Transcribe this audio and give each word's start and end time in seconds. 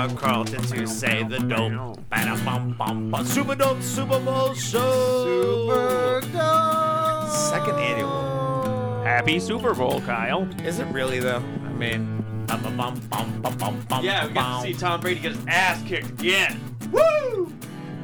Micah 0.00 0.14
Carlton 0.14 0.62
to 0.62 0.86
say 0.86 1.22
the 1.24 1.38
dope. 1.40 1.98
Ba-da-bum-bum-bum. 2.08 3.26
Super 3.26 3.54
dope 3.54 3.82
Super 3.82 4.18
Bowl 4.18 4.54
show. 4.54 5.24
Super 5.26 6.20
dope. 6.32 7.28
Second 7.28 7.78
annual. 7.78 9.02
Happy 9.04 9.38
Super 9.38 9.74
Bowl, 9.74 10.00
Kyle. 10.00 10.48
Is 10.64 10.78
it 10.78 10.86
really 10.86 11.20
though? 11.20 11.42
I 11.66 11.72
mean. 11.72 12.16
Yeah, 12.48 14.26
we 14.26 14.32
got 14.32 14.62
to 14.62 14.66
see 14.66 14.72
Tom 14.72 15.00
Brady 15.02 15.20
get 15.20 15.32
his 15.32 15.46
ass 15.46 15.82
kicked 15.86 16.08
again. 16.12 16.58
Woo! 16.90 17.52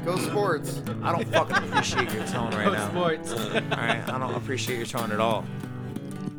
Go 0.05 0.19
sports. 0.19 0.83
I 1.03 1.13
don't 1.13 1.27
fucking 1.33 1.57
appreciate 1.71 2.13
your 2.13 2.27
tone 2.27 2.51
right 2.51 2.73
now. 2.73 2.89
Go 2.91 3.25
sports. 3.25 3.33
All 3.33 3.61
right, 3.71 4.07
I 4.07 4.19
don't 4.19 4.35
appreciate 4.35 4.77
your 4.77 4.87
tone 4.87 5.13
at 5.13 5.21
all. 5.21 5.47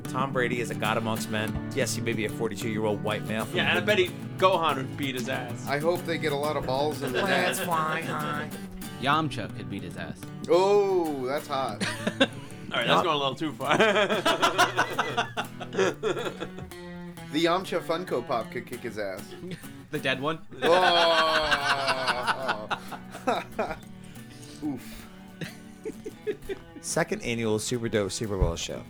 Tom 0.03 0.31
Brady 0.31 0.61
is 0.61 0.69
a 0.69 0.75
god 0.75 0.97
amongst 0.97 1.31
men. 1.31 1.69
Yes, 1.75 1.95
he 1.95 2.01
may 2.01 2.13
be 2.13 2.25
a 2.25 2.29
42-year-old 2.29 3.03
white 3.03 3.27
male. 3.27 3.45
From 3.45 3.57
Yeah, 3.57 3.69
and 3.69 3.77
I 3.77 3.81
bet 3.81 3.97
he 3.97 4.11
Gohan 4.37 4.77
would 4.77 4.97
beat 4.97 5.15
his 5.15 5.29
ass. 5.29 5.65
I 5.67 5.79
hope 5.79 6.05
they 6.05 6.17
get 6.17 6.31
a 6.31 6.35
lot 6.35 6.57
of 6.57 6.65
balls 6.65 7.01
in 7.01 7.11
the 7.11 7.21
Let's 7.23 7.57
net. 7.59 7.65
fly 7.65 8.01
high. 8.01 8.49
Yamcha 9.01 9.55
could 9.55 9.69
beat 9.69 9.83
his 9.83 9.97
ass. 9.97 10.19
Oh, 10.49 11.25
that's 11.25 11.47
hot. 11.47 11.85
All 12.21 12.27
right, 12.73 12.87
that's 12.87 13.03
going 13.03 13.15
a 13.15 13.17
little 13.17 13.35
too 13.35 13.53
far. 13.53 13.77
The 17.33 17.43
Yamcha 17.43 17.81
Funko 17.81 18.25
Pop 18.25 18.49
could 18.51 18.65
kick 18.65 18.79
his 18.81 18.97
ass. 18.97 19.21
The 19.89 19.99
dead 19.99 20.21
one. 20.21 20.39
Oh. 20.63 22.67
Oof. 24.65 25.07
Second 26.81 27.21
annual 27.21 27.57
Super 27.57 27.87
Dope 27.87 28.11
Super 28.11 28.35
Bowl 28.37 28.57
show. 28.57 28.83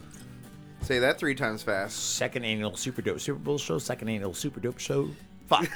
Say 0.82 0.98
that 0.98 1.20
three 1.20 1.36
times 1.36 1.62
fast. 1.62 2.16
Second 2.16 2.46
annual 2.46 2.76
Super 2.76 3.04
Dope 3.04 3.20
Super 3.20 3.38
Bowl 3.38 3.60
show. 3.60 3.78
Second 3.78 4.10
annual 4.10 4.34
Super 4.34 4.60
Dope 4.60 4.80
show. 4.80 5.08
Fuck. 5.48 5.70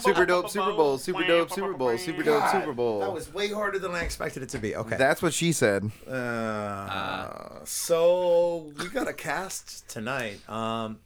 Super 0.00 0.26
dope 0.26 0.50
Super 0.50 0.72
Bowl. 0.72 0.98
Super 0.98 1.24
dope 1.26 1.50
Super 1.50 1.72
Bowl. 1.74 1.96
Super 1.98 2.22
dope 2.22 2.48
Super 2.50 2.72
Bowl. 2.72 3.00
That 3.00 3.12
was 3.12 3.32
way 3.32 3.48
harder 3.50 3.78
than 3.78 3.92
I 3.92 4.00
expected 4.00 4.42
it 4.42 4.48
to 4.50 4.58
be. 4.58 4.74
Okay. 4.74 4.96
That's 4.96 5.22
what 5.22 5.32
she 5.32 5.52
said. 5.52 5.90
Uh, 6.08 7.64
so 7.64 8.72
we 8.78 8.88
got 8.88 9.08
a 9.08 9.12
cast 9.12 9.88
tonight. 9.88 10.46
Um, 10.48 10.98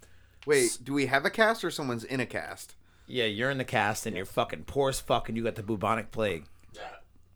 Wait, 0.47 0.79
do 0.83 0.93
we 0.95 1.07
have 1.07 1.25
a 1.25 1.31
cast 1.31 1.63
or 1.65 1.71
someone's 1.71 2.05
in 2.05 2.21
a 2.21 2.27
cast? 2.27 2.75
yeah, 3.07 3.25
you're 3.25 3.51
in 3.51 3.59
the 3.59 3.65
cast 3.65 4.07
and 4.07 4.15
you're 4.17 4.25
fucking 4.25 4.63
poor 4.65 4.89
as 4.91 5.01
fuck 5.01 5.29
and 5.29 5.37
you 5.37 5.43
got 5.43 5.57
the 5.57 5.63
bubonic 5.65 6.13
plague, 6.13 6.45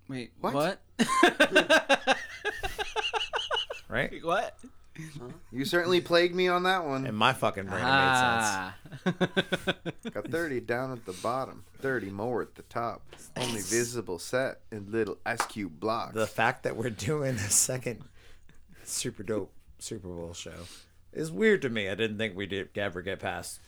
Wait, 0.09 0.31
What? 0.41 0.55
what? 0.55 0.81
right? 3.89 4.13
What? 4.25 4.57
You 5.51 5.65
certainly 5.65 6.01
plagued 6.01 6.35
me 6.35 6.49
on 6.49 6.63
that 6.65 6.85
one. 6.85 7.07
And 7.07 7.17
my 7.17 7.33
fucking 7.33 7.65
brain 7.65 7.83
made 7.83 7.89
sense. 7.89 8.47
Ah. 8.47 8.75
Got 10.13 10.29
30 10.29 10.61
down 10.61 10.93
at 10.93 11.05
the 11.05 11.13
bottom, 11.15 11.65
30 11.81 12.11
more 12.11 12.43
at 12.43 12.55
the 12.55 12.63
top. 12.63 13.03
Only 13.37 13.61
visible 13.61 14.19
set 14.19 14.61
in 14.71 14.93
little 14.93 15.19
ice 15.27 15.45
cube 15.47 15.81
blocks. 15.81 16.15
The 16.15 16.27
fact 16.27 16.63
that 16.63 16.77
we're 16.77 16.91
doing 16.91 17.35
a 17.35 17.51
second 17.51 18.05
super 18.85 19.23
dope 19.23 19.53
Super 19.79 20.09
Bowl 20.09 20.33
show 20.33 20.67
is 21.13 21.31
weird 21.31 21.63
to 21.63 21.69
me. 21.69 21.89
I 21.89 21.95
didn't 21.95 22.19
think 22.19 22.37
we'd 22.37 22.69
ever 22.77 23.03
get 23.03 23.19
past 23.21 23.61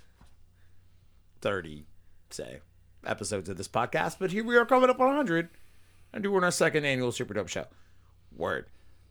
30, 1.41 1.87
say, 2.31 2.61
episodes 3.05 3.49
of 3.49 3.57
this 3.57 3.69
podcast, 3.69 4.17
but 4.19 4.31
here 4.31 4.45
we 4.45 4.57
are 4.57 4.67
coming 4.67 4.91
up 4.91 5.01
on 5.01 5.09
100 5.09 5.49
and 6.13 6.23
doing 6.23 6.45
our 6.45 6.51
second 6.51 6.85
annual 6.85 7.13
Super 7.13 7.35
Dope 7.35 7.49
show. 7.49 7.67
Word. 8.35 8.67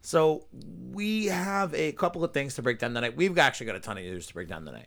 So 0.06 0.46
we 0.92 1.26
have 1.26 1.74
a 1.74 1.92
couple 1.94 2.24
of 2.24 2.32
things 2.32 2.54
to 2.56 2.62
break 2.62 2.78
down 2.78 2.94
tonight. 2.94 3.18
We've 3.18 3.40
actually 3.40 3.66
got 3.66 3.76
a 3.76 3.80
ton 3.80 3.98
of 3.98 4.04
news 4.04 4.28
to 4.28 4.36
break 4.36 4.48
down 4.48 4.64
tonight. 4.64 4.86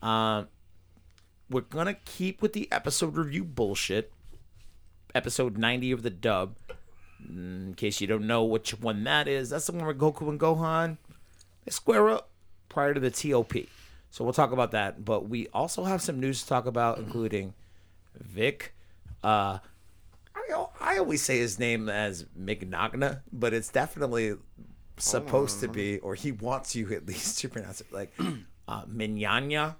Um, 0.00 0.48
we're 1.50 1.60
gonna 1.60 1.98
keep 2.06 2.40
with 2.40 2.54
the 2.54 2.66
episode 2.72 3.18
review 3.18 3.44
bullshit. 3.44 4.14
Episode 5.14 5.58
90 5.58 5.92
of 5.92 6.02
the 6.02 6.08
dub. 6.08 6.56
In 7.28 7.74
case 7.76 8.00
you 8.00 8.06
don't 8.06 8.26
know 8.26 8.44
which 8.44 8.70
one 8.80 9.04
that 9.04 9.28
is, 9.28 9.50
that's 9.50 9.66
the 9.66 9.72
one 9.72 9.84
where 9.84 9.94
Goku 9.94 10.26
and 10.28 10.40
Gohan 10.40 10.96
they 11.66 11.70
square 11.70 12.08
up 12.08 12.30
prior 12.70 12.94
to 12.94 13.00
the 13.00 13.10
TOP. 13.10 13.52
So 14.10 14.24
we'll 14.24 14.32
talk 14.32 14.52
about 14.52 14.70
that. 14.70 15.04
But 15.04 15.28
we 15.28 15.48
also 15.48 15.84
have 15.84 16.00
some 16.00 16.18
news 16.18 16.40
to 16.40 16.48
talk 16.48 16.64
about, 16.64 16.96
including 16.96 17.52
Vic. 18.14 18.74
Uh, 19.22 19.58
I, 20.36 20.66
I 20.80 20.98
always 20.98 21.22
say 21.22 21.38
his 21.38 21.58
name 21.58 21.88
as 21.88 22.24
Mignagna, 22.38 23.22
but 23.32 23.52
it's 23.54 23.68
definitely 23.70 24.34
supposed 24.98 25.60
to 25.60 25.68
be, 25.68 25.98
or 25.98 26.14
he 26.14 26.32
wants 26.32 26.74
you 26.76 26.92
at 26.92 27.06
least 27.06 27.38
to 27.40 27.48
pronounce 27.48 27.80
it 27.80 27.92
like 27.92 28.12
uh, 28.68 28.84
Mignagna, 28.84 29.76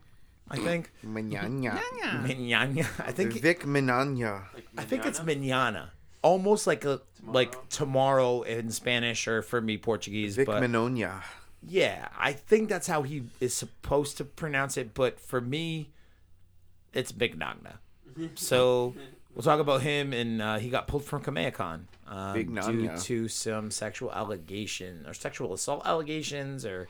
I 0.51 0.57
think. 0.57 0.93
Mignana. 1.05 1.81
Mignagna. 2.25 2.87
I 3.05 3.13
think 3.13 3.33
Vic 3.35 3.61
Minanya. 3.65 4.45
I 4.79 4.85
think 4.85 5.05
it's 5.07 5.23
manana. 5.23 5.93
Almost 6.23 6.67
like 6.67 6.85
a 6.85 7.01
like 7.27 7.69
tomorrow 7.69 8.43
in 8.43 8.71
Spanish 8.71 9.29
or 9.29 9.43
for 9.43 9.61
me 9.61 9.79
Portuguese, 9.79 10.37
Vic 10.37 10.47
but 10.47 10.63
Minonia. 10.63 11.23
yeah, 11.67 12.09
I 12.19 12.33
think 12.33 12.69
that's 12.69 12.87
how 12.87 13.03
he 13.03 13.25
is 13.41 13.55
supposed 13.55 14.17
to 14.19 14.25
pronounce 14.25 14.77
it. 14.77 14.95
But 14.95 15.21
for 15.21 15.41
me, 15.41 15.91
it's 16.93 17.13
Mignagna. 17.13 17.79
So 18.35 18.95
we'll 19.37 19.43
talk 19.43 19.61
about 19.61 19.83
him, 19.83 20.13
and 20.13 20.41
uh, 20.43 20.57
he 20.57 20.71
got 20.71 20.89
pulled 20.89 21.05
from 21.05 21.23
Kamehacon 21.23 21.83
um, 22.09 22.33
Big 22.33 22.49
due 22.49 22.55
Nanya. 22.61 23.03
to 23.05 23.29
some 23.29 23.71
sexual 23.71 24.11
allegation 24.11 25.05
or 25.07 25.15
sexual 25.15 25.53
assault 25.53 25.83
allegations, 25.85 26.65
or 26.65 26.89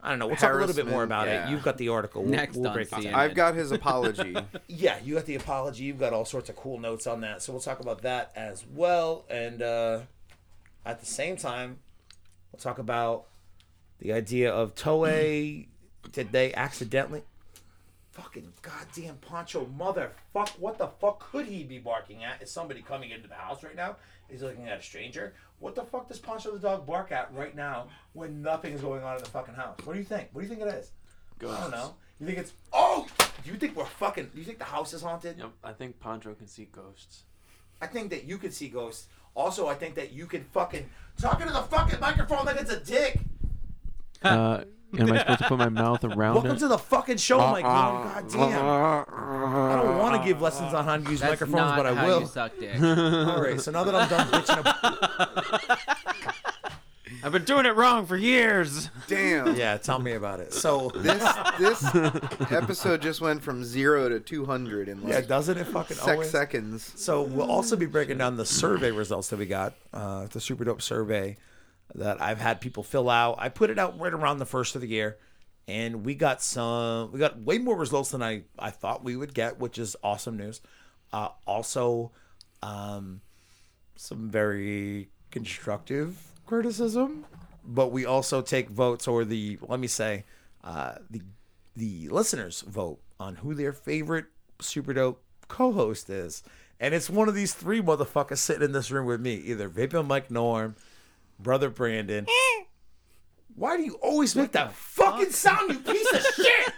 I 0.00 0.10
don't 0.10 0.20
know. 0.20 0.28
We'll 0.28 0.36
talk 0.36 0.54
a 0.54 0.56
little 0.56 0.74
bit 0.74 0.86
more 0.86 1.00
Harassment, 1.00 1.12
about 1.12 1.26
yeah. 1.26 1.48
it. 1.48 1.50
You've 1.50 1.64
got 1.64 1.76
the 1.76 1.88
article. 1.88 2.22
We'll, 2.22 2.30
Next 2.30 2.56
we'll 2.56 2.68
on 2.68 2.74
break 2.74 2.86
it 2.86 2.92
down. 2.92 3.02
CNN. 3.02 3.14
I've 3.14 3.34
got 3.34 3.54
his 3.54 3.72
apology. 3.72 4.36
Yeah, 4.68 4.98
you 5.02 5.14
got 5.14 5.26
the 5.26 5.34
apology. 5.34 5.84
You've 5.84 5.98
got 5.98 6.12
all 6.12 6.24
sorts 6.24 6.48
of 6.48 6.56
cool 6.56 6.78
notes 6.78 7.06
on 7.06 7.22
that. 7.22 7.42
So 7.42 7.52
we'll 7.52 7.60
talk 7.60 7.80
about 7.80 8.02
that 8.02 8.30
as 8.36 8.64
well. 8.72 9.24
And 9.28 9.60
uh, 9.60 10.00
at 10.86 11.00
the 11.00 11.06
same 11.06 11.36
time, 11.36 11.78
we'll 12.52 12.60
talk 12.60 12.78
about 12.78 13.24
the 13.98 14.12
idea 14.12 14.52
of 14.52 14.74
Toei. 14.76 15.66
Did 16.12 16.30
they 16.30 16.54
accidentally? 16.54 17.22
Fucking 18.20 18.52
goddamn 18.62 19.16
Poncho 19.18 19.66
motherfuck. 19.78 20.48
What 20.58 20.76
the 20.76 20.88
fuck 20.88 21.30
could 21.30 21.46
he 21.46 21.62
be 21.62 21.78
barking 21.78 22.24
at? 22.24 22.42
Is 22.42 22.50
somebody 22.50 22.82
coming 22.82 23.10
into 23.10 23.28
the 23.28 23.34
house 23.34 23.62
right 23.62 23.76
now? 23.76 23.96
He's 24.28 24.42
looking 24.42 24.68
at 24.68 24.80
a 24.80 24.82
stranger. 24.82 25.34
What 25.60 25.76
the 25.76 25.84
fuck 25.84 26.08
does 26.08 26.18
Poncho 26.18 26.50
the 26.50 26.58
dog 26.58 26.84
bark 26.84 27.12
at 27.12 27.32
right 27.32 27.54
now 27.54 27.86
when 28.14 28.42
nothing 28.42 28.74
is 28.74 28.80
going 28.80 29.04
on 29.04 29.16
in 29.16 29.22
the 29.22 29.28
fucking 29.28 29.54
house? 29.54 29.78
What 29.84 29.92
do 29.92 30.00
you 30.00 30.04
think? 30.04 30.30
What 30.32 30.42
do 30.42 30.48
you 30.48 30.54
think 30.54 30.68
it 30.68 30.74
is? 30.74 30.90
Ghosts. 31.38 31.58
I 31.58 31.60
don't 31.62 31.70
know. 31.70 31.94
You 32.18 32.26
think 32.26 32.38
it's 32.38 32.52
oh? 32.72 33.06
Do 33.44 33.52
you 33.52 33.56
think 33.56 33.76
we're 33.76 33.84
fucking? 33.84 34.30
Do 34.34 34.38
you 34.38 34.44
think 34.44 34.58
the 34.58 34.64
house 34.64 34.92
is 34.92 35.02
haunted? 35.02 35.38
Yep, 35.38 35.52
I 35.62 35.72
think 35.72 36.00
Poncho 36.00 36.34
can 36.34 36.48
see 36.48 36.68
ghosts. 36.72 37.22
I 37.80 37.86
think 37.86 38.10
that 38.10 38.24
you 38.24 38.38
can 38.38 38.50
see 38.50 38.68
ghosts. 38.68 39.06
Also, 39.36 39.68
I 39.68 39.74
think 39.74 39.94
that 39.94 40.12
you 40.12 40.26
can 40.26 40.42
fucking 40.42 40.90
talking 41.20 41.46
to 41.46 41.52
the 41.52 41.62
fucking 41.62 42.00
microphone 42.00 42.44
like 42.46 42.60
it's 42.60 42.72
a 42.72 42.80
dick. 42.80 43.20
Uh, 44.22 44.64
am 44.98 45.12
I 45.12 45.18
supposed 45.18 45.38
to 45.40 45.44
put 45.48 45.58
my 45.58 45.68
mouth 45.68 46.02
around 46.04 46.34
Welcome 46.34 46.52
it? 46.52 46.58
to 46.60 46.68
the 46.68 46.78
fucking 46.78 47.16
show, 47.18 47.38
Mike. 47.38 47.64
Uh, 47.64 47.68
uh, 47.68 47.72
oh, 47.72 48.04
God 48.20 48.28
damn. 48.30 48.64
Uh, 48.66 49.04
I 49.08 49.82
don't 49.82 49.98
want 49.98 50.22
to 50.22 50.26
give 50.28 50.40
lessons 50.40 50.72
on 50.74 50.84
how 50.84 50.96
to 50.96 51.10
use 51.10 51.20
That's 51.20 51.32
microphones, 51.32 51.56
not 51.56 51.76
but 51.76 51.86
I 51.86 51.94
how 51.94 52.06
will. 52.06 52.20
you 52.20 52.26
suck 52.26 52.52
dick. 52.58 52.80
All 52.82 53.42
right. 53.42 53.60
So 53.60 53.70
now 53.70 53.84
that 53.84 53.94
I'm 53.94 54.08
done 54.08 54.26
bitching 54.28 54.58
about, 54.60 55.78
I've 57.24 57.32
been 57.32 57.44
doing 57.44 57.66
it 57.66 57.74
wrong 57.74 58.06
for 58.06 58.16
years. 58.16 58.90
Damn. 59.08 59.56
yeah, 59.56 59.76
tell 59.76 59.98
me 59.98 60.12
about 60.12 60.38
it. 60.40 60.52
So 60.52 60.90
This 60.94 61.22
this 61.58 61.84
episode 62.52 63.02
just 63.02 63.20
went 63.20 63.42
from 63.42 63.64
zero 63.64 64.08
to 64.08 64.20
two 64.20 64.44
hundred 64.46 64.88
in 64.88 65.02
yeah, 65.02 65.16
like 65.16 65.26
doesn't 65.28 65.58
it 65.58 65.66
fucking 65.66 65.96
six 65.96 66.08
always? 66.08 66.30
seconds. 66.30 66.92
So 66.96 67.22
we'll 67.22 67.50
also 67.50 67.74
be 67.76 67.86
breaking 67.86 68.18
down 68.18 68.36
the 68.36 68.46
survey 68.46 68.92
results 68.92 69.28
that 69.30 69.38
we 69.38 69.46
got, 69.46 69.74
uh, 69.92 70.26
the 70.26 70.40
super 70.40 70.64
dope 70.64 70.80
survey 70.80 71.36
that 71.94 72.20
I've 72.20 72.40
had 72.40 72.60
people 72.60 72.82
fill 72.82 73.08
out. 73.10 73.36
I 73.38 73.48
put 73.48 73.70
it 73.70 73.78
out 73.78 73.98
right 73.98 74.12
around 74.12 74.38
the 74.38 74.46
first 74.46 74.74
of 74.74 74.80
the 74.80 74.88
year, 74.88 75.18
and 75.66 76.04
we 76.04 76.14
got 76.14 76.42
some. 76.42 77.12
We 77.12 77.18
got 77.18 77.40
way 77.40 77.58
more 77.58 77.76
results 77.76 78.10
than 78.10 78.22
I 78.22 78.42
I 78.58 78.70
thought 78.70 79.04
we 79.04 79.16
would 79.16 79.34
get, 79.34 79.58
which 79.58 79.78
is 79.78 79.96
awesome 80.02 80.36
news. 80.36 80.60
Uh, 81.12 81.28
also, 81.46 82.12
um, 82.62 83.20
some 83.96 84.30
very 84.30 85.08
constructive 85.30 86.16
criticism, 86.46 87.24
but 87.64 87.92
we 87.92 88.04
also 88.04 88.42
take 88.42 88.68
votes 88.68 89.08
or 89.08 89.24
the 89.24 89.58
let 89.66 89.80
me 89.80 89.86
say, 89.86 90.24
uh, 90.64 90.96
the 91.10 91.22
the 91.76 92.08
listeners 92.08 92.62
vote 92.62 93.00
on 93.20 93.36
who 93.36 93.54
their 93.54 93.72
favorite 93.72 94.26
super 94.60 94.92
dope 94.92 95.22
co-host 95.48 96.10
is. 96.10 96.42
And 96.80 96.94
it's 96.94 97.10
one 97.10 97.28
of 97.28 97.34
these 97.34 97.54
three 97.54 97.82
motherfuckers 97.82 98.38
sitting 98.38 98.62
in 98.62 98.72
this 98.72 98.90
room 98.90 99.06
with 99.06 99.20
me, 99.20 99.34
either 99.34 99.68
Vapor 99.68 100.02
Mike 100.02 100.30
Norm, 100.30 100.76
Brother 101.38 101.70
Brandon. 101.70 102.26
Eh. 102.28 102.64
Why 103.54 103.76
do 103.76 103.82
you 103.82 103.94
always 103.94 104.36
make 104.36 104.52
that 104.52 104.72
fucking 104.72 105.30
sound, 105.30 105.72
you 105.72 105.78
piece 105.80 106.12
of 106.12 106.20
shit? 106.34 106.72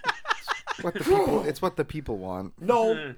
What 0.80 0.94
the 0.94 1.00
people? 1.00 1.44
It's 1.44 1.60
what 1.60 1.76
the 1.76 1.84
people 1.84 2.16
want. 2.16 2.54
No. 2.60 2.94
Hmm. 2.94 3.10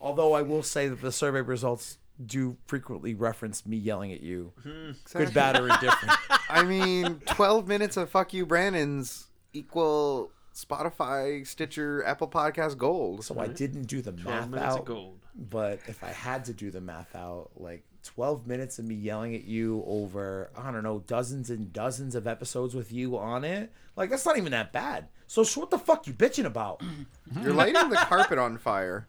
Although 0.00 0.34
I 0.34 0.42
will 0.42 0.62
say 0.62 0.88
that 0.88 1.00
the 1.00 1.12
survey 1.12 1.40
results 1.40 1.98
do 2.24 2.56
frequently 2.66 3.14
reference 3.14 3.64
me 3.64 3.76
yelling 3.76 4.12
at 4.12 4.20
you. 4.20 4.52
Hmm. 4.62 4.90
Good, 5.14 5.32
bad, 5.32 5.58
or 5.58 5.68
indifferent. 5.68 6.18
I 6.50 6.62
mean, 6.62 7.20
twelve 7.26 7.68
minutes 7.68 7.96
of 7.96 8.10
fuck 8.10 8.34
you, 8.34 8.44
Brandon's 8.44 9.28
equal 9.54 10.30
Spotify, 10.54 11.46
Stitcher, 11.46 12.04
Apple 12.04 12.28
Podcast 12.28 12.76
Gold. 12.76 13.24
So 13.24 13.38
I 13.38 13.46
hmm. 13.46 13.54
didn't 13.54 13.84
do 13.84 14.02
the 14.02 14.12
Twelve 14.12 14.40
math 14.40 14.50
minutes 14.50 14.74
out. 14.74 14.78
of 14.80 14.84
gold. 14.84 15.18
But 15.34 15.80
if 15.86 16.04
I 16.04 16.10
had 16.10 16.44
to 16.46 16.52
do 16.52 16.70
the 16.70 16.80
math 16.80 17.14
out, 17.16 17.50
like 17.56 17.84
12 18.02 18.46
minutes 18.46 18.78
of 18.78 18.84
me 18.84 18.94
yelling 18.94 19.34
at 19.34 19.44
you 19.44 19.82
over, 19.86 20.50
I 20.56 20.70
don't 20.70 20.82
know, 20.82 21.00
dozens 21.06 21.50
and 21.50 21.72
dozens 21.72 22.14
of 22.14 22.26
episodes 22.26 22.74
with 22.74 22.92
you 22.92 23.16
on 23.16 23.44
it, 23.44 23.72
like 23.96 24.10
that's 24.10 24.26
not 24.26 24.36
even 24.36 24.52
that 24.52 24.72
bad. 24.72 25.08
So, 25.26 25.44
so 25.44 25.60
what 25.60 25.70
the 25.70 25.78
fuck 25.78 26.06
you 26.06 26.12
bitching 26.12 26.44
about? 26.44 26.82
You're 27.42 27.54
lighting 27.54 27.88
the 27.90 27.96
carpet 27.96 28.38
on 28.38 28.58
fire. 28.58 29.06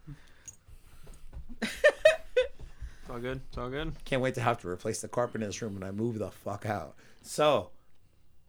It's 1.61 1.71
all 3.09 3.19
good. 3.19 3.41
It's 3.49 3.57
all 3.57 3.69
good. 3.69 3.93
Can't 4.05 4.21
wait 4.21 4.35
to 4.35 4.41
have 4.41 4.59
to 4.59 4.69
replace 4.69 5.01
the 5.01 5.07
carpet 5.07 5.41
in 5.41 5.47
this 5.47 5.61
room 5.61 5.73
when 5.73 5.83
I 5.83 5.91
move 5.91 6.19
the 6.19 6.31
fuck 6.31 6.65
out. 6.65 6.95
So, 7.21 7.69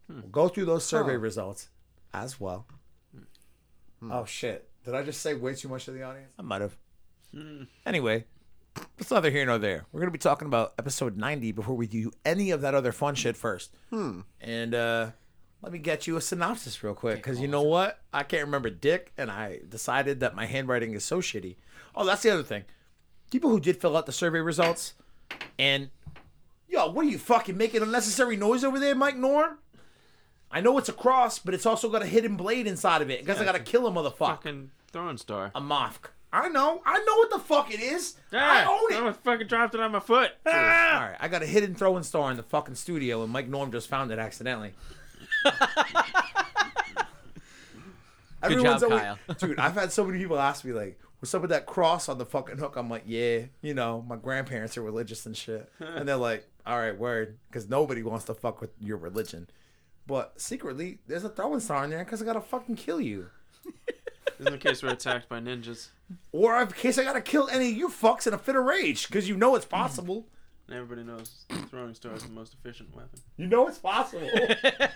hmm. 0.07 0.21
we'll 0.21 0.29
go 0.29 0.47
through 0.47 0.65
those 0.65 0.85
survey 0.85 1.15
Oh. 1.15 1.19
results 1.19 1.69
as 2.13 2.39
well. 2.39 2.65
Hmm. 3.99 4.11
Oh 4.11 4.25
shit! 4.25 4.69
Did 4.85 4.95
I 4.95 5.03
just 5.03 5.21
say 5.21 5.33
way 5.33 5.55
too 5.55 5.67
much 5.67 5.85
to 5.85 5.91
the 5.91 6.03
audience? 6.03 6.31
I 6.37 6.41
might 6.41 6.61
have. 6.61 6.75
Hmm. 7.33 7.63
Anyway, 7.85 8.25
it's 8.97 9.11
neither 9.11 9.29
here 9.29 9.45
nor 9.45 9.57
there. 9.57 9.85
We're 9.91 10.01
gonna 10.01 10.11
be 10.11 10.17
talking 10.17 10.47
about 10.47 10.73
episode 10.79 11.17
ninety 11.17 11.51
before 11.51 11.75
we 11.75 11.87
do 11.87 12.11
any 12.23 12.51
of 12.51 12.61
that 12.61 12.73
other 12.73 12.91
fun 12.91 13.15
shit 13.15 13.37
first. 13.37 13.75
Hmm. 13.89 14.21
And 14.41 14.73
uh, 14.73 15.11
let 15.61 15.71
me 15.71 15.79
get 15.79 16.07
you 16.07 16.17
a 16.17 16.21
synopsis 16.21 16.83
real 16.83 16.93
quick, 16.93 17.17
because 17.17 17.39
you 17.39 17.47
know 17.47 17.61
what? 17.61 17.99
I 18.13 18.23
can't 18.23 18.45
remember 18.45 18.69
dick, 18.69 19.11
and 19.17 19.31
I 19.31 19.59
decided 19.67 20.19
that 20.19 20.35
my 20.35 20.45
handwriting 20.45 20.93
is 20.93 21.03
so 21.03 21.21
shitty. 21.21 21.55
Oh, 21.95 22.05
that's 22.05 22.21
the 22.21 22.31
other 22.31 22.43
thing. 22.43 22.65
People 23.31 23.49
who 23.49 23.59
did 23.59 23.81
fill 23.81 23.97
out 23.97 24.05
the 24.05 24.11
survey 24.11 24.39
results, 24.39 24.93
and 25.57 25.89
yo, 26.67 26.89
what 26.91 27.05
are 27.05 27.09
you 27.09 27.17
fucking 27.17 27.57
making 27.57 27.81
unnecessary 27.81 28.37
noise 28.37 28.63
over 28.63 28.79
there, 28.79 28.95
Mike 28.95 29.17
Norm? 29.17 29.57
I 30.51 30.61
know 30.61 30.77
it's 30.77 30.89
a 30.89 30.93
cross, 30.93 31.39
but 31.39 31.53
it's 31.53 31.65
also 31.65 31.89
got 31.89 32.03
a 32.03 32.05
hidden 32.05 32.37
blade 32.37 32.67
inside 32.67 33.01
of 33.01 33.09
it. 33.09 33.25
Guess 33.25 33.39
I 33.39 33.45
gotta 33.45 33.59
kill 33.59 33.87
a 33.87 33.91
motherfucker. 33.91 34.17
Fucking 34.17 34.71
throwing 34.91 35.17
star. 35.17 35.51
A 35.55 35.59
moth. 35.59 35.99
I 36.43 36.49
know. 36.49 36.81
I 36.85 36.97
know 36.99 37.15
what 37.15 37.29
the 37.29 37.39
fuck 37.39 37.73
it 37.73 37.79
is. 37.79 38.15
I 38.33 38.63
Ah, 38.65 38.71
own 38.71 38.91
it. 38.91 38.95
I 38.95 38.99
almost 38.99 39.21
fucking 39.21 39.47
dropped 39.47 39.73
it 39.75 39.79
on 39.81 39.91
my 39.91 39.99
foot. 39.99 40.31
All 40.45 40.51
right, 40.53 41.15
I 41.19 41.27
got 41.27 41.43
a 41.43 41.45
hidden 41.45 41.75
throwing 41.75 42.03
star 42.03 42.29
in 42.31 42.37
the 42.37 42.43
fucking 42.43 42.75
studio, 42.75 43.23
and 43.23 43.31
Mike 43.31 43.47
Norm 43.47 43.71
just 43.71 43.87
found 43.87 44.11
it 44.11 44.19
accidentally. 44.19 44.73
Good 48.43 48.61
job, 48.61 48.83
always- 48.83 49.01
Kyle. 49.01 49.17
dude. 49.39 49.59
I've 49.59 49.73
had 49.73 49.91
so 49.91 50.05
many 50.05 50.19
people 50.19 50.37
ask 50.39 50.63
me 50.65 50.71
like, 50.71 50.99
"What's 51.19 51.33
up 51.33 51.41
with 51.41 51.49
that 51.49 51.65
cross 51.65 52.07
on 52.09 52.17
the 52.19 52.25
fucking 52.25 52.57
hook?" 52.59 52.75
I'm 52.75 52.89
like, 52.89 53.03
"Yeah, 53.07 53.45
you 53.61 53.73
know, 53.73 54.03
my 54.07 54.17
grandparents 54.17 54.77
are 54.77 54.83
religious 54.83 55.25
and 55.25 55.35
shit," 55.35 55.67
and 55.79 56.07
they're 56.07 56.15
like, 56.15 56.45
"All 56.65 56.77
right, 56.77 56.95
word," 56.97 57.37
because 57.49 57.67
nobody 57.69 58.03
wants 58.03 58.25
to 58.25 58.35
fuck 58.35 58.61
with 58.61 58.69
your 58.79 58.97
religion. 58.97 59.47
But 60.05 60.39
secretly, 60.39 60.99
there's 61.07 61.23
a 61.23 61.29
throwing 61.29 61.59
star 61.59 61.83
in 61.85 61.89
there 61.89 62.03
because 62.03 62.21
I 62.21 62.25
gotta 62.25 62.41
fucking 62.41 62.75
kill 62.75 63.01
you, 63.01 63.29
This 64.37 64.47
is 64.47 64.51
the 64.53 64.57
case 64.57 64.83
we're 64.83 64.89
attacked 64.89 65.29
by 65.29 65.39
ninjas. 65.39 65.89
or 66.31 66.61
in 66.61 66.67
case 66.67 66.97
I 66.97 67.03
gotta 67.03 67.21
kill 67.21 67.47
any 67.49 67.69
of 67.71 67.77
you 67.77 67.89
fucks 67.89 68.27
in 68.27 68.33
a 68.33 68.37
fit 68.37 68.55
of 68.55 68.63
rage, 68.65 69.07
because 69.07 69.27
you 69.29 69.35
know 69.37 69.55
it's 69.55 69.65
possible. 69.65 70.27
And 70.67 70.75
everybody 70.75 71.03
knows 71.03 71.45
throwing 71.69 71.93
star 71.93 72.13
is 72.15 72.23
the 72.23 72.31
most 72.31 72.53
efficient 72.55 72.95
weapon. 72.95 73.19
You 73.37 73.45
know 73.47 73.67
it's 73.67 73.77
possible. 73.77 74.27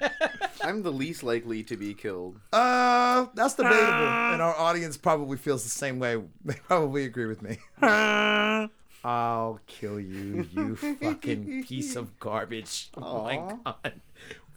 I'm 0.63 0.81
the 0.81 0.91
least 0.91 1.21
likely 1.23 1.61
to 1.63 1.77
be 1.77 1.93
killed. 1.93 2.39
Uh, 2.51 3.27
that's 3.35 3.53
debatable, 3.53 4.07
and 4.07 4.41
our 4.41 4.55
audience 4.57 4.97
probably 4.97 5.37
feels 5.37 5.63
the 5.63 5.69
same 5.69 5.99
way. 5.99 6.17
They 6.43 6.55
probably 6.55 7.05
agree 7.05 7.27
with 7.27 7.41
me. 7.43 7.59
I'll 9.03 9.59
kill 9.67 9.99
you, 9.99 10.47
you 10.51 10.75
fucking 10.75 11.63
piece 11.63 11.95
of 11.95 12.19
garbage. 12.19 12.89
Oh 12.97 13.23
my 13.23 13.37
Aw. 13.37 13.57
god! 13.63 14.01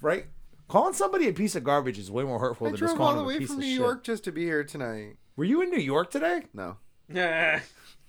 Right? 0.01 0.27
Calling 0.73 0.95
somebody 0.95 1.29
a 1.29 1.35
piece 1.35 1.55
of 1.55 1.65
garbage 1.65 1.99
is 1.99 2.11
way 2.11 2.25
more 2.25 2.39
hurtful 2.39 2.67
I 2.67 2.71
than 2.71 2.79
just 2.79 2.95
drove 2.97 3.01
all 3.03 3.13
calling 3.13 3.17
the 3.19 3.23
them 3.25 3.27
a 3.27 3.29
way 3.35 3.39
piece 3.41 3.49
from 3.49 3.57
of 3.57 3.61
New 3.63 3.69
shit. 3.71 3.79
York 3.79 4.05
just 4.05 4.25
to 4.25 4.33
be 4.33 4.45
here 4.45 4.65
tonight. 4.65 5.17
Were 5.37 5.45
you 5.45 5.61
in 5.61 5.69
New 5.69 5.79
York 5.81 6.11
today? 6.11 6.45
No, 6.55 6.79
Yeah. 7.13 7.61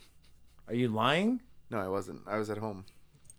Are 0.69 0.73
you 0.73 0.87
lying? 0.87 1.41
no, 1.69 1.77
I 1.79 1.89
wasn't. 1.89 2.21
I 2.25 2.37
was 2.37 2.49
at 2.49 2.57
home. 2.59 2.85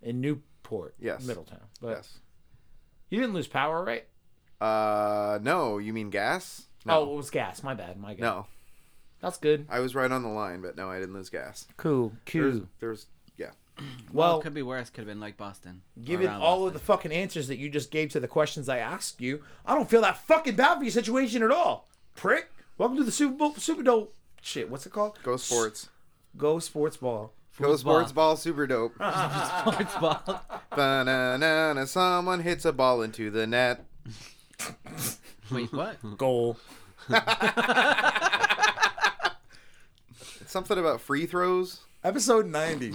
In 0.02 0.20
Newport, 0.20 0.94
Yes. 0.98 1.24
Middletown. 1.24 1.62
But 1.80 1.88
Yes. 1.92 2.18
you 3.08 3.18
didn't 3.18 3.34
lose 3.34 3.46
power, 3.46 3.82
right? 3.82 4.04
Uh, 4.60 5.38
no. 5.40 5.78
You 5.78 5.94
mean 5.94 6.10
gas? 6.10 6.66
Oh, 6.86 6.90
No. 7.06 7.12
it 7.14 7.16
was 7.16 7.30
gas. 7.30 7.62
My 7.62 7.72
bad. 7.72 7.98
My 7.98 8.10
bad. 8.12 8.20
no. 8.20 8.46
that's 9.22 9.38
good. 9.38 9.64
I 9.70 9.80
was 9.80 9.94
right 9.94 10.12
on 10.12 10.22
the 10.22 10.28
line, 10.28 10.60
but 10.60 10.76
no, 10.76 10.90
I 10.90 11.00
didn't 11.00 11.14
lose 11.14 11.30
gas. 11.30 11.66
Cool, 11.78 12.12
There's, 12.30 12.58
cool. 12.58 12.68
there's, 12.78 13.06
yeah. 13.06 13.13
Well, 13.76 13.86
Well, 14.12 14.38
it 14.40 14.42
could 14.44 14.54
be 14.54 14.62
worse. 14.62 14.88
Could 14.90 15.00
have 15.02 15.08
been 15.08 15.20
like 15.20 15.36
Boston. 15.36 15.82
Given 16.02 16.28
all 16.28 16.58
Boston. 16.58 16.66
of 16.68 16.72
the 16.74 16.78
fucking 16.80 17.12
answers 17.12 17.48
that 17.48 17.58
you 17.58 17.68
just 17.68 17.90
gave 17.90 18.10
to 18.10 18.20
the 18.20 18.28
questions 18.28 18.68
I 18.68 18.78
asked 18.78 19.20
you, 19.20 19.42
I 19.66 19.74
don't 19.74 19.90
feel 19.90 20.00
that 20.02 20.18
fucking 20.26 20.54
bad 20.56 20.78
for 20.78 20.84
your 20.84 20.90
situation 20.92 21.42
at 21.42 21.50
all. 21.50 21.88
Prick. 22.14 22.50
Welcome 22.78 22.96
to 22.98 23.04
the 23.04 23.10
Super 23.12 23.34
Bowl 23.34 23.54
Super 23.56 23.82
Bowl 23.82 24.12
shit. 24.40 24.70
What's 24.70 24.86
it 24.86 24.92
called? 24.92 25.18
Go 25.22 25.36
sports. 25.36 25.88
Go 26.36 26.58
Sports 26.60 26.96
Ball. 26.96 27.32
Go 27.60 27.68
Foosball. 27.74 27.78
sports 27.78 28.12
ball. 28.12 28.36
Super 28.36 28.66
dope. 28.66 28.94
Sports 29.60 29.94
ball. 30.00 30.42
Ba-na-na-na, 30.74 31.84
someone 31.84 32.40
hits 32.40 32.64
a 32.64 32.72
ball 32.72 33.00
into 33.02 33.30
the 33.30 33.46
net. 33.46 33.84
Wait, 35.52 35.72
what? 35.72 35.96
Goal. 36.18 36.56
Something 40.46 40.78
about 40.78 41.00
free 41.00 41.26
throws. 41.26 41.80
Episode 42.02 42.46
90. 42.46 42.94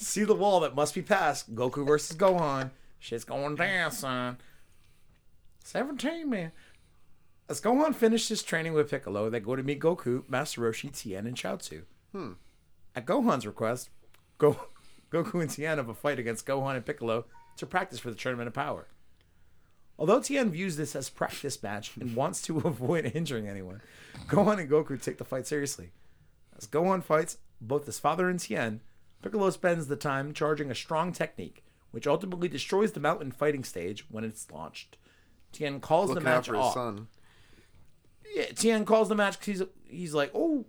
See 0.00 0.24
the 0.24 0.34
wall 0.34 0.60
that 0.60 0.74
must 0.74 0.94
be 0.94 1.02
passed. 1.02 1.54
Goku 1.54 1.86
versus 1.86 2.16
Gohan. 2.16 2.70
Shit's 2.98 3.24
going 3.24 3.56
down, 3.56 3.90
son. 3.90 4.38
17, 5.64 6.28
man. 6.28 6.52
As 7.50 7.60
Gohan 7.60 7.94
finished 7.94 8.30
his 8.30 8.42
training 8.42 8.72
with 8.72 8.90
Piccolo, 8.90 9.28
they 9.28 9.40
go 9.40 9.56
to 9.56 9.62
meet 9.62 9.78
Goku, 9.78 10.26
Master 10.26 10.62
Roshi, 10.62 10.90
Tien, 10.90 11.26
and 11.26 11.36
Chaozu. 11.36 11.82
Hmm. 12.12 12.32
At 12.96 13.04
Gohan's 13.04 13.46
request, 13.46 13.90
Go- 14.38 14.68
Goku 15.12 15.42
and 15.42 15.50
Tien 15.50 15.76
have 15.76 15.90
a 15.90 15.94
fight 15.94 16.18
against 16.18 16.46
Gohan 16.46 16.76
and 16.76 16.86
Piccolo 16.86 17.26
to 17.58 17.66
practice 17.66 17.98
for 17.98 18.08
the 18.08 18.16
Tournament 18.16 18.48
of 18.48 18.54
Power. 18.54 18.86
Although 19.98 20.22
Tien 20.22 20.50
views 20.50 20.76
this 20.76 20.96
as 20.96 21.10
practice 21.10 21.62
match 21.62 21.96
and 21.98 22.16
wants 22.16 22.40
to 22.42 22.56
avoid 22.64 23.12
injuring 23.14 23.48
anyone, 23.48 23.82
Gohan 24.28 24.60
and 24.60 24.70
Goku 24.70 25.00
take 25.00 25.18
the 25.18 25.24
fight 25.26 25.46
seriously. 25.46 25.90
As 26.56 26.66
Gohan 26.66 27.02
fights 27.02 27.36
both 27.60 27.84
his 27.84 27.98
father 27.98 28.30
and 28.30 28.40
Tien, 28.40 28.80
Piccolo 29.22 29.50
spends 29.50 29.86
the 29.86 29.96
time 29.96 30.32
charging 30.32 30.70
a 30.70 30.74
strong 30.74 31.12
technique, 31.12 31.64
which 31.90 32.06
ultimately 32.06 32.48
destroys 32.48 32.92
the 32.92 33.00
mountain 33.00 33.30
fighting 33.30 33.64
stage 33.64 34.04
when 34.10 34.24
it's 34.24 34.50
launched. 34.50 34.96
Tien 35.52 35.80
calls 35.80 36.08
Looking 36.10 36.24
the 36.24 36.30
out 36.30 36.36
match 36.36 36.46
for 36.46 36.54
his 36.54 36.62
off. 36.64 36.74
son. 36.74 37.08
Yeah, 38.34 38.44
Tien 38.54 38.84
calls 38.84 39.08
the 39.08 39.14
match 39.14 39.38
because 39.38 39.60
he's, 39.60 39.68
he's 39.88 40.14
like, 40.14 40.30
oh, 40.34 40.64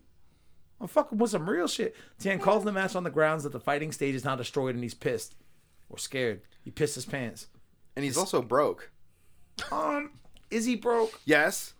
I'm 0.80 0.88
fucking 0.88 1.18
with 1.20 1.32
some 1.32 1.48
real 1.50 1.68
shit. 1.68 1.96
Tien 2.20 2.40
calls 2.40 2.64
the 2.64 2.72
match 2.72 2.96
on 2.96 3.04
the 3.04 3.12
grounds 3.12 3.44
that 3.44 3.52
the 3.52 3.60
fighting 3.60 3.92
stage 3.92 4.16
is 4.16 4.26
now 4.26 4.36
destroyed 4.36 4.74
and 4.74 4.84
he's 4.84 4.96
pissed 4.96 5.36
or 5.90 5.98
scared. 5.98 6.42
He 6.64 6.72
pissed 6.72 6.96
his 6.96 7.06
pants. 7.06 7.48
And 7.96 8.04
he's 8.04 8.18
also 8.18 8.42
broke. 8.42 8.90
Um, 9.72 10.12
is 10.50 10.66
he 10.66 10.76
broke? 10.76 11.20
Yes. 11.26 11.74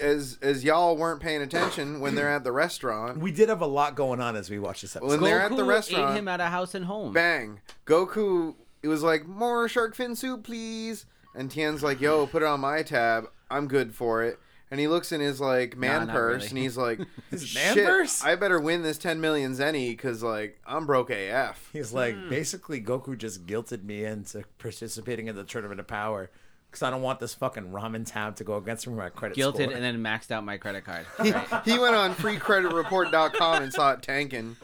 As 0.00 0.38
as 0.40 0.62
y'all 0.62 0.96
weren't 0.96 1.20
paying 1.20 1.42
attention 1.42 2.00
when 2.00 2.14
they're 2.14 2.30
at 2.30 2.44
the 2.44 2.52
restaurant, 2.52 3.18
We 3.18 3.32
did 3.32 3.48
have 3.48 3.60
a 3.60 3.66
lot 3.66 3.96
going 3.96 4.20
on 4.20 4.36
as 4.36 4.48
we 4.48 4.58
watched 4.58 4.82
this 4.82 4.94
episode. 4.94 5.10
When 5.10 5.20
they're 5.22 5.40
at 5.40 5.56
the 5.56 5.64
restaurant- 5.64 6.12
ate 6.12 6.18
him 6.18 6.28
at 6.28 6.40
a 6.40 6.46
house 6.46 6.74
and 6.74 6.84
home. 6.84 7.12
bang, 7.12 7.60
Goku 7.84 8.54
it 8.84 8.88
was 8.88 9.02
like, 9.02 9.26
more 9.26 9.66
shark 9.66 9.94
fin 9.94 10.14
soup, 10.14 10.44
please. 10.44 11.06
And 11.34 11.50
Tien's 11.50 11.82
like, 11.82 12.02
yo, 12.02 12.26
put 12.26 12.42
it 12.42 12.46
on 12.46 12.60
my 12.60 12.82
tab. 12.82 13.24
I'm 13.50 13.66
good 13.66 13.94
for 13.94 14.22
it. 14.22 14.38
And 14.70 14.78
he 14.78 14.88
looks 14.88 15.10
in 15.10 15.22
his 15.22 15.40
like 15.40 15.76
man 15.76 16.06
not 16.06 16.14
purse 16.14 16.42
really. 16.42 16.48
and 16.48 16.58
he's 16.58 16.76
like, 16.76 16.98
His 17.30 17.54
man 17.54 17.74
shit, 17.74 17.86
purse? 17.86 18.22
I 18.22 18.34
better 18.34 18.60
win 18.60 18.82
this 18.82 18.98
10 18.98 19.20
million 19.20 19.52
zenny 19.52 19.90
because 19.90 20.22
like 20.22 20.60
I'm 20.66 20.84
broke 20.84 21.10
AF. 21.10 21.70
He's 21.72 21.92
like, 21.92 22.14
hmm. 22.14 22.28
basically, 22.28 22.80
Goku 22.80 23.16
just 23.16 23.46
guilted 23.46 23.84
me 23.84 24.04
into 24.04 24.44
participating 24.58 25.28
in 25.28 25.36
the 25.36 25.44
Tournament 25.44 25.80
of 25.80 25.86
Power 25.86 26.30
because 26.74 26.82
I 26.86 26.90
don't 26.90 27.02
want 27.02 27.20
this 27.20 27.34
fucking 27.34 27.70
ramen 27.70 28.04
tab 28.04 28.36
to 28.36 28.44
go 28.44 28.56
against 28.56 28.86
me 28.86 28.94
my 28.94 29.08
credit 29.08 29.36
Guilted 29.38 29.54
score. 29.64 29.72
and 29.72 29.82
then 29.82 29.98
maxed 30.02 30.30
out 30.30 30.44
my 30.44 30.56
credit 30.58 30.84
card. 30.84 31.06
He, 31.22 31.30
Right. 31.32 31.62
he 31.64 31.78
went 31.78 31.94
on 31.94 32.14
freecreditreport.com 32.14 33.62
and 33.62 33.72
saw 33.72 33.92
it 33.92 34.02
tanking. 34.02 34.56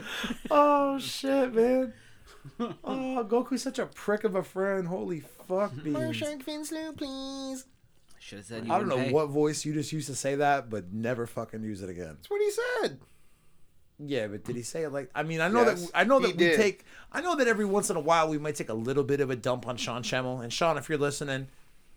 oh 0.50 0.98
shit, 0.98 1.54
man! 1.54 1.92
Oh, 2.58 3.24
Goku's 3.28 3.62
such 3.62 3.78
a 3.78 3.86
prick 3.86 4.24
of 4.24 4.34
a 4.34 4.42
friend. 4.42 4.88
Holy 4.88 5.20
fuck, 5.46 5.72
beans. 5.82 6.18
fin 6.44 6.64
soup, 6.64 6.96
please. 6.96 7.66
Should 8.18 8.38
have 8.38 8.46
said 8.46 8.66
you 8.66 8.72
I 8.72 8.78
don't 8.78 8.88
know 8.88 8.96
pay. 8.96 9.12
what 9.12 9.26
voice 9.28 9.64
you 9.64 9.72
just 9.74 9.92
used 9.92 10.08
to 10.08 10.14
say 10.14 10.34
that, 10.36 10.68
but 10.70 10.92
never 10.92 11.26
fucking 11.26 11.62
use 11.62 11.82
it 11.82 11.90
again. 11.90 12.16
That's 12.16 12.30
what 12.30 12.40
he 12.40 12.50
said. 12.82 12.98
Yeah, 14.02 14.28
but 14.28 14.44
did 14.44 14.56
he 14.56 14.62
say 14.62 14.84
it 14.84 14.90
like? 14.90 15.10
I 15.14 15.22
mean, 15.22 15.40
I 15.42 15.48
know 15.48 15.62
Yes, 15.62 15.82
that 15.86 15.90
I 15.94 16.04
know 16.04 16.18
that 16.20 16.28
we 16.28 16.32
did. 16.36 16.56
take. 16.56 16.84
I 17.12 17.20
know 17.20 17.36
that 17.36 17.46
every 17.48 17.66
once 17.66 17.90
in 17.90 17.96
a 17.96 18.00
while 18.00 18.28
we 18.28 18.38
might 18.38 18.54
take 18.54 18.68
a 18.70 18.74
little 18.74 19.04
bit 19.04 19.20
of 19.20 19.28
a 19.30 19.36
dump 19.36 19.68
on 19.68 19.76
Sean 19.76 20.02
Schemmel. 20.02 20.42
And 20.42 20.50
Sean, 20.52 20.78
if 20.78 20.88
you're 20.88 20.96
listening, 20.98 21.48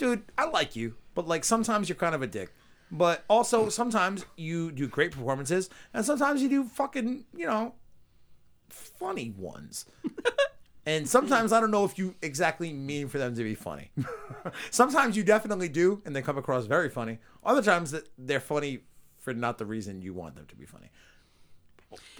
dude, 0.03 0.23
I 0.37 0.49
like 0.49 0.75
you, 0.75 0.95
but 1.15 1.27
like 1.27 1.43
sometimes 1.45 1.87
you're 1.89 1.95
kind 1.95 2.13
of 2.13 2.21
a 2.21 2.27
dick. 2.27 2.53
But 2.91 3.23
also 3.27 3.69
sometimes 3.69 4.25
you 4.37 4.71
do 4.71 4.87
great 4.87 5.11
performances, 5.11 5.69
and 5.93 6.05
sometimes 6.05 6.41
you 6.43 6.49
do 6.49 6.65
fucking 6.65 7.25
you 7.35 7.47
know 7.47 7.73
funny 8.69 9.33
ones. 9.37 9.85
And 10.85 11.07
sometimes 11.07 11.53
I 11.53 11.61
don't 11.61 11.71
know 11.71 11.85
if 11.85 11.97
you 11.97 12.13
exactly 12.21 12.73
mean 12.73 13.07
for 13.07 13.17
them 13.17 13.33
to 13.35 13.43
be 13.45 13.55
funny. 13.55 13.91
sometimes 14.69 15.15
you 15.15 15.23
definitely 15.23 15.69
do, 15.69 16.01
and 16.03 16.13
they 16.13 16.21
come 16.21 16.37
across 16.37 16.65
very 16.65 16.89
funny. 16.89 17.19
Other 17.41 17.61
times 17.61 17.91
that 17.91 18.09
they're 18.17 18.41
funny 18.41 18.79
for 19.17 19.33
not 19.33 19.57
the 19.57 19.65
reason 19.65 20.01
you 20.01 20.13
want 20.13 20.35
them 20.35 20.45
to 20.47 20.55
be 20.57 20.65
funny. 20.65 20.91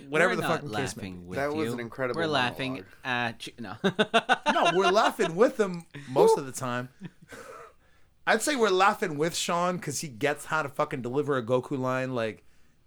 Whatever 0.08 0.30
We're 0.32 0.36
the 0.38 0.42
not 0.44 0.52
fucking 0.62 0.70
case 0.70 0.96
may 0.96 1.02
be. 1.02 1.08
laughing 1.10 1.28
with 1.28 1.40
That 1.40 1.54
was 1.54 1.68
you. 1.68 1.74
an 1.74 1.80
incredible 1.82 2.22
We're 2.22 2.28
laughing 2.28 2.86
at 3.04 3.48
you. 3.48 3.54
No. 3.60 3.76
No, 3.84 4.72
we're 4.74 4.92
laughing 4.92 5.36
with 5.36 5.58
them 5.58 5.86
most 6.10 6.38
of 6.38 6.46
the 6.46 6.54
time. 6.54 6.88
I'd 8.26 8.42
say 8.42 8.56
we're 8.56 8.70
laughing 8.70 9.18
with 9.18 9.36
Sean 9.36 9.78
because 9.78 10.02
he 10.02 10.08
gets 10.08 10.46
how 10.46 10.64
to 10.64 10.70
fucking 10.70 11.02
deliver 11.02 11.38
a 11.38 11.44
Goku 11.44 11.78
line 11.78 12.16
like 12.16 12.44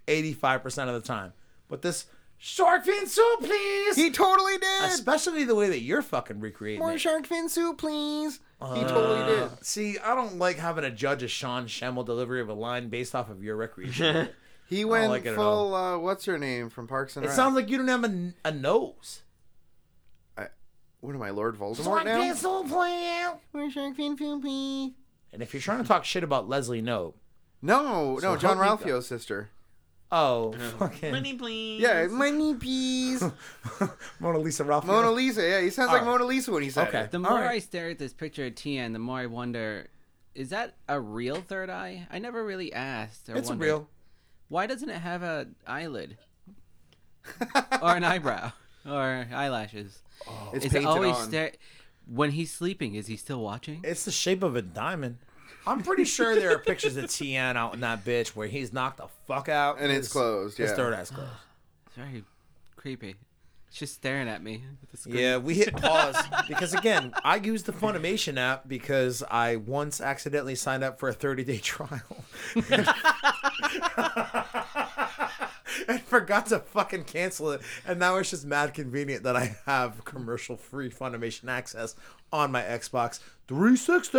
85% 0.09 0.89
of 0.89 0.95
the 0.95 1.07
time. 1.07 1.33
But 1.69 1.83
this 1.83 2.07
shark 2.39 2.85
fin 2.85 3.07
soup, 3.07 3.41
please! 3.41 3.97
He 3.97 4.11
totally 4.11 4.57
did. 4.59 4.85
Especially 4.85 5.45
the 5.45 5.55
way 5.55 5.69
that 5.69 5.81
you're 5.81 6.03
fucking 6.03 6.41
recreating 6.41 6.81
More 6.81 6.93
it. 6.93 7.01
shark 7.01 7.27
fin 7.27 7.49
soup, 7.49 7.79
please. 7.79 8.41
he 8.75 8.83
totally 8.83 9.27
did. 9.35 9.43
Uh, 9.45 9.49
See, 9.61 9.99
I 9.99 10.15
don't 10.15 10.39
like 10.39 10.57
having 10.57 10.85
to 10.85 10.91
judge 10.91 11.23
a 11.23 11.29
Sean 11.29 11.67
Schemmel 11.67 12.07
delivery 12.07 12.41
of 12.41 12.49
a 12.49 12.55
line 12.55 12.89
based 12.89 13.15
off 13.15 13.29
of 13.31 13.43
your 13.43 13.57
recreation. 13.57 14.29
He 14.69 14.85
went 14.85 15.11
like 15.11 15.23
full. 15.23 15.77
Uh, 15.77 15.97
what's 15.97 16.25
her 16.25 16.39
name 16.39 16.71
from 16.71 16.89
Parks 16.89 17.15
and 17.17 17.25
it 17.25 17.29
Rec? 17.29 17.37
sounds 17.37 17.55
like 17.55 17.71
you 17.71 17.79
don't 17.79 17.87
have 17.87 18.03
a, 18.03 18.33
a 18.45 18.51
nose. 18.51 19.23
What 21.01 21.15
am 21.15 21.23
I, 21.23 21.31
Lord 21.31 21.57
Voldemort 21.57 21.85
Shark 21.85 22.05
now? 22.05 22.21
fin 22.21 22.35
soup, 22.35 22.67
please! 22.69 23.27
More 23.53 23.71
shark 23.71 23.95
fin 23.95 24.17
soup, 24.17 24.43
please. 24.43 24.93
And 25.37 25.43
if 25.43 25.53
you're 25.53 25.61
trying 25.61 25.83
to 25.83 25.87
talk 25.87 26.07
shit 26.07 26.25
about 26.25 26.49
Leslie 26.49 26.81
Knope, 26.81 27.13
No, 27.61 28.19
So 28.21 28.33
no, 28.33 28.37
John 28.39 28.57
help 28.57 28.81
me 28.81 28.87
Ralphio's 28.91 29.07
sister. 29.07 29.51
Oh, 30.11 30.55
oh, 30.57 30.59
fucking 30.79 31.11
Money, 31.11 31.35
please. 31.35 31.83
Yeah, 31.83 32.07
money, 32.07 32.55
please. 32.55 33.23
Mona 34.21 34.39
Lisa 34.39 34.65
Ralph. 34.65 34.87
Mona 34.87 35.11
Lisa. 35.11 35.43
Yeah, 35.47 35.61
he 35.61 35.69
sounds 35.69 35.89
like 35.93 36.01
All 36.03 36.07
right. 36.07 36.13
Mona 36.13 36.25
Lisa 36.25 36.53
when 36.53 36.63
he 36.63 36.71
said 36.71 36.89
Okay. 36.89 37.01
it. 37.01 37.11
The 37.11 37.19
more 37.19 37.33
right. 37.33 37.51
I 37.51 37.59
stare 37.59 37.91
at 37.91 37.99
this 37.99 38.15
picture 38.15 38.47
of 38.47 38.55
Tien, 38.55 38.95
the 38.95 38.99
more 38.99 39.19
I 39.19 39.27
wonder, 39.27 39.89
is 40.35 40.49
that 40.51 40.75
a 40.89 40.99
real 40.99 41.37
third 41.43 41.69
eye? 41.69 42.07
I 42.11 42.19
never 42.19 42.43
really 42.47 42.73
asked. 42.73 43.29
Or 43.29 43.37
It's 43.37 43.51
wondered. 43.51 43.65
real. 43.67 43.89
Why 44.49 44.67
doesn't 44.67 44.89
it 44.89 44.99
have 45.01 45.23
a 45.23 45.49
eyelid 45.67 46.17
or 47.83 47.97
an 47.97 48.05
eyebrow 48.05 48.53
or 48.89 49.27
eyelashes? 49.35 49.99
Oh, 50.27 50.51
it's 50.55 50.65
is 50.67 50.73
it 50.73 50.77
painted 50.79 50.89
always 50.89 51.17
on. 51.17 51.29
stare? 51.29 51.53
When 52.07 52.31
he's 52.31 52.53
sleeping, 52.53 52.95
is 52.95 53.09
he 53.09 53.17
still 53.17 53.43
watching? 53.43 53.81
It's 53.83 54.05
the 54.05 54.13
shape 54.13 54.45
of 54.45 54.55
a 54.55 54.63
diamond. 54.63 55.19
I'm 55.67 55.83
pretty 55.83 56.05
sure 56.05 56.35
there 56.37 56.53
are 56.53 56.59
pictures 56.59 56.97
of 56.97 57.11
Tien 57.11 57.57
out 57.57 57.75
in 57.75 57.81
that 57.81 58.05
bitch 58.05 58.29
where 58.29 58.47
he's 58.47 58.73
knocked 58.73 58.99
the 58.99 59.09
fuck 59.27 59.49
out 59.49 59.79
And 59.81 59.91
it's 59.91 60.07
his- 60.07 60.13
closed, 60.13 60.59
His 60.59 60.73
third 60.73 60.95
eye's 60.95 61.11
closed. 61.11 61.31
It's 61.87 61.97
very 61.97 62.25
creepy. 62.77 63.17
It's 63.69 63.79
just 63.79 63.95
staring 63.95 64.29
at 64.29 64.43
me. 64.43 64.63
With. 64.93 65.07
Yeah, 65.15 65.39
we 65.39 65.55
hit 65.55 65.77
pause 65.77 66.17
because 66.49 66.73
again, 66.73 67.13
I 67.25 67.37
used 67.37 67.67
the 67.67 67.73
Funimation 67.73 68.39
app 68.39 68.69
because 68.69 69.23
I 69.29 69.57
once 69.57 70.01
accidentally 70.01 70.55
signed 70.55 70.85
up 70.85 71.01
for 71.01 71.09
a 71.09 71.13
30 71.13 71.45
day 71.45 71.59
trial. 71.63 72.01
and 75.89 76.01
forgot 76.03 76.47
to 76.47 76.61
fucking 76.61 77.05
cancel 77.05 77.51
it. 77.53 77.63
And 77.87 77.99
now 77.99 78.17
it's 78.17 78.31
just 78.31 78.47
mad 78.47 78.75
convenient 78.75 79.23
that 79.25 79.37
I 79.37 79.57
have 79.67 80.05
commercial 80.05 80.57
free 80.57 80.91
Funimation 80.91 81.49
access 81.49 81.95
on 82.33 82.53
my 82.53 82.63
Xbox 82.63 83.21
360. 83.49 84.19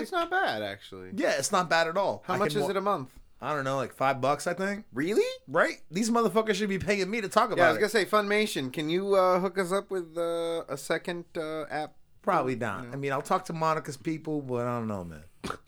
It's 0.00 0.12
not 0.12 0.30
bad, 0.30 0.62
actually. 0.62 1.10
Yeah, 1.14 1.32
it's 1.32 1.52
not 1.52 1.68
bad 1.68 1.86
at 1.88 1.96
all. 1.96 2.22
How 2.26 2.34
I 2.34 2.38
much 2.38 2.54
is 2.54 2.68
it 2.68 2.76
a 2.76 2.80
month? 2.80 3.12
I 3.40 3.54
don't 3.54 3.64
know, 3.64 3.76
like 3.76 3.92
five 3.92 4.20
bucks, 4.20 4.46
I 4.46 4.54
think. 4.54 4.86
Really? 4.94 5.26
Right? 5.46 5.82
These 5.90 6.10
motherfuckers 6.10 6.54
should 6.54 6.70
be 6.70 6.78
paying 6.78 7.08
me 7.10 7.20
to 7.20 7.28
talk 7.28 7.50
about 7.50 7.58
it. 7.58 7.60
Yeah, 7.60 7.66
I 7.66 7.68
was 7.68 7.76
it. 7.76 7.80
gonna 7.80 7.90
say 7.90 8.04
Funimation. 8.06 8.72
Can 8.72 8.88
you 8.88 9.14
uh, 9.14 9.40
hook 9.40 9.58
us 9.58 9.72
up 9.72 9.90
with 9.90 10.16
uh, 10.16 10.64
a 10.68 10.76
second 10.76 11.26
uh, 11.36 11.64
app? 11.64 11.94
Probably 12.22 12.56
not. 12.56 12.86
I 12.92 12.96
mean, 12.96 13.12
I'll 13.12 13.22
talk 13.22 13.44
to 13.44 13.52
Monica's 13.52 13.96
people, 13.96 14.40
but 14.40 14.66
I 14.66 14.78
don't 14.78 14.88
know, 14.88 15.04
man. 15.04 15.22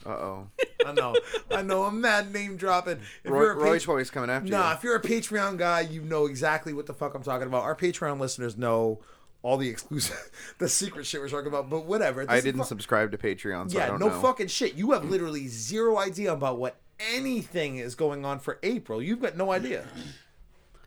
Uh 0.07 0.09
oh. 0.11 0.47
I 0.87 0.93
know, 0.93 1.15
I 1.51 1.63
know. 1.63 1.83
I'm 1.85 2.01
mad 2.01 2.33
name 2.33 2.57
dropping. 2.57 3.01
If 3.25 3.31
Roy, 3.31 3.41
you're 3.43 3.53
a 3.53 3.57
Roy 3.57 3.73
Pat- 3.79 3.83
Choi's 3.83 4.11
coming 4.11 4.31
after 4.31 4.49
nah, 4.51 4.71
you. 4.71 4.77
if 4.77 4.83
you're 4.85 4.97
a 4.97 5.03
Patreon 5.03 5.59
guy, 5.59 5.81
you 5.81 6.01
know 6.03 6.27
exactly 6.27 6.73
what 6.73 6.87
the 6.87 6.95
fuck 6.95 7.15
I'm 7.15 7.23
talking 7.23 7.47
about. 7.47 7.65
Our 7.65 7.75
Patreon 7.77 8.19
listeners 8.19 8.57
know 8.57 9.01
all 9.43 9.57
the 9.57 9.69
exclusive, 9.69 10.31
the 10.59 10.69
secret 10.69 11.05
shit 11.07 11.21
we're 11.21 11.29
talking 11.29 11.49
about. 11.49 11.69
But 11.69 11.85
whatever. 11.85 12.23
I 12.23 12.27
This 12.27 12.39
is 12.39 12.45
didn't 12.45 12.61
fu- 12.63 12.67
subscribe 12.69 13.11
to 13.13 13.19
Patreon, 13.19 13.71
so 13.71 13.79
I 13.79 13.83
yeah, 13.83 13.89
don't 13.89 14.01
no 14.01 14.09
know. 14.09 14.21
fucking 14.21 14.47
shit. 14.49 14.75
You 14.75 14.93
have 14.93 15.05
literally 15.05 15.49
zero 15.49 15.99
idea 15.99 16.33
about 16.33 16.59
what 16.59 16.77
anything 17.01 17.77
is 17.79 17.95
going 17.95 18.25
on 18.25 18.39
for 18.39 18.59
April. 18.63 19.03
You've 19.03 19.21
got 19.21 19.37
no 19.37 19.53
idea, 19.53 19.85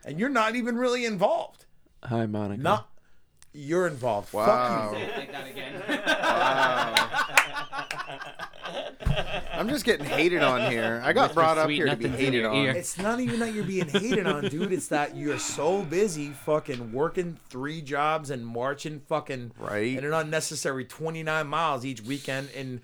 and 0.05 0.19
you're 0.19 0.29
not 0.29 0.55
even 0.55 0.77
really 0.77 1.05
involved. 1.05 1.65
Hi, 2.03 2.25
Monica. 2.25 2.61
Not. 2.63 2.87
You're 3.53 3.85
involved. 3.87 4.33
Wow. 4.33 4.91
Fuck 4.91 4.99
you. 4.99 5.07
Like 5.17 5.31
that 5.33 5.47
again. 5.47 5.83
I'm 9.53 9.67
just 9.69 9.85
getting 9.85 10.05
hated 10.05 10.41
on 10.41 10.71
here. 10.71 11.01
I 11.03 11.13
got 11.13 11.23
Whisper 11.29 11.33
brought 11.35 11.57
up 11.57 11.69
here 11.69 11.85
to 11.87 11.95
be 11.95 12.07
hated 12.07 12.45
on. 12.45 12.55
ear. 12.55 12.71
It's 12.71 12.97
not 12.97 13.19
even 13.19 13.39
that 13.41 13.53
you're 13.53 13.63
being 13.63 13.87
hated 13.87 14.25
on, 14.25 14.45
dude. 14.49 14.71
It's 14.71 14.87
that 14.87 15.15
you're 15.15 15.37
so 15.39 15.83
busy 15.83 16.29
fucking 16.29 16.91
working 16.91 17.37
three 17.49 17.81
jobs 17.81 18.29
and 18.29 18.45
marching 18.45 19.01
fucking 19.01 19.51
Right. 19.59 19.97
in 19.97 20.03
an 20.05 20.13
unnecessary 20.13 20.85
29 20.85 21.45
miles 21.47 21.85
each 21.85 22.01
weekend 22.01 22.49
in 22.51 22.81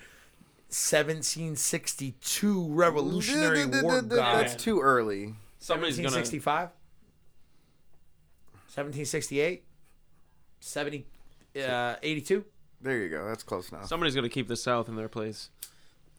1762 0.70 2.68
Revolutionary 2.74 3.66
War 3.66 4.02
That's 4.02 4.56
too 4.56 4.80
early. 4.82 5.36
Somebody's 5.60 5.98
gonna. 5.98 6.08
1765? 6.10 6.70
1768? 8.68 9.64
70, 10.60 11.06
uh, 11.68 11.96
82? 12.04 12.46
There 12.82 12.98
you 12.98 13.10
go. 13.10 13.26
That's 13.28 13.44
close 13.44 13.70
enough. 13.72 13.88
Somebody's 13.88 14.14
gonna 14.16 14.30
keep 14.30 14.48
the 14.48 14.56
South 14.56 14.88
in 14.88 14.96
their 14.96 15.10
place. 15.10 15.50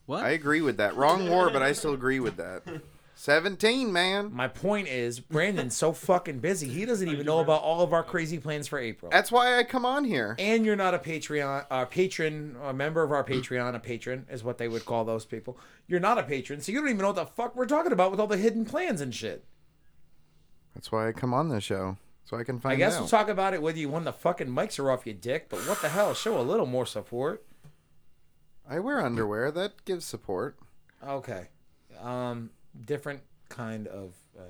What? 0.09 0.23
I 0.23 0.29
agree 0.29 0.61
with 0.61 0.77
that. 0.77 0.95
Wrong 0.95 1.29
war, 1.29 1.51
but 1.51 1.61
I 1.61 1.71
still 1.71 1.93
agree 1.93 2.19
with 2.19 2.37
that. 2.37 2.63
17, 3.13 3.93
man. 3.93 4.33
My 4.33 4.47
point 4.47 4.87
is, 4.87 5.19
Brandon's 5.19 5.77
so 5.77 5.93
fucking 5.93 6.39
busy, 6.39 6.67
he 6.67 6.83
doesn't 6.83 7.07
even 7.07 7.27
know 7.27 7.41
about 7.41 7.61
all 7.61 7.81
of 7.81 7.93
our 7.93 8.01
crazy 8.01 8.39
plans 8.39 8.67
for 8.67 8.79
April. 8.79 9.11
That's 9.11 9.31
why 9.31 9.59
I 9.59 9.63
come 9.63 9.85
on 9.85 10.05
here. 10.05 10.35
and 10.39 10.65
you're 10.65 10.75
not 10.75 10.95
a 10.95 10.97
Patreon, 10.97 11.63
a 11.69 11.85
patron, 11.85 12.55
a 12.63 12.73
member 12.73 13.03
of 13.03 13.11
our 13.11 13.23
Patreon, 13.23 13.75
a 13.75 13.79
patron 13.79 14.25
is 14.31 14.43
what 14.43 14.57
they 14.57 14.67
would 14.67 14.83
call 14.83 15.05
those 15.05 15.25
people. 15.25 15.59
You're 15.85 15.99
not 15.99 16.17
a 16.17 16.23
patron, 16.23 16.59
so 16.61 16.71
you 16.71 16.79
don't 16.79 16.87
even 16.87 17.01
know 17.01 17.09
what 17.09 17.15
the 17.15 17.27
fuck 17.27 17.55
we're 17.55 17.67
talking 17.67 17.91
about 17.91 18.09
with 18.09 18.19
all 18.19 18.25
the 18.25 18.37
hidden 18.37 18.65
plans 18.65 19.01
and 19.01 19.13
shit. 19.13 19.45
That's 20.73 20.91
why 20.91 21.07
I 21.07 21.11
come 21.11 21.35
on 21.35 21.49
this 21.49 21.63
show. 21.63 21.97
So 22.25 22.35
I 22.35 22.43
can 22.43 22.59
find 22.59 22.73
out. 22.73 22.75
I 22.75 22.79
guess 22.79 22.95
out. 22.95 23.01
we'll 23.01 23.09
talk 23.09 23.29
about 23.29 23.53
it 23.53 23.61
whether 23.61 23.77
you 23.77 23.89
when 23.89 24.05
the 24.05 24.13
fucking 24.13 24.47
mics 24.47 24.79
are 24.79 24.89
off 24.89 25.05
your 25.05 25.13
dick, 25.13 25.49
but 25.49 25.59
what 25.67 25.83
the 25.83 25.89
hell? 25.89 26.15
Show 26.15 26.39
a 26.39 26.41
little 26.41 26.65
more 26.65 26.87
support. 26.87 27.45
I 28.69 28.79
wear 28.79 29.03
underwear. 29.03 29.51
That 29.51 29.83
gives 29.85 30.05
support. 30.05 30.57
Okay, 31.05 31.47
um, 32.01 32.51
different 32.85 33.21
kind 33.49 33.87
of 33.87 34.13
uh, 34.37 34.43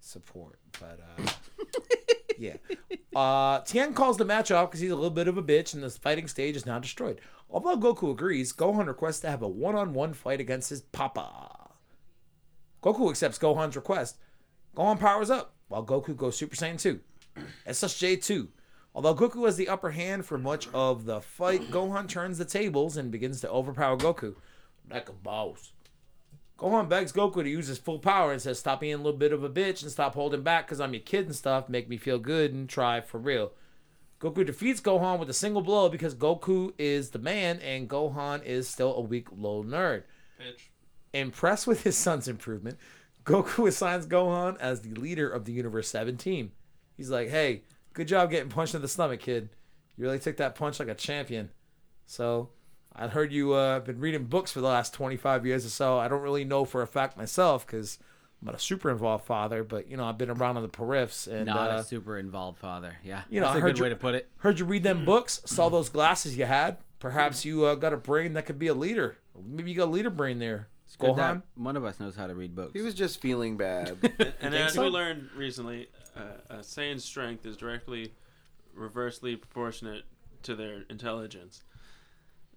support, 0.00 0.58
but 0.80 0.98
uh, 1.18 1.30
yeah. 2.38 2.56
Uh, 3.14 3.60
Tien 3.60 3.92
calls 3.92 4.16
the 4.16 4.24
match 4.24 4.50
off 4.50 4.70
because 4.70 4.80
he's 4.80 4.90
a 4.90 4.94
little 4.94 5.10
bit 5.10 5.28
of 5.28 5.36
a 5.36 5.42
bitch, 5.42 5.74
and 5.74 5.82
the 5.82 5.90
fighting 5.90 6.26
stage 6.26 6.56
is 6.56 6.64
now 6.64 6.78
destroyed. 6.78 7.20
Although 7.50 7.76
Goku 7.76 8.10
agrees, 8.10 8.52
Gohan 8.52 8.86
requests 8.86 9.20
to 9.20 9.30
have 9.30 9.42
a 9.42 9.48
one-on-one 9.48 10.14
fight 10.14 10.40
against 10.40 10.70
his 10.70 10.80
papa. 10.80 11.70
Goku 12.82 13.10
accepts 13.10 13.38
Gohan's 13.38 13.76
request. 13.76 14.16
Gohan 14.74 14.98
powers 14.98 15.30
up 15.30 15.54
while 15.68 15.84
Goku 15.84 16.16
goes 16.16 16.36
Super 16.36 16.56
Saiyan 16.56 16.80
2. 16.80 17.00
SSJ 17.66 18.22
2. 18.22 18.48
Although 18.96 19.14
Goku 19.14 19.44
has 19.44 19.56
the 19.56 19.68
upper 19.68 19.90
hand 19.90 20.24
for 20.24 20.38
much 20.38 20.68
of 20.72 21.04
the 21.04 21.20
fight, 21.20 21.70
Gohan 21.70 22.08
turns 22.08 22.38
the 22.38 22.46
tables 22.46 22.96
and 22.96 23.10
begins 23.10 23.42
to 23.42 23.50
overpower 23.50 23.98
Goku. 23.98 24.36
Like 24.90 25.10
a 25.10 25.12
boss. 25.12 25.72
Gohan 26.58 26.88
begs 26.88 27.12
Goku 27.12 27.42
to 27.42 27.48
use 27.48 27.66
his 27.66 27.76
full 27.76 27.98
power 27.98 28.32
and 28.32 28.40
says, 28.40 28.58
Stop 28.58 28.80
being 28.80 28.94
a 28.94 28.96
little 28.96 29.12
bit 29.12 29.34
of 29.34 29.44
a 29.44 29.50
bitch 29.50 29.82
and 29.82 29.92
stop 29.92 30.14
holding 30.14 30.40
back 30.40 30.66
because 30.66 30.80
I'm 30.80 30.94
your 30.94 31.02
kid 31.02 31.26
and 31.26 31.36
stuff. 31.36 31.68
Make 31.68 31.90
me 31.90 31.98
feel 31.98 32.18
good 32.18 32.54
and 32.54 32.66
try 32.66 33.02
for 33.02 33.18
real. 33.18 33.52
Goku 34.18 34.46
defeats 34.46 34.80
Gohan 34.80 35.18
with 35.18 35.28
a 35.28 35.34
single 35.34 35.60
blow 35.60 35.90
because 35.90 36.14
Goku 36.14 36.72
is 36.78 37.10
the 37.10 37.18
man 37.18 37.58
and 37.58 37.90
Gohan 37.90 38.42
is 38.46 38.66
still 38.66 38.94
a 38.94 39.02
weak 39.02 39.28
little 39.30 39.62
nerd. 39.62 40.04
Bitch. 40.40 40.68
Impressed 41.12 41.66
with 41.66 41.82
his 41.82 41.98
son's 41.98 42.28
improvement, 42.28 42.78
Goku 43.26 43.68
assigns 43.68 44.06
Gohan 44.06 44.56
as 44.58 44.80
the 44.80 44.94
leader 44.94 45.28
of 45.28 45.44
the 45.44 45.52
Universe 45.52 45.88
7 45.88 46.16
team. 46.16 46.52
He's 46.96 47.10
like, 47.10 47.28
hey, 47.28 47.64
good 47.96 48.08
job 48.08 48.30
getting 48.30 48.50
punched 48.50 48.74
in 48.74 48.82
the 48.82 48.88
stomach, 48.88 49.20
kid. 49.20 49.48
You 49.96 50.04
really 50.04 50.18
took 50.18 50.36
that 50.36 50.54
punch 50.54 50.78
like 50.78 50.88
a 50.88 50.94
champion. 50.94 51.50
So, 52.04 52.50
I 52.94 53.08
heard 53.08 53.32
you 53.32 53.54
uh, 53.54 53.80
been 53.80 53.98
reading 53.98 54.24
books 54.24 54.52
for 54.52 54.60
the 54.60 54.66
last 54.68 54.92
25 54.94 55.46
years 55.46 55.64
or 55.66 55.70
so. 55.70 55.98
I 55.98 56.06
don't 56.08 56.20
really 56.22 56.44
know 56.44 56.64
for 56.64 56.82
a 56.82 56.86
fact 56.86 57.16
myself 57.16 57.66
because 57.66 57.98
I'm 58.40 58.46
not 58.46 58.54
a 58.54 58.58
super 58.58 58.90
involved 58.90 59.24
father, 59.24 59.64
but, 59.64 59.90
you 59.90 59.96
know, 59.96 60.04
I've 60.04 60.18
been 60.18 60.30
around 60.30 60.56
on 60.58 60.62
the 60.62 60.68
periffs. 60.68 61.26
And, 61.26 61.46
Not 61.46 61.70
uh, 61.70 61.74
a 61.78 61.84
super 61.84 62.18
involved 62.18 62.58
father. 62.58 62.96
Yeah. 63.02 63.22
you 63.30 63.40
know, 63.40 63.46
That's 63.46 63.56
I 63.56 63.58
a 63.58 63.62
heard 63.62 63.68
good 63.70 63.78
you- 63.78 63.82
way 63.84 63.88
to 63.90 63.96
put 63.96 64.14
it. 64.14 64.28
heard 64.38 64.58
you 64.58 64.66
read 64.66 64.82
them 64.82 65.04
books, 65.04 65.40
saw 65.46 65.68
those 65.70 65.88
glasses 65.88 66.36
you 66.36 66.44
had. 66.44 66.76
Perhaps 66.98 67.44
you 67.44 67.64
uh, 67.64 67.74
got 67.74 67.92
a 67.92 67.96
brain 67.96 68.34
that 68.34 68.46
could 68.46 68.58
be 68.58 68.68
a 68.68 68.74
leader. 68.74 69.16
Maybe 69.46 69.70
you 69.70 69.76
got 69.76 69.86
a 69.86 69.90
leader 69.90 70.10
brain 70.10 70.38
there. 70.38 70.68
It's 70.86 70.96
good 70.96 71.10
Gohan? 71.10 71.16
that 71.16 71.42
one 71.56 71.76
of 71.76 71.84
us 71.84 71.98
knows 71.98 72.14
how 72.16 72.26
to 72.26 72.34
read 72.34 72.54
books. 72.54 72.72
He 72.72 72.80
was 72.80 72.94
just 72.94 73.20
feeling 73.20 73.56
bad. 73.56 73.96
And 74.40 74.52
think 74.52 74.66
as 74.66 74.74
so? 74.74 74.84
we 74.84 74.88
learned 74.88 75.28
recently, 75.36 75.88
uh, 76.16 76.20
uh, 76.50 76.56
Saiyan's 76.58 77.04
strength 77.04 77.44
is 77.46 77.56
directly 77.56 78.12
reversely 78.74 79.36
proportionate 79.36 80.04
to 80.42 80.54
their 80.54 80.84
intelligence. 80.90 81.62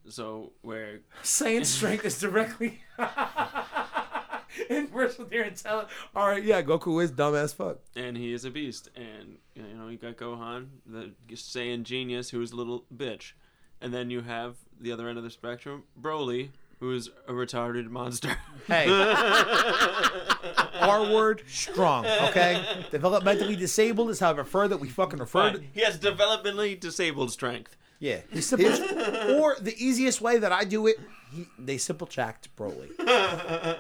So 0.07 0.53
where 0.61 0.99
Saiyan 1.23 1.65
strength 1.65 2.05
is 2.05 2.19
directly 2.19 2.81
inverse 4.69 5.17
with 5.17 5.31
your 5.31 5.45
intelligence. 5.45 5.91
All 6.15 6.27
right, 6.27 6.43
yeah, 6.43 6.61
Goku 6.61 7.01
is 7.03 7.11
dumb 7.11 7.35
as 7.35 7.53
fuck. 7.53 7.79
and 7.95 8.17
he 8.17 8.33
is 8.33 8.45
a 8.45 8.49
beast, 8.51 8.89
and 8.95 9.37
you 9.55 9.63
know 9.75 9.87
you 9.89 9.97
got 9.97 10.17
Gohan, 10.17 10.67
the 10.85 11.11
Saiyan 11.31 11.83
genius, 11.83 12.29
who's 12.29 12.51
a 12.51 12.55
little 12.55 12.85
bitch, 12.95 13.33
and 13.81 13.93
then 13.93 14.09
you 14.09 14.21
have 14.21 14.55
the 14.79 14.91
other 14.91 15.07
end 15.07 15.17
of 15.17 15.23
the 15.23 15.29
spectrum, 15.29 15.83
Broly, 15.99 16.49
who's 16.79 17.09
a 17.27 17.31
retarded 17.33 17.89
monster. 17.89 18.37
Hey, 18.67 18.85
R 20.81 21.11
word 21.13 21.43
strong. 21.47 22.05
Okay, 22.05 22.63
developmentally 22.91 23.57
disabled 23.57 24.09
is 24.09 24.19
how 24.19 24.31
I 24.31 24.33
prefer 24.33 24.67
that 24.67 24.77
we 24.77 24.89
fucking 24.89 25.19
refer 25.19 25.51
to. 25.51 25.57
Fine. 25.57 25.67
He 25.73 25.81
has 25.81 25.97
developmentally 25.97 26.79
disabled 26.79 27.31
strength. 27.31 27.75
Yeah, 27.99 28.19
he 28.31 28.39
simple, 28.41 28.69
or 29.41 29.57
the 29.59 29.75
easiest 29.77 30.21
way 30.21 30.37
that 30.37 30.53
I 30.53 30.63
do 30.63 30.87
it, 30.87 30.97
he, 31.33 31.47
they 31.57 31.77
simple 31.77 32.07
jacked 32.07 32.55
Broly. 32.55 32.89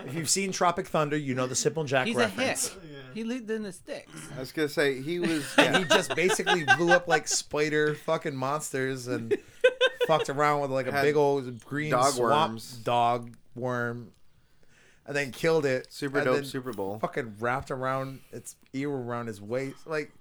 if 0.07 0.13
you've 0.13 0.29
seen 0.29 0.51
Tropic 0.51 0.87
Thunder, 0.87 1.15
you 1.15 1.33
know 1.35 1.47
the 1.47 1.55
simple 1.55 1.85
jack 1.85 2.05
He's 2.07 2.17
reference. 2.17 2.67
a 2.67 2.71
hick. 2.71 2.79
He 3.13 3.23
lived 3.23 3.49
in 3.49 3.63
the 3.63 3.71
sticks. 3.71 4.11
I 4.35 4.39
was 4.41 4.51
gonna 4.51 4.67
say 4.69 5.01
he 5.01 5.19
was. 5.19 5.45
And 5.57 5.73
Yeah, 5.73 5.79
he 5.79 5.85
just 5.85 6.13
basically 6.15 6.65
blew 6.77 6.91
up 6.91 7.07
like 7.07 7.27
spider 7.29 7.95
fucking 7.95 8.35
monsters 8.35 9.07
and 9.07 9.35
fucked 10.09 10.29
around 10.29 10.61
with 10.61 10.71
like 10.71 10.87
a 10.87 10.91
Had 10.91 11.03
big 11.03 11.15
old 11.15 11.63
green 11.65 11.91
dog 11.91 12.13
swamp 12.13 12.51
worms. 12.51 12.71
dog 12.83 13.33
worm, 13.55 14.11
and 15.05 15.15
then 15.15 15.31
killed 15.31 15.65
it. 15.65 15.87
super 15.89 16.17
and 16.19 16.25
dope 16.25 16.35
then 16.35 16.45
Super 16.45 16.73
Bowl. 16.73 16.99
Fucking 16.99 17.35
wrapped 17.39 17.71
around 17.71 18.19
its 18.31 18.55
ear 18.73 18.89
around 18.91 19.27
his 19.27 19.41
waist, 19.41 19.87
like 19.87 20.11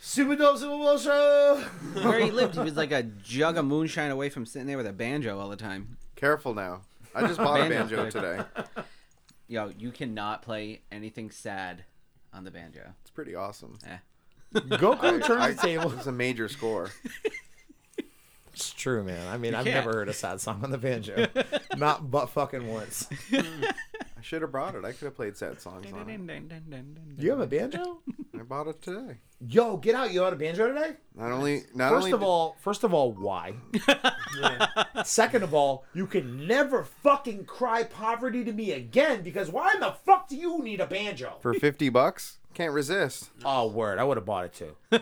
super 0.00 0.36
dope 0.36 0.58
Super 0.58 0.70
Bowl 0.76 0.96
show. 0.98 1.62
Where 1.94 2.20
he 2.20 2.30
lived, 2.30 2.54
he 2.54 2.60
was 2.64 2.76
like 2.76 2.92
a 2.92 3.02
jug 3.02 3.56
of 3.58 3.64
moonshine 3.64 4.10
away 4.10 4.28
from 4.30 4.46
sitting 4.46 4.66
there 4.66 4.76
with 4.76 4.86
a 4.86 4.92
banjo 4.92 5.38
all 5.38 5.48
the 5.48 5.56
time. 5.56 5.96
Careful 6.16 6.54
now. 6.54 6.82
I 7.14 7.22
just 7.26 7.38
bought 7.38 7.60
a 7.60 7.68
Banjo's 7.68 7.90
banjo 7.90 8.04
good. 8.04 8.12
today. 8.12 8.84
Yo, 9.48 9.72
you 9.78 9.90
cannot 9.90 10.42
play 10.42 10.82
anything 10.92 11.30
sad 11.30 11.84
on 12.34 12.44
the 12.44 12.50
banjo. 12.50 12.92
It's 13.00 13.10
pretty 13.10 13.34
awesome. 13.34 13.78
Eh. 13.86 13.96
Goku 14.54 15.24
turns 15.24 15.30
I- 15.30 15.50
the 15.52 15.60
table. 15.62 15.92
It's 15.96 16.06
a 16.06 16.12
major 16.12 16.48
score. 16.48 16.90
It's 18.58 18.72
true, 18.72 19.04
man. 19.04 19.24
I 19.28 19.38
mean, 19.38 19.54
I've 19.54 19.64
can't. 19.66 19.76
never 19.86 19.92
heard 19.98 20.08
a 20.08 20.12
sad 20.12 20.40
song 20.40 20.64
on 20.64 20.72
the 20.72 20.78
banjo, 20.78 21.28
not 21.76 22.10
but 22.10 22.26
fucking 22.26 22.66
once. 22.66 23.08
I 23.32 24.20
should 24.20 24.42
have 24.42 24.50
brought 24.50 24.74
it. 24.74 24.84
I 24.84 24.90
could 24.90 25.04
have 25.04 25.14
played 25.14 25.36
sad 25.36 25.60
songs 25.60 25.86
on 25.92 26.10
it. 26.10 27.22
You 27.22 27.30
have 27.30 27.38
a 27.38 27.46
banjo? 27.46 28.00
I 28.36 28.42
bought 28.42 28.66
it 28.66 28.82
today. 28.82 29.18
Yo, 29.46 29.76
get 29.76 29.94
out! 29.94 30.12
You 30.12 30.22
had 30.22 30.32
a 30.32 30.36
banjo 30.36 30.66
today? 30.66 30.96
Not 31.14 31.30
only, 31.30 31.62
not 31.72 31.90
First 31.90 32.06
only 32.06 32.12
of 32.14 32.24
all, 32.24 32.56
first 32.60 32.82
of 32.82 32.92
all, 32.92 33.12
why? 33.12 33.54
Second 35.04 35.44
of 35.44 35.54
all, 35.54 35.84
you 35.94 36.08
can 36.08 36.44
never 36.48 36.82
fucking 36.82 37.44
cry 37.44 37.84
poverty 37.84 38.42
to 38.42 38.52
me 38.52 38.72
again 38.72 39.22
because 39.22 39.50
why 39.50 39.74
in 39.74 39.78
the 39.80 39.94
fuck 40.04 40.28
do 40.28 40.36
you 40.36 40.60
need 40.64 40.80
a 40.80 40.86
banjo? 40.88 41.36
for 41.40 41.54
fifty 41.54 41.88
bucks, 41.90 42.38
can't 42.54 42.72
resist. 42.72 43.30
Oh, 43.44 43.68
word! 43.68 44.00
I 44.00 44.04
would 44.04 44.16
have 44.16 44.26
bought 44.26 44.46
it 44.46 44.52
too. 44.52 44.74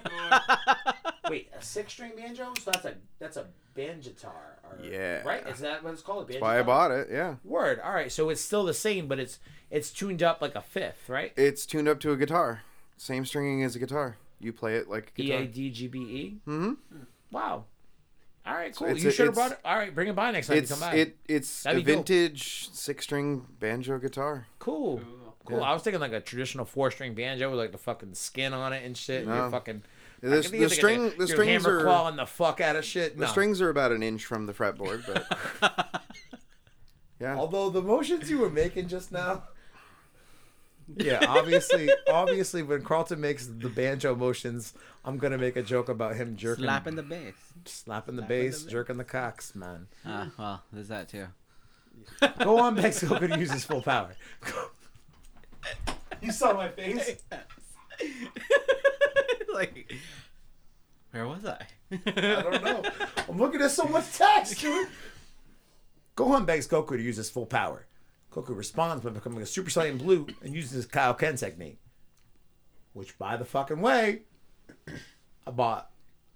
Wait, 1.29 1.51
a 1.59 1.63
six-string 1.63 2.13
banjo? 2.17 2.53
So 2.63 2.71
that's 2.71 2.85
a 2.85 2.95
that's 3.19 3.37
a 3.37 3.47
banjitar, 3.77 4.27
or, 4.65 4.79
Yeah. 4.83 5.23
Right? 5.23 5.47
Is 5.47 5.61
that 5.61 5.83
what 5.85 5.93
it's 5.93 6.03
called? 6.03 6.29
A 6.29 6.33
That's 6.33 6.43
why 6.43 6.59
I 6.59 6.63
bought 6.63 6.91
it. 6.91 7.09
Yeah, 7.11 7.37
Word. 7.45 7.81
All 7.81 7.93
right. 7.93 8.11
So 8.11 8.31
it's 8.31 8.41
still 8.41 8.65
the 8.65 8.75
same, 8.75 9.07
but 9.09 9.19
it's 9.19 9.39
it's 9.71 9.91
tuned 9.91 10.23
up 10.23 10.41
like 10.41 10.55
a 10.55 10.63
fifth, 10.63 11.09
right? 11.09 11.33
it's 11.37 11.67
tuned 11.67 11.89
up 11.89 12.01
to 12.01 12.13
a 12.13 12.17
guitar. 12.17 12.63
Same 12.97 13.25
stringing 13.27 13.63
as 13.63 13.77
a 13.77 13.79
guitar. 13.79 14.17
You 14.41 14.53
play 14.53 14.77
it 14.77 14.89
like 14.89 15.13
a 15.19 15.23
E 15.23 15.27
guitar. 15.27 15.43
A 15.43 15.47
D 15.47 15.71
G 15.71 15.89
B 15.89 15.99
E. 15.99 16.37
Mm-hmm. 16.49 16.73
Wow. 17.31 17.65
All 18.47 18.55
right. 18.55 18.75
Cool. 18.75 18.89
it's 18.89 19.03
you 19.03 19.11
should 19.11 19.27
have 19.27 19.35
brought 19.35 19.53
it. 19.53 19.59
All 19.65 19.77
right. 19.77 19.95
Bring 19.95 20.09
it 20.09 20.15
by 20.15 20.31
next 20.31 20.47
time 20.47 20.59
It's 20.59 20.71
you 20.71 20.77
come 20.77 20.91
by. 20.91 20.97
it. 20.97 21.17
It's 21.27 21.65
That'd 21.65 21.83
a 21.83 21.85
be 21.85 21.93
dope. 21.93 22.07
vintage 22.07 22.69
six-string 22.73 23.45
banjo 23.59 23.99
guitar. 23.99 24.47
Cool. 24.61 25.01
Cool. 25.45 25.59
Yeah. 25.59 25.65
I 25.65 25.73
was 25.73 25.83
thinking 25.83 26.01
like 26.01 26.13
a 26.13 26.21
traditional 26.21 26.65
four 26.65 26.91
string 26.91 27.15
banjo 27.15 27.51
with 27.51 27.59
like 27.59 27.73
the 27.73 27.79
fucking 27.79 28.15
skin 28.15 28.53
on 28.53 28.73
it 28.73 28.85
and 28.85 28.97
shit. 28.97 29.27
And 29.27 29.35
you're 29.35 29.51
fucking. 29.51 29.83
The- 30.21 30.29
the 30.29 30.37
could 30.37 30.51
think 30.51 30.55
of, 30.65 30.71
like, 30.71 30.73
string- 30.79 31.07
a- 31.07 31.11
the 31.19 31.27
strings 31.29 31.65
hammer 31.65 31.79
are- 31.79 31.83
clawing 31.85 32.17
the 32.17 32.27
fuck 32.27 32.61
out 32.61 32.77
of 32.77 32.85
shit. 32.85 33.17
The 33.19 33.27
strings 33.27 33.61
are 33.61 33.69
about 33.71 33.93
an 33.93 34.03
inch 34.03 34.25
from 34.25 34.47
the 34.47 34.53
fretboard, 34.55 35.05
but 35.61 36.03
yeah. 37.21 37.37
Although 37.37 37.71
the 37.71 37.83
motions 37.83 38.31
you 38.31 38.39
were 38.39 38.51
making 38.51 38.89
just 38.89 39.13
now. 39.13 39.45
Yeah, 40.97 41.19
obviously, 41.29 41.91
obviously, 42.09 42.63
when 42.63 42.83
Carlton 42.83 43.21
makes 43.21 43.47
the 43.49 43.69
banjo 43.69 44.15
motions, 44.15 44.73
I'm 45.05 45.19
gonna 45.19 45.37
make 45.37 45.57
a 45.57 45.63
joke 45.63 45.89
about 45.89 46.15
him 46.15 46.37
jerking, 46.37 46.63
Slapping 46.65 46.95
the 46.95 47.03
bass. 47.03 47.35
slapping 47.65 48.15
the 48.15 48.23
slapping 48.23 48.37
bass, 48.47 48.59
the 48.61 48.65
bass. 48.67 48.73
jerking 48.73 48.97
the 48.97 49.05
cocks, 49.05 49.55
man. 49.57 49.89
Ah, 50.05 50.31
well, 50.39 50.63
there's 50.73 50.87
that 50.89 51.09
too. 51.09 51.27
Go 52.39 52.61
on, 52.61 52.77
Mexico 52.77 53.19
could 53.19 53.35
use 53.37 53.51
his 53.51 53.65
full 53.65 53.83
power. 53.83 54.15
You 56.23 56.31
saw 56.31 56.53
my 56.53 56.69
face. 56.69 57.17
like, 59.57 59.93
where 61.13 61.27
was 61.27 61.45
I? 61.47 61.67
I 61.91 62.43
don't 62.43 62.65
know. 62.65 62.83
I'm 63.29 63.39
looking 63.39 63.63
at 63.63 63.71
so 63.71 63.85
much 63.85 64.13
text, 64.13 64.61
dude. 64.61 64.89
Gohan 66.17 66.47
begs 66.47 66.69
Goku 66.69 66.91
to 66.91 67.03
use 67.03 67.17
his 67.17 67.31
full 67.31 67.47
power. 67.47 67.87
Goku 68.33 68.57
responds 68.57 69.03
by 69.03 69.11
becoming 69.11 69.43
a 69.43 69.47
Super 69.47 69.71
Saiyan 69.71 69.99
Blue 69.99 70.27
and 70.43 70.55
uses 70.55 70.73
his 70.73 70.87
Kaioken 70.87 71.39
technique. 71.39 71.79
Which, 72.93 73.19
by 73.19 73.37
the 73.37 73.45
fucking 73.45 73.81
way, 73.81 74.23
I 75.47 75.51
bought 75.51 75.91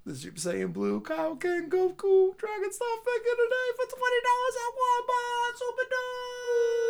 the 0.07 0.15
Super 0.15 0.39
Saiyan 0.39 0.73
Blue 0.73 1.01
Kaioken 1.01 1.69
Goku 1.69 2.37
Dragon 2.39 2.73
Star 2.73 2.97
figure 3.05 3.37
today 3.37 3.69
for 3.77 3.87
twenty 3.97 4.21
dollars 4.29 4.57
at 4.65 4.73
Walmart. 4.81 5.59
Super 5.59 5.87
dope. 5.91 6.90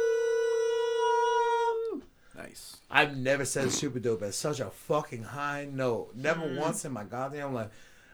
Nice. 2.42 2.80
I've 2.90 3.16
never 3.16 3.44
said 3.44 3.70
super 3.70 3.98
dope 3.98 4.22
at 4.22 4.34
such 4.34 4.60
a 4.60 4.70
fucking 4.70 5.24
high 5.24 5.68
note. 5.70 6.12
Never 6.14 6.46
mm. 6.46 6.58
once 6.58 6.84
in 6.84 6.92
my 6.92 7.04
goddamn 7.04 7.54
life. 7.54 7.68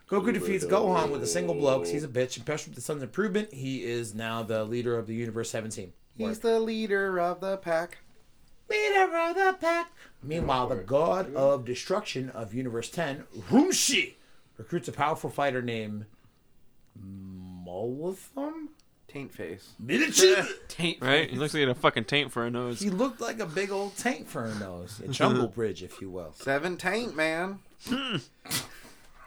Goku 0.09 0.33
defeats 0.33 0.65
Gohan 0.65 1.11
with 1.11 1.23
a 1.23 1.27
single 1.27 1.55
blow 1.55 1.79
'cause 1.79 1.91
he's 1.91 2.05
a 2.05 2.09
bitch. 2.09 2.37
Impressed 2.37 2.67
with 2.67 2.75
the 2.75 2.81
son's 2.81 3.03
improvement, 3.03 3.53
he 3.53 3.85
is 3.85 4.15
now 4.15 4.43
the 4.43 4.65
leader 4.65 4.99
of 4.99 5.07
the 5.07 5.15
Universe 5.15 5.51
17. 5.51 5.93
He's 6.17 6.39
the 6.41 6.61
leader 6.61 7.19
of 7.21 7.41
the 7.41 7.57
pack. 7.57 7.99
leader 8.69 9.17
of 9.17 9.37
the 9.37 9.57
pack. 9.61 9.93
Meanwhile, 10.23 10.69
the 10.69 10.77
god 10.77 11.33
of 11.35 11.65
destruction 11.65 12.31
of 12.31 12.53
Universe 12.53 12.91
10, 12.91 13.25
Rumsshi, 13.49 14.15
recruits 14.59 14.89
a 14.89 14.93
powerful 14.93 15.31
fighter 15.31 15.63
named 15.63 16.07
Molothum? 16.99 18.71
Taint 19.17 19.33
face. 19.33 19.71
Miniature? 19.79 20.45
Taint. 20.69 20.99
Right? 21.01 21.31
He 21.31 21.39
looks 21.39 21.55
like 21.55 21.61
he 21.61 21.67
had 21.67 21.75
a 21.75 21.75
fucking 21.75 22.05
taint 22.05 22.31
for 22.31 22.45
a 22.45 22.51
nose. 22.51 22.81
He 22.81 22.91
looked 22.91 23.19
like 23.19 23.41
a 23.41 23.47
big 23.47 23.71
old 23.71 23.97
tank 23.97 24.29
for 24.29 24.45
a 24.45 24.55
nose. 24.57 25.01
A 25.03 25.09
jungle 25.09 25.49
bridge, 25.55 25.83
if 25.83 26.03
you 26.03 26.11
will. 26.11 26.35
Seven 26.35 26.77
taint 26.77 27.17
man. 27.17 27.61
Hmm. 27.89 28.17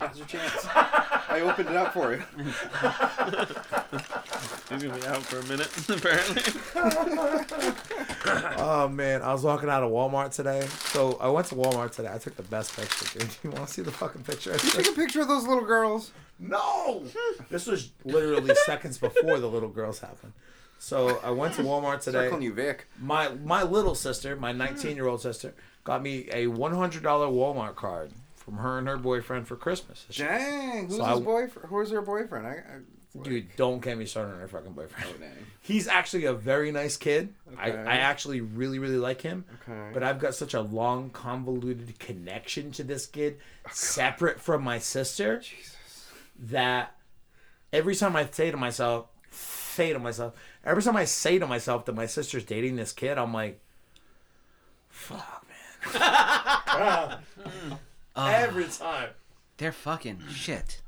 That's 0.00 0.18
your 0.18 0.26
chance. 0.26 0.66
I 1.32 1.40
opened 1.40 1.70
it 1.70 1.76
up 1.76 1.94
for 1.94 2.12
you. 2.12 2.22
He's 4.68 4.82
gonna 4.82 4.98
be 5.00 5.06
out 5.06 5.22
for 5.22 5.38
a 5.38 5.44
minute, 5.44 5.70
apparently. 5.88 6.42
Oh 8.56 8.88
man, 8.88 9.20
I 9.20 9.32
was 9.32 9.42
walking 9.42 9.68
out 9.68 9.82
of 9.82 9.90
Walmart 9.90 10.34
today. 10.34 10.66
So 10.84 11.18
I 11.20 11.28
went 11.28 11.48
to 11.48 11.54
Walmart 11.56 11.90
today. 11.90 12.10
I 12.12 12.18
took 12.18 12.36
the 12.36 12.44
best 12.44 12.74
picture, 12.76 13.18
dude. 13.18 13.28
You 13.42 13.50
want 13.50 13.66
to 13.66 13.74
see 13.74 13.82
the 13.82 13.90
fucking 13.90 14.22
picture? 14.22 14.52
You 14.52 14.58
took? 14.58 14.86
a 14.86 14.92
picture 14.92 15.22
of 15.22 15.28
those 15.28 15.46
little 15.46 15.64
girls. 15.64 16.12
No, 16.38 17.02
hmm. 17.04 17.42
this 17.50 17.66
was 17.66 17.90
literally 18.04 18.54
seconds 18.64 18.96
before 18.98 19.38
the 19.38 19.48
little 19.48 19.68
girls 19.68 19.98
happened. 19.98 20.32
So 20.78 21.18
I 21.22 21.30
went 21.30 21.54
to 21.54 21.62
Walmart 21.62 22.00
today. 22.00 22.26
Circling 22.26 22.42
you, 22.42 22.52
Vic. 22.52 22.86
My 23.00 23.30
my 23.44 23.62
little 23.64 23.94
sister, 23.94 24.36
my 24.36 24.52
19 24.52 24.96
year 24.96 25.08
old 25.08 25.20
sister, 25.20 25.54
got 25.84 26.02
me 26.02 26.28
a 26.30 26.46
$100 26.46 27.02
Walmart 27.02 27.74
card 27.74 28.12
from 28.44 28.58
her 28.58 28.78
and 28.78 28.88
her 28.88 28.96
boyfriend 28.96 29.46
for 29.46 29.56
Christmas. 29.56 30.04
Dang, 30.16 30.86
who's 30.88 30.96
So 30.96 31.04
his 31.04 31.18
I- 31.18 31.22
boyfriend? 31.22 31.68
Who's 31.68 31.90
her 31.90 32.02
boyfriend? 32.02 32.46
I, 32.46 32.50
I, 32.50 33.20
Dude, 33.22 33.54
don't 33.56 33.80
get 33.82 33.98
me 33.98 34.06
started 34.06 34.32
on 34.32 34.40
her 34.40 34.48
fucking 34.48 34.72
boyfriend. 34.72 35.06
Oh. 35.22 35.26
He's 35.60 35.86
actually 35.86 36.24
a 36.24 36.32
very 36.32 36.72
nice 36.72 36.96
kid. 36.96 37.34
I, 37.58 37.70
Okay. 37.70 37.78
I 37.90 37.96
actually 37.98 38.40
really, 38.40 38.78
really 38.78 38.96
like 38.96 39.20
him. 39.20 39.44
Okay. 39.68 39.90
But 39.92 40.02
I've 40.02 40.18
got 40.18 40.34
such 40.34 40.54
a 40.54 40.62
long, 40.62 41.10
convoluted 41.10 41.98
connection 41.98 42.72
to 42.72 42.82
this 42.82 43.04
kid, 43.06 43.38
oh, 43.66 43.70
separate 43.72 44.40
from 44.40 44.62
my 44.64 44.78
sister, 44.78 45.40
Jesus. 45.40 45.76
that 46.38 46.96
every 47.70 47.94
time 47.94 48.16
I 48.16 48.24
say 48.26 48.50
to 48.50 48.56
myself, 48.56 49.08
say 49.30 49.92
to 49.92 49.98
myself, 49.98 50.32
every 50.64 50.82
time 50.82 50.96
I 50.96 51.04
say 51.04 51.38
to 51.38 51.46
myself 51.46 51.84
that 51.84 51.94
my 51.94 52.06
sister's 52.06 52.44
dating 52.44 52.76
this 52.76 52.92
kid, 52.92 53.18
I'm 53.18 53.34
like, 53.34 53.60
fuck, 54.88 55.46
man. 55.94 57.18
Mm. 57.42 57.78
Every 58.16 58.64
time. 58.66 59.10
They're 59.56 59.72
fucking 59.72 60.20
shit. 60.30 60.80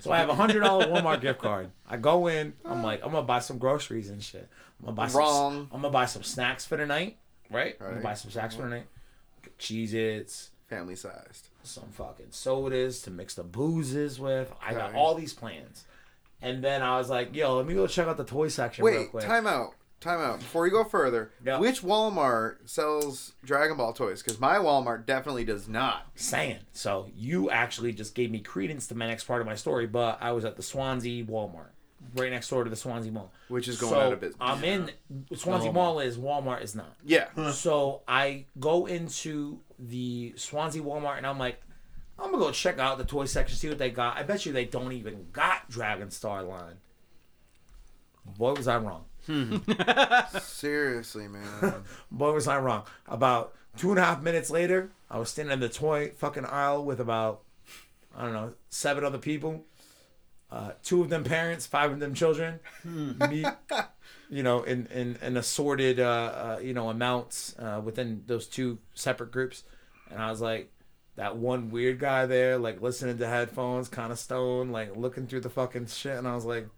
So 0.00 0.10
I 0.10 0.18
have 0.18 0.28
a 0.28 0.34
hundred 0.34 0.60
dollar 0.60 0.86
Walmart 0.88 1.20
gift 1.20 1.40
card. 1.40 1.70
I 1.88 1.96
go 1.96 2.26
in. 2.26 2.54
I'm 2.64 2.82
like, 2.82 3.02
I'm 3.04 3.12
gonna 3.12 3.22
buy 3.26 3.38
some 3.38 3.58
groceries 3.58 4.10
and 4.10 4.22
shit. 4.22 4.48
I'm 4.80 4.86
gonna 4.86 4.96
buy 4.96 5.06
some. 5.08 5.20
Wrong. 5.20 5.68
I'm 5.72 5.80
gonna 5.82 5.90
buy 5.92 6.06
some 6.06 6.22
snacks 6.24 6.66
for 6.66 6.76
the 6.76 6.86
night. 6.86 7.18
Right. 7.50 7.76
I'm 7.80 7.86
gonna 7.86 7.94
Right. 7.96 8.02
buy 8.04 8.14
some 8.14 8.30
snacks 8.30 8.56
for 8.56 8.62
the 8.62 8.68
night. 8.68 8.86
Cheez 9.60 9.94
Its, 9.94 10.50
Family 10.68 10.96
sized. 10.96 11.48
some 11.62 11.88
fucking 11.92 12.26
sodas 12.30 13.00
to 13.02 13.10
mix 13.12 13.34
the 13.34 13.44
boozes 13.44 14.18
with. 14.18 14.52
I 14.60 14.74
got 14.74 14.94
all 14.94 15.14
these 15.14 15.32
plans. 15.32 15.84
And 16.42 16.62
then 16.62 16.82
I 16.82 16.98
was 16.98 17.08
like, 17.08 17.34
yo, 17.34 17.56
let 17.56 17.66
me 17.66 17.74
go 17.74 17.86
check 17.86 18.06
out 18.08 18.16
the 18.16 18.24
toy 18.24 18.48
section 18.48 18.84
real 18.84 19.00
Wait, 19.02 19.10
quick. 19.10 19.24
time 19.24 19.46
out. 19.46 19.74
Time 20.00 20.20
out. 20.20 20.38
Before 20.40 20.66
you 20.66 20.72
go 20.72 20.84
further, 20.84 21.32
Yeah. 21.44 21.58
which 21.58 21.80
Walmart 21.82 22.56
sells 22.68 23.32
Dragon 23.42 23.76
Ball 23.78 23.92
toys? 23.94 24.22
Because 24.22 24.38
my 24.38 24.56
Walmart 24.56 25.06
definitely 25.06 25.44
does 25.44 25.68
not. 25.68 26.06
saying. 26.14 26.58
So 26.72 27.10
you 27.16 27.50
actually 27.50 27.92
just 27.92 28.14
gave 28.14 28.30
me 28.30 28.40
credence 28.40 28.86
to 28.88 28.94
my 28.94 29.06
next 29.06 29.24
part 29.24 29.40
of 29.40 29.46
my 29.46 29.54
story, 29.54 29.86
but 29.86 30.18
I 30.20 30.32
was 30.32 30.44
at 30.44 30.56
the 30.56 30.62
Swansea 30.62 31.24
Walmart, 31.24 31.70
right 32.14 32.30
next 32.30 32.48
door 32.50 32.62
to 32.64 32.70
the 32.70 32.76
Swansea 32.76 33.10
Mall. 33.10 33.32
Which 33.48 33.68
is 33.68 33.80
going 33.80 33.92
so 33.94 34.00
out 34.00 34.12
of 34.12 34.20
business. 34.20 34.36
I'm 34.40 34.62
in 34.64 34.90
Swansea 35.34 35.70
Walmart. 35.70 35.74
Mall 35.74 36.00
is 36.00 36.18
Walmart 36.18 36.62
is 36.62 36.74
not. 36.74 36.94
Yeah. 37.04 37.50
So 37.52 38.02
I 38.06 38.44
go 38.60 38.84
into 38.86 39.60
the 39.78 40.34
Swansea 40.36 40.82
Walmart 40.82 41.16
and 41.16 41.26
I'm 41.26 41.38
like, 41.38 41.62
I'm 42.18 42.30
gonna 42.32 42.42
go 42.44 42.50
check 42.50 42.78
out 42.78 42.98
the 42.98 43.04
toy 43.04 43.24
section, 43.24 43.56
see 43.56 43.68
what 43.68 43.78
they 43.78 43.90
got. 43.90 44.16
I 44.18 44.22
bet 44.24 44.44
you 44.46 44.52
they 44.52 44.64
don't 44.66 44.92
even 44.92 45.26
got 45.32 45.68
Dragon 45.70 46.10
Star 46.10 46.42
line. 46.42 46.76
Boy, 48.38 48.54
was 48.54 48.68
I 48.68 48.76
wrong. 48.78 49.04
Seriously, 50.40 51.28
man. 51.28 51.74
Boy, 52.10 52.32
was 52.32 52.46
I 52.48 52.58
wrong. 52.58 52.84
About 53.06 53.54
two 53.76 53.90
and 53.90 53.98
a 53.98 54.04
half 54.04 54.22
minutes 54.22 54.50
later, 54.50 54.90
I 55.10 55.18
was 55.18 55.30
standing 55.30 55.52
in 55.52 55.60
the 55.60 55.68
toy 55.68 56.12
fucking 56.16 56.44
aisle 56.44 56.84
with 56.84 57.00
about, 57.00 57.42
I 58.16 58.22
don't 58.22 58.32
know, 58.32 58.52
seven 58.70 59.04
other 59.04 59.18
people. 59.18 59.64
Uh, 60.50 60.72
two 60.82 61.02
of 61.02 61.08
them 61.08 61.24
parents, 61.24 61.66
five 61.66 61.90
of 61.90 61.98
them 61.98 62.14
children. 62.14 62.60
Me, 62.84 63.44
you 64.30 64.42
know, 64.42 64.62
in, 64.62 64.86
in, 64.86 65.18
in 65.20 65.36
assorted, 65.36 65.98
uh, 65.98 66.56
uh, 66.56 66.60
you 66.62 66.72
know, 66.72 66.88
amounts 66.88 67.56
uh, 67.58 67.80
within 67.84 68.22
those 68.26 68.46
two 68.46 68.78
separate 68.94 69.32
groups. 69.32 69.64
And 70.10 70.22
I 70.22 70.30
was 70.30 70.40
like, 70.40 70.72
that 71.16 71.36
one 71.36 71.70
weird 71.70 71.98
guy 71.98 72.26
there, 72.26 72.58
like 72.58 72.80
listening 72.80 73.18
to 73.18 73.26
headphones, 73.26 73.88
kind 73.88 74.12
of 74.12 74.18
stoned, 74.18 74.72
like 74.72 74.94
looking 74.96 75.26
through 75.26 75.40
the 75.40 75.50
fucking 75.50 75.86
shit. 75.86 76.16
And 76.16 76.28
I 76.28 76.34
was 76.34 76.44
like, 76.44 76.68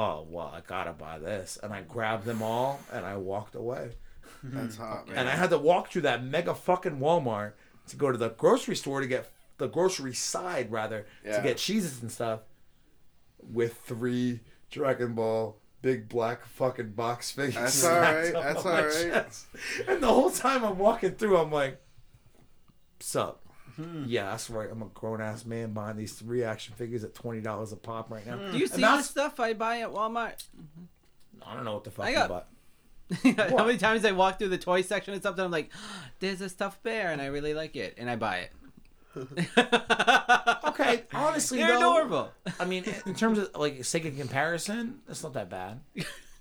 oh, 0.00 0.26
well, 0.30 0.50
I 0.54 0.60
gotta 0.66 0.92
buy 0.92 1.18
this. 1.18 1.58
And 1.62 1.72
I 1.72 1.82
grabbed 1.82 2.24
them 2.24 2.42
all 2.42 2.80
and 2.92 3.04
I 3.04 3.16
walked 3.16 3.54
away. 3.54 3.90
That's 4.42 4.76
hot, 4.78 5.06
man. 5.08 5.18
And 5.18 5.28
I 5.28 5.32
had 5.32 5.50
to 5.50 5.58
walk 5.58 5.90
through 5.90 6.02
that 6.02 6.24
mega 6.24 6.54
fucking 6.54 6.98
Walmart 6.98 7.52
to 7.88 7.96
go 7.96 8.10
to 8.10 8.16
the 8.16 8.30
grocery 8.30 8.76
store 8.76 9.00
to 9.00 9.06
get 9.06 9.30
the 9.58 9.66
grocery 9.68 10.14
side 10.14 10.72
rather 10.72 11.06
Yeah. 11.24 11.36
to 11.36 11.42
get 11.42 11.58
cheeses 11.58 12.00
and 12.00 12.10
stuff 12.10 12.40
with 13.42 13.76
three 13.84 14.40
Dragon 14.70 15.14
Ball 15.14 15.56
big 15.82 16.08
black 16.08 16.44
fucking 16.46 16.92
box 16.92 17.30
figures. 17.30 17.54
That's 17.54 17.74
stacked 17.82 18.34
alright, 18.34 18.34
up 18.34 18.42
that's 18.44 18.66
on 18.66 18.72
my 18.72 18.78
alright. 18.80 18.92
chest. 19.26 19.46
And 19.88 20.02
the 20.02 20.06
whole 20.08 20.30
time 20.30 20.64
I'm 20.64 20.78
walking 20.78 21.12
through, 21.12 21.36
I'm 21.38 21.50
like, 21.50 21.80
"Sup? 23.00 23.39
Hmm. 23.82 24.04
Yeah, 24.06 24.30
that's 24.30 24.50
right. 24.50 24.68
I'm 24.70 24.82
a 24.82 24.86
grown 24.86 25.20
ass 25.20 25.44
man 25.44 25.72
buying 25.72 25.96
these 25.96 26.12
three 26.14 26.42
action 26.44 26.74
figures 26.76 27.04
at 27.04 27.14
twenty 27.14 27.40
dollars 27.40 27.72
a 27.72 27.76
pop 27.76 28.10
right 28.10 28.26
now. 28.26 28.36
Hmm. 28.36 28.52
Do 28.52 28.58
you 28.58 28.66
see 28.66 28.80
that's- 28.80 29.06
the 29.06 29.12
stuff 29.20 29.40
I 29.40 29.52
buy 29.54 29.80
at 29.80 29.90
Walmart? 29.92 30.44
I 31.46 31.54
don't 31.54 31.64
know 31.64 31.74
what 31.74 31.84
the 31.84 31.90
fuck 31.90 32.06
I 32.06 32.12
got- 32.12 32.28
bought. 32.28 32.48
How 33.50 33.64
many 33.66 33.76
times 33.76 34.04
I 34.04 34.12
walk 34.12 34.38
through 34.38 34.50
the 34.50 34.58
toy 34.58 34.82
section 34.82 35.14
and 35.14 35.22
something, 35.22 35.44
I'm 35.44 35.50
like, 35.50 35.70
"There's 36.20 36.40
a 36.40 36.48
stuffed 36.48 36.82
bear," 36.84 37.10
and 37.10 37.20
I 37.20 37.26
really 37.26 37.54
like 37.54 37.74
it, 37.74 37.94
and 37.98 38.08
I 38.08 38.14
buy 38.16 38.46
it. 38.46 38.52
Okay, 40.64 41.02
honestly, 41.12 41.58
they're 41.58 41.78
though, 41.78 41.94
adorable. 41.96 42.30
I 42.58 42.64
mean, 42.64 42.84
in 43.06 43.14
terms 43.14 43.38
of 43.38 43.50
like 43.56 43.84
sake 43.84 44.04
of 44.04 44.16
comparison, 44.16 45.00
it's 45.08 45.22
not 45.22 45.34
that 45.34 45.50
bad. 45.50 45.80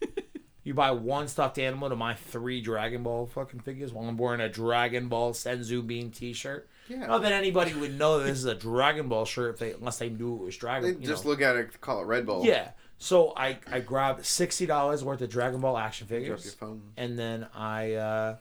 you 0.63 0.73
buy 0.73 0.91
one 0.91 1.28
stuffed 1.28 1.58
animal 1.58 1.89
to 1.89 1.95
my 1.95 2.13
three 2.13 2.62
Dragon 2.62 3.04
Ball 3.04 3.25
fucking 3.25 3.62
figures 3.62 3.91
while 3.91 4.08
I'm 4.08 4.17
wearing 4.17 4.39
a 4.41 4.47
Dragon 4.49 5.08
Ball 5.08 5.34
Senzu 5.34 5.86
Bean 5.86 6.12
T-shirt. 6.12 6.69
Yeah. 6.89 7.06
Not 7.06 7.21
that 7.21 7.32
anybody 7.32 7.73
would 7.73 7.97
know 7.97 8.19
this 8.19 8.38
is 8.39 8.45
a 8.45 8.56
Dragon 8.56 9.08
Ball 9.08 9.23
shirt 9.25 9.54
if 9.54 9.60
they 9.60 9.71
unless 9.73 9.99
they 9.99 10.10
knew 10.10 10.36
it 10.36 10.43
was 10.43 10.58
Dragon. 10.58 10.99
you 11.02 11.08
just 11.08 11.23
know. 11.23 11.32
look 11.32 11.41
at 11.41 11.56
it, 11.56 11.80
call 11.80 12.02
it 12.02 12.06
Red 12.06 12.25
Bull. 12.25 12.43
Yeah. 12.45 12.71
So 12.97 13.32
I 13.38 13.58
I 13.71 13.80
grabbed 13.80 14.25
sixty 14.25 14.65
dollars 14.65 15.04
worth 15.04 15.21
of 15.21 15.30
Dragon 15.30 15.62
Ball 15.62 15.78
action 15.78 16.08
Drop 16.08 16.19
your 16.19 16.36
figures, 16.38 16.54
phone. 16.56 16.82
and 16.97 17.17
then 17.17 17.47
I 17.56 17.93
uh, 17.93 18.36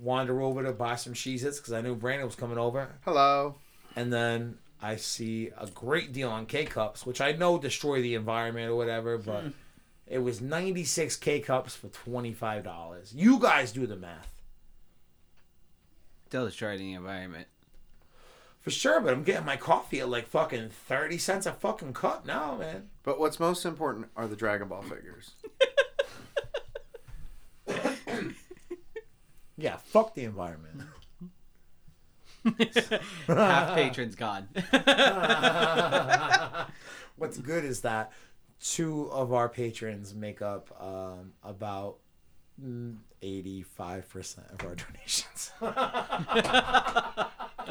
wander 0.00 0.40
over 0.40 0.62
to 0.62 0.72
buy 0.72 0.94
some 0.96 1.12
Cheez-Its 1.12 1.58
because 1.58 1.72
I 1.74 1.80
knew 1.82 1.94
Brandon 1.94 2.26
was 2.26 2.36
coming 2.36 2.56
over. 2.58 2.88
Hello. 3.04 3.56
and 3.96 4.10
then 4.12 4.56
I 4.80 4.96
see 4.96 5.50
a 5.58 5.66
great 5.66 6.12
deal 6.14 6.30
on 6.30 6.46
K 6.46 6.64
cups, 6.64 7.04
which 7.04 7.20
I 7.20 7.32
know 7.32 7.58
destroy 7.58 8.00
the 8.00 8.14
environment 8.14 8.70
or 8.70 8.76
whatever, 8.76 9.18
but 9.32 9.44
it 10.06 10.18
was 10.20 10.40
96 10.40 11.16
K 11.16 11.40
cups 11.40 11.74
for 11.76 11.88
$25. 11.88 13.12
You 13.14 13.38
guys 13.38 13.72
do 13.72 13.86
the 13.86 13.96
math. 13.96 14.40
Still 16.28 16.46
destroying 16.46 16.78
the 16.78 16.92
environment. 16.94 17.48
For 18.60 18.70
sure, 18.70 19.00
but 19.00 19.12
I'm 19.12 19.22
getting 19.22 19.46
my 19.46 19.56
coffee 19.56 20.00
at 20.00 20.08
like 20.08 20.26
fucking 20.26 20.68
30 20.68 21.18
cents 21.18 21.46
a 21.46 21.52
fucking 21.52 21.94
cup 21.94 22.26
now, 22.26 22.56
man. 22.56 22.90
But 23.02 23.18
what's 23.18 23.40
most 23.40 23.64
important 23.64 24.08
are 24.16 24.28
the 24.28 24.36
Dragon 24.36 24.68
Ball 24.68 24.82
figures. 24.82 25.32
Yeah, 29.60 29.76
fuck 29.76 30.14
the 30.14 30.24
environment. 30.24 30.82
Half 33.26 33.74
patrons 33.74 34.14
gone. 34.14 34.48
What's 37.16 37.36
good 37.36 37.66
is 37.66 37.82
that 37.82 38.10
two 38.58 39.10
of 39.12 39.34
our 39.34 39.50
patrons 39.50 40.14
make 40.14 40.40
up 40.40 40.74
um, 40.82 41.34
about 41.42 41.98
mm, 42.62 42.96
85% 43.22 44.52
of 44.52 44.66
our 44.66 44.74
donations. 44.84 45.52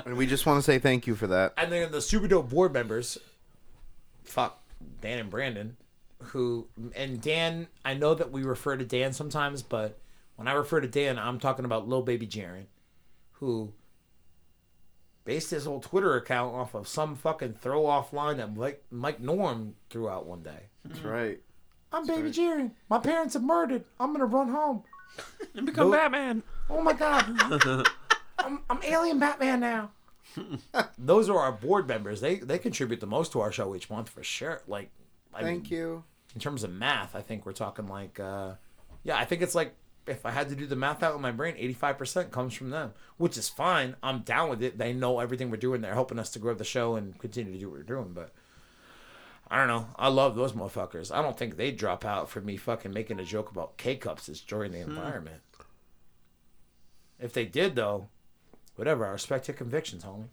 And 0.05 0.15
we 0.17 0.25
just 0.25 0.45
want 0.45 0.57
to 0.59 0.61
say 0.63 0.79
thank 0.79 1.07
you 1.07 1.15
for 1.15 1.27
that. 1.27 1.53
and 1.57 1.71
then 1.71 1.91
the 1.91 2.01
super 2.01 2.27
dope 2.27 2.49
board 2.49 2.73
members 2.73 3.17
fuck 4.23 4.61
dan 5.01 5.17
and 5.19 5.29
brandon 5.29 5.75
who 6.25 6.67
and 6.95 7.19
dan 7.21 7.67
i 7.83 7.93
know 7.95 8.13
that 8.13 8.31
we 8.31 8.43
refer 8.43 8.77
to 8.77 8.85
dan 8.85 9.11
sometimes 9.11 9.61
but 9.63 9.97
when 10.35 10.47
i 10.47 10.53
refer 10.53 10.79
to 10.79 10.87
dan 10.87 11.17
i'm 11.17 11.39
talking 11.39 11.65
about 11.65 11.87
lil 11.87 12.01
baby 12.03 12.27
Jaren, 12.27 12.65
who 13.33 13.73
based 15.25 15.49
his 15.49 15.65
whole 15.65 15.79
twitter 15.79 16.15
account 16.15 16.53
off 16.55 16.75
of 16.75 16.87
some 16.87 17.15
fucking 17.15 17.53
throw 17.53 17.85
off 17.87 18.13
line 18.13 18.37
that 18.37 18.55
mike, 18.55 18.83
mike 18.91 19.19
norm 19.19 19.73
threw 19.89 20.07
out 20.07 20.25
one 20.27 20.43
day 20.43 20.67
That's 20.85 20.99
right. 21.01 21.39
i'm 21.91 22.05
baby 22.05 22.29
Jaren. 22.29 22.71
my 22.89 22.99
parents 22.99 23.33
have 23.33 23.43
murdered 23.43 23.83
i'm 23.99 24.11
gonna 24.13 24.25
run 24.25 24.49
home 24.49 24.83
And 25.55 25.65
become 25.65 25.89
Nope. 25.89 25.99
Batman. 25.99 26.43
Oh 26.69 26.81
my 26.81 26.93
god. 26.93 27.25
I'm, 28.39 28.61
I'm 28.69 28.79
alien 28.83 29.19
Batman 29.19 29.59
now. 29.59 29.91
Those 30.97 31.29
are 31.29 31.37
our 31.37 31.51
board 31.51 31.87
members. 31.87 32.21
They 32.21 32.35
they 32.35 32.59
contribute 32.59 32.99
the 32.99 33.07
most 33.07 33.31
to 33.33 33.41
our 33.41 33.51
show 33.51 33.75
each 33.75 33.89
month 33.89 34.09
for 34.09 34.23
sure. 34.23 34.61
Like 34.67 34.91
I 35.33 35.41
Thank 35.41 35.63
mean, 35.63 35.79
you. 35.79 36.03
In 36.35 36.39
terms 36.39 36.63
of 36.63 36.71
math, 36.71 37.15
I 37.15 37.21
think 37.21 37.45
we're 37.45 37.51
talking 37.53 37.87
like 37.87 38.19
uh 38.19 38.53
yeah, 39.03 39.17
I 39.17 39.25
think 39.25 39.41
it's 39.41 39.55
like 39.55 39.73
if 40.07 40.25
I 40.25 40.31
had 40.31 40.49
to 40.49 40.55
do 40.55 40.65
the 40.65 40.75
math 40.75 41.03
out 41.03 41.15
in 41.15 41.21
my 41.21 41.31
brain, 41.31 41.55
85% 41.55 42.31
comes 42.31 42.53
from 42.53 42.69
them, 42.71 42.93
which 43.17 43.37
is 43.37 43.47
fine. 43.47 43.95
I'm 44.01 44.19
down 44.19 44.49
with 44.49 44.63
it. 44.63 44.77
They 44.77 44.91
know 44.93 45.19
everything 45.19 45.51
we're 45.51 45.57
doing. 45.57 45.81
They're 45.81 45.93
helping 45.93 46.17
us 46.19 46.31
to 46.31 46.39
grow 46.39 46.53
the 46.55 46.63
show 46.63 46.95
and 46.95 47.17
continue 47.19 47.53
to 47.53 47.59
do 47.59 47.69
what 47.69 47.77
we're 47.77 47.83
doing, 47.83 48.13
but 48.13 48.31
I 49.51 49.57
don't 49.57 49.67
know. 49.67 49.87
I 49.95 50.09
love 50.09 50.35
those 50.35 50.53
motherfuckers. 50.53 51.11
I 51.13 51.21
don't 51.21 51.37
think 51.37 51.57
they'd 51.57 51.75
drop 51.75 52.05
out 52.05 52.29
for 52.29 52.39
me 52.39 52.55
fucking 52.55 52.93
making 52.93 53.19
a 53.19 53.23
joke 53.23 53.49
about 53.51 53.77
K 53.77 53.95
cups 53.95 54.27
destroying 54.27 54.71
the 54.71 54.79
environment. 54.79 55.41
If 57.19 57.33
they 57.33 57.45
did, 57.45 57.75
though, 57.75 58.09
whatever. 58.75 59.05
I 59.07 59.09
respect 59.09 59.47
your 59.47 59.55
convictions, 59.57 60.03
homie. 60.03 60.27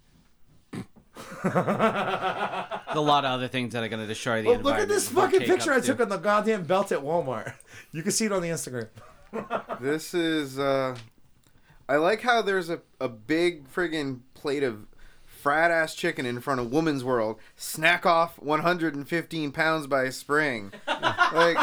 A 1.45 3.01
lot 3.01 3.25
of 3.25 3.31
other 3.33 3.49
things 3.49 3.73
that 3.73 3.83
are 3.83 3.89
going 3.89 4.01
to 4.03 4.07
destroy 4.07 4.43
the 4.43 4.51
Well, 4.51 4.61
look 4.61 4.77
at 4.77 4.89
this 4.89 5.09
fucking 5.09 5.41
picture 5.41 5.73
I 5.73 5.81
do. 5.81 5.87
took 5.87 6.01
on 6.01 6.09
the 6.09 6.19
goddamn 6.19 6.65
belt 6.65 6.93
at 6.93 7.01
Walmart. 7.01 7.55
You 7.93 8.03
can 8.03 8.13
see 8.13 8.27
it 8.27 8.33
on 8.33 8.43
the 8.43 8.49
Instagram. 8.49 8.89
This 9.81 10.15
is 10.15 10.59
uh 10.59 10.97
I 11.89 11.97
like 11.97 12.23
how 12.23 12.43
there's 12.43 12.69
a, 12.71 12.81
a 13.01 13.09
big 13.09 13.71
friggin' 13.73 14.21
plate 14.35 14.63
of 14.63 14.87
frat 15.47 15.71
ass 15.71 15.95
chicken 15.95 16.27
in 16.27 16.41
front 16.41 16.61
of 16.61 16.73
Woman's 16.73 17.05
World. 17.05 17.39
Snack 17.55 18.05
off 18.05 18.37
115 18.41 19.53
pounds 19.53 19.87
by 19.87 20.11
spring. 20.11 20.73
Like 20.89 21.57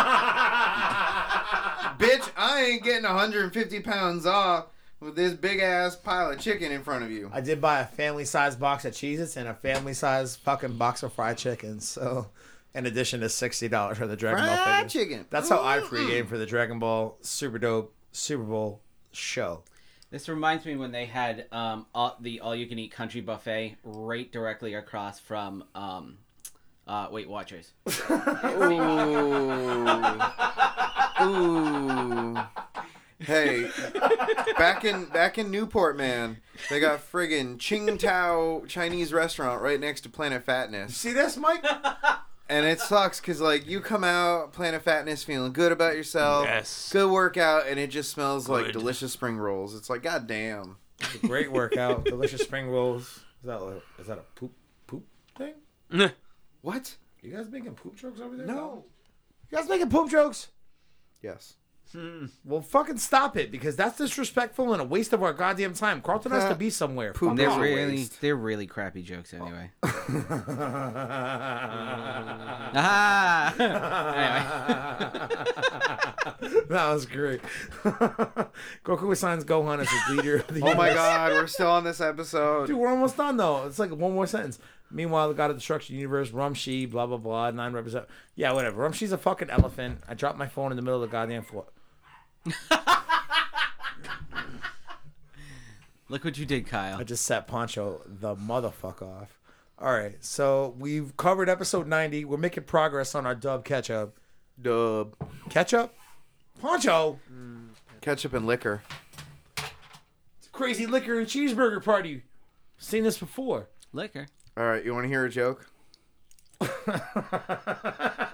Bitch, 2.00 2.32
I 2.38 2.62
ain't 2.62 2.84
getting 2.84 3.04
150 3.04 3.82
pounds 3.82 4.26
off 4.26 4.68
with 5.02 5.18
this 5.18 5.34
big 5.34 5.60
ass 5.60 5.98
pile 5.98 6.32
of 6.32 6.40
chicken 6.40 6.72
in 6.72 6.82
front 6.82 7.04
of 7.04 7.12
you. 7.12 7.30
I 7.34 7.42
did 7.42 7.60
buy 7.60 7.82
a 7.82 7.86
family 7.86 8.24
size 8.24 8.56
box 8.56 8.86
of 8.86 8.94
Cheez-Its 8.94 9.36
and 9.36 9.50
a 9.50 9.54
family 9.54 9.94
size 9.94 10.38
fucking 10.38 10.78
box 10.78 11.04
of 11.04 11.12
fried 11.12 11.38
chicken. 11.38 11.82
So, 11.82 12.28
in 12.74 12.86
addition 12.86 13.20
to 13.20 13.28
sixty 13.28 13.68
dollars 13.68 13.98
for 13.98 14.08
the 14.08 14.16
Dragon 14.16 14.46
Ball 14.46 14.56
Fried 14.56 14.90
figures. 14.90 14.94
chicken. 14.94 15.26
That's 15.30 15.50
how 15.50 15.62
I 15.62 15.80
mm-hmm. 15.80 15.94
pregame 15.94 16.28
for 16.30 16.38
the 16.38 16.46
Dragon 16.46 16.80
Ball 16.80 17.18
Super 17.20 17.60
Dope 17.60 17.94
Super 18.14 18.44
Bowl 18.44 18.80
show. 19.12 19.64
This 20.14 20.30
reminds 20.30 20.64
me 20.64 20.76
when 20.76 20.92
they 20.92 21.08
had 21.08 21.48
um, 21.52 21.88
all, 21.96 22.16
the 22.22 22.42
all-you-can-eat 22.42 22.92
country 22.92 23.20
buffet 23.20 23.78
right 23.84 24.32
directly 24.32 24.76
across 24.76 25.20
from 25.20 25.64
um, 25.74 26.20
uh, 26.86 27.08
Weight 27.10 27.28
Watchers. 27.28 27.74
Ooh. 28.12 28.78
Ooh. 31.20 32.38
Hey, 33.18 33.68
back 34.56 34.86
in 34.86 35.06
back 35.06 35.40
in 35.40 35.50
Newport, 35.50 35.98
man, 35.98 36.38
they 36.70 36.80
got 36.80 37.00
friggin' 37.00 37.58
Qingtao 37.58 38.68
Chinese 38.68 39.14
restaurant 39.14 39.64
right 39.64 39.80
next 39.80 40.02
to 40.02 40.10
Planet 40.10 40.46
Fatness, 40.46 40.92
See 40.92 41.14
this, 41.14 41.38
Mike? 41.38 41.66
And 42.54 42.66
it 42.66 42.80
sucks 42.80 43.20
because 43.20 43.42
like 43.42 43.68
you 43.68 43.82
come 43.82 44.04
out 44.04 44.54
Planet 44.54 44.84
Fatness 44.84 45.24
feeling 45.24 45.54
good 45.54 45.72
about 45.72 45.96
yourself, 45.96 46.46
Yes. 46.46 46.90
good 46.92 47.10
workout, 47.12 47.68
and 47.68 47.80
it 47.80 47.88
just 47.88 48.12
smells 48.12 48.48
like 48.48 48.72
delicious 48.72 49.12
spring 49.12 49.38
rolls. 49.38 49.76
It's 49.76 49.90
like 49.90 50.04
god 50.04 50.28
damn. 50.28 50.78
Great 51.22 51.52
workout. 51.52 52.06
Delicious 52.06 52.42
spring 52.42 52.70
rolls. 52.70 53.20
Is 53.42 53.48
that 53.48 53.62
like, 53.62 53.82
is 54.00 54.08
that 54.08 54.18
a 54.20 54.24
poop 54.40 54.54
poop 54.88 55.06
thing? 55.38 55.54
What? 56.62 56.96
You 57.22 57.36
guys 57.36 57.50
making 57.50 57.74
poop 57.76 57.96
jokes 57.98 58.22
over 58.22 58.38
there? 58.38 58.46
No. 58.46 58.86
You 59.52 59.58
guys 59.58 59.68
making 59.68 59.90
poop 59.90 60.10
jokes? 60.10 60.48
Yes. 61.22 61.56
Well, 62.44 62.62
fucking 62.62 62.98
stop 62.98 63.38
it 63.38 63.52
because 63.52 63.76
that's 63.76 63.98
disrespectful 63.98 64.74
and 64.74 64.82
a 64.82 64.86
waste 64.86 65.14
of 65.14 65.24
our 65.24 65.34
goddamn 65.34 65.74
time. 65.74 66.02
Carlton 66.02 66.32
has 66.32 66.50
to 66.50 66.56
be 66.56 66.70
somewhere. 66.70 67.14
Poop 67.14 67.30
Fuck 67.30 67.38
They're 67.38 67.50
off. 67.50 67.62
really, 67.62 67.96
waste. 67.98 68.22
they're 68.22 68.36
really 68.36 68.68
crappy 68.68 69.04
jokes 69.04 69.34
anyway. 69.34 69.72
that 69.82 69.94
ah! 72.76 73.54
anyway, 76.42 76.94
was 76.94 77.06
great. 77.06 77.42
Goku 78.84 79.12
assigns 79.12 79.44
Gohan 79.46 79.80
as 79.80 79.90
his 79.90 80.18
leader. 80.18 80.38
Of 80.38 80.48
the 80.48 80.62
Oh 80.62 80.74
my 80.76 80.90
universe. 80.90 80.96
god, 80.96 81.32
we're 81.32 81.48
still 81.48 81.72
on 81.72 81.84
this 81.84 82.02
episode. 82.02 82.68
Dude, 82.68 82.78
we're 82.78 82.90
almost 82.90 83.18
done 83.18 83.38
though. 83.38 83.66
It's 83.66 83.80
like 83.80 83.92
one 83.92 84.14
more 84.14 84.28
sentence. 84.28 84.60
Meanwhile, 84.92 85.30
the 85.30 85.34
god 85.34 85.50
of 85.50 85.58
destruction 85.58 85.96
universe, 85.96 86.30
Rumsshi, 86.32 86.90
blah 86.90 87.08
blah 87.08 87.18
blah, 87.18 87.52
nine 87.52 87.74
represent. 87.74 88.06
Yeah, 88.36 88.52
whatever. 88.54 88.88
Rumsshi's 88.88 89.12
a 89.12 89.18
fucking 89.18 89.50
elephant. 89.50 90.00
I 90.08 90.14
dropped 90.14 90.38
my 90.38 90.48
phone 90.48 90.72
in 90.72 90.76
the 90.76 90.82
middle 90.84 91.02
of 91.02 91.10
the 91.10 91.12
goddamn 91.12 91.44
floor. 91.44 91.66
Look 96.10 96.24
what 96.24 96.38
you 96.38 96.46
did, 96.46 96.68
Kyle. 96.68 97.00
I 97.00 97.04
just 97.04 97.26
set 97.26 97.48
Poncho 97.48 98.02
the 98.06 98.36
motherfucker 98.36 99.22
off. 99.22 99.40
All 99.80 99.92
right, 99.92 100.24
so 100.24 100.76
we've 100.78 101.16
covered 101.18 101.50
episode 101.50 101.88
ninety. 101.88 102.26
We're 102.26 102.38
making 102.38 102.64
progress 102.64 103.16
on 103.16 103.26
our 103.26 103.36
dub 103.36 103.66
catch 103.66 103.90
up. 103.90 104.18
Dub. 104.62 105.16
Ketchup, 105.50 105.94
Poncho, 106.62 107.20
Ketchup 108.02 108.34
and 108.34 108.46
liquor. 108.46 108.84
It's 109.58 110.48
a 110.48 110.52
crazy 110.52 110.86
liquor 110.86 111.18
and 111.20 111.28
cheeseburger 111.28 111.84
party. 111.84 112.24
Seen 112.78 113.04
this 113.04 113.18
before. 113.18 113.70
Liquor. 113.92 114.28
All 114.56 114.66
right, 114.66 114.86
you 114.86 114.94
want 114.94 115.06
to 115.06 115.10
hear 115.10 115.26
a 115.26 115.30
joke? 115.30 115.68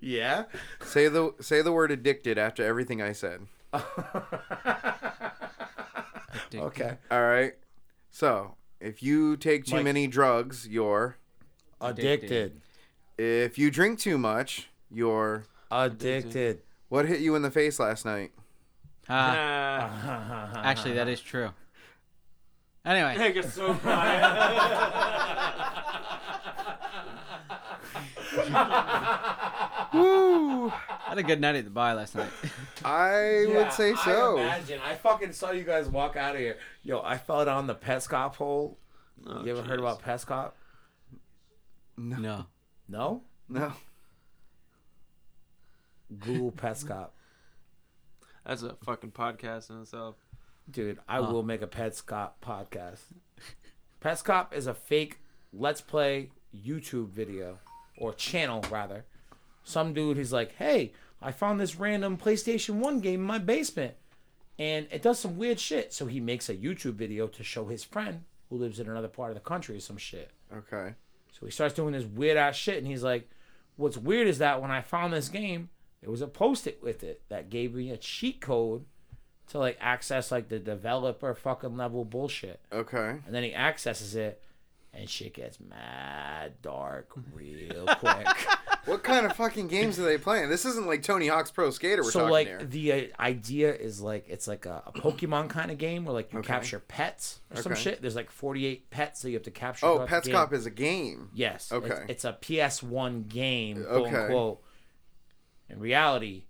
Yeah. 0.00 0.44
Say 0.82 1.08
the 1.08 1.32
say 1.40 1.62
the 1.62 1.72
word 1.72 1.90
addicted 1.90 2.38
after 2.38 2.64
everything 2.64 3.02
I 3.02 3.12
said. 3.12 3.46
Okay. 6.54 6.96
All 7.10 7.22
right. 7.22 7.54
So, 8.10 8.56
if 8.80 9.02
you 9.02 9.36
take 9.36 9.64
too 9.66 9.76
Mike. 9.76 9.84
many 9.84 10.06
drugs, 10.06 10.66
you're. 10.68 11.16
Addicted. 11.80 12.60
If 13.18 13.58
you 13.58 13.70
drink 13.70 13.98
too 13.98 14.18
much, 14.18 14.68
you're. 14.90 15.44
Addicted. 15.70 16.62
What 16.88 17.06
hit 17.06 17.20
you 17.20 17.36
in 17.36 17.42
the 17.42 17.50
face 17.50 17.78
last 17.78 18.04
night? 18.04 18.32
Ah, 19.08 20.50
actually, 20.64 20.94
that 20.94 21.08
is 21.08 21.20
true. 21.20 21.50
Anyway, 22.84 23.16
Make 23.18 23.36
it 23.36 23.50
so 23.52 23.74
quiet. 23.74 24.22
Woo! 31.10 31.16
I 31.16 31.16
had 31.16 31.24
a 31.24 31.26
good 31.26 31.40
night 31.40 31.56
at 31.56 31.64
the 31.64 31.70
bar 31.70 31.94
last 31.94 32.14
night. 32.14 32.30
I 32.84 33.44
would 33.48 33.72
say 33.72 33.94
so. 33.96 34.38
I 34.38 34.42
imagine. 34.42 34.80
I 34.84 34.94
fucking 34.94 35.32
saw 35.32 35.50
you 35.50 35.64
guys 35.64 35.88
walk 35.88 36.16
out 36.16 36.34
of 36.34 36.40
here. 36.40 36.56
Yo, 36.82 37.00
I 37.02 37.18
fell 37.18 37.44
down 37.44 37.66
the 37.66 37.74
Petscop 37.74 38.36
hole. 38.36 38.78
Oh, 39.26 39.44
you 39.44 39.50
ever 39.52 39.62
heard 39.62 39.78
jeez. 39.80 39.82
about 39.82 40.02
Petscop? 40.02 40.52
no. 41.96 42.46
No? 42.88 43.22
No. 43.48 43.72
Google 46.18 46.52
Petscop. 46.52 47.08
That's 48.46 48.62
a 48.62 48.74
fucking 48.84 49.12
podcast 49.12 49.70
in 49.70 49.82
itself. 49.82 50.16
Dude, 50.70 50.98
I 51.08 51.16
Huh. 51.20 51.32
will 51.32 51.42
make 51.42 51.62
a 51.62 51.66
Petscop 51.66 52.30
podcast. 52.42 53.00
Petscop 54.00 54.52
is 54.52 54.66
a 54.66 54.74
fake 54.74 55.18
Let's 55.52 55.80
Play 55.80 56.30
YouTube 56.56 57.08
video 57.10 57.58
or 57.98 58.12
channel 58.14 58.64
rather. 58.70 59.04
Some 59.64 59.92
dude 59.92 60.16
who's 60.16 60.32
like, 60.32 60.56
"Hey, 60.56 60.92
I 61.20 61.32
found 61.32 61.60
this 61.60 61.76
random 61.76 62.16
PlayStation 62.16 62.76
1 62.76 63.00
game 63.00 63.20
in 63.20 63.26
my 63.26 63.38
basement 63.38 63.94
and 64.58 64.86
it 64.90 65.02
does 65.02 65.18
some 65.18 65.36
weird 65.36 65.60
shit." 65.60 65.92
So 65.92 66.06
he 66.06 66.20
makes 66.20 66.48
a 66.48 66.56
YouTube 66.56 66.94
video 66.94 67.26
to 67.28 67.44
show 67.44 67.66
his 67.66 67.84
friend 67.84 68.24
who 68.48 68.56
lives 68.56 68.80
in 68.80 68.88
another 68.88 69.08
part 69.08 69.30
of 69.30 69.34
the 69.34 69.40
country 69.40 69.76
or 69.76 69.80
some 69.80 69.96
shit. 69.96 70.30
Okay. 70.52 70.94
So 71.32 71.46
he 71.46 71.52
starts 71.52 71.74
doing 71.74 71.92
this 71.92 72.04
weird 72.04 72.36
ass 72.36 72.56
shit, 72.56 72.78
and 72.78 72.86
he's 72.86 73.02
like, 73.02 73.30
"What's 73.76 73.96
weird 73.96 74.26
is 74.26 74.38
that 74.38 74.60
when 74.60 74.70
I 74.70 74.82
found 74.82 75.12
this 75.12 75.28
game, 75.28 75.70
there 76.00 76.10
was 76.10 76.20
a 76.20 76.26
post-it 76.26 76.82
with 76.82 77.04
it 77.04 77.22
that 77.28 77.50
gave 77.50 77.74
me 77.74 77.90
a 77.90 77.96
cheat 77.96 78.40
code 78.40 78.84
to 79.48 79.58
like 79.58 79.78
access 79.80 80.30
like 80.30 80.48
the 80.48 80.58
developer 80.58 81.34
fucking 81.34 81.76
level 81.76 82.04
bullshit." 82.04 82.60
Okay. 82.72 83.20
And 83.24 83.34
then 83.34 83.44
he 83.44 83.54
accesses 83.54 84.14
it, 84.16 84.42
and 84.92 85.08
shit 85.08 85.34
gets 85.34 85.58
mad 85.60 86.54
dark 86.62 87.10
real 87.34 87.86
quick. 87.86 88.26
What 88.86 89.04
kind 89.04 89.26
of 89.26 89.36
fucking 89.36 89.68
games 89.68 89.98
are 90.00 90.04
they 90.04 90.16
playing? 90.16 90.48
This 90.48 90.64
isn't 90.64 90.86
like 90.86 91.02
Tony 91.02 91.28
Hawk's 91.28 91.50
Pro 91.50 91.70
Skater 91.70 92.02
we're 92.02 92.10
so 92.10 92.20
talking 92.20 92.32
like 92.32 92.46
here. 92.46 92.64
the 92.64 92.92
uh, 92.92 93.22
idea 93.22 93.74
is 93.74 94.00
like 94.00 94.24
it's 94.26 94.48
like 94.48 94.64
a, 94.64 94.82
a 94.86 94.92
Pokemon 94.92 95.50
kind 95.50 95.70
of 95.70 95.76
game 95.76 96.06
where 96.06 96.14
like 96.14 96.32
you 96.32 96.38
Okay. 96.38 96.46
capture 96.48 96.80
pets 96.80 97.40
or 97.54 97.60
some 97.60 97.74
shit. 97.74 98.00
There's 98.00 98.16
like 98.16 98.30
48 98.30 98.88
pets 98.88 99.20
that 99.20 99.28
you 99.28 99.36
have 99.36 99.42
to 99.44 99.50
capture. 99.50 99.84
Oh, 99.84 99.98
game. 99.98 100.06
Petscop 100.08 100.54
is 100.54 100.64
a 100.64 100.70
game. 100.70 101.28
Yes. 101.34 101.70
Okay. 101.70 102.04
It's, 102.08 102.24
it's 102.24 102.24
a 102.24 102.32
PS1 102.40 103.28
game, 103.28 103.84
quote 103.84 104.06
Okay. 104.06 104.16
unquote. 104.16 104.62
In 105.68 105.78
reality, 105.78 106.44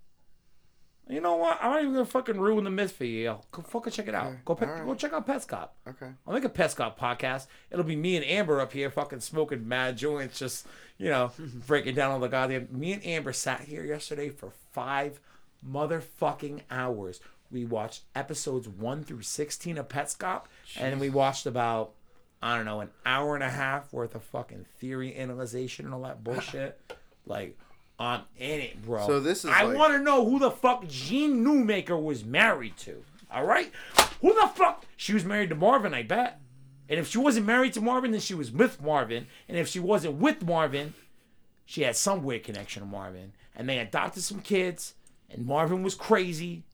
you 1.11 1.21
know 1.21 1.37
what? 1.37 1.59
I'm 1.61 1.71
not 1.71 1.81
even 1.81 1.93
gonna 1.95 2.05
fucking 2.07 2.39
ruin 2.41 2.65
the 2.65 2.71
myth 2.71 2.93
for 2.93 3.05
you. 3.05 3.25
yo. 3.25 3.41
Go 3.51 3.63
fucking 3.63 3.93
check 3.93 4.09
it 4.09 4.15
out. 4.15 4.29
Okay. 4.29 4.39
Go 4.45 4.55
Alright. 4.55 4.87
go 4.87 4.95
check 4.95 5.13
out 5.13 5.27
Petscop. 5.27 5.69
Okay. 5.89 6.09
I'll 6.27 6.35
make 6.35 6.45
a 6.45 6.49
Petscop 6.49 6.97
podcast. 6.97 7.47
It'll 7.71 7.85
be 7.85 7.97
me 7.97 8.17
and 8.17 8.25
Amber 8.25 8.61
up 8.61 8.73
here 8.73 8.91
fucking 8.91 9.21
smoking 9.21 9.67
mad 9.67 9.97
joints, 9.99 10.39
just 10.39 10.67
you 10.99 11.09
know, 11.09 11.33
breaking 11.67 11.95
down 11.95 12.13
all 12.13 12.21
the 12.21 12.29
goddamn. 12.29 12.69
Me 12.71 12.93
and 12.93 13.05
Amber 13.05 13.33
sat 13.33 13.63
here 13.63 13.85
yesterday 13.85 14.29
for 14.29 14.51
five 14.73 15.21
motherfucking 15.69 16.61
hours. 16.71 17.21
We 17.51 17.65
watched 17.65 18.03
episodes 18.15 18.69
one 18.69 19.03
through 19.03 19.23
sixteen 19.23 19.79
of 19.79 19.89
Petscop, 19.89 20.45
and 20.79 21.01
we 21.01 21.11
watched 21.11 21.47
about 21.47 21.93
I 22.43 22.57
don't 22.57 22.65
know 22.65 22.81
an 22.81 22.91
hour 23.05 23.35
and 23.35 23.45
a 23.45 23.51
half 23.51 23.93
worth 23.93 24.15
of 24.15 24.23
fucking 24.23 24.67
theory 24.79 25.15
analyzation 25.17 25.85
and 25.85 25.95
all 25.95 26.03
that 26.03 26.23
bullshit. 26.25 26.81
like 27.27 27.59
I'm 28.01 28.23
in 28.39 28.61
it, 28.61 28.83
bro. 28.83 29.07
So 29.07 29.21
this 29.21 29.45
is 29.45 29.51
I 29.51 29.63
like- 29.65 29.77
want 29.77 29.93
to 29.93 29.99
know 30.01 30.29
who 30.29 30.39
the 30.39 30.51
fuck 30.51 30.89
Gene 30.89 31.45
Newmaker 31.45 32.03
was 32.03 32.25
married 32.25 32.77
to. 32.79 33.05
All 33.31 33.45
right, 33.45 33.71
who 34.23 34.35
the 34.35 34.49
fuck? 34.49 34.87
She 34.97 35.13
was 35.15 35.25
married 35.25 35.51
to 35.51 35.55
Marvin, 35.55 35.95
I 35.95 36.03
bet. 36.03 36.41
And 36.89 36.99
if 36.99 37.07
she 37.09 37.19
wasn't 37.19 37.47
married 37.47 37.75
to 37.75 37.81
Marvin, 37.81 38.11
then 38.11 38.21
she 38.21 38.35
was 38.35 38.51
with 38.51 38.83
Marvin. 38.83 39.29
And 39.49 39.57
if 39.57 39.69
she 39.69 39.79
wasn't 39.79 40.15
with 40.17 40.45
Marvin, 40.45 40.95
she 41.65 41.83
had 41.83 41.95
some 41.95 42.25
weird 42.25 42.43
connection 42.43 42.83
to 42.83 42.89
Marvin. 42.89 43.33
And 43.55 43.69
they 43.69 43.79
adopted 43.79 44.25
some 44.25 44.41
kids, 44.41 44.95
and 45.29 45.47
Marvin 45.47 45.85
was 45.85 45.95
crazy. 45.95 46.65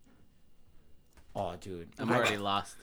Oh, 1.35 1.57
dude. 1.61 1.91
I'm 1.99 2.11
I- 2.11 2.17
already 2.17 2.39
lost. 2.39 2.77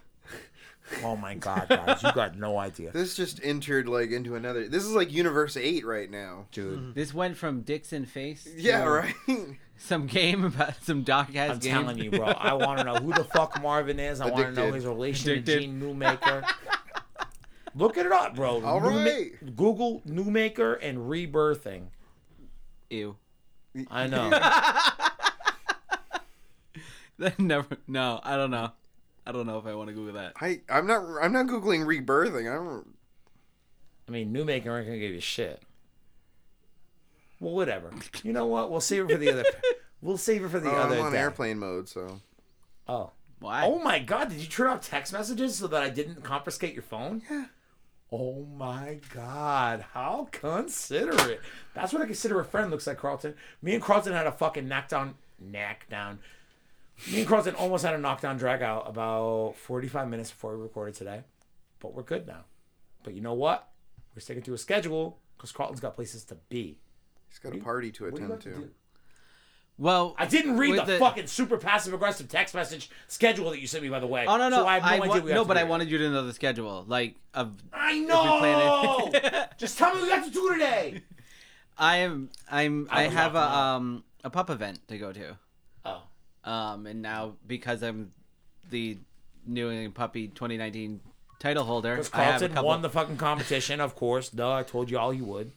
Oh 1.03 1.15
my 1.15 1.35
god, 1.35 1.67
guys, 1.69 2.03
you 2.03 2.11
got 2.13 2.37
no 2.37 2.57
idea, 2.57 2.91
This 2.91 3.15
just 3.15 3.39
entered 3.43 3.87
like 3.87 4.11
into 4.11 4.35
another. 4.35 4.67
This 4.67 4.83
is 4.83 4.91
like 4.91 5.11
Universe 5.11 5.55
Eight 5.57 5.85
right 5.85 6.09
now. 6.09 6.45
dude. 6.51 6.79
Mm-hmm. 6.79 6.93
This 6.93 7.13
went 7.13 7.37
from 7.37 7.61
Dixon 7.61 8.05
Face. 8.05 8.47
Yeah, 8.55 8.83
to 8.83 8.89
right. 8.89 9.15
Some 9.77 10.05
game 10.07 10.45
about 10.45 10.81
some 10.83 11.03
doc 11.03 11.35
ass 11.35 11.51
I'm 11.53 11.59
game. 11.59 11.71
telling 11.73 11.97
you, 11.97 12.11
bro. 12.11 12.25
I 12.27 12.53
want 12.53 12.77
to 12.79 12.85
know 12.85 12.95
who 12.95 13.11
the 13.11 13.23
fuck 13.25 13.61
Marvin 13.61 13.99
is. 13.99 14.21
I 14.21 14.29
want 14.29 14.45
to 14.45 14.51
know 14.53 14.71
his 14.71 14.85
relation 14.85 15.31
Addicted. 15.31 15.53
to 15.55 15.59
Gene 15.61 15.81
Newmaker. 15.81 16.47
Look 17.75 17.97
it 17.97 18.09
up, 18.09 18.35
bro. 18.35 18.63
All 18.63 18.79
Newma- 18.79 19.05
right. 19.05 19.55
Google 19.57 20.01
Newmaker 20.07 20.77
and 20.81 20.99
rebirthing. 20.99 21.87
Ew. 22.91 23.17
I 23.89 24.07
know. 24.07 24.29
That 27.19 27.39
never. 27.39 27.77
No, 27.87 28.19
I 28.23 28.35
don't 28.37 28.51
know. 28.51 28.71
I 29.25 29.31
don't 29.31 29.47
know 29.47 29.57
if 29.57 29.65
I 29.65 29.73
want 29.75 29.89
to 29.89 29.93
Google 29.93 30.13
that. 30.15 30.33
I 30.41 30.61
I'm 30.69 30.85
not 30.87 31.03
I'm 31.21 31.31
not 31.31 31.47
googling 31.47 31.85
rebirthing. 31.85 32.51
I 32.51 32.55
don't. 32.55 32.87
I 34.07 34.11
mean, 34.11 34.33
Newmaker 34.33 34.55
ain't 34.77 34.85
gonna 34.87 34.99
give 34.99 35.13
you 35.13 35.21
shit. 35.21 35.61
Well, 37.39 37.53
whatever. 37.53 37.91
You 38.23 38.33
know 38.33 38.45
what? 38.45 38.71
We'll 38.71 38.81
save 38.81 39.05
it 39.05 39.11
for 39.11 39.17
the 39.17 39.31
other. 39.31 39.43
We'll 40.01 40.17
save 40.17 40.43
it 40.43 40.49
for 40.49 40.59
the 40.59 40.69
Oh, 40.69 40.75
other 40.75 40.95
I'm 40.97 41.01
on 41.05 41.11
day. 41.13 41.17
airplane 41.19 41.59
mode, 41.59 41.87
so 41.87 42.19
Oh. 42.89 43.11
Why? 43.39 43.63
Oh 43.65 43.79
my 43.79 43.99
god, 43.99 44.27
did 44.29 44.39
you 44.39 44.47
turn 44.47 44.67
off 44.67 44.81
text 44.81 45.13
messages 45.13 45.55
so 45.55 45.67
that 45.67 45.81
I 45.81 45.89
didn't 45.89 46.23
confiscate 46.23 46.73
your 46.73 46.83
phone? 46.83 47.21
Yeah. 47.31 47.45
Oh 48.11 48.43
my 48.57 48.99
god, 49.13 49.85
how 49.93 50.27
considerate. 50.33 51.39
That's 51.73 51.93
what 51.93 52.01
I 52.01 52.05
consider 52.05 52.37
a 52.41 52.43
friend 52.43 52.69
looks 52.69 52.85
like, 52.85 52.97
Carlton. 52.97 53.33
Me 53.61 53.73
and 53.75 53.81
Carlton 53.81 54.11
had 54.11 54.27
a 54.27 54.31
fucking 54.33 54.67
knock 54.67 54.89
down, 54.89 55.15
knack 55.39 55.87
down, 55.89 56.19
Me 57.11 57.19
and 57.19 57.27
Carlton 57.27 57.55
almost 57.55 57.83
had 57.83 57.93
a 57.93 57.97
knockdown 57.97 58.37
drag 58.37 58.61
out 58.61 58.87
about 58.87 59.55
45 59.57 60.07
minutes 60.07 60.31
before 60.31 60.55
we 60.55 60.63
recorded 60.63 60.95
today, 60.95 61.21
but 61.79 61.93
we're 61.93 62.03
good 62.03 62.27
now. 62.27 62.45
But 63.03 63.13
you 63.13 63.21
know 63.21 63.33
what? 63.33 63.67
We're 64.15 64.21
sticking 64.21 64.43
to 64.43 64.53
a 64.53 64.57
schedule 64.57 65.19
because 65.35 65.51
Carlton's 65.51 65.79
got 65.81 65.95
places 65.95 66.23
to 66.25 66.37
be. 66.49 66.79
He's 67.29 67.39
got 67.39 67.55
a 67.55 67.57
party 67.57 67.91
to 67.91 68.05
What 68.05 68.13
attend 68.13 68.31
have 68.31 68.39
to 68.41 68.51
to. 68.51 68.69
Well, 69.77 70.15
I 70.19 70.27
didn't 70.27 70.57
read 70.57 70.75
with 70.75 70.85
the, 70.85 70.99
fucking 70.99 71.25
super 71.27 71.57
passive 71.57 71.95
aggressive 71.95 72.29
text 72.29 72.53
message 72.53 72.91
schedule 73.07 73.49
that 73.49 73.59
you 73.59 73.65
sent 73.65 73.83
me, 73.83 73.89
by 73.89 73.99
the 73.99 74.07
way. 74.07 74.25
Oh 74.27 74.37
no 74.37 74.49
no! 74.49 74.57
So 74.57 74.67
I 74.67 74.75
have 74.79 74.83
no 74.83 74.87
I 74.87 74.91
idea. 74.93 75.07
wa- 75.07 75.13
we 75.13 75.19
have 75.31 75.35
no, 75.35 75.41
to 75.43 75.47
but 75.47 75.57
I 75.57 75.61
here. 75.61 75.69
wanted 75.69 75.89
you 75.89 75.97
to 75.97 76.09
know 76.11 76.25
the 76.25 76.33
schedule, 76.33 76.85
like 76.87 77.15
of. 77.33 77.55
I 77.73 77.99
know. 77.99 79.11
Just 79.57 79.79
tell 79.79 79.89
me 79.93 80.01
what 80.01 80.03
we 80.03 80.11
have 80.11 80.25
to 80.25 80.31
do 80.31 80.53
today. 80.53 81.01
I 81.75 81.97
am. 81.97 82.29
I'm. 82.51 82.87
I, 82.91 83.05
I 83.05 83.07
have 83.07 83.33
a 83.35 83.39
um 83.41 84.03
a 84.23 84.29
pup 84.29 84.51
event 84.51 84.87
to 84.89 84.97
go 84.99 85.11
to. 85.11 85.37
Oh, 85.85 86.03
Um, 86.43 86.85
and 86.85 87.01
now 87.01 87.35
because 87.47 87.81
I'm 87.83 88.11
the 88.69 88.97
New 89.45 89.69
England 89.69 89.95
Puppy 89.95 90.27
2019 90.27 90.99
title 91.39 91.63
holder, 91.63 91.97
because 91.97 92.09
I 92.13 92.17
have 92.23 92.25
a 92.25 92.29
Carlton 92.31 92.53
couple. 92.53 92.67
won 92.67 92.81
the 92.81 92.89
fucking 92.89 93.17
competition, 93.17 93.79
of 93.81 93.95
course. 93.95 94.29
Duh, 94.29 94.53
I 94.53 94.63
told 94.63 94.89
you 94.89 94.97
all 94.97 95.13
you 95.13 95.25
would. 95.25 95.51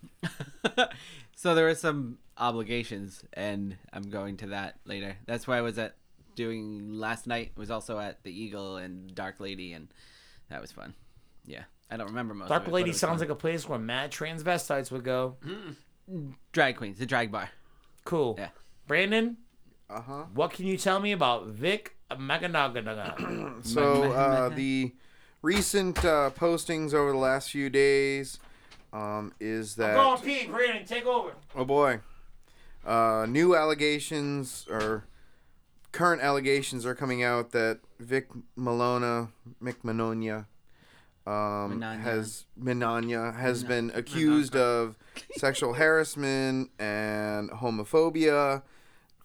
so 1.37 1.55
there 1.55 1.69
are 1.69 1.75
some 1.75 2.19
obligations, 2.37 3.25
and 3.33 3.77
I'm 3.93 4.11
going 4.11 4.37
to 4.39 4.49
that 4.49 4.79
later. 4.85 5.17
That's 5.27 5.47
why 5.47 5.59
I 5.59 5.61
was 5.63 5.79
at 5.79 5.95
doing 6.35 6.95
last 6.95 7.27
night. 7.27 7.53
Was 7.57 7.71
also 7.71 7.99
at 7.99 8.23
the 8.25 8.31
Eagle 8.31 8.77
and 8.77 9.15
Dark 9.15 9.41
Lady, 9.41 9.73
and 9.73 9.89
that 10.51 10.61
was 10.61 10.73
fun. 10.73 10.95
Yeah, 11.47 11.63
I 11.91 11.97
don't 11.97 12.09
remember 12.09 12.35
most. 12.35 12.49
Dark 12.49 12.63
of 12.63 12.69
it, 12.69 12.75
Lady 12.75 12.93
sounds 12.93 13.21
fun. 13.21 13.29
like 13.29 13.31
a 13.31 13.41
place 13.41 13.69
where 13.69 13.79
mad 13.79 14.11
transvestites 14.11 14.91
would 14.91 15.05
go. 15.05 15.37
drag 16.53 16.77
queens, 16.77 16.99
the 16.99 17.07
drag 17.07 17.31
bar. 17.31 17.51
Cool. 18.05 18.37
Yeah. 18.39 18.49
Brandon, 18.87 19.37
Uh 19.89 20.01
huh. 20.01 20.25
what 20.35 20.51
can 20.53 20.67
you 20.67 20.77
tell 20.77 20.99
me 21.01 21.13
about 21.13 21.47
Vic 21.47 21.95
Maganaganaga? 22.11 23.63
So 23.65 24.13
uh, 24.13 24.49
the 24.49 24.93
recent 25.43 26.05
uh, 26.05 26.31
postings 26.39 26.93
over 26.93 27.13
the 27.13 27.19
last 27.19 27.51
few 27.51 27.71
days 27.71 28.39
um, 28.93 29.33
is 29.41 29.77
that 29.77 29.95
Go 29.95 30.11
on, 30.11 30.21
Pete. 30.21 30.51
Brandon, 30.51 30.85
take 30.85 31.07
over. 31.07 31.33
oh 31.55 31.65
boy, 31.65 32.01
uh, 32.85 33.27
new 33.29 33.55
allegations 33.57 34.67
or 34.71 35.05
current 35.93 36.21
allegations 36.23 36.85
are 36.85 36.95
coming 36.95 37.23
out 37.23 37.53
that 37.53 37.79
Vic 37.99 38.29
Malona 38.59 39.29
McManonia 39.63 40.47
um, 41.27 41.81
Mignogna. 41.81 42.01
has 42.03 42.45
Mignogna 42.61 43.37
has 43.37 43.65
been 43.65 43.91
accused 43.95 44.55
of 44.55 44.97
sexual 45.37 45.75
harassment 45.75 46.71
and 46.79 47.51
homophobia, 47.51 48.63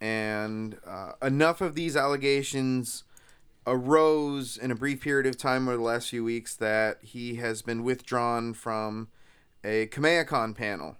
and 0.01 0.77
uh, 0.85 1.11
enough 1.21 1.61
of 1.61 1.75
these 1.75 1.95
allegations 1.95 3.03
arose 3.67 4.57
in 4.57 4.71
a 4.71 4.75
brief 4.75 4.99
period 5.01 5.27
of 5.27 5.37
time 5.37 5.67
over 5.67 5.77
the 5.77 5.83
last 5.83 6.09
few 6.09 6.23
weeks 6.23 6.55
that 6.55 6.97
he 7.03 7.35
has 7.35 7.61
been 7.61 7.83
withdrawn 7.83 8.53
from 8.53 9.07
a 9.63 9.85
Kamehameha 9.85 10.55
panel. 10.55 10.97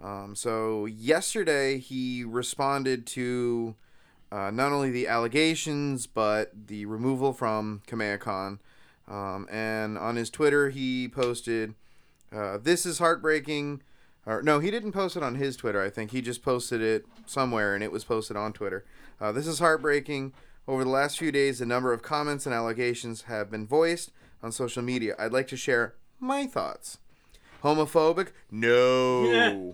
Um, 0.00 0.36
so 0.36 0.86
yesterday 0.86 1.78
he 1.78 2.22
responded 2.22 3.06
to 3.08 3.74
uh, 4.30 4.52
not 4.52 4.70
only 4.70 4.92
the 4.92 5.08
allegations 5.08 6.06
but 6.06 6.52
the 6.68 6.86
removal 6.86 7.32
from 7.32 7.82
Kamehameha. 7.88 8.58
Um, 9.08 9.48
and 9.50 9.98
on 9.98 10.16
his 10.16 10.30
Twitter 10.30 10.70
he 10.70 11.08
posted, 11.08 11.74
uh, 12.32 12.58
"This 12.58 12.86
is 12.86 12.98
heartbreaking." 12.98 13.82
Or 14.26 14.42
no, 14.42 14.58
he 14.58 14.72
didn't 14.72 14.92
post 14.92 15.16
it 15.16 15.22
on 15.22 15.36
his 15.36 15.56
Twitter. 15.56 15.80
I 15.80 15.88
think 15.88 16.10
he 16.10 16.20
just 16.20 16.42
posted 16.42 16.82
it 16.82 17.06
somewhere, 17.26 17.74
and 17.74 17.84
it 17.84 17.92
was 17.92 18.04
posted 18.04 18.36
on 18.36 18.52
Twitter. 18.52 18.84
Uh, 19.20 19.32
this 19.32 19.46
is 19.46 19.60
heartbreaking. 19.60 20.32
Over 20.68 20.82
the 20.82 20.90
last 20.90 21.16
few 21.16 21.30
days, 21.30 21.60
a 21.60 21.66
number 21.66 21.92
of 21.92 22.02
comments 22.02 22.44
and 22.44 22.54
allegations 22.54 23.22
have 23.22 23.50
been 23.50 23.68
voiced 23.68 24.10
on 24.42 24.50
social 24.50 24.82
media. 24.82 25.14
I'd 25.16 25.32
like 25.32 25.46
to 25.48 25.56
share 25.56 25.94
my 26.18 26.46
thoughts. 26.46 26.98
Homophobic? 27.62 28.28
No. 28.50 29.24
Yeah. 29.30 29.72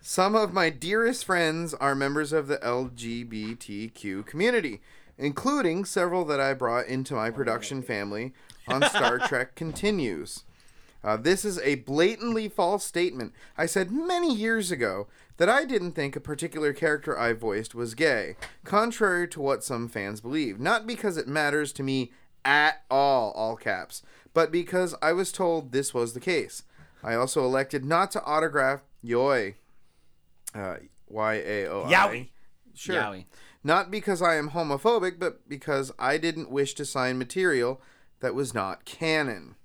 Some 0.00 0.36
of 0.36 0.52
my 0.52 0.70
dearest 0.70 1.24
friends 1.24 1.74
are 1.74 1.94
members 1.94 2.32
of 2.32 2.46
the 2.46 2.58
LGBTQ 2.58 4.24
community, 4.26 4.82
including 5.18 5.84
several 5.84 6.24
that 6.26 6.40
I 6.40 6.54
brought 6.54 6.86
into 6.86 7.14
my 7.14 7.30
production 7.30 7.82
family 7.82 8.34
on 8.68 8.82
Star 8.82 9.18
Trek 9.26 9.54
Continues. 9.54 10.44
Uh, 11.04 11.18
this 11.18 11.44
is 11.44 11.58
a 11.60 11.74
blatantly 11.76 12.48
false 12.48 12.82
statement. 12.84 13.34
I 13.58 13.66
said 13.66 13.92
many 13.92 14.34
years 14.34 14.70
ago 14.70 15.06
that 15.36 15.50
I 15.50 15.64
didn't 15.64 15.92
think 15.92 16.16
a 16.16 16.20
particular 16.20 16.72
character 16.72 17.18
I 17.18 17.34
voiced 17.34 17.74
was 17.74 17.94
gay, 17.94 18.36
contrary 18.64 19.28
to 19.28 19.40
what 19.40 19.62
some 19.62 19.86
fans 19.88 20.22
believe. 20.22 20.58
Not 20.58 20.86
because 20.86 21.18
it 21.18 21.28
matters 21.28 21.72
to 21.74 21.82
me 21.82 22.12
at 22.44 22.82
all, 22.90 23.32
all 23.32 23.56
caps, 23.56 24.02
but 24.32 24.50
because 24.50 24.94
I 25.02 25.12
was 25.12 25.30
told 25.30 25.72
this 25.72 25.92
was 25.92 26.14
the 26.14 26.20
case. 26.20 26.62
I 27.02 27.14
also 27.14 27.44
elected 27.44 27.84
not 27.84 28.10
to 28.12 28.24
autograph 28.24 28.80
Yaoi. 29.04 29.54
Uh, 30.54 30.76
Y 31.08 31.34
A 31.34 31.66
O 31.66 31.84
I. 31.84 31.92
Yowie. 31.92 32.28
Sure. 32.74 32.96
Yowie. 32.96 33.24
Not 33.62 33.90
because 33.90 34.22
I 34.22 34.36
am 34.36 34.50
homophobic, 34.50 35.18
but 35.18 35.48
because 35.48 35.92
I 35.98 36.16
didn't 36.16 36.50
wish 36.50 36.74
to 36.74 36.84
sign 36.84 37.18
material 37.18 37.80
that 38.20 38.34
was 38.34 38.54
not 38.54 38.84
canon. 38.84 39.56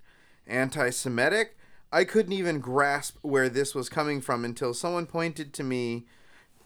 Anti 0.49 0.89
Semitic? 0.89 1.57
I 1.91 2.03
couldn't 2.03 2.33
even 2.33 2.59
grasp 2.59 3.17
where 3.21 3.49
this 3.49 3.73
was 3.73 3.89
coming 3.89 4.21
from 4.21 4.45
until 4.45 4.73
someone 4.73 5.05
pointed 5.07 5.53
to 5.53 5.63
me 5.63 6.05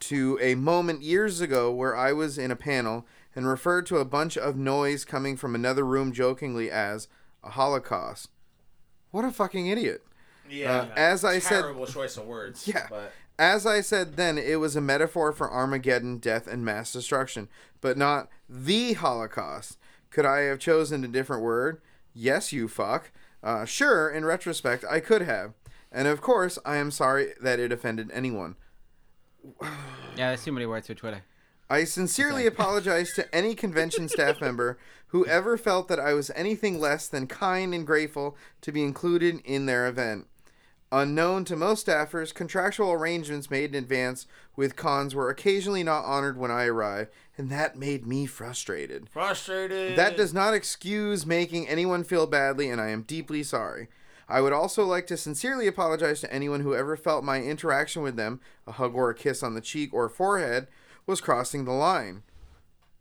to 0.01 0.37
a 0.41 0.55
moment 0.55 1.01
years 1.01 1.39
ago 1.39 1.71
where 1.71 1.95
I 1.95 2.11
was 2.11 2.37
in 2.37 2.51
a 2.51 2.57
panel 2.57 3.05
and 3.35 3.47
referred 3.47 3.85
to 3.87 3.97
a 3.97 4.05
bunch 4.05 4.37
of 4.37 4.57
noise 4.57 5.05
coming 5.05 5.37
from 5.37 5.55
another 5.55 5.85
room 5.85 6.11
jokingly 6.11 6.69
as 6.69 7.07
a 7.43 7.51
Holocaust. 7.51 8.29
What 9.11 9.23
a 9.25 9.31
fucking 9.31 9.67
idiot. 9.67 10.03
Yeah. 10.49 10.81
Uh, 10.81 10.87
as 10.95 11.23
I 11.23 11.39
said- 11.39 11.61
terrible 11.61 11.87
choice 11.87 12.17
of 12.17 12.25
words. 12.25 12.67
Yeah. 12.73 12.87
But 12.89 13.13
As 13.39 13.65
I 13.65 13.81
said 13.81 14.15
then, 14.17 14.37
it 14.37 14.59
was 14.59 14.75
a 14.75 14.81
metaphor 14.81 15.31
for 15.31 15.49
Armageddon, 15.49 16.17
death, 16.17 16.47
and 16.47 16.63
mass 16.65 16.91
destruction, 16.93 17.47
but 17.81 17.97
not 17.97 18.27
the 18.49 18.93
Holocaust. 18.93 19.77
Could 20.11 20.25
I 20.25 20.41
have 20.41 20.59
chosen 20.59 21.03
a 21.03 21.07
different 21.07 21.41
word? 21.43 21.81
Yes, 22.13 22.51
you 22.53 22.67
fuck. 22.67 23.11
Uh, 23.43 23.65
sure, 23.65 24.09
in 24.09 24.23
retrospect, 24.23 24.85
I 24.89 24.99
could 24.99 25.21
have. 25.23 25.53
And 25.91 26.07
of 26.07 26.21
course, 26.21 26.57
I 26.65 26.77
am 26.77 26.89
sorry 26.89 27.33
that 27.41 27.59
it 27.59 27.71
offended 27.71 28.09
anyone. 28.13 28.55
Yeah, 29.61 30.29
there's 30.29 30.45
too 30.45 30.53
many 30.53 30.65
words 30.65 30.87
for 30.87 30.93
Twitter. 30.93 31.23
I 31.69 31.83
sincerely 31.83 32.45
apologize 32.45 33.13
to 33.13 33.35
any 33.35 33.55
convention 33.55 34.07
staff 34.07 34.39
member 34.39 34.77
who 35.07 35.25
ever 35.25 35.57
felt 35.57 35.87
that 35.89 35.99
I 35.99 36.13
was 36.13 36.31
anything 36.35 36.79
less 36.79 37.07
than 37.07 37.27
kind 37.27 37.73
and 37.73 37.85
grateful 37.85 38.37
to 38.61 38.71
be 38.71 38.83
included 38.83 39.41
in 39.43 39.65
their 39.65 39.87
event. 39.87 40.27
Unknown 40.91 41.45
to 41.45 41.55
most 41.55 41.87
staffers, 41.87 42.33
contractual 42.33 42.91
arrangements 42.91 43.49
made 43.49 43.73
in 43.73 43.83
advance 43.83 44.27
with 44.55 44.75
cons 44.75 45.15
were 45.15 45.29
occasionally 45.29 45.83
not 45.83 46.05
honored 46.05 46.37
when 46.37 46.51
I 46.51 46.65
arrived, 46.65 47.09
and 47.37 47.49
that 47.49 47.75
made 47.75 48.05
me 48.05 48.25
frustrated. 48.25 49.09
frustrated. 49.09 49.97
That 49.97 50.17
does 50.17 50.33
not 50.33 50.53
excuse 50.53 51.25
making 51.25 51.67
anyone 51.67 52.03
feel 52.03 52.27
badly, 52.27 52.69
and 52.69 52.79
I 52.79 52.89
am 52.89 53.01
deeply 53.03 53.43
sorry. 53.43 53.87
I 54.29 54.41
would 54.41 54.53
also 54.53 54.85
like 54.85 55.07
to 55.07 55.17
sincerely 55.17 55.67
apologize 55.67 56.21
to 56.21 56.33
anyone 56.33 56.61
who 56.61 56.75
ever 56.75 56.95
felt 56.95 57.23
my 57.23 57.41
interaction 57.41 58.01
with 58.01 58.15
them, 58.15 58.39
a 58.65 58.73
hug 58.73 58.95
or 58.95 59.09
a 59.09 59.15
kiss 59.15 59.43
on 59.43 59.53
the 59.53 59.61
cheek 59.61 59.93
or 59.93 60.07
forehead, 60.09 60.67
was 61.05 61.21
crossing 61.21 61.65
the 61.65 61.71
line. 61.71 62.23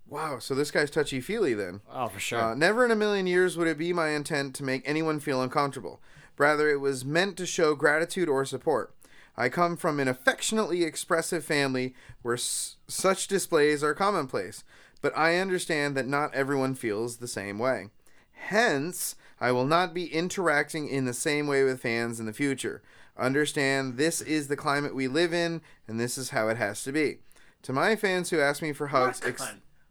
Wow, 0.08 0.40
so 0.40 0.54
this 0.54 0.70
guy's 0.70 0.90
touchy 0.90 1.20
feely 1.20 1.54
then. 1.54 1.80
Oh, 1.90 2.08
for 2.08 2.20
sure. 2.20 2.38
Uh, 2.38 2.54
never 2.54 2.84
in 2.84 2.90
a 2.90 2.96
million 2.96 3.26
years 3.26 3.56
would 3.56 3.68
it 3.68 3.78
be 3.78 3.92
my 3.92 4.10
intent 4.10 4.54
to 4.56 4.64
make 4.64 4.82
anyone 4.84 5.20
feel 5.20 5.40
uncomfortable. 5.40 6.00
Rather, 6.36 6.68
it 6.68 6.80
was 6.80 7.04
meant 7.04 7.36
to 7.36 7.46
show 7.46 7.74
gratitude 7.74 8.28
or 8.28 8.44
support. 8.44 8.94
I 9.36 9.48
come 9.48 9.76
from 9.76 9.98
an 10.00 10.08
affectionately 10.08 10.84
expressive 10.84 11.44
family 11.44 11.94
where 12.22 12.34
s- 12.34 12.76
such 12.86 13.28
displays 13.28 13.82
are 13.82 13.94
commonplace, 13.94 14.62
but 15.00 15.16
I 15.16 15.36
understand 15.38 15.96
that 15.96 16.06
not 16.06 16.34
everyone 16.34 16.74
feels 16.74 17.16
the 17.16 17.28
same 17.28 17.58
way. 17.58 17.88
Hence, 18.32 19.14
I 19.40 19.52
will 19.52 19.66
not 19.66 19.94
be 19.94 20.06
interacting 20.12 20.88
in 20.88 21.04
the 21.04 21.14
same 21.14 21.46
way 21.46 21.64
with 21.64 21.80
fans 21.80 22.20
in 22.20 22.26
the 22.26 22.32
future. 22.32 22.82
Understand 23.16 23.96
this 23.96 24.20
is 24.20 24.48
the 24.48 24.56
climate 24.56 24.94
we 24.94 25.08
live 25.08 25.32
in, 25.32 25.60
and 25.86 25.98
this 25.98 26.16
is 26.18 26.30
how 26.30 26.48
it 26.48 26.56
has 26.56 26.82
to 26.84 26.92
be. 26.92 27.18
To 27.62 27.72
my 27.72 27.96
fans 27.96 28.30
who 28.30 28.40
ask 28.40 28.62
me 28.62 28.72
for 28.72 28.88
hugs, 28.88 29.20
ex- 29.24 29.40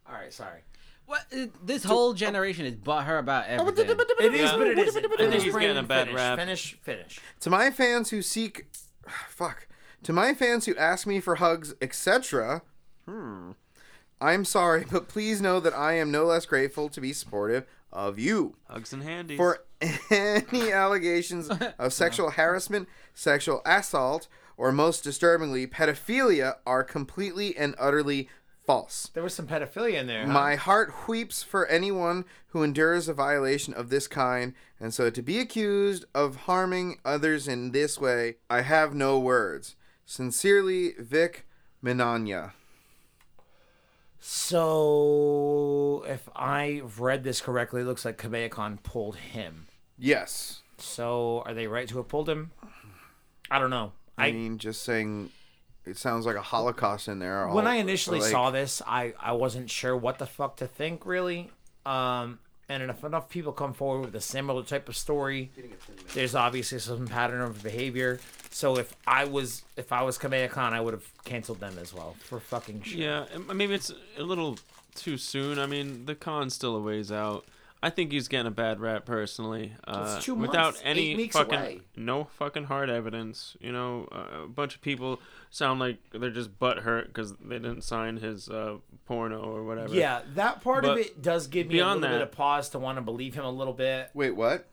All 0.08 0.14
right, 0.16 0.34
sorry. 0.34 0.62
What? 1.06 1.26
uh, 1.36 1.48
This 1.64 1.84
whole 1.84 2.14
generation 2.14 2.66
is 2.66 2.76
bought 2.76 3.06
her 3.06 3.18
about 3.18 3.48
everything. 3.48 3.90
It 4.20 4.34
is, 4.34 4.52
but 4.52 4.68
it 4.68 4.78
isn't. 4.80 5.06
I 5.06 5.18
think 5.18 5.34
he's 5.34 5.54
getting 5.54 5.78
a 5.78 5.84
Brandon, 5.84 5.86
bad 5.86 6.06
finish, 6.08 6.16
rap. 6.16 6.40
Finish, 6.40 6.78
finish. 6.82 7.20
To 7.42 7.50
my 7.50 7.70
fans 7.72 8.10
who 8.10 8.22
seek, 8.22 8.66
fuck. 9.30 9.68
To 10.04 10.14
my 10.14 10.34
fans 10.34 10.66
who 10.66 10.76
ask 10.76 11.06
me 11.06 11.20
for 11.20 11.36
hugs, 11.36 11.74
etc. 11.82 12.64
Hmm. 13.06 13.52
I'm 14.20 14.46
sorry, 14.46 14.86
but 14.92 15.08
please 15.08 15.42
know 15.42 15.60
that 15.60 15.74
I 15.74 15.94
am 15.94 16.12
no 16.12 16.26
less 16.26 16.46
grateful 16.46 16.90
to 16.90 17.02
be 17.02 17.14
supportive 17.14 17.66
of 17.92 18.20
you. 18.20 18.56
Hugs 18.70 18.94
and 18.94 19.04
handies. 19.04 19.38
For 19.38 19.64
any 20.12 20.72
allegations 20.72 21.50
of 21.50 21.94
sexual 21.94 22.32
harassment, 22.32 22.88
sexual 23.14 23.62
assault, 23.66 24.28
or 24.58 24.72
most 24.72 25.04
disturbingly, 25.04 25.66
pedophilia 25.66 26.58
are 26.66 26.84
completely 26.84 27.58
and 27.58 27.76
utterly 27.80 28.30
False. 28.66 29.10
There 29.14 29.24
was 29.24 29.34
some 29.34 29.48
pedophilia 29.48 29.96
in 29.96 30.08
there. 30.08 30.26
huh? 30.26 30.32
My 30.32 30.56
heart 30.56 30.94
weeps 31.08 31.42
for 31.44 31.66
anyone 31.68 32.26
who 32.50 32.64
endures 32.64 33.08
a 33.08 33.14
violation 33.14 33.74
of 33.74 33.90
this 33.90 34.08
kind, 34.08 34.54
and 34.80 34.94
so 34.94 35.10
to 35.10 35.22
be 35.22 35.40
accused 35.40 36.06
of 36.14 36.36
harming 36.48 37.00
others 37.04 37.48
in 37.48 37.72
this 37.72 38.00
way, 38.00 38.36
I 38.50 38.62
have 38.62 38.94
no 38.94 39.20
words. 39.20 39.76
Sincerely, 40.06 40.94
Vic 41.00 41.48
Mignogna. 41.84 42.52
So, 44.20 46.04
if 46.08 46.30
I've 46.36 47.00
read 47.00 47.24
this 47.24 47.42
correctly, 47.42 47.82
it 47.82 47.86
looks 47.86 48.06
like 48.06 48.18
KamehaCon 48.20 48.84
pulled 48.84 49.16
him. 49.16 49.66
Yes. 49.98 50.62
So, 50.78 51.42
are 51.46 51.56
they 51.56 51.66
right 51.66 51.88
to 51.88 51.98
have 51.98 52.08
pulled 52.08 52.30
him? 52.30 52.52
I 53.50 53.58
don't 53.58 53.72
know. 53.72 53.94
I, 54.20 54.28
I 54.28 54.32
mean, 54.32 54.60
just 54.60 54.84
saying, 54.84 55.32
it 55.92 55.98
sounds 55.98 56.26
like 56.26 56.36
a 56.36 56.42
Holocaust 56.42 57.08
in 57.08 57.20
there. 57.20 57.48
when 57.48 57.66
all- 57.68 57.72
I 57.72 57.76
initially 57.76 58.20
like- 58.20 58.32
saw 58.32 58.50
this, 58.50 58.82
I 58.88 59.14
I 59.20 59.34
wasn't 59.34 59.70
sure 59.70 59.96
what 59.96 60.18
the 60.18 60.26
fuck 60.26 60.56
to 60.58 60.68
think 60.68 61.06
really. 61.06 61.52
Um, 61.86 62.40
and 62.70 62.84
if 62.90 63.04
enough 63.04 63.28
people 63.30 63.52
come 63.52 63.74
forward 63.74 64.06
with 64.06 64.16
a 64.16 64.22
similar 64.22 64.64
type 64.64 64.88
of 64.88 64.96
story, 64.96 65.52
there's 66.14 66.36
obviously 66.36 66.80
some 66.80 67.06
pattern 67.08 67.42
of 67.42 67.62
behavior. 67.62 68.20
So 68.50 68.78
if 68.78 68.96
I 69.06 69.26
was 69.26 69.64
if 69.78 69.92
I 69.92 70.04
was 70.04 70.18
KamehaCon, 70.18 70.74
I 70.74 70.80
would 70.82 70.94
have 70.94 71.06
canceled 71.26 71.60
them 71.60 71.78
as 71.80 71.94
well 71.94 72.16
for 72.20 72.40
fucking 72.40 72.84
shit. 72.84 73.00
Yeah, 73.00 73.26
maybe 73.54 73.74
it's 73.74 73.92
a 74.18 74.24
little 74.24 74.58
too 74.96 75.18
soon. 75.18 75.60
I 75.60 75.66
mean, 75.66 76.06
the 76.06 76.16
con's 76.16 76.54
still 76.54 76.76
a 76.76 76.80
ways 76.82 77.12
out. 77.12 77.46
I 77.84 77.90
think 77.90 78.12
he's 78.12 78.28
getting 78.28 78.46
a 78.46 78.52
bad 78.52 78.80
rap 78.80 79.06
personally. 79.06 79.74
Uh, 79.88 80.20
two 80.22 80.36
without 80.36 80.66
months, 80.66 80.82
any 80.86 81.12
eight 81.12 81.18
weeks 81.18 81.36
fucking 81.36 81.54
away. 81.60 81.80
no 81.96 82.26
fucking 82.38 82.66
hard 82.66 82.92
evidence. 82.92 83.58
You 83.60 83.72
know, 83.72 84.08
uh, 84.12 84.44
a 84.44 84.48
bunch 84.48 84.76
of 84.76 84.82
people 84.82 85.20
sound 85.50 85.80
like 85.80 85.98
they're 86.14 86.30
just 86.30 86.60
butthurt 86.60 87.08
because 87.08 87.34
they 87.38 87.58
didn't 87.58 87.82
sign 87.82 88.18
his 88.18 88.50
uh, 88.50 88.78
porno 89.08 89.42
or 89.42 89.64
whatever. 89.64 89.96
Yeah, 89.96 90.22
that 90.36 90.62
part 90.62 90.86
of 90.86 90.98
it 90.98 91.22
does 91.24 91.48
give 91.48 91.68
me 91.68 91.74
a 91.76 91.78
beyond 91.78 92.02
little 92.02 92.18
bit 92.18 92.20
that- 92.20 92.28
of 92.30 92.32
pause 92.34 92.70
to 92.70 92.80
want 92.80 92.98
to 92.98 93.02
believe 93.02 93.34
him 93.34 93.46
a 93.46 93.52
little 93.52 93.74
bit. 93.74 94.12
Wait, 94.14 94.36
what? 94.36 94.68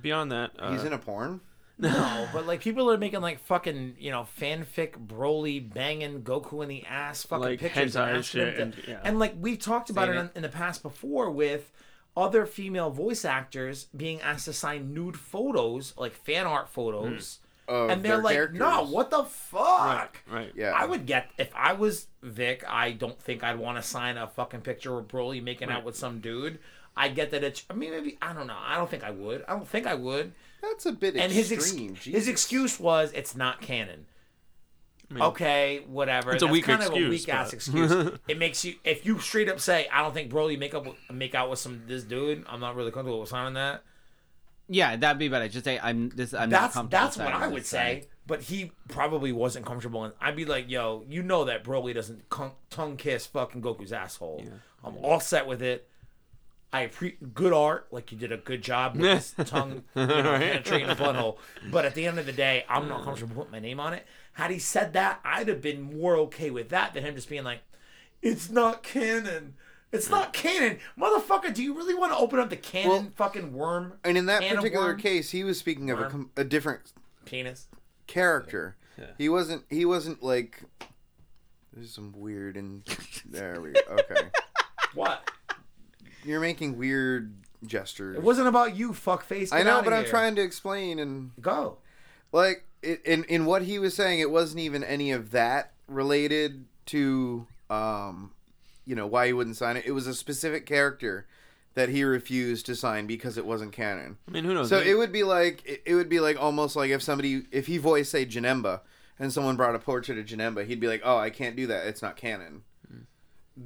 Beyond 0.00 0.30
that, 0.32 0.52
uh, 0.58 0.70
He's 0.72 0.84
in 0.84 0.92
a 0.92 0.98
porn? 0.98 1.40
No, 1.78 2.28
but 2.32 2.46
like 2.46 2.60
people 2.60 2.88
are 2.92 2.96
making 2.96 3.22
like 3.22 3.40
fucking 3.40 3.96
you 3.98 4.12
know 4.12 4.26
fanfic 4.40 4.92
Broly 5.04 5.58
banging 5.72 6.22
Goku 6.22 6.62
in 6.62 6.68
the 6.68 6.84
ass 6.86 7.24
fucking 7.24 7.42
Like 7.44 7.58
pictures 7.58 7.96
and 7.96 8.18
hentai 8.18 8.24
shit 8.24 8.56
to- 8.56 8.62
and- 8.62 8.76
yeah. 8.86 9.00
and 9.02 9.18
like 9.18 9.34
we've 9.40 9.58
talked 9.58 9.90
about 9.90 10.06
Seen 10.06 10.16
it 10.16 10.20
in, 10.20 10.30
in 10.36 10.42
the 10.42 10.48
past 10.48 10.82
before 10.82 11.28
with 11.30 11.72
other 12.16 12.46
female 12.46 12.90
voice 12.90 13.24
actors 13.24 13.86
being 13.96 14.20
asked 14.20 14.44
to 14.44 14.52
sign 14.52 14.92
nude 14.92 15.16
photos 15.16 15.94
like 15.96 16.12
fan 16.12 16.46
art 16.46 16.68
photos 16.68 17.38
hmm. 17.42 17.48
Of 17.68 17.90
and 17.90 18.02
they're 18.02 18.16
their 18.16 18.22
like 18.22 18.34
characters. 18.34 18.58
no 18.58 18.84
what 18.84 19.10
the 19.10 19.22
fuck 19.22 20.20
right, 20.26 20.34
right. 20.34 20.52
Yeah. 20.54 20.72
I 20.76 20.84
would 20.84 21.06
get 21.06 21.30
if 21.38 21.54
I 21.54 21.74
was 21.74 22.08
Vic. 22.22 22.64
I 22.68 22.90
don't 22.90 23.18
think 23.20 23.44
I'd 23.44 23.58
want 23.58 23.78
to 23.78 23.82
sign 23.82 24.16
a 24.16 24.26
fucking 24.26 24.62
picture 24.62 24.98
of 24.98 25.06
Broly 25.06 25.42
making 25.42 25.70
out 25.70 25.84
with 25.84 25.96
some 25.96 26.18
dude. 26.18 26.58
I 26.96 27.08
get 27.08 27.30
that 27.30 27.44
it's. 27.44 27.64
I 27.70 27.74
mean, 27.74 27.92
maybe 27.92 28.18
I 28.20 28.32
don't 28.32 28.48
know. 28.48 28.58
I 28.60 28.76
don't 28.76 28.90
think 28.90 29.04
I 29.04 29.10
would. 29.10 29.44
I 29.48 29.52
don't 29.52 29.66
think 29.66 29.86
I 29.86 29.94
would. 29.94 30.32
That's 30.60 30.86
a 30.86 30.92
bit 30.92 31.16
And 31.16 31.32
his 31.32 31.50
ex- 31.52 31.70
his 31.70 32.28
excuse 32.28 32.78
was 32.78 33.12
it's 33.12 33.34
not 33.34 33.60
canon. 33.60 34.06
I 35.12 35.14
mean, 35.14 35.22
Okay, 35.24 35.84
whatever. 35.86 36.32
It's 36.32 36.42
a 36.42 36.46
That's 36.46 36.52
weak 36.52 36.64
kind 36.64 36.80
of 36.82 36.86
a 36.88 36.90
excuse, 36.92 37.10
weak 37.10 37.28
ass 37.28 37.46
but- 37.48 37.54
excuse. 37.54 38.18
it 38.28 38.38
makes 38.38 38.64
you 38.64 38.74
if 38.84 39.04
you 39.04 39.18
straight 39.18 39.48
up 39.48 39.60
say 39.60 39.86
I 39.92 40.02
don't 40.02 40.14
think 40.14 40.30
Broly 40.32 40.58
make 40.58 40.74
up 40.74 40.86
make 41.12 41.34
out 41.34 41.50
with 41.50 41.58
some 41.58 41.82
this 41.86 42.02
dude. 42.02 42.44
I'm 42.48 42.60
not 42.60 42.76
really 42.76 42.90
comfortable 42.90 43.20
with 43.20 43.28
signing 43.28 43.54
that. 43.54 43.82
Yeah, 44.68 44.96
that'd 44.96 45.18
be 45.18 45.28
better. 45.28 45.48
Just 45.48 45.64
say 45.64 45.78
I'm 45.78 46.08
this. 46.10 46.32
I'm 46.32 46.48
not 46.48 46.60
That's 46.62 46.74
comfortable. 46.74 47.00
that's 47.04 47.16
what 47.18 47.26
signing 47.26 47.42
I 47.42 47.46
this 47.46 47.52
would 47.54 47.66
sign." 47.66 48.02
say. 48.02 48.08
But 48.26 48.42
he 48.42 48.70
probably 48.88 49.32
wasn't 49.32 49.66
comfortable, 49.66 50.04
and 50.04 50.14
I'd 50.20 50.36
be 50.36 50.44
like, 50.44 50.70
"Yo, 50.70 51.04
you 51.08 51.22
know 51.24 51.44
that 51.44 51.64
Broly 51.64 51.92
doesn't 51.92 52.28
con- 52.30 52.52
tongue 52.70 52.96
kiss 52.96 53.26
fucking 53.26 53.60
Goku's 53.60 53.92
asshole. 53.92 54.44
I'm 54.84 54.96
all 55.02 55.18
set 55.20 55.46
with 55.46 55.60
it. 55.60 55.88
I 56.72 56.86
pre 56.86 57.16
good 57.34 57.52
art, 57.52 57.88
like 57.90 58.12
you 58.12 58.16
did 58.18 58.32
a 58.32 58.36
good 58.38 58.62
job 58.62 58.96
with 58.96 59.02
this 59.02 59.34
tongue 59.50 59.82
you 59.94 60.06
know, 60.06 60.32
Right. 60.32 60.40
penetrating 60.40 60.86
the 60.88 60.94
butthole. 60.94 61.36
But 61.70 61.84
at 61.84 61.94
the 61.94 62.06
end 62.06 62.18
of 62.18 62.24
the 62.24 62.32
day, 62.32 62.64
I'm 62.68 62.88
not 62.88 63.02
comfortable 63.04 63.34
putting 63.34 63.50
my 63.52 63.58
name 63.58 63.78
on 63.80 63.92
it. 63.92 64.06
Had 64.34 64.50
he 64.50 64.58
said 64.58 64.92
that, 64.94 65.20
I'd 65.24 65.48
have 65.48 65.60
been 65.60 65.82
more 65.82 66.16
okay 66.16 66.50
with 66.50 66.68
that 66.70 66.94
than 66.94 67.04
him 67.04 67.14
just 67.14 67.28
being 67.28 67.44
like, 67.44 67.60
"It's 68.22 68.48
not 68.50 68.82
canon." 68.82 69.54
It's 69.92 70.08
not 70.08 70.32
canon, 70.32 70.78
motherfucker. 70.98 71.52
Do 71.52 71.62
you 71.62 71.74
really 71.76 71.92
want 71.94 72.12
to 72.12 72.16
open 72.18 72.38
up 72.38 72.48
the 72.48 72.56
canon 72.56 72.88
Well, 72.90 73.06
fucking 73.14 73.52
worm 73.52 73.98
And 74.02 74.16
in 74.16 74.24
that 74.24 74.40
particular 74.40 74.86
worm? 74.86 74.98
case, 74.98 75.32
he 75.32 75.44
was 75.44 75.58
speaking 75.58 75.90
of 75.90 76.00
a, 76.00 76.08
com- 76.08 76.30
a 76.34 76.44
different 76.44 76.94
penis? 77.26 77.66
character. 78.06 78.76
He 79.18 79.28
wasn't. 79.28 79.64
He 79.68 79.84
wasn't 79.84 80.22
like. 80.22 80.62
There's 81.74 81.92
some 81.92 82.12
weird 82.16 82.56
and 82.56 82.84
there 83.26 83.60
we 83.60 83.72
go. 83.72 83.80
Okay, 83.90 84.28
What? 84.94 85.30
you're 86.24 86.40
making 86.40 86.78
weird 86.78 87.34
gestures. 87.66 88.16
It 88.16 88.22
wasn't 88.22 88.48
about 88.48 88.74
you, 88.76 88.92
fuckface. 88.92 89.52
I 89.52 89.62
know, 89.62 89.76
outta 89.78 89.84
but 89.84 89.92
I'm 89.92 90.04
trying 90.06 90.36
to 90.36 90.42
explain 90.42 90.98
and 91.00 91.32
Go. 91.40 91.78
like 92.32 92.64
it, 92.82 93.02
in 93.04 93.24
in 93.24 93.44
what 93.46 93.62
he 93.62 93.78
was 93.78 93.94
saying, 93.94 94.20
it 94.20 94.30
wasn't 94.30 94.60
even 94.60 94.82
any 94.84 95.12
of 95.12 95.30
that 95.30 95.72
related 95.88 96.64
to 96.86 97.46
um, 97.70 98.32
you 98.84 98.94
know, 98.94 99.06
why 99.06 99.26
he 99.26 99.32
wouldn't 99.32 99.56
sign 99.56 99.76
it. 99.76 99.84
It 99.86 99.92
was 99.92 100.06
a 100.06 100.14
specific 100.14 100.66
character 100.66 101.26
that 101.74 101.88
he 101.88 102.04
refused 102.04 102.66
to 102.66 102.76
sign 102.76 103.06
because 103.06 103.38
it 103.38 103.46
wasn't 103.46 103.72
canon. 103.72 104.18
I 104.28 104.30
mean, 104.30 104.44
who 104.44 104.52
knows? 104.52 104.68
So 104.68 104.78
Maybe- 104.78 104.90
it 104.90 104.94
would 104.94 105.12
be 105.12 105.24
like 105.24 105.64
it, 105.64 105.82
it 105.86 105.94
would 105.94 106.08
be 106.08 106.20
like 106.20 106.40
almost 106.40 106.76
like 106.76 106.90
if 106.90 107.02
somebody 107.02 107.44
if 107.50 107.66
he 107.66 107.78
voiced 107.78 108.10
say 108.10 108.26
Janemba 108.26 108.80
and 109.18 109.32
someone 109.32 109.56
brought 109.56 109.74
a 109.74 109.78
portrait 109.78 110.18
of 110.18 110.26
Janemba, 110.26 110.66
he'd 110.66 110.80
be 110.80 110.88
like, 110.88 111.02
"Oh, 111.04 111.16
I 111.16 111.30
can't 111.30 111.56
do 111.56 111.66
that. 111.68 111.86
It's 111.86 112.02
not 112.02 112.16
canon." 112.16 112.62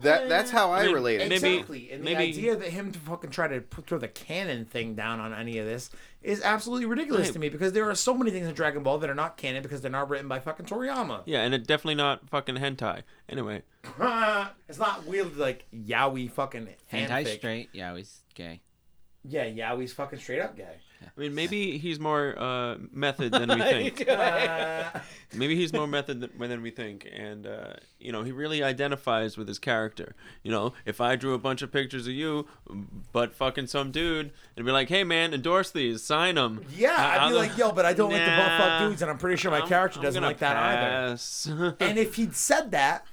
That 0.01 0.29
that's 0.29 0.51
how 0.51 0.73
I, 0.73 0.81
I 0.81 0.87
mean, 0.87 0.95
relate 0.95 1.21
it. 1.21 1.29
maybe- 1.29 1.55
Exactly. 1.55 1.91
and 1.93 2.03
maybe- 2.03 2.17
the 2.33 2.39
idea 2.41 2.57
that 2.57 2.69
him 2.71 2.91
to 2.91 2.99
fucking 2.99 3.31
try 3.31 3.47
to 3.47 3.61
put, 3.61 3.87
throw 3.87 3.99
the 3.99 4.09
canon 4.09 4.65
thing 4.65 4.95
down 4.97 5.21
on 5.21 5.33
any 5.33 5.59
of 5.59 5.67
this 5.67 5.91
is 6.23 6.43
absolutely 6.43 6.87
ridiculous 6.87 7.29
Right. 7.29 7.33
to 7.35 7.39
me 7.39 7.49
because 7.51 7.73
there 7.73 7.89
are 7.89 7.95
so 7.95 8.13
many 8.13 8.33
things 8.33 8.49
in 8.49 8.55
Dragon 8.55 8.83
Ball 8.83 8.99
that 8.99 9.09
are 9.09 9.15
not 9.15 9.37
canon 9.37 9.63
because 9.63 9.81
they're 9.83 9.91
not 9.91 10.11
written 10.11 10.27
by 10.27 10.41
fucking 10.41 10.67
Toriyama. 10.67 11.23
yeah, 11.27 11.43
and 11.43 11.55
it 11.55 11.67
definitely 11.69 11.95
not 11.95 12.29
fucking 12.29 12.57
hentai. 12.57 13.03
Anyway, 13.29 13.63
it's 14.69 14.79
not 14.79 15.07
weird 15.07 15.37
like 15.37 15.67
Yaoi 15.73 16.31
fucking 16.33 16.69
Hentai 16.93 17.09
fanfic. 17.25 17.37
straight. 17.39 17.69
Yeah, 17.73 17.97
he's 17.97 18.23
gay. 18.35 18.63
Yeah, 19.25 19.45
Yaoi's 19.47 19.93
fucking 19.93 20.19
straight 20.19 20.41
up 20.41 20.57
gay. 20.57 20.79
I 21.03 21.21
mean, 21.21 21.35
maybe 21.35 21.79
he's 21.79 21.99
more 22.01 22.35
uh, 22.39 22.77
method 22.93 23.33
than 23.33 23.49
we 23.49 23.63
think. 23.63 24.09
Maybe 25.35 25.57
he's 25.57 25.73
more 25.73 25.87
method 25.87 26.21
than, 26.21 26.31
than 26.49 26.63
we 26.63 26.71
think, 26.71 27.07
and 27.13 27.47
uh, 27.47 27.75
you 27.99 28.13
know, 28.13 28.23
he 28.23 28.31
really 28.33 28.63
identifies 28.63 29.37
with 29.37 29.49
his 29.49 29.59
character. 29.59 30.15
You 30.43 30.53
know, 30.53 30.73
if 30.85 31.01
I 31.01 31.17
drew 31.17 31.35
a 31.35 31.39
bunch 31.39 31.63
of 31.63 31.73
pictures 31.73 32.07
of 32.07 32.13
you, 32.13 32.47
but 33.13 33.35
fucking 33.35 33.67
some 33.67 33.91
dude, 33.91 34.31
and 34.57 34.65
be 34.65 34.71
like, 34.73 34.89
"Hey, 34.89 35.03
man, 35.05 35.35
endorse 35.35 35.71
these, 35.71 36.03
sign 36.03 36.37
them." 36.37 36.65
yeah, 36.75 37.19
I'd 37.21 37.29
be 37.31 37.35
like, 37.35 37.59
yo, 37.59 37.73
but 37.73 37.85
I 37.85 37.93
don't 37.93 38.11
like 38.13 38.25
the 38.25 38.31
butt 38.31 38.59
fuck 38.61 38.81
dudes, 38.89 39.03
and 39.03 39.11
I'm 39.11 39.19
pretty 39.19 39.37
sure 39.37 39.51
my 39.51 39.59
I'm- 39.59 39.69
character 39.69 39.99
I'm 39.99 40.05
doesn't 40.05 40.23
like 40.23 40.39
that 40.39 40.57
either. 40.57 41.77
And 41.81 41.99
if 41.99 42.15
he'd 42.15 42.35
said 42.37 42.71
that 42.71 43.05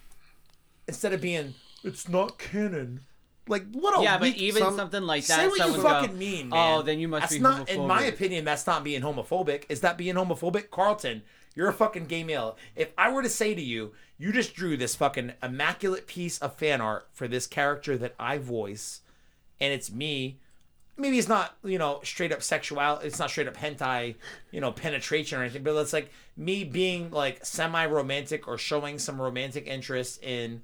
instead 0.87 1.13
of 1.13 1.21
being, 1.21 1.55
it's 1.83 2.07
not 2.07 2.37
canon. 2.37 3.01
Like 3.47 3.65
what 3.73 3.99
a 3.99 4.03
yeah, 4.03 4.17
but 4.17 4.35
even 4.35 4.61
some- 4.61 4.75
something 4.75 5.03
like 5.03 5.25
that. 5.25 5.39
Say 5.39 5.47
what 5.47 5.67
you 5.67 5.81
fucking 5.81 6.11
go, 6.11 6.15
mean, 6.17 6.47
oh, 6.51 6.55
man. 6.55 6.77
Oh, 6.77 6.81
then 6.81 6.99
you 6.99 7.07
must 7.07 7.23
that's 7.23 7.33
be 7.33 7.39
not, 7.39 7.69
in 7.69 7.87
my 7.87 8.03
opinion, 8.03 8.45
that's 8.45 8.65
not 8.65 8.83
being 8.83 9.01
homophobic. 9.01 9.63
Is 9.69 9.81
that 9.81 9.97
being 9.97 10.15
homophobic, 10.15 10.69
Carlton? 10.69 11.23
You're 11.55 11.69
a 11.69 11.73
fucking 11.73 12.05
gay 12.05 12.23
male. 12.23 12.57
If 12.75 12.93
I 12.97 13.11
were 13.11 13.21
to 13.21 13.29
say 13.29 13.53
to 13.53 13.61
you, 13.61 13.91
you 14.17 14.31
just 14.31 14.55
drew 14.55 14.77
this 14.77 14.95
fucking 14.95 15.33
immaculate 15.43 16.07
piece 16.07 16.39
of 16.39 16.55
fan 16.55 16.81
art 16.81 17.07
for 17.11 17.27
this 17.27 17.45
character 17.45 17.97
that 17.97 18.15
I 18.17 18.37
voice, 18.37 19.01
and 19.59 19.73
it's 19.73 19.91
me. 19.91 20.39
Maybe 20.95 21.17
it's 21.17 21.27
not, 21.27 21.55
you 21.63 21.77
know, 21.77 21.99
straight 22.03 22.31
up 22.31 22.43
sexual. 22.43 22.99
It's 22.99 23.19
not 23.19 23.29
straight 23.29 23.47
up 23.47 23.57
hentai, 23.57 24.15
you 24.51 24.61
know, 24.61 24.71
penetration 24.71 25.39
or 25.39 25.41
anything. 25.41 25.63
But 25.63 25.75
it's 25.77 25.91
like 25.91 26.11
me 26.37 26.63
being 26.63 27.11
like 27.11 27.43
semi-romantic 27.45 28.47
or 28.47 28.57
showing 28.57 28.99
some 28.99 29.21
romantic 29.21 29.67
interest 29.67 30.23
in 30.23 30.61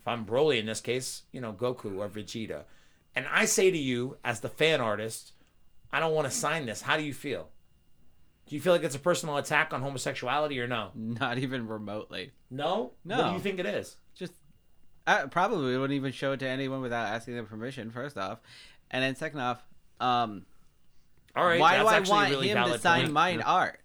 if 0.00 0.06
I'm 0.08 0.24
Broly 0.24 0.58
in 0.58 0.66
this 0.66 0.80
case, 0.80 1.22
you 1.32 1.40
know, 1.40 1.52
Goku 1.52 1.98
or 1.98 2.08
Vegeta. 2.08 2.64
And 3.14 3.26
I 3.30 3.44
say 3.46 3.70
to 3.70 3.78
you, 3.78 4.16
as 4.24 4.40
the 4.40 4.48
fan 4.48 4.80
artist, 4.80 5.32
I 5.92 6.00
don't 6.00 6.14
want 6.14 6.26
to 6.26 6.30
sign 6.30 6.66
this. 6.66 6.82
How 6.82 6.96
do 6.96 7.02
you 7.02 7.14
feel? 7.14 7.48
Do 8.46 8.54
you 8.54 8.60
feel 8.60 8.72
like 8.72 8.84
it's 8.84 8.94
a 8.94 9.00
personal 9.00 9.36
attack 9.36 9.74
on 9.74 9.82
homosexuality 9.82 10.58
or 10.60 10.66
no? 10.66 10.90
Not 10.94 11.38
even 11.38 11.66
remotely. 11.68 12.32
No? 12.50 12.92
No. 13.04 13.18
What 13.18 13.28
do 13.28 13.32
you 13.34 13.40
think 13.40 13.58
it 13.58 13.66
is? 13.66 13.96
Just 14.14 14.32
I 15.06 15.26
probably 15.26 15.76
wouldn't 15.76 15.96
even 15.96 16.12
show 16.12 16.32
it 16.32 16.40
to 16.40 16.48
anyone 16.48 16.80
without 16.82 17.06
asking 17.08 17.34
their 17.34 17.44
permission. 17.44 17.90
First 17.90 18.16
off, 18.18 18.40
and 18.90 19.02
then 19.02 19.16
second 19.16 19.40
off, 19.40 19.62
um, 20.00 20.44
All 21.34 21.44
right. 21.46 21.60
why 21.60 21.78
do 21.78 21.86
I 21.86 22.00
want 22.00 22.30
really 22.30 22.48
him 22.48 22.62
to 22.64 22.78
sign 22.78 23.02
point. 23.02 23.12
mine 23.12 23.42
art? 23.42 23.80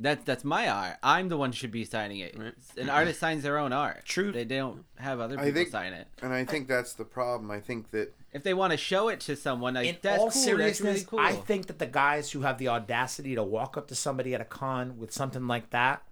That's 0.00 0.24
that's 0.24 0.42
my 0.44 0.68
art. 0.68 0.96
I'm 1.02 1.28
the 1.28 1.36
one 1.36 1.50
who 1.50 1.56
should 1.56 1.70
be 1.70 1.84
signing 1.84 2.18
it. 2.18 2.36
Right. 2.36 2.52
An 2.76 2.90
artist 2.90 3.20
signs 3.20 3.42
their 3.44 3.58
own 3.58 3.72
art. 3.72 4.04
True. 4.04 4.32
They, 4.32 4.42
they 4.44 4.56
don't 4.56 4.84
have 4.96 5.20
other 5.20 5.38
I 5.38 5.44
people 5.44 5.54
think- 5.60 5.68
sign 5.70 5.92
it. 5.92 6.08
and 6.20 6.32
I 6.32 6.44
think 6.44 6.66
that's 6.66 6.94
the 6.94 7.04
problem. 7.04 7.50
I 7.52 7.60
think 7.60 7.90
that 7.92 8.12
If 8.32 8.42
they 8.42 8.54
want 8.54 8.72
to 8.72 8.76
show 8.76 9.08
it 9.08 9.20
to 9.20 9.36
someone, 9.36 9.74
like 9.74 9.86
In 9.86 9.96
that's 10.02 10.18
all 10.18 10.30
cool. 10.30 10.42
seriousness, 10.42 11.02
that's 11.02 11.12
really 11.12 11.22
cool. 11.24 11.38
I 11.38 11.40
think 11.40 11.66
that 11.68 11.78
the 11.78 11.86
guys 11.86 12.32
who 12.32 12.40
have 12.40 12.58
the 12.58 12.68
audacity 12.68 13.36
to 13.36 13.44
walk 13.44 13.76
up 13.76 13.86
to 13.88 13.94
somebody 13.94 14.34
at 14.34 14.40
a 14.40 14.44
con 14.44 14.98
with 14.98 15.12
something 15.12 15.46
like 15.46 15.70
that 15.70 16.02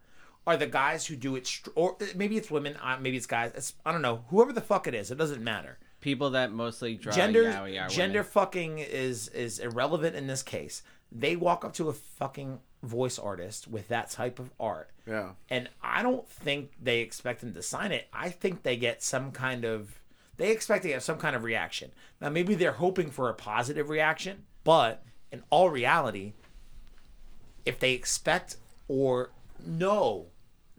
are 0.46 0.56
the 0.56 0.66
guys 0.68 1.06
who 1.06 1.16
do 1.16 1.34
it, 1.36 1.46
str- 1.48 1.70
or 1.74 1.96
maybe 2.14 2.36
it's 2.36 2.50
women, 2.52 2.76
uh, 2.82 2.96
maybe 3.00 3.16
it's 3.16 3.26
guys. 3.26 3.50
It's, 3.56 3.74
I 3.84 3.90
don't 3.92 4.02
know. 4.02 4.24
Whoever 4.28 4.52
the 4.52 4.60
fuck 4.60 4.86
it 4.86 4.94
is, 4.94 5.10
it 5.10 5.18
doesn't 5.18 5.42
matter. 5.42 5.78
People 6.00 6.30
that 6.30 6.50
mostly 6.52 6.94
draw 6.96 7.12
Gender, 7.12 7.44
yaoi 7.44 7.80
are 7.84 7.88
gender 7.88 8.20
women. 8.20 8.30
fucking 8.32 8.78
is 8.78 9.28
is 9.28 9.58
irrelevant 9.60 10.16
in 10.16 10.26
this 10.26 10.42
case. 10.42 10.82
They 11.14 11.36
walk 11.36 11.64
up 11.64 11.74
to 11.74 11.88
a 11.88 11.92
fucking 11.92 12.60
voice 12.82 13.18
artist 13.18 13.68
with 13.68 13.88
that 13.88 14.10
type 14.10 14.38
of 14.38 14.50
art, 14.58 14.90
Yeah. 15.06 15.32
and 15.50 15.68
I 15.82 16.02
don't 16.02 16.28
think 16.28 16.72
they 16.82 17.00
expect 17.00 17.40
them 17.40 17.54
to 17.54 17.62
sign 17.62 17.92
it. 17.92 18.08
I 18.12 18.30
think 18.30 18.62
they 18.62 18.76
get 18.76 19.02
some 19.02 19.30
kind 19.32 19.64
of 19.64 19.98
they 20.38 20.50
expect 20.50 20.82
to 20.82 20.88
get 20.88 21.02
some 21.02 21.18
kind 21.18 21.36
of 21.36 21.44
reaction. 21.44 21.92
Now 22.20 22.30
maybe 22.30 22.54
they're 22.54 22.72
hoping 22.72 23.10
for 23.10 23.28
a 23.28 23.34
positive 23.34 23.90
reaction, 23.90 24.44
but 24.64 25.04
in 25.30 25.42
all 25.50 25.68
reality, 25.70 26.32
if 27.64 27.78
they 27.78 27.92
expect 27.92 28.56
or 28.88 29.30
know 29.64 30.26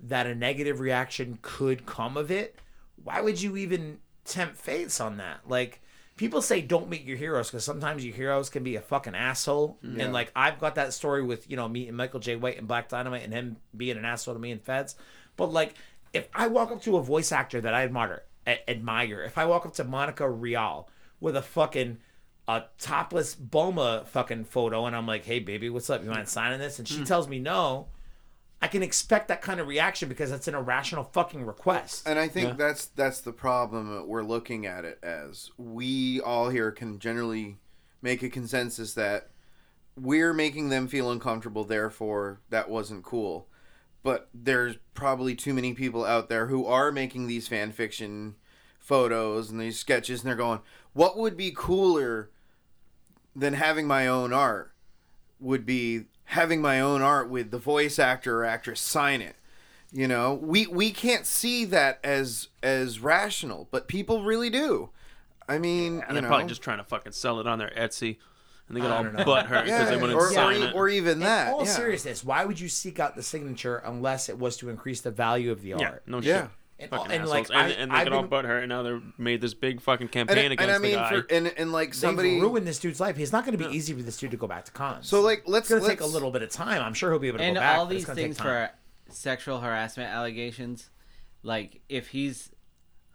that 0.02 0.26
a 0.28 0.36
negative 0.36 0.80
reaction 0.80 1.38
could 1.42 1.86
come 1.86 2.18
of 2.18 2.30
it, 2.32 2.58
why 3.02 3.22
would 3.22 3.42
you 3.42 3.56
even 3.56 4.00
tempt 4.26 4.58
fates 4.58 5.00
on 5.00 5.18
that? 5.18 5.48
Like 5.48 5.82
people 6.16 6.42
say 6.42 6.62
don't 6.62 6.90
meet 6.90 7.04
your 7.04 7.18
heroes 7.18 7.50
because 7.50 7.64
sometimes 7.64 8.06
your 8.06 8.16
heroes 8.16 8.50
can 8.50 8.64
be 8.64 8.76
a 8.76 8.82
fucking 8.82 9.16
asshole. 9.16 9.78
Yeah. 9.82 10.06
And 10.06 10.14
like 10.14 10.32
I've 10.36 10.60
got 10.60 10.76
that 10.76 10.94
story 10.94 11.24
with, 11.24 11.50
you 11.50 11.56
know, 11.56 11.68
meeting 11.68 11.96
Michael 11.96 12.20
Jai 12.20 12.36
White 12.36 12.58
and 12.58 12.68
Black 12.68 12.90
Dynamite 12.90 13.24
and 13.24 13.34
him 13.34 13.58
being 13.76 13.98
an 13.98 14.06
asshole 14.06 14.36
to 14.36 14.40
me 14.40 14.52
and 14.52 14.62
Feds. 14.62 14.96
But 15.36 15.52
like 15.52 15.76
if 16.14 16.28
I 16.34 16.48
walk 16.48 16.72
up 16.72 16.82
to 16.84 16.98
a 16.98 17.04
voice 17.04 17.32
actor 17.32 17.60
that 17.62 17.74
I 17.74 17.84
admire, 17.84 18.24
a- 18.46 18.70
admire, 18.70 19.24
if 19.24 19.38
I 19.38 19.46
walk 19.46 19.66
up 19.66 19.74
to 19.76 19.84
Monica 19.84 20.30
Rial 20.30 20.90
with 21.20 21.36
a 21.36 21.42
fucking 21.42 21.98
a 22.48 22.64
topless 22.78 23.36
Bulma 23.36 24.06
fucking 24.08 24.44
photo 24.46 24.86
and 24.86 24.96
I'm 24.96 25.08
like, 25.08 25.26
hey 25.26 25.40
baby, 25.40 25.70
what's 25.70 25.90
up? 25.90 26.04
You 26.04 26.10
mind 26.10 26.28
signing 26.28 26.60
this? 26.60 26.78
And 26.78 26.88
she 26.88 27.00
mm. 27.00 27.06
tells 27.06 27.28
me 27.28 27.40
no. 27.40 27.88
I 28.64 28.68
can 28.68 28.82
expect 28.82 29.28
that 29.28 29.42
kind 29.42 29.60
of 29.60 29.68
reaction 29.68 30.08
because 30.08 30.32
it's 30.32 30.48
an 30.48 30.56
irrational 30.56 31.04
fucking 31.04 31.46
request. 31.46 32.08
And 32.08 32.18
I 32.18 32.30
think 32.30 32.48
Yeah. 32.52 32.56
that's 32.56 32.86
that's 32.86 33.20
the 33.20 33.34
problem 33.34 33.94
that 33.94 34.08
we're 34.08 34.24
looking 34.24 34.66
at 34.66 34.86
it 34.86 35.00
as. 35.04 35.52
We 35.58 36.22
all 36.22 36.48
here 36.48 36.72
can 36.72 36.98
generally 36.98 37.58
make 38.02 38.24
a 38.24 38.30
consensus 38.30 38.94
that 38.94 39.32
we're 39.98 40.34
making 40.34 40.70
them 40.70 40.88
feel 40.88 41.12
uncomfortable, 41.12 41.66
therefore 41.66 42.40
that 42.52 42.70
wasn't 42.70 43.04
cool. 43.04 43.50
But 44.02 44.30
there's 44.34 44.78
probably 44.94 45.36
too 45.36 45.54
many 45.54 45.74
people 45.74 46.06
out 46.06 46.30
there 46.30 46.48
who 46.48 46.66
are 46.66 46.90
making 46.90 47.28
these 47.28 47.50
fan 47.50 47.74
fiction 47.74 48.36
photos 48.80 49.50
and 49.50 49.60
these 49.60 49.78
sketches 49.78 50.22
and 50.22 50.30
they're 50.30 50.38
going, 50.38 50.62
What 50.94 51.18
would 51.18 51.36
be 51.36 51.52
cooler 51.54 52.30
than 53.36 53.56
having 53.56 53.88
my 53.88 54.08
own 54.08 54.32
art? 54.32 54.72
Would 55.42 55.66
be 55.66 56.06
having 56.26 56.62
my 56.62 56.80
own 56.80 57.02
art 57.02 57.30
with 57.30 57.52
the 57.52 57.58
voice 57.58 58.00
actor 58.00 58.42
or 58.42 58.46
actress 58.46 58.80
sign 58.80 59.22
it 59.22 59.36
you 59.92 60.08
know 60.08 60.34
we 60.34 60.66
we 60.68 60.92
can't 60.92 61.26
see 61.26 61.66
that 61.66 62.00
as 62.04 62.48
as 62.64 63.00
rational 63.00 63.68
but 63.72 63.88
people 63.88 64.24
really 64.24 64.50
do 64.50 64.90
i 65.48 65.58
mean 65.60 66.00
And 66.00 66.02
you 66.10 66.14
they're 66.14 66.22
know 66.24 66.28
probably 66.30 66.48
just 66.48 66.62
trying 66.62 66.80
to 66.80 66.84
fucking 66.84 67.12
sell 67.12 67.40
it 67.40 67.46
on 67.48 67.60
their 67.60 67.72
Etsy, 67.78 68.18
and 68.68 68.78
they 68.78 68.82
get 68.82 68.90
all 68.92 69.04
don't 69.04 69.14
know. 69.14 69.24
because 69.26 69.68
yeah, 69.68 69.86
they 69.86 69.96
wouldn't 69.98 70.14
or, 70.20 70.28
or, 70.28 70.32
sign 70.34 70.62
it. 70.64 70.74
or 70.74 70.88
even 70.90 71.20
that 71.20 71.50
In 71.50 71.54
all 71.54 71.66
yeah. 71.66 71.72
seriousness, 71.72 72.24
why 72.24 72.46
would 72.46 72.60
you 72.60 72.70
seek 72.70 73.00
out 73.00 73.16
the 73.16 73.22
signature 73.22 73.78
unless 73.86 74.30
it 74.30 74.40
was 74.40 74.56
to 74.58 74.70
increase 74.70 75.02
the 75.02 75.12
value 75.12 75.52
of 75.52 75.62
the 75.62 75.70
yeah, 75.70 75.90
art? 75.90 76.04
no 76.08 76.22
Yeah. 76.22 76.42
shit. 76.44 76.50
And, 76.84 76.90
Fucking 76.90 77.12
and 77.12 77.24
assholes. 77.24 77.50
like 77.50 77.58
and, 77.58 77.58
I, 77.58 77.76
and 77.76 77.92
they 77.92 77.96
I've 77.96 78.04
get 78.06 78.14
all 78.14 78.24
been, 78.24 78.46
butthurt, 78.46 78.60
and 78.60 78.70
now 78.70 78.84
they're 78.84 79.02
made 79.18 79.42
this 79.42 79.54
big 79.54 79.82
fucking 79.82 80.10
campaign 80.10 80.38
and 80.38 80.54
against 80.54 80.76
i 80.76 80.78
mean 80.78 80.92
the 80.92 80.98
guy. 80.98 81.10
for 81.22 81.28
and, 81.30 81.48
and 81.58 81.72
like 81.72 81.90
they've 81.90 81.96
somebody 81.96 82.40
ruined 82.40 82.68
this 82.68 82.80
dude's 82.80 83.00
life. 83.00 83.18
It's 83.20 83.32
not 83.32 83.46
going 83.46 83.58
to 83.58 83.68
be 83.70 83.74
easy 83.76 83.94
for 83.94 84.02
this 84.02 84.18
dude 84.18 84.32
to 84.32 84.38
go 84.38 84.48
back 84.48 84.66
to 84.66 84.72
cons. 84.72 85.08
so 85.08 85.22
like 85.22 85.44
let's 85.46 85.70
it's 85.72 85.82
let's 85.84 85.88
take 85.88 86.02
a 86.02 86.06
little 86.06 86.32
bit 86.32 86.42
of 86.42 86.50
time. 86.50 86.82
I'm 86.82 86.94
sure 86.94 87.12
he'll 87.12 87.20
be 87.20 87.28
able 87.30 87.40
to 87.40 87.44
and 87.44 87.56
go 87.56 87.62
back. 87.62 87.78
all 87.78 87.86
these 87.86 88.06
things 88.06 88.40
for 88.40 88.70
sexual 89.10 89.60
harassment 89.60 90.10
allegations 90.10 90.90
like 91.44 91.82
if 91.90 92.08
he's 92.10 92.53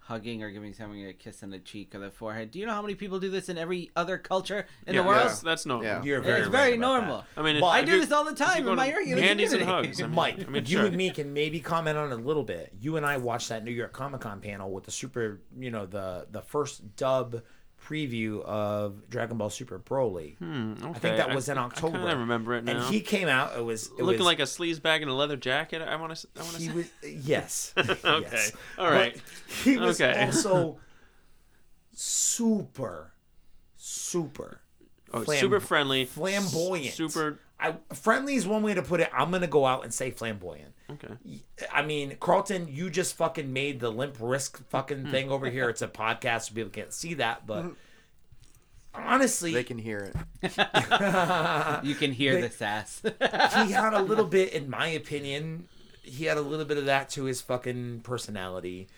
hugging 0.08 0.42
or 0.42 0.50
giving 0.50 0.72
someone 0.72 0.98
a 1.06 1.12
kiss 1.12 1.42
on 1.42 1.50
the 1.50 1.58
cheek 1.58 1.94
or 1.94 1.98
the 1.98 2.10
forehead 2.10 2.50
do 2.50 2.58
you 2.58 2.64
know 2.64 2.72
how 2.72 2.80
many 2.80 2.94
people 2.94 3.20
do 3.20 3.28
this 3.28 3.50
in 3.50 3.58
every 3.58 3.90
other 3.94 4.16
culture 4.16 4.66
in 4.86 4.94
yeah, 4.94 5.02
the 5.02 5.06
world 5.06 5.20
that's, 5.20 5.40
that's 5.40 5.66
normal. 5.66 5.84
Yeah. 5.84 6.02
You're 6.02 6.18
it's 6.18 6.26
very, 6.26 6.48
very 6.48 6.70
right 6.70 6.80
normal 6.80 7.18
that. 7.18 7.40
I 7.40 7.44
mean, 7.44 7.60
But 7.60 7.66
if 7.66 7.72
i 7.72 7.82
do 7.84 8.00
this 8.00 8.10
all 8.10 8.24
the 8.24 8.34
time 8.34 8.64
go 8.64 8.70
in 8.70 8.76
my 8.76 8.90
to 8.90 8.96
regular 8.96 9.22
handies 9.22 9.52
and 9.52 9.62
hugs. 9.62 10.00
I 10.00 10.06
mean, 10.06 10.14
Mike, 10.14 10.46
I 10.46 10.50
mean, 10.50 10.64
you 10.64 10.78
sure. 10.78 10.86
and 10.86 10.96
me 10.96 11.10
can 11.10 11.32
maybe 11.32 11.60
comment 11.60 11.98
on 11.98 12.10
it 12.10 12.14
a 12.14 12.22
little 12.22 12.42
bit. 12.42 12.72
You 12.80 12.96
and 12.96 13.04
I 13.04 13.18
watched 13.18 13.50
that 13.50 13.64
New 13.64 13.70
York 13.70 13.92
Comic 13.92 14.22
Con 14.22 14.40
panel 14.40 14.70
with 14.70 14.84
the 14.84 14.90
super, 14.90 15.40
you 15.58 15.70
know, 15.70 15.86
the 15.86 16.26
the 16.30 16.42
first 16.42 16.96
dub 16.96 17.42
preview 17.88 18.42
of 18.42 19.08
Dragon 19.08 19.38
Ball 19.38 19.50
Super 19.50 19.78
Broly. 19.78 20.36
Hmm, 20.38 20.72
okay. 20.78 20.88
I 20.88 20.98
think 20.98 21.16
that 21.16 21.34
was 21.34 21.48
in 21.48 21.56
October. 21.58 21.98
I 21.98 22.12
remember 22.12 22.54
it 22.54 22.64
now. 22.64 22.76
And 22.76 22.94
he 22.94 23.00
came 23.00 23.28
out. 23.28 23.56
It 23.56 23.64
was 23.64 23.86
it 23.98 24.02
looking 24.02 24.18
was, 24.18 24.26
like 24.26 24.40
a 24.40 24.42
sleaze 24.42 24.80
bag 24.82 25.02
in 25.02 25.08
a 25.08 25.14
leather 25.14 25.36
jacket. 25.36 25.80
I 25.82 25.96
want 25.96 26.14
to. 26.14 26.28
I 26.36 26.42
want 26.42 26.56
to 26.56 26.60
say. 26.62 26.72
was 26.72 26.86
yes. 27.24 27.72
Okay. 27.76 27.96
yes. 28.04 28.52
All 28.78 28.90
right. 28.90 29.14
But 29.14 29.64
he 29.64 29.76
was 29.78 30.00
Okay. 30.00 30.24
also 30.26 30.78
super, 31.92 33.12
super 33.76 34.60
Oh, 35.10 35.22
flam- 35.22 35.38
super 35.40 35.58
friendly, 35.60 36.04
flamboyant. 36.04 36.92
super. 36.92 37.38
I, 37.58 37.76
friendly 37.94 38.34
is 38.34 38.46
one 38.46 38.62
way 38.62 38.74
to 38.74 38.82
put 38.82 39.00
it. 39.00 39.08
I'm 39.12 39.30
gonna 39.30 39.46
go 39.46 39.64
out 39.64 39.82
and 39.84 39.92
say 39.94 40.10
flamboyant. 40.10 40.74
Okay. 40.90 41.14
I 41.72 41.82
mean, 41.82 42.16
Carlton, 42.18 42.66
you 42.70 42.88
just 42.88 43.14
fucking 43.16 43.52
made 43.52 43.78
the 43.80 43.90
limp 43.90 44.16
wrist 44.20 44.56
fucking 44.70 45.04
Hmm. 45.06 45.10
thing 45.10 45.30
over 45.30 45.50
here. 45.50 45.68
It's 45.68 45.82
a 45.82 45.88
podcast, 45.88 46.48
so 46.48 46.54
people 46.54 46.70
can't 46.70 46.92
see 46.92 47.14
that, 47.14 47.46
but 47.46 47.66
honestly, 48.94 49.52
they 49.52 49.64
can 49.64 49.78
hear 49.78 49.98
it 49.98 50.16
you 51.84 51.94
can 51.94 52.12
hear 52.12 52.34
They- 52.34 52.40
the 52.42 52.50
sass 52.50 53.00
he 53.04 53.72
had 53.72 53.94
a 53.94 54.02
little 54.02 54.24
bit, 54.24 54.52
in 54.52 54.68
my 54.70 54.88
opinion, 54.88 55.68
he 56.02 56.24
had 56.24 56.38
a 56.38 56.42
little 56.42 56.64
bit 56.64 56.78
of 56.78 56.86
that 56.86 57.10
to 57.10 57.24
his 57.24 57.40
fucking 57.42 58.00
personality. 58.00 58.88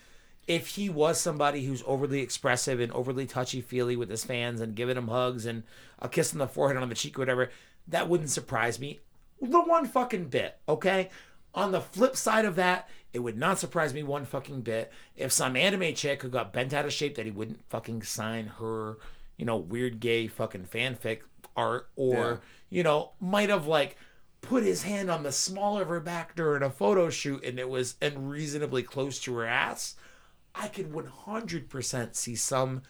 If 0.47 0.69
he 0.69 0.89
was 0.89 1.19
somebody 1.19 1.65
who's 1.65 1.83
overly 1.85 2.21
expressive 2.21 2.79
and 2.79 2.91
overly 2.93 3.25
touchy 3.25 3.61
feely 3.61 3.95
with 3.95 4.09
his 4.09 4.23
fans 4.23 4.59
and 4.59 4.75
giving 4.75 4.95
them 4.95 5.07
hugs 5.07 5.45
and 5.45 5.63
a 5.99 6.09
kiss 6.09 6.33
on 6.33 6.39
the 6.39 6.47
forehead 6.47 6.77
and 6.77 6.83
on 6.83 6.89
the 6.89 6.95
cheek 6.95 7.17
or 7.17 7.21
whatever, 7.21 7.51
that 7.87 8.09
wouldn't 8.09 8.29
surprise 8.31 8.79
me. 8.79 8.99
The 9.41 9.61
one 9.61 9.85
fucking 9.85 10.25
bit, 10.25 10.57
okay? 10.67 11.09
On 11.53 11.71
the 11.71 11.81
flip 11.81 12.15
side 12.15 12.45
of 12.45 12.55
that, 12.55 12.89
it 13.13 13.19
would 13.19 13.37
not 13.37 13.59
surprise 13.59 13.93
me 13.93 14.03
one 14.03 14.25
fucking 14.25 14.61
bit 14.61 14.91
if 15.17 15.31
some 15.31 15.55
anime 15.55 15.93
chick 15.93 16.21
who 16.21 16.29
got 16.29 16.53
bent 16.53 16.73
out 16.73 16.85
of 16.85 16.93
shape 16.93 17.15
that 17.15 17.25
he 17.25 17.31
wouldn't 17.31 17.67
fucking 17.69 18.03
sign 18.03 18.47
her, 18.59 18.97
you 19.37 19.45
know, 19.45 19.57
weird 19.57 19.99
gay 19.99 20.27
fucking 20.27 20.65
fanfic 20.65 21.19
art 21.55 21.89
or, 21.95 22.41
you 22.69 22.83
know, 22.83 23.11
might 23.19 23.49
have 23.49 23.67
like 23.67 23.97
put 24.41 24.63
his 24.63 24.83
hand 24.83 25.11
on 25.11 25.23
the 25.23 25.31
small 25.31 25.77
of 25.77 25.89
her 25.89 25.99
back 25.99 26.35
during 26.35 26.63
a 26.63 26.69
photo 26.69 27.09
shoot 27.09 27.43
and 27.43 27.59
it 27.59 27.69
was 27.69 27.95
unreasonably 28.01 28.83
close 28.83 29.19
to 29.19 29.35
her 29.35 29.45
ass. 29.45 29.95
I 30.55 30.67
could 30.67 30.91
100% 30.91 32.15
see 32.15 32.35
some 32.35 32.81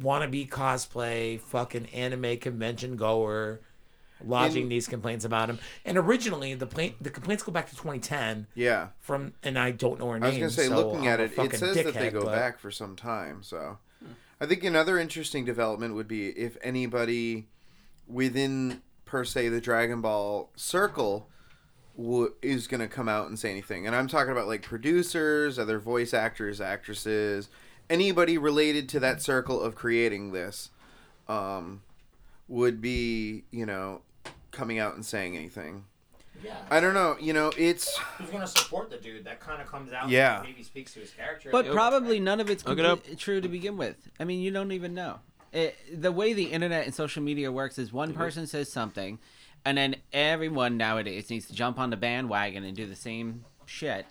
wannabe 0.00 0.48
cosplay 0.48 1.40
fucking 1.40 1.86
anime 1.86 2.38
convention 2.38 2.96
goer 2.96 3.60
lodging 4.24 4.64
In- 4.64 4.68
these 4.68 4.88
complaints 4.88 5.24
about 5.24 5.48
him. 5.50 5.58
And 5.84 5.96
originally, 5.98 6.54
the 6.54 6.66
plain, 6.66 6.94
the 7.00 7.10
complaints 7.10 7.42
go 7.42 7.52
back 7.52 7.68
to 7.70 7.76
2010 7.76 8.46
yeah 8.54 8.88
from, 9.00 9.32
and 9.42 9.58
I 9.58 9.70
don't 9.70 9.98
know 10.00 10.08
her 10.10 10.18
name. 10.18 10.24
i 10.24 10.28
was 10.28 10.38
gonna 10.38 10.50
say 10.50 10.66
so 10.68 10.76
looking 10.76 11.06
I'm 11.06 11.14
at 11.14 11.20
it 11.20 11.32
it 11.38 11.54
says 11.56 11.76
that 11.76 11.94
they 11.94 12.10
go 12.10 12.22
but- 12.24 12.34
back 12.34 12.58
for 12.58 12.70
some 12.70 12.96
time 12.96 13.42
so 13.42 13.78
i 14.40 14.46
think 14.46 14.64
another 14.64 14.98
interesting 14.98 15.44
development 15.44 15.94
would 15.94 16.08
be 16.08 16.28
if 16.30 16.56
anybody 16.62 17.46
within 18.06 18.82
per 19.04 19.24
se 19.24 19.48
the 19.48 19.60
dragon 19.60 20.00
ball 20.00 20.50
circle 20.56 21.28
w- 21.96 22.32
is 22.42 22.66
going 22.66 22.80
to 22.80 22.88
come 22.88 23.08
out 23.08 23.28
and 23.28 23.38
say 23.38 23.50
anything 23.50 23.86
and 23.86 23.94
i'm 23.96 24.06
talking 24.08 24.32
about 24.32 24.46
like 24.46 24.62
producers 24.62 25.58
other 25.58 25.78
voice 25.78 26.12
actors 26.14 26.60
actresses 26.60 27.48
anybody 27.90 28.36
related 28.38 28.88
to 28.88 29.00
that 29.00 29.20
circle 29.22 29.60
of 29.60 29.74
creating 29.74 30.32
this 30.32 30.70
um, 31.28 31.82
would 32.48 32.80
be 32.80 33.44
you 33.50 33.66
know 33.66 34.00
coming 34.50 34.78
out 34.78 34.94
and 34.94 35.04
saying 35.04 35.36
anything 35.36 35.84
Yeah. 36.42 36.56
i 36.70 36.80
don't 36.80 36.94
know 36.94 37.16
you 37.20 37.32
know 37.32 37.52
it's 37.56 37.98
Who's 38.18 38.30
going 38.30 38.42
to 38.42 38.46
support 38.46 38.90
the 38.90 38.96
dude? 38.96 39.24
That 39.24 39.40
kind 39.40 39.62
of 39.62 39.68
comes 39.68 39.92
out. 39.92 40.08
Yeah. 40.08 40.38
and 40.38 40.48
Maybe 40.48 40.62
speaks 40.62 40.92
to 40.94 41.00
his 41.00 41.10
character. 41.10 41.50
But 41.50 41.66
Yep. 41.66 41.74
probably 41.74 42.20
none 42.20 42.40
of 42.40 42.50
it's 42.50 42.66
Look 42.66 42.78
it 42.78 43.18
true 43.18 43.40
to 43.40 43.48
begin 43.48 43.76
with. 43.76 43.96
I 44.18 44.24
mean, 44.24 44.40
you 44.40 44.50
don't 44.50 44.72
even 44.72 44.94
know. 44.94 45.20
It, 45.52 45.76
the 46.02 46.12
way 46.12 46.32
the 46.34 46.44
internet 46.44 46.84
and 46.84 46.94
social 46.94 47.22
media 47.22 47.50
works 47.50 47.78
is 47.78 47.92
one 47.92 48.10
mm-hmm. 48.10 48.18
person 48.18 48.46
says 48.46 48.70
something, 48.70 49.18
and 49.64 49.78
then 49.78 49.96
everyone 50.12 50.76
nowadays 50.76 51.30
needs 51.30 51.46
to 51.46 51.54
jump 51.54 51.78
on 51.78 51.90
the 51.90 51.96
bandwagon 51.96 52.64
and 52.64 52.76
do 52.76 52.86
the 52.86 52.96
same 52.96 53.44
shit, 53.64 54.04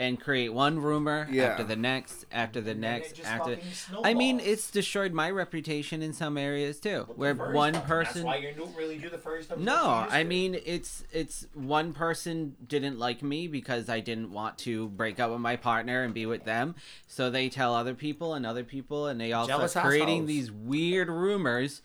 and 0.00 0.20
create 0.20 0.50
one 0.50 0.78
rumor 0.78 1.26
Yeah. 1.30 1.46
after 1.46 1.64
the 1.64 1.74
next, 1.74 2.24
after 2.30 2.60
the 2.60 2.70
And 2.70 2.84
then 2.84 2.94
it 2.94 2.98
next, 3.02 3.24
after. 3.24 3.56
fucking 3.56 4.04
I 4.04 4.14
mean, 4.14 4.38
it's 4.38 4.70
destroyed 4.70 5.12
my 5.12 5.28
reputation 5.30 6.02
in 6.02 6.12
some 6.12 6.38
areas 6.38 6.78
too, 6.78 7.06
With 7.08 7.08
the 7.08 7.14
where 7.14 7.34
one 7.34 7.74
stuff, 7.74 7.86
person. 7.88 8.14
That's 8.22 8.24
why 8.24 8.36
you 8.36 8.52
don't 8.56 8.76
really 8.76 8.98
do 8.98 9.10
the 9.10 9.18
first. 9.18 9.46
stuff. 9.48 9.58
No, 9.58 9.74
much 9.74 9.82
as 9.82 9.88
you 9.88 10.02
used 10.04 10.14
I 10.14 10.24
mean 10.24 10.56
it's 10.64 11.04
it's 11.12 11.46
one 11.54 11.92
person 11.92 12.54
didn't 12.66 12.98
like 12.98 13.22
me 13.22 13.48
because 13.48 13.88
I 13.88 13.98
didn't 14.00 14.30
want 14.30 14.56
to 14.58 14.88
break 14.90 15.18
up 15.18 15.30
with 15.32 15.40
my 15.40 15.56
partner 15.56 16.04
and 16.04 16.14
be 16.14 16.26
with 16.26 16.44
them. 16.44 16.76
So 17.08 17.28
they 17.28 17.48
tell 17.48 17.74
other 17.74 17.94
people 17.94 18.34
and 18.34 18.46
other 18.46 18.62
people 18.64 19.08
and 19.08 19.20
they 19.20 19.32
all 19.32 19.46
Jealous 19.48 19.72
start 19.72 19.86
creating 19.86 20.18
assholes. 20.18 20.26
these 20.28 20.52
weird 20.52 21.08
rumors 21.08 21.82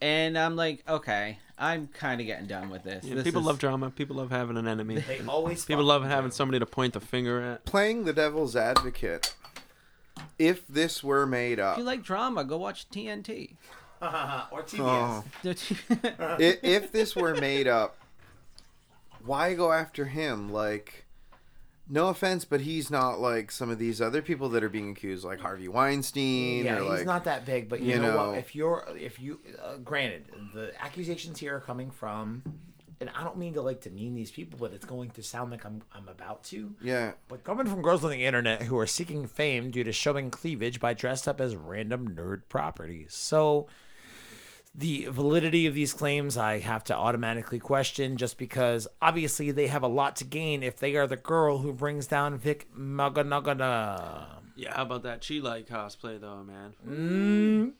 and 0.00 0.38
I'm 0.38 0.56
like, 0.56 0.82
okay, 0.88 1.38
I'm 1.60 1.88
kind 1.88 2.20
of 2.20 2.26
getting 2.26 2.46
done 2.46 2.70
with 2.70 2.82
this. 2.84 3.04
Yeah, 3.04 3.16
This 3.16 3.24
people 3.24 3.40
is- 3.42 3.46
love 3.46 3.58
drama. 3.58 3.90
People 3.90 4.16
love 4.16 4.30
having 4.30 4.56
an 4.56 4.66
enemy. 4.66 4.98
They 5.00 5.20
always 5.28 5.64
People 5.64 5.84
love 5.84 6.02
do. 6.02 6.08
having 6.08 6.30
somebody 6.30 6.58
to 6.58 6.66
point 6.66 6.94
the 6.94 7.00
finger 7.00 7.40
at. 7.40 7.64
Playing 7.66 8.04
the 8.04 8.12
devil's 8.14 8.56
advocate. 8.56 9.34
If 10.38 10.66
this 10.66 11.04
were 11.04 11.26
made 11.26 11.60
up, 11.60 11.74
If 11.74 11.78
you 11.78 11.84
like 11.84 12.02
drama, 12.02 12.44
go 12.44 12.56
watch 12.56 12.88
TNT. 12.88 13.56
or 14.02 14.62
TBS. 14.62 14.80
Oh. 14.80 15.24
I- 15.44 16.58
if 16.62 16.90
this 16.92 17.14
were 17.14 17.34
made 17.34 17.68
up, 17.68 17.96
why 19.24 19.52
go 19.54 19.70
after 19.72 20.06
him? 20.06 20.50
Like, 20.50 21.04
no 21.90 22.08
offense, 22.08 22.44
but 22.44 22.60
he's 22.62 22.90
not 22.90 23.20
like 23.20 23.50
some 23.50 23.68
of 23.68 23.78
these 23.78 24.00
other 24.00 24.22
people 24.22 24.48
that 24.50 24.62
are 24.62 24.68
being 24.68 24.90
accused, 24.92 25.24
like 25.24 25.40
Harvey 25.40 25.68
Weinstein 25.68 26.64
Yeah, 26.64 26.80
he's 26.80 26.88
like. 26.88 27.06
not 27.06 27.24
that 27.24 27.44
big, 27.44 27.68
but 27.68 27.80
you, 27.80 27.94
you 27.94 27.98
know, 28.00 28.12
know- 28.12 28.28
what? 28.30 28.38
If 28.38 28.54
you're, 28.54 28.86
if 28.98 29.20
you, 29.20 29.40
uh, 29.62 29.76
granted, 29.78 30.24
the 30.54 30.72
accusations 30.82 31.38
here 31.38 31.56
are 31.56 31.60
coming 31.60 31.90
from, 31.90 32.42
and 33.00 33.10
I 33.16 33.24
don't 33.24 33.38
mean 33.38 33.54
to 33.54 33.62
like 33.62 33.80
demean 33.80 34.14
these 34.14 34.30
people, 34.30 34.58
but 34.58 34.72
it's 34.72 34.84
going 34.84 35.10
to 35.10 35.22
sound 35.22 35.50
like 35.50 35.64
I'm, 35.64 35.82
I'm 35.94 36.06
about 36.08 36.44
to. 36.44 36.74
yeah, 36.82 37.12
But 37.28 37.44
coming 37.44 37.66
from 37.66 37.82
girls 37.82 38.04
on 38.04 38.10
the 38.10 38.24
internet 38.24 38.62
who 38.62 38.78
are 38.78 38.86
seeking 38.86 39.26
fame 39.26 39.70
due 39.70 39.84
to 39.84 39.92
showing 39.92 40.30
cleavage 40.30 40.80
by 40.80 40.92
dressed 40.94 41.26
up 41.26 41.40
as 41.40 41.56
random 41.56 42.14
nerd 42.14 42.42
properties. 42.48 43.14
So 43.14 43.68
the 44.74 45.06
validity 45.06 45.66
of 45.66 45.74
these 45.74 45.92
claims 45.92 46.36
I 46.36 46.58
have 46.58 46.84
to 46.84 46.96
automatically 46.96 47.58
question 47.58 48.16
just 48.16 48.38
because 48.38 48.86
obviously 49.02 49.50
they 49.50 49.66
have 49.66 49.82
a 49.82 49.88
lot 49.88 50.16
to 50.16 50.24
gain 50.24 50.62
if 50.62 50.76
they 50.76 50.94
are 50.96 51.06
the 51.06 51.16
girl 51.16 51.58
who 51.58 51.72
brings 51.72 52.06
down 52.06 52.38
Vic 52.38 52.68
Maganagana. 52.76 54.26
Yeah, 54.56 54.74
how 54.74 54.82
about 54.82 55.02
that 55.02 55.26
Chi 55.26 55.34
like 55.34 55.68
cosplay 55.68 56.20
though, 56.20 56.44
man? 56.44 56.74
Mmm. 56.88 57.72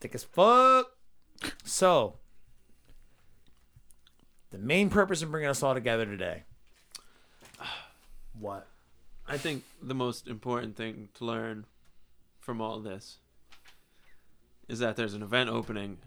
Thick 0.00 0.14
as 0.14 0.24
fuck. 0.24 0.92
So 1.64 2.18
the 4.50 4.58
main 4.58 4.88
purpose 4.88 5.22
of 5.22 5.30
bringing 5.30 5.50
us 5.50 5.62
all 5.62 5.74
together 5.74 6.06
today. 6.06 6.44
What? 8.38 8.68
I 9.26 9.38
think 9.38 9.64
the 9.82 9.94
most 9.94 10.28
important 10.28 10.76
thing 10.76 11.08
to 11.14 11.24
learn 11.24 11.64
from 12.38 12.60
all 12.60 12.78
this 12.78 13.18
is 14.68 14.78
that 14.78 14.94
there's 14.94 15.14
an 15.14 15.22
event 15.22 15.50
opening 15.50 15.98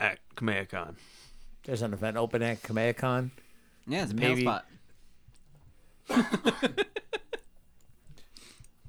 at 0.00 0.18
KamehaCon. 0.36 0.94
There's 1.64 1.82
an 1.82 1.92
event 1.92 2.16
open 2.16 2.42
at 2.42 2.62
KamehaCon. 2.62 3.30
yeah, 3.86 4.02
it's 4.02 4.12
a 4.12 4.14
pale 4.14 4.30
Maybe- 4.30 4.42
spot. 4.42 4.66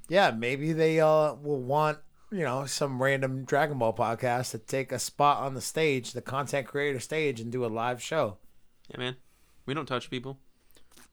Yeah, 0.08 0.30
maybe 0.30 0.72
they 0.74 1.00
uh 1.00 1.34
will 1.34 1.62
want 1.62 1.98
you 2.30 2.40
know 2.44 2.66
some 2.66 3.02
random 3.02 3.44
Dragon 3.44 3.78
Ball 3.78 3.94
podcast 3.94 4.50
to 4.50 4.58
take 4.58 4.92
a 4.92 4.98
spot 4.98 5.38
on 5.42 5.54
the 5.54 5.60
stage, 5.62 6.12
the 6.12 6.20
content 6.20 6.66
creator 6.66 7.00
stage, 7.00 7.40
and 7.40 7.50
do 7.50 7.64
a 7.64 7.68
live 7.68 8.02
show. 8.02 8.36
Yeah, 8.90 8.98
man. 8.98 9.16
We 9.64 9.72
don't 9.74 9.86
touch 9.86 10.10
people. 10.10 10.38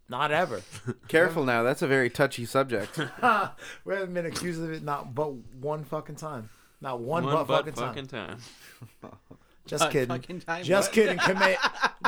Not 0.09 0.31
ever. 0.31 0.61
careful 1.07 1.45
now. 1.45 1.63
That's 1.63 1.81
a 1.83 1.87
very 1.87 2.09
touchy 2.09 2.43
subject. 2.45 2.97
we 3.85 3.93
haven't 3.93 4.13
been 4.13 4.25
accused 4.25 4.61
of 4.61 4.71
it 4.73 4.83
not 4.83 5.13
but 5.15 5.33
one 5.33 5.85
fucking 5.85 6.15
time. 6.15 6.49
Not 6.81 6.99
one, 6.99 7.23
One 7.25 7.33
but, 7.35 7.43
but 7.47 7.57
fucking, 7.57 7.73
fucking 7.73 8.07
time. 8.07 8.39
time. 9.01 9.11
Just 9.65 9.83
But 9.83 9.91
kidding. 9.91 10.07
fucking 10.07 10.39
time, 10.41 10.63
Just 10.63 10.89
what? 10.89 10.95
kidding. 10.95 11.17
Kame- 11.19 11.57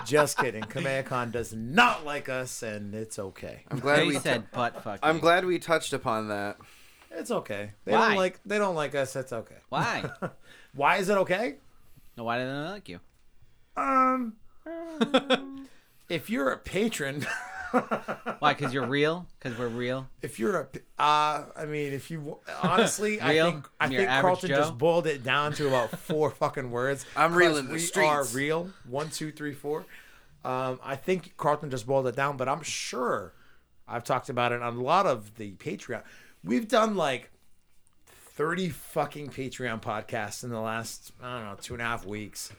just 0.05 0.37
kidding. 0.37 0.63
KamehaCon 0.63 1.31
does 1.31 1.53
not 1.53 2.05
like 2.05 2.27
us, 2.27 2.63
and 2.63 2.95
it's 2.95 3.19
okay. 3.19 3.63
I'm 3.69 3.79
glad 3.79 3.99
They 3.99 4.07
we. 4.07 4.17
said 4.19 4.49
butt 4.51 4.81
fucking. 4.83 4.99
I'm 5.03 5.19
glad 5.19 5.45
we 5.45 5.59
touched 5.59 5.93
upon 5.93 6.29
that. 6.29 6.57
It's 7.11 7.29
okay. 7.29 7.71
They 7.85 7.91
Why? 7.91 8.07
don't 8.09 8.17
like. 8.17 8.39
They 8.45 8.57
don't 8.57 8.75
like 8.75 8.95
us. 8.95 9.15
It's 9.15 9.31
okay. 9.33 9.57
Why? 9.69 10.09
Why 10.73 10.97
is 10.97 11.09
it 11.09 11.17
okay? 11.19 11.55
no, 12.17 12.23
why 12.23 12.37
didn't 12.37 12.55
I 12.55 12.71
like 12.71 12.89
you? 12.89 12.99
Um, 13.77 14.33
if 16.09 16.29
you're 16.29 16.49
a 16.51 16.57
patron. 16.57 17.25
Why? 18.39 18.53
Because 18.53 18.73
you're 18.73 18.85
real? 18.85 19.27
Because 19.39 19.57
we're 19.57 19.67
real? 19.67 20.07
if 20.21 20.39
you're 20.39 20.59
a, 20.61 20.67
uh, 21.01 21.45
I 21.55 21.65
mean, 21.65 21.93
if 21.93 22.11
you 22.11 22.37
honestly, 22.63 23.19
I 23.21 23.31
Real? 23.33 23.51
think 23.51 23.69
I 23.79 23.87
You're 23.87 23.99
think 24.01 24.09
average 24.09 24.21
Carlton 24.21 24.49
Joe? 24.49 24.55
just 24.57 24.77
boiled 24.77 25.07
it 25.07 25.23
down 25.23 25.53
to 25.53 25.67
about 25.67 25.91
four 25.99 26.29
fucking 26.41 26.71
words. 26.71 27.05
I'm 27.15 27.33
real 27.33 27.57
in 27.57 27.67
the 27.67 27.73
we 27.73 27.79
streets. 27.79 28.09
are 28.09 28.23
real. 28.25 28.69
One, 28.87 29.09
two, 29.09 29.31
three, 29.31 29.53
four. 29.53 29.85
Um, 30.43 30.79
I 30.83 30.95
think 30.95 31.35
Carlton 31.37 31.69
just 31.69 31.85
boiled 31.85 32.07
it 32.07 32.15
down, 32.15 32.35
but 32.37 32.49
I'm 32.49 32.63
sure 32.63 33.33
I've 33.87 34.03
talked 34.03 34.29
about 34.29 34.51
it 34.51 34.61
on 34.61 34.75
a 34.77 34.81
lot 34.81 35.05
of 35.05 35.35
the 35.35 35.51
Patreon. 35.53 36.01
We've 36.43 36.67
done 36.67 36.95
like 36.95 37.29
thirty 38.05 38.69
fucking 38.69 39.29
Patreon 39.29 39.81
podcasts 39.81 40.43
in 40.43 40.49
the 40.49 40.59
last 40.59 41.11
I 41.21 41.37
don't 41.37 41.45
know 41.45 41.55
two 41.61 41.73
and 41.73 41.81
a 41.81 41.85
half 41.85 42.05
weeks, 42.05 42.51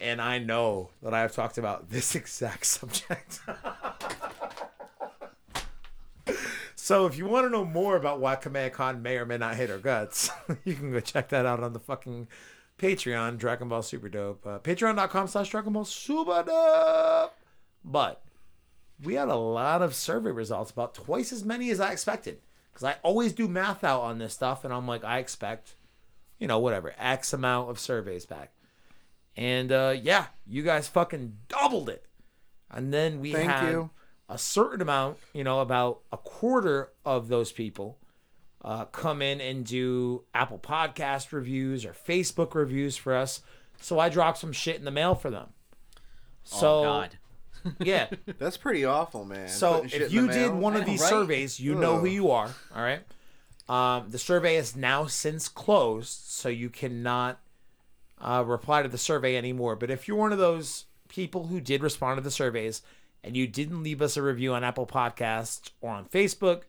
and 0.00 0.20
I 0.20 0.38
know 0.38 0.90
that 1.02 1.14
I've 1.14 1.34
talked 1.34 1.58
about 1.58 1.90
this 1.90 2.14
exact 2.14 2.66
subject. 2.66 3.40
So 6.84 7.06
if 7.06 7.16
you 7.16 7.24
want 7.24 7.46
to 7.46 7.50
know 7.50 7.64
more 7.64 7.96
about 7.96 8.20
why 8.20 8.36
KamehaCon 8.36 9.00
may 9.00 9.16
or 9.16 9.24
may 9.24 9.38
not 9.38 9.56
hit 9.56 9.70
our 9.70 9.78
guts, 9.78 10.28
you 10.66 10.74
can 10.74 10.92
go 10.92 11.00
check 11.00 11.30
that 11.30 11.46
out 11.46 11.62
on 11.62 11.72
the 11.72 11.80
fucking 11.80 12.28
Patreon, 12.78 13.38
Dragon 13.38 13.70
Ball 13.70 13.80
Super 13.80 14.10
Dope. 14.10 14.46
Uh, 14.46 14.58
Patreon.com 14.58 15.28
slash 15.28 15.48
Dragon 15.48 15.72
Ball 15.72 15.86
Super 15.86 16.42
Dope. 16.46 17.32
But 17.82 18.22
we 19.02 19.14
had 19.14 19.28
a 19.28 19.34
lot 19.34 19.80
of 19.80 19.94
survey 19.94 20.30
results, 20.30 20.72
about 20.72 20.92
twice 20.92 21.32
as 21.32 21.42
many 21.42 21.70
as 21.70 21.80
I 21.80 21.90
expected. 21.90 22.40
Because 22.70 22.84
I 22.84 22.96
always 23.02 23.32
do 23.32 23.48
math 23.48 23.82
out 23.82 24.02
on 24.02 24.18
this 24.18 24.34
stuff, 24.34 24.62
and 24.62 24.74
I'm 24.74 24.86
like, 24.86 25.04
I 25.04 25.20
expect, 25.20 25.76
you 26.38 26.46
know, 26.46 26.58
whatever, 26.58 26.92
X 26.98 27.32
amount 27.32 27.70
of 27.70 27.78
surveys 27.78 28.26
back. 28.26 28.52
And 29.36 29.72
uh, 29.72 29.94
yeah, 30.00 30.26
you 30.46 30.62
guys 30.62 30.88
fucking 30.88 31.36
doubled 31.48 31.88
it. 31.88 32.06
And 32.70 32.92
then 32.92 33.20
we 33.20 33.32
Thank 33.32 33.50
had 33.50 33.70
you. 33.70 33.90
a 34.28 34.38
certain 34.38 34.80
amount, 34.80 35.18
you 35.32 35.44
know, 35.44 35.60
about 35.60 36.00
a 36.12 36.16
quarter 36.16 36.92
of 37.04 37.28
those 37.28 37.52
people 37.52 37.98
uh, 38.64 38.86
come 38.86 39.20
in 39.20 39.40
and 39.40 39.64
do 39.64 40.24
Apple 40.34 40.58
Podcast 40.58 41.32
reviews 41.32 41.84
or 41.84 41.92
Facebook 41.92 42.54
reviews 42.54 42.96
for 42.96 43.14
us. 43.14 43.42
So 43.80 43.98
I 43.98 44.08
dropped 44.08 44.38
some 44.38 44.52
shit 44.52 44.76
in 44.76 44.84
the 44.84 44.90
mail 44.90 45.14
for 45.14 45.30
them. 45.30 45.48
So 46.42 46.78
oh, 46.78 46.82
God. 46.82 47.18
yeah. 47.80 48.08
That's 48.38 48.56
pretty 48.56 48.84
awful, 48.84 49.24
man. 49.24 49.48
So 49.48 49.84
if 49.84 50.12
you 50.12 50.28
did 50.28 50.52
mail. 50.52 50.56
one 50.56 50.76
of 50.76 50.86
these 50.86 51.02
right? 51.02 51.10
surveys, 51.10 51.60
you 51.60 51.74
know 51.74 51.98
who 51.98 52.06
you 52.06 52.30
are. 52.30 52.50
All 52.74 52.82
right. 52.82 53.02
Um, 53.68 54.10
the 54.10 54.18
survey 54.18 54.56
is 54.56 54.76
now 54.76 55.06
since 55.06 55.48
closed, 55.48 56.24
so 56.26 56.48
you 56.50 56.68
cannot 56.68 57.40
uh, 58.24 58.42
reply 58.44 58.82
to 58.82 58.88
the 58.88 58.98
survey 58.98 59.36
anymore. 59.36 59.76
But 59.76 59.90
if 59.90 60.08
you're 60.08 60.16
one 60.16 60.32
of 60.32 60.38
those 60.38 60.86
people 61.08 61.46
who 61.46 61.60
did 61.60 61.82
respond 61.82 62.16
to 62.18 62.22
the 62.22 62.30
surveys 62.30 62.82
and 63.22 63.36
you 63.36 63.46
didn't 63.46 63.82
leave 63.82 64.02
us 64.02 64.16
a 64.16 64.22
review 64.22 64.54
on 64.54 64.64
Apple 64.64 64.86
Podcasts 64.86 65.70
or 65.80 65.90
on 65.92 66.06
Facebook, 66.06 66.62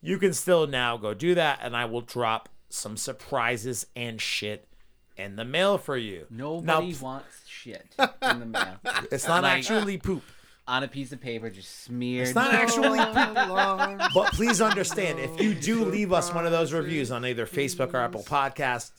you 0.00 0.18
can 0.18 0.32
still 0.32 0.66
now 0.66 0.96
go 0.96 1.14
do 1.14 1.34
that, 1.34 1.58
and 1.62 1.76
I 1.76 1.84
will 1.84 2.00
drop 2.00 2.48
some 2.68 2.96
surprises 2.96 3.86
and 3.94 4.20
shit 4.20 4.66
in 5.16 5.36
the 5.36 5.44
mail 5.44 5.78
for 5.78 5.96
you. 5.96 6.26
Nobody 6.30 6.92
Now, 6.92 6.98
wants 7.02 7.46
shit 7.46 7.94
in 8.22 8.40
the 8.40 8.46
mail. 8.46 8.76
it's 9.12 9.26
not 9.28 9.42
Like- 9.42 9.58
actually 9.58 9.98
poop. 9.98 10.22
On 10.68 10.84
a 10.84 10.88
piece 10.88 11.10
of 11.10 11.20
paper, 11.20 11.50
just 11.50 11.82
smeared. 11.82 12.28
It's 12.28 12.36
not 12.36 12.54
actually 12.54 12.98
poop. 13.04 14.14
But 14.14 14.32
please 14.32 14.60
understand, 14.60 15.18
if 15.18 15.40
you 15.40 15.54
do 15.54 15.84
leave 15.84 16.12
us 16.12 16.32
one 16.32 16.46
of 16.46 16.52
those 16.52 16.72
reviews 16.72 17.10
on 17.10 17.26
either 17.26 17.46
Facebook 17.46 17.92
or 17.94 17.98
Apple 17.98 18.22
Podcasts, 18.22 18.92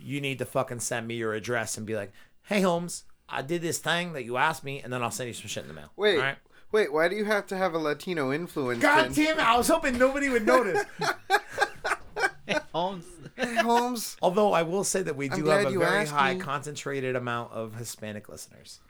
you 0.00 0.20
need 0.20 0.38
to 0.38 0.44
fucking 0.44 0.80
send 0.80 1.06
me 1.06 1.14
your 1.16 1.32
address 1.34 1.76
and 1.76 1.86
be 1.86 1.94
like, 1.96 2.12
"Hey 2.44 2.60
Holmes, 2.60 3.04
I 3.28 3.42
did 3.42 3.62
this 3.62 3.78
thing 3.78 4.12
that 4.14 4.24
you 4.24 4.36
asked 4.36 4.64
me, 4.64 4.80
and 4.80 4.92
then 4.92 5.02
I'll 5.02 5.10
send 5.10 5.28
you 5.28 5.34
some 5.34 5.48
shit 5.48 5.62
in 5.62 5.68
the 5.68 5.74
mail." 5.74 5.90
Wait, 5.96 6.16
All 6.16 6.22
right? 6.22 6.38
wait. 6.72 6.92
Why 6.92 7.08
do 7.08 7.16
you 7.16 7.24
have 7.26 7.46
to 7.48 7.56
have 7.56 7.74
a 7.74 7.78
Latino 7.78 8.32
influence? 8.32 8.80
God 8.82 9.06
in- 9.06 9.12
damn 9.12 9.38
it! 9.38 9.46
I 9.46 9.56
was 9.56 9.68
hoping 9.68 9.98
nobody 9.98 10.28
would 10.28 10.46
notice. 10.46 10.82
Holmes. 12.72 13.04
Holmes. 13.38 14.16
Although 14.22 14.52
I 14.52 14.62
will 14.62 14.84
say 14.84 15.02
that 15.02 15.16
we 15.16 15.28
do 15.28 15.46
have 15.46 15.66
a 15.66 15.78
very 15.78 16.06
high 16.06 16.34
me. 16.34 16.40
concentrated 16.40 17.16
amount 17.16 17.52
of 17.52 17.74
Hispanic 17.76 18.28
listeners. 18.28 18.80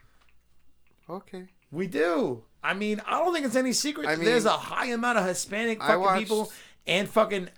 Okay. 1.09 1.45
We 1.71 1.87
do. 1.87 2.43
I 2.63 2.73
mean, 2.73 3.01
I 3.05 3.19
don't 3.19 3.33
think 3.33 3.45
it's 3.45 3.55
any 3.55 3.73
secret. 3.73 4.07
I 4.07 4.15
mean, 4.15 4.25
There's 4.25 4.45
a 4.45 4.51
high 4.51 4.87
amount 4.87 5.17
of 5.17 5.25
Hispanic 5.25 5.79
fucking 5.81 5.99
watched- 5.99 6.19
people 6.19 6.51
and 6.85 7.07
fucking 7.09 7.49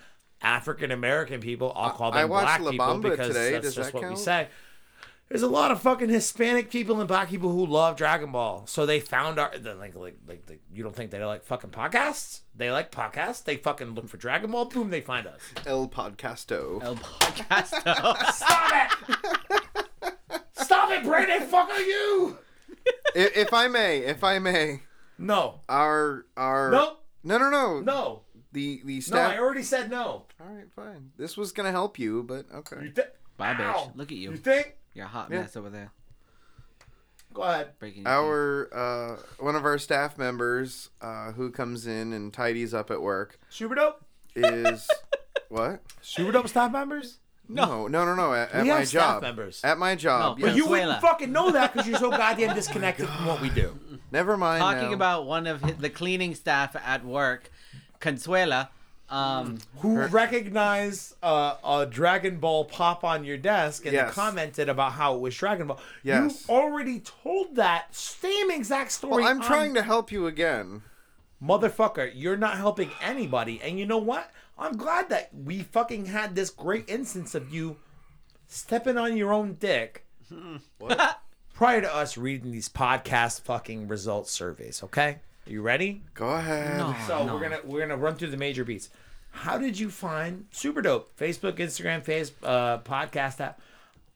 African 0.43 0.91
American 0.91 1.39
people. 1.39 1.71
I'll 1.75 1.91
call 1.91 2.11
them 2.11 2.25
I 2.25 2.27
black 2.27 2.59
La 2.61 2.71
people 2.71 2.85
Bamba 2.85 3.01
because 3.03 3.27
today. 3.29 3.51
that's 3.53 3.65
Does 3.65 3.75
just 3.75 3.93
that 3.93 4.01
what 4.01 4.09
we 4.09 4.15
say. 4.15 4.47
There's 5.29 5.41
a 5.41 5.47
lot 5.47 5.71
of 5.71 5.81
fucking 5.81 6.09
Hispanic 6.09 6.69
people 6.69 6.99
and 6.99 7.07
black 7.07 7.29
people 7.29 7.49
who 7.51 7.65
love 7.65 7.95
Dragon 7.95 8.31
Ball. 8.31 8.67
So 8.67 8.85
they 8.85 8.99
found 8.99 9.39
our 9.39 9.57
they're 9.57 9.73
like 9.73 9.95
like 9.95 10.15
like, 10.27 10.43
like 10.47 10.59
you 10.71 10.83
don't 10.83 10.95
think 10.95 11.09
they 11.11 11.23
like 11.23 11.43
fucking 11.43 11.71
podcasts? 11.71 12.41
They 12.55 12.71
like 12.71 12.91
podcasts. 12.91 13.43
They 13.43 13.55
fucking 13.57 13.95
look 13.95 14.09
for 14.09 14.17
Dragon 14.17 14.51
Ball. 14.51 14.65
Boom, 14.65 14.89
they 14.91 15.01
find 15.01 15.25
us. 15.25 15.39
El 15.65 15.87
Podcasto. 15.87 16.83
El 16.83 16.97
Podcasto. 16.97 18.31
Stop 18.33 18.71
it! 18.73 20.43
Stop 20.53 20.91
it, 20.91 21.03
Brandon. 21.03 21.41
Fuck 21.47 21.69
are 21.69 21.79
you? 21.81 22.37
if, 23.15 23.35
if 23.37 23.53
I 23.53 23.67
may, 23.69 23.99
if 23.99 24.23
I 24.23 24.39
may, 24.39 24.81
No. 25.17 25.61
our 25.69 26.25
our 26.37 26.69
Nope. 26.69 27.03
no 27.23 27.37
no 27.37 27.49
no 27.49 27.79
No. 27.79 28.21
The 28.53 28.81
the 28.85 29.03
No. 29.11 29.17
I 29.17 29.37
already 29.39 29.63
said 29.63 29.89
no. 29.91 30.25
All 30.39 30.47
right, 30.47 30.71
fine. 30.75 31.11
This 31.17 31.35
was 31.35 31.51
gonna 31.51 31.71
help 31.71 31.99
you, 31.99 32.23
but 32.23 32.45
okay. 32.53 32.83
You 32.85 32.91
thi- 32.91 33.01
Bye, 33.37 33.55
bitch. 33.55 33.61
Ow. 33.75 33.91
Look 33.95 34.11
at 34.11 34.17
you. 34.17 34.31
You 34.31 34.37
think? 34.37 34.75
You're 34.93 35.05
a 35.05 35.09
hot 35.09 35.29
Yeah. 35.31 35.41
mess 35.41 35.57
over 35.57 35.69
there. 35.69 35.91
Go 37.33 37.41
ahead. 37.41 37.79
Breaking 37.79 38.03
your 38.03 38.11
Our 38.11 39.13
uh, 39.13 39.17
one 39.39 39.55
of 39.55 39.65
our 39.65 39.77
staff 39.79 40.17
members 40.19 40.89
uh, 41.01 41.31
who 41.31 41.49
comes 41.51 41.87
in 41.87 42.13
and 42.13 42.31
tidies 42.31 42.73
up 42.75 42.91
at 42.91 43.01
work 43.01 43.39
Super 43.49 43.73
dope. 43.75 44.05
is 44.35 44.87
what? 45.49 45.81
Super 46.01 46.31
dope 46.31 46.47
staff 46.47 46.71
members. 46.71 47.17
No, 47.49 47.87
no, 47.87 48.05
no, 48.05 48.15
no. 48.15 48.33
At, 48.33 48.51
at 48.53 48.63
We 48.63 48.69
my 48.69 48.75
have 48.79 48.87
staff 48.87 49.13
job. 49.15 49.21
members. 49.23 49.61
At 49.63 49.77
my 49.77 49.95
job. 49.95 50.37
No, 50.37 50.45
yes. 50.45 50.53
But 50.53 50.57
you 50.57 50.65
Consuela. 50.65 50.69
wouldn't 50.69 51.01
fucking 51.01 51.31
know 51.31 51.51
that 51.51 51.73
because 51.73 51.87
you're 51.87 51.97
so 51.99 52.09
goddamn 52.17 52.55
disconnected 52.55 53.07
from 53.09 53.25
what 53.25 53.41
we 53.41 53.49
do. 53.49 53.77
Never 54.11 54.37
mind. 54.37 54.61
Talking 54.61 54.89
now. 54.89 54.93
about 54.93 55.25
one 55.25 55.45
of 55.47 55.61
his, 55.61 55.75
the 55.77 55.89
cleaning 55.89 56.35
staff 56.35 56.75
at 56.75 57.03
work, 57.03 57.49
Consuela. 58.03 58.69
Um, 59.09 59.59
Who 59.79 60.01
recognized 60.07 61.15
uh, 61.21 61.55
a 61.63 61.85
Dragon 61.85 62.37
Ball 62.37 62.65
pop 62.65 63.03
on 63.03 63.23
your 63.23 63.37
desk 63.37 63.85
and 63.85 63.93
Yes. 63.93 64.11
commented 64.13 64.69
about 64.69 64.93
how 64.93 65.13
it 65.15 65.21
was 65.21 65.35
Dragon 65.35 65.67
Ball. 65.67 65.79
Yes. 66.03 66.45
You 66.47 66.55
already 66.55 66.99
told 67.01 67.55
that 67.57 67.93
same 67.93 68.49
exact 68.49 68.91
story. 68.91 69.21
Well, 69.23 69.29
I'm 69.31 69.41
on- 69.41 69.45
trying 69.47 69.73
to 69.75 69.83
help 69.83 70.11
you 70.11 70.25
again. 70.25 70.81
motherfucker, 71.43 72.09
you're 72.15 72.37
not 72.37 72.57
helping 72.57 72.89
anybody. 73.01 73.59
And 73.61 73.77
you 73.77 73.85
know 73.85 73.97
what? 73.99 74.31
I'm 74.57 74.77
glad 74.77 75.09
that 75.09 75.29
we 75.35 75.61
fucking 75.63 76.05
had 76.07 76.33
this 76.35 76.49
great 76.49 76.87
instance 76.89 77.35
of 77.35 77.53
you 77.53 77.77
stepping 78.47 78.97
on 78.97 79.17
your 79.17 79.33
own 79.33 79.55
dick 79.59 80.05
prior 81.53 81.81
to 81.81 81.93
us 81.95 82.17
reading 82.17 82.51
these 82.51 82.69
podcast 82.69 83.41
fucking 83.41 83.87
results 83.87 84.31
surveys. 84.31 84.81
Okay, 84.83 85.09
are 85.09 85.19
you 85.45 85.61
ready? 85.61 86.03
Go 86.13 86.29
ahead. 86.29 86.77
no, 86.77 86.95
So 87.07 87.25
no. 87.25 87.33
we're 87.33 87.41
gonna 87.41 87.59
we're 87.65 87.79
gonna 87.81 87.97
run 87.97 88.15
through 88.15 88.29
the 88.31 88.37
major 88.37 88.63
beats. 88.63 88.89
How 89.31 89.57
did 89.57 89.79
you 89.79 89.89
find 89.89 90.45
Super 90.51 90.81
Dope? 90.81 91.17
Facebook, 91.17 91.53
Instagram, 91.57 92.03
face 92.03 92.31
uh, 92.43 92.79
podcast 92.79 93.39
app. 93.41 93.59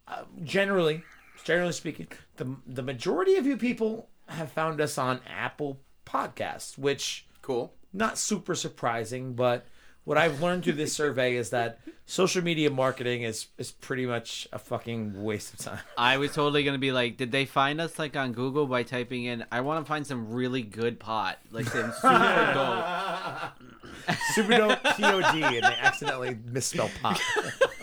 Uh, 0.08 0.24
generally, 0.44 1.04
generally 1.44 1.74
speaking, 1.74 2.08
the 2.38 2.56
the 2.66 2.84
majority 2.84 3.36
of 3.36 3.46
you 3.46 3.58
people 3.58 4.10
have 4.28 4.52
found 4.52 4.80
us 4.82 4.98
on 4.98 5.20
Apple 5.28 5.80
Podcasts, 6.06 6.78
which 6.78 7.26
Cool. 7.42 7.74
not 7.94 8.18
super 8.18 8.56
surprising, 8.56 9.34
but 9.34 9.66
what 10.08 10.18
I've 10.18 10.42
learned 10.42 10.64
through 10.64 10.74
this 10.74 10.94
survey 10.94 11.36
is 11.36 11.50
that 11.50 11.80
social 12.06 12.42
media 12.42 12.70
marketing 12.70 13.24
is 13.24 13.48
is 13.58 13.74
pretty 13.74 14.06
much 14.06 14.48
a 14.54 14.58
fucking 14.58 15.22
waste 15.22 15.54
of 15.54 15.60
time. 15.60 15.82
I 15.98 16.16
was 16.16 16.32
totally 16.34 16.64
gonna 16.64 16.78
be 16.78 16.94
like, 16.94 17.18
did 17.18 17.34
they 17.34 17.44
find 17.44 17.82
us 17.82 18.00
like 18.00 18.16
on 18.16 18.32
Google 18.32 18.68
by 18.68 18.84
typing 18.84 19.26
in, 19.26 19.44
"I 19.52 19.60
want 19.60 19.86
to 19.86 19.90
find 19.90 20.08
some 20.08 20.32
really 20.32 20.62
good 20.62 20.98
pot, 20.98 21.40
like 21.52 21.66
some 21.66 21.92
super 21.92 22.52
dope." 22.54 24.16
Super 24.34 24.58
dope 24.58 24.82
POD, 24.82 25.44
and 25.44 25.64
they 25.66 25.78
accidentally 25.82 26.38
misspell 26.46 26.90
pot. 27.02 27.22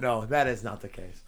no, 0.00 0.26
that 0.26 0.46
is 0.46 0.64
not 0.64 0.80
the 0.80 0.88
case. 0.88 1.22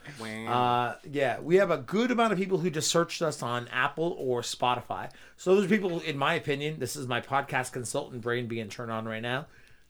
Uh, 0.47 0.95
yeah, 1.11 1.41
we 1.41 1.57
have 1.57 1.71
a 1.71 1.79
good 1.79 2.11
amount 2.11 2.33
of 2.33 2.39
people 2.39 2.59
who 2.59 2.71
just 2.71 2.91
searched 2.91 3.23
us 3.23 3.43
on 3.43 3.69
Apple 3.69 4.17
or 4.19 4.43
Spotify. 4.43 5.11
So 5.37 5.55
those 5.55 5.67
are 5.67 5.69
people, 5.69 6.01
in 6.01 6.17
my 6.17 6.35
opinion, 6.35 6.79
this 6.79 6.97
is 6.97 7.07
my 7.07 7.21
podcast 7.21 7.73
consultant 7.73 8.23
brain 8.23 8.47
being 8.47 8.69
turned 8.69 8.91
on 8.91 9.07
right 9.07 9.23
now. 9.23 9.47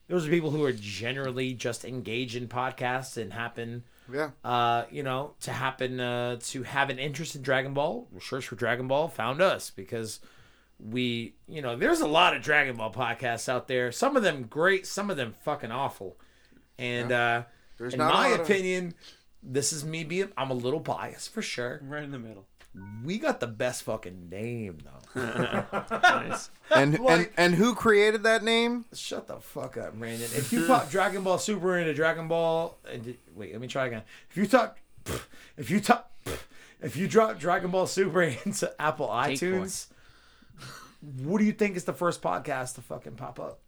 Those 0.09 0.27
are 0.27 0.31
people 0.31 0.51
who 0.51 0.65
are 0.65 0.73
generally 0.73 1.55
just 1.55 1.85
engaged 1.85 2.35
in 2.35 2.49
podcasts 2.49 3.17
and 3.17 3.33
happen 3.33 3.85
yeah. 4.13 4.31
uh, 4.45 4.85
you 4.91 5.03
know, 5.03 5.35
to 5.41 5.53
happen 5.53 6.01
uh, 6.01 6.39
to 6.41 6.63
have 6.63 6.91
an 6.91 6.99
interest 6.99 7.37
in 7.37 7.43
Dragon 7.43 7.75
Ball, 7.75 8.09
search 8.21 8.49
for 8.49 8.57
Dragon 8.57 8.89
Ball, 8.89 9.09
found 9.09 9.41
us 9.41 9.71
because 9.71 10.21
we, 10.79 11.35
you 11.49 11.63
know, 11.63 11.77
there's 11.77 12.01
a 12.01 12.07
lot 12.07 12.35
of 12.35 12.43
Dragon 12.43 12.77
Ball 12.77 12.93
podcasts 12.93 13.49
out 13.49 13.69
there. 13.69 13.93
Some 13.93 14.17
of 14.17 14.23
them 14.23 14.45
great, 14.45 14.87
some 14.87 15.11
of 15.11 15.17
them 15.17 15.35
fucking 15.45 15.71
awful. 15.71 16.17
And 16.79 17.13
uh, 17.13 17.43
There's 17.81 17.95
in 17.95 17.99
not 17.99 18.15
my 18.15 18.31
lot 18.31 18.41
of- 18.41 18.47
opinion, 18.47 18.95
this 19.43 19.73
is 19.73 19.85
me 19.85 20.05
being, 20.05 20.29
I'm 20.37 20.51
a 20.51 20.55
little 20.55 20.79
biased 20.81 21.33
for 21.33 21.43
sure. 21.43 21.81
Right 21.83 22.05
in 22.05 22.13
the 22.13 22.19
middle. 22.19 22.47
We 23.05 23.19
got 23.19 23.41
the 23.41 23.49
best 23.49 23.83
fucking 23.83 24.29
name 24.31 24.79
though. 24.85 25.21
Nice. 25.91 26.51
And 26.73 26.95
and 26.95 27.05
Like- 27.05 27.33
and 27.37 27.55
who 27.57 27.75
created 27.75 28.23
that 28.23 28.45
name? 28.45 28.85
Shut 28.95 29.27
the 29.27 29.41
fuck 29.41 29.77
up, 29.77 29.95
Brandon. 29.95 30.29
If 30.35 30.53
you 30.53 30.67
pop 30.69 30.89
Dragon 30.91 31.25
Ball 31.25 31.39
Super 31.39 31.77
into 31.79 31.93
Dragon 31.95 32.29
Ball, 32.29 32.77
and 32.89 33.17
wait, 33.35 33.51
let 33.53 33.61
me 33.61 33.67
try 33.67 33.87
again. 33.87 34.03
If 34.31 34.37
you 34.37 34.47
talk, 34.47 34.79
if 35.57 35.69
you 35.71 35.81
talk, 35.81 36.09
if 36.81 36.97
you 36.97 37.09
drop 37.09 37.41
Dragon 37.41 37.71
Ball 37.73 37.87
Super 37.89 38.23
into 38.23 38.73
Apple 38.81 39.07
Take 39.25 39.41
four. 39.41 39.49
iTunes, 39.49 39.87
what 41.25 41.39
do 41.39 41.45
you 41.45 41.53
think 41.53 41.77
is 41.77 41.85
the 41.85 41.93
first 41.95 42.23
podcast 42.23 42.75
to 42.77 42.83
fucking 42.83 43.17
pop 43.17 43.41
up? 43.41 43.59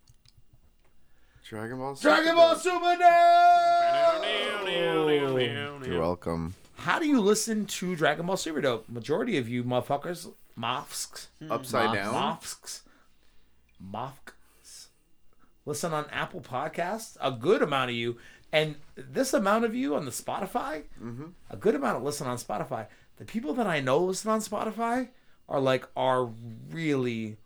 Dragon 1.44 1.78
Ball. 1.78 1.94
Dragon 1.94 2.34
Ball 2.34 2.56
Super 2.56 2.96
Dope. 2.96 4.24
You're 5.86 6.00
welcome. 6.00 6.54
How 6.76 6.98
do 6.98 7.06
you 7.06 7.20
listen 7.20 7.66
to 7.66 7.94
Dragon 7.96 8.26
Ball 8.26 8.36
Super 8.36 8.60
Dope? 8.60 8.88
Majority 8.88 9.38
of 9.38 9.48
you 9.48 9.62
motherfuckers, 9.64 10.32
mofsks, 10.58 11.26
mm-hmm. 11.40 11.52
Upside 11.52 11.86
Moth- 11.86 11.94
down. 11.94 12.14
mofsks, 12.14 12.80
mofsks, 13.92 14.86
listen 15.66 15.92
on 15.92 16.06
Apple 16.10 16.40
Podcasts. 16.40 17.16
A 17.20 17.30
good 17.32 17.62
amount 17.62 17.90
of 17.90 17.96
you, 17.96 18.18
and 18.52 18.76
this 18.96 19.34
amount 19.34 19.64
of 19.64 19.74
you 19.74 19.94
on 19.94 20.04
the 20.04 20.10
Spotify, 20.10 20.84
mm-hmm. 21.00 21.26
a 21.50 21.56
good 21.56 21.74
amount 21.74 21.98
of 21.98 22.02
listen 22.02 22.26
on 22.26 22.36
Spotify. 22.38 22.86
The 23.18 23.24
people 23.24 23.54
that 23.54 23.66
I 23.66 23.80
know 23.80 23.98
listen 23.98 24.30
on 24.30 24.40
Spotify 24.40 25.08
are 25.48 25.60
like 25.60 25.86
are 25.96 26.30
really 26.70 27.36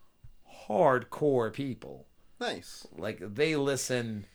hardcore 0.69 1.53
people. 1.53 2.06
Nice. 2.41 2.87
Like 2.97 3.18
they 3.34 3.57
listen 3.57 4.26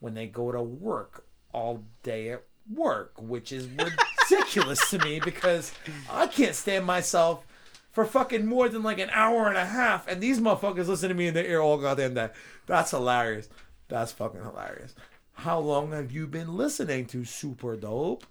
when 0.00 0.14
they 0.14 0.26
go 0.26 0.52
to 0.52 0.62
work 0.62 1.26
all 1.52 1.84
day 2.02 2.30
at 2.30 2.44
work, 2.72 3.12
which 3.20 3.52
is 3.52 3.68
ridiculous 4.30 4.90
to 4.90 4.98
me 4.98 5.20
because 5.20 5.72
I 6.10 6.26
can't 6.26 6.54
stand 6.54 6.84
myself 6.84 7.46
for 7.92 8.04
fucking 8.04 8.44
more 8.44 8.68
than 8.68 8.82
like 8.82 8.98
an 8.98 9.10
hour 9.12 9.46
and 9.46 9.56
a 9.56 9.64
half, 9.64 10.08
and 10.08 10.20
these 10.20 10.40
motherfuckers 10.40 10.88
listen 10.88 11.08
to 11.10 11.14
me 11.14 11.28
in 11.28 11.34
their 11.34 11.46
ear 11.46 11.60
all 11.60 11.78
goddamn 11.78 12.14
day. 12.14 12.30
That's 12.66 12.90
hilarious. 12.90 13.48
That's 13.88 14.10
fucking 14.12 14.42
hilarious. 14.42 14.94
How 15.34 15.58
long 15.58 15.92
have 15.92 16.10
you 16.10 16.26
been 16.26 16.56
listening 16.56 17.06
to 17.06 17.24
Super 17.24 17.76
Dope? 17.76 18.26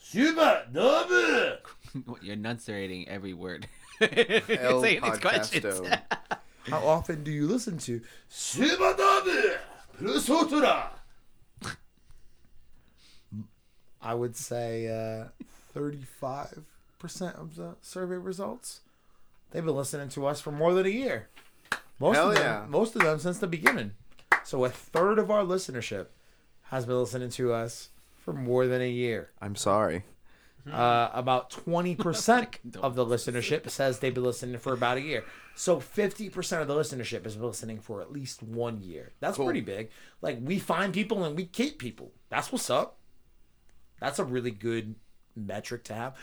Super 0.00 0.64
Dope. 0.72 1.68
You're 2.22 2.34
enunciating 2.34 3.08
every 3.08 3.34
word. 3.34 3.68
El 4.00 4.82
Saying 4.82 5.00
these 5.02 5.18
questions. 5.18 5.80
Podcasto. 6.64 6.70
How 6.70 6.86
often 6.86 7.24
do 7.24 7.30
you 7.30 7.46
listen 7.46 7.78
to 7.78 8.00
Super 8.28 8.94
Dope 8.96 9.58
plus 9.98 10.28
Ultra? 10.30 10.90
I 14.00 14.14
would 14.14 14.36
say 14.36 14.88
uh, 14.88 15.28
35% 15.76 16.54
of 17.38 17.56
the 17.56 17.76
survey 17.80 18.16
results. 18.16 18.80
They've 19.50 19.64
been 19.64 19.76
listening 19.76 20.08
to 20.10 20.26
us 20.26 20.40
for 20.40 20.50
more 20.50 20.74
than 20.74 20.86
a 20.86 20.90
year. 20.90 21.28
Most 22.00 22.16
Hell 22.16 22.30
of 22.30 22.34
them, 22.34 22.44
yeah. 22.44 22.66
most 22.68 22.96
of 22.96 23.02
them 23.02 23.18
since 23.20 23.38
the 23.38 23.46
beginning. 23.46 23.92
So 24.44 24.64
a 24.64 24.70
third 24.70 25.18
of 25.18 25.30
our 25.30 25.44
listenership 25.44 26.06
has 26.64 26.84
been 26.84 26.96
listening 26.96 27.30
to 27.30 27.52
us 27.52 27.90
for 28.16 28.32
more 28.32 28.66
than 28.66 28.82
a 28.82 28.90
year. 28.90 29.30
I'm 29.40 29.54
sorry. 29.54 30.02
Uh, 30.70 31.10
about 31.12 31.50
20% 31.50 32.76
of 32.82 32.94
the 32.94 33.04
listenership 33.04 33.68
says 33.68 33.98
they've 33.98 34.14
been 34.14 34.24
listening 34.24 34.58
for 34.58 34.72
about 34.72 34.96
a 34.96 35.00
year. 35.00 35.24
So 35.54 35.78
50% 35.78 36.62
of 36.62 36.68
the 36.68 36.74
listenership 36.74 37.24
has 37.24 37.36
been 37.36 37.46
listening 37.46 37.80
for 37.80 38.00
at 38.00 38.12
least 38.12 38.42
one 38.42 38.80
year. 38.80 39.12
That's 39.20 39.36
Cool. 39.36 39.46
pretty 39.46 39.60
big. 39.60 39.90
Like, 40.20 40.38
we 40.40 40.58
find 40.58 40.92
people 40.94 41.24
and 41.24 41.36
we 41.36 41.44
keep 41.44 41.78
people. 41.78 42.12
That's 42.30 42.50
what's 42.50 42.70
up. 42.70 42.98
That's 44.00 44.18
a 44.18 44.24
really 44.24 44.50
good 44.50 44.94
metric 45.36 45.84
to 45.84 45.94
have. 45.94 46.16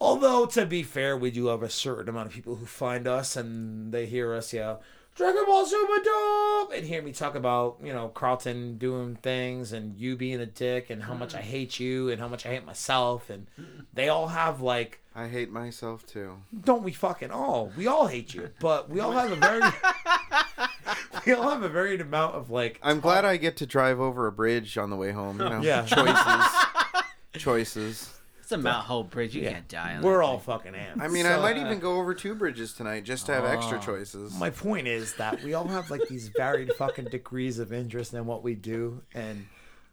Although, 0.00 0.46
to 0.46 0.66
be 0.66 0.82
fair, 0.82 1.16
we 1.16 1.30
do 1.30 1.46
have 1.46 1.62
a 1.62 1.70
certain 1.70 2.08
amount 2.08 2.26
of 2.26 2.32
people 2.32 2.56
who 2.56 2.66
find 2.66 3.06
us 3.06 3.36
and 3.36 3.92
they 3.92 4.06
hear 4.06 4.34
us 4.34 4.52
yeah, 4.52 4.76
Dragon 5.14 5.44
Ball 5.46 5.66
Super 5.66 6.02
Dope! 6.02 6.72
And 6.74 6.86
hear 6.86 7.02
me 7.02 7.12
talk 7.12 7.34
about, 7.34 7.78
you 7.82 7.92
know, 7.92 8.08
Carlton 8.08 8.78
doing 8.78 9.16
things 9.16 9.72
and 9.72 9.96
you 9.96 10.16
being 10.16 10.40
a 10.40 10.46
dick 10.46 10.88
and 10.88 11.02
how 11.02 11.14
much 11.14 11.34
mm. 11.34 11.38
I 11.38 11.42
hate 11.42 11.78
you 11.78 12.08
and 12.08 12.18
how 12.20 12.28
much 12.28 12.46
I 12.46 12.50
hate 12.50 12.64
myself. 12.64 13.28
And 13.28 13.46
they 13.92 14.08
all 14.08 14.28
have, 14.28 14.62
like, 14.62 15.01
I 15.14 15.28
hate 15.28 15.50
myself 15.50 16.06
too. 16.06 16.38
don't 16.64 16.82
we 16.82 16.92
fucking 16.92 17.30
all? 17.30 17.70
We 17.76 17.86
all 17.86 18.06
hate 18.06 18.32
you, 18.34 18.48
but 18.60 18.88
we 18.88 19.00
all 19.00 19.12
have 19.12 19.30
a 19.30 19.36
very, 19.36 19.60
we 21.26 21.32
all 21.34 21.50
have 21.50 21.62
a 21.62 21.68
varied 21.68 22.00
amount 22.00 22.34
of, 22.34 22.50
like, 22.50 22.78
I'm 22.82 23.00
glad 23.00 23.24
I 23.26 23.36
get 23.36 23.56
to 23.58 23.66
drive 23.66 24.00
over 24.00 24.26
a 24.26 24.32
bridge 24.32 24.78
on 24.78 24.88
the 24.90 24.96
way 24.96 25.12
home. 25.12 25.38
You 25.40 25.48
know, 25.50 25.60
Yeah. 25.62 25.84
choices, 25.84 27.42
choices. 27.42 28.18
It's 28.40 28.52
a 28.52 28.56
Mount 28.58 28.86
Hope 28.86 29.10
Bridge. 29.10 29.34
You 29.36 29.42
Yeah. 29.42 29.52
can't 29.52 29.68
die 29.68 29.96
on 29.96 30.02
we're 30.02 30.18
that 30.18 30.24
all 30.24 30.38
thing. 30.38 30.46
fucking 30.46 30.74
ants. 30.74 31.00
I 31.02 31.08
mean, 31.08 31.26
I 31.26 31.36
So- 31.36 31.42
might 31.42 31.56
even 31.58 31.78
go 31.78 31.98
over 31.98 32.14
two 32.14 32.34
bridges 32.34 32.72
tonight 32.72 33.04
just 33.04 33.26
to 33.26 33.34
have 33.34 33.44
extra 33.44 33.78
Oh. 33.78 33.80
choices. 33.82 34.34
My 34.38 34.50
point 34.50 34.86
is 34.88 35.14
that 35.16 35.42
we 35.42 35.52
all 35.54 35.68
have 35.68 35.90
like 35.90 36.08
these 36.08 36.28
varied 36.28 36.72
fucking 36.74 37.06
degrees 37.06 37.58
of 37.58 37.72
interest 37.72 38.14
in 38.14 38.24
what 38.26 38.42
we 38.42 38.54
do, 38.54 39.02
and 39.14 39.46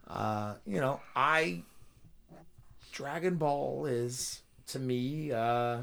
uh, 0.08 0.56
you 0.66 0.80
know, 0.80 1.00
I 1.16 1.64
Dragon 2.92 3.36
Ball 3.36 3.86
is 3.86 4.42
to 4.70 4.80
me. 4.80 5.32
Uh, 5.32 5.82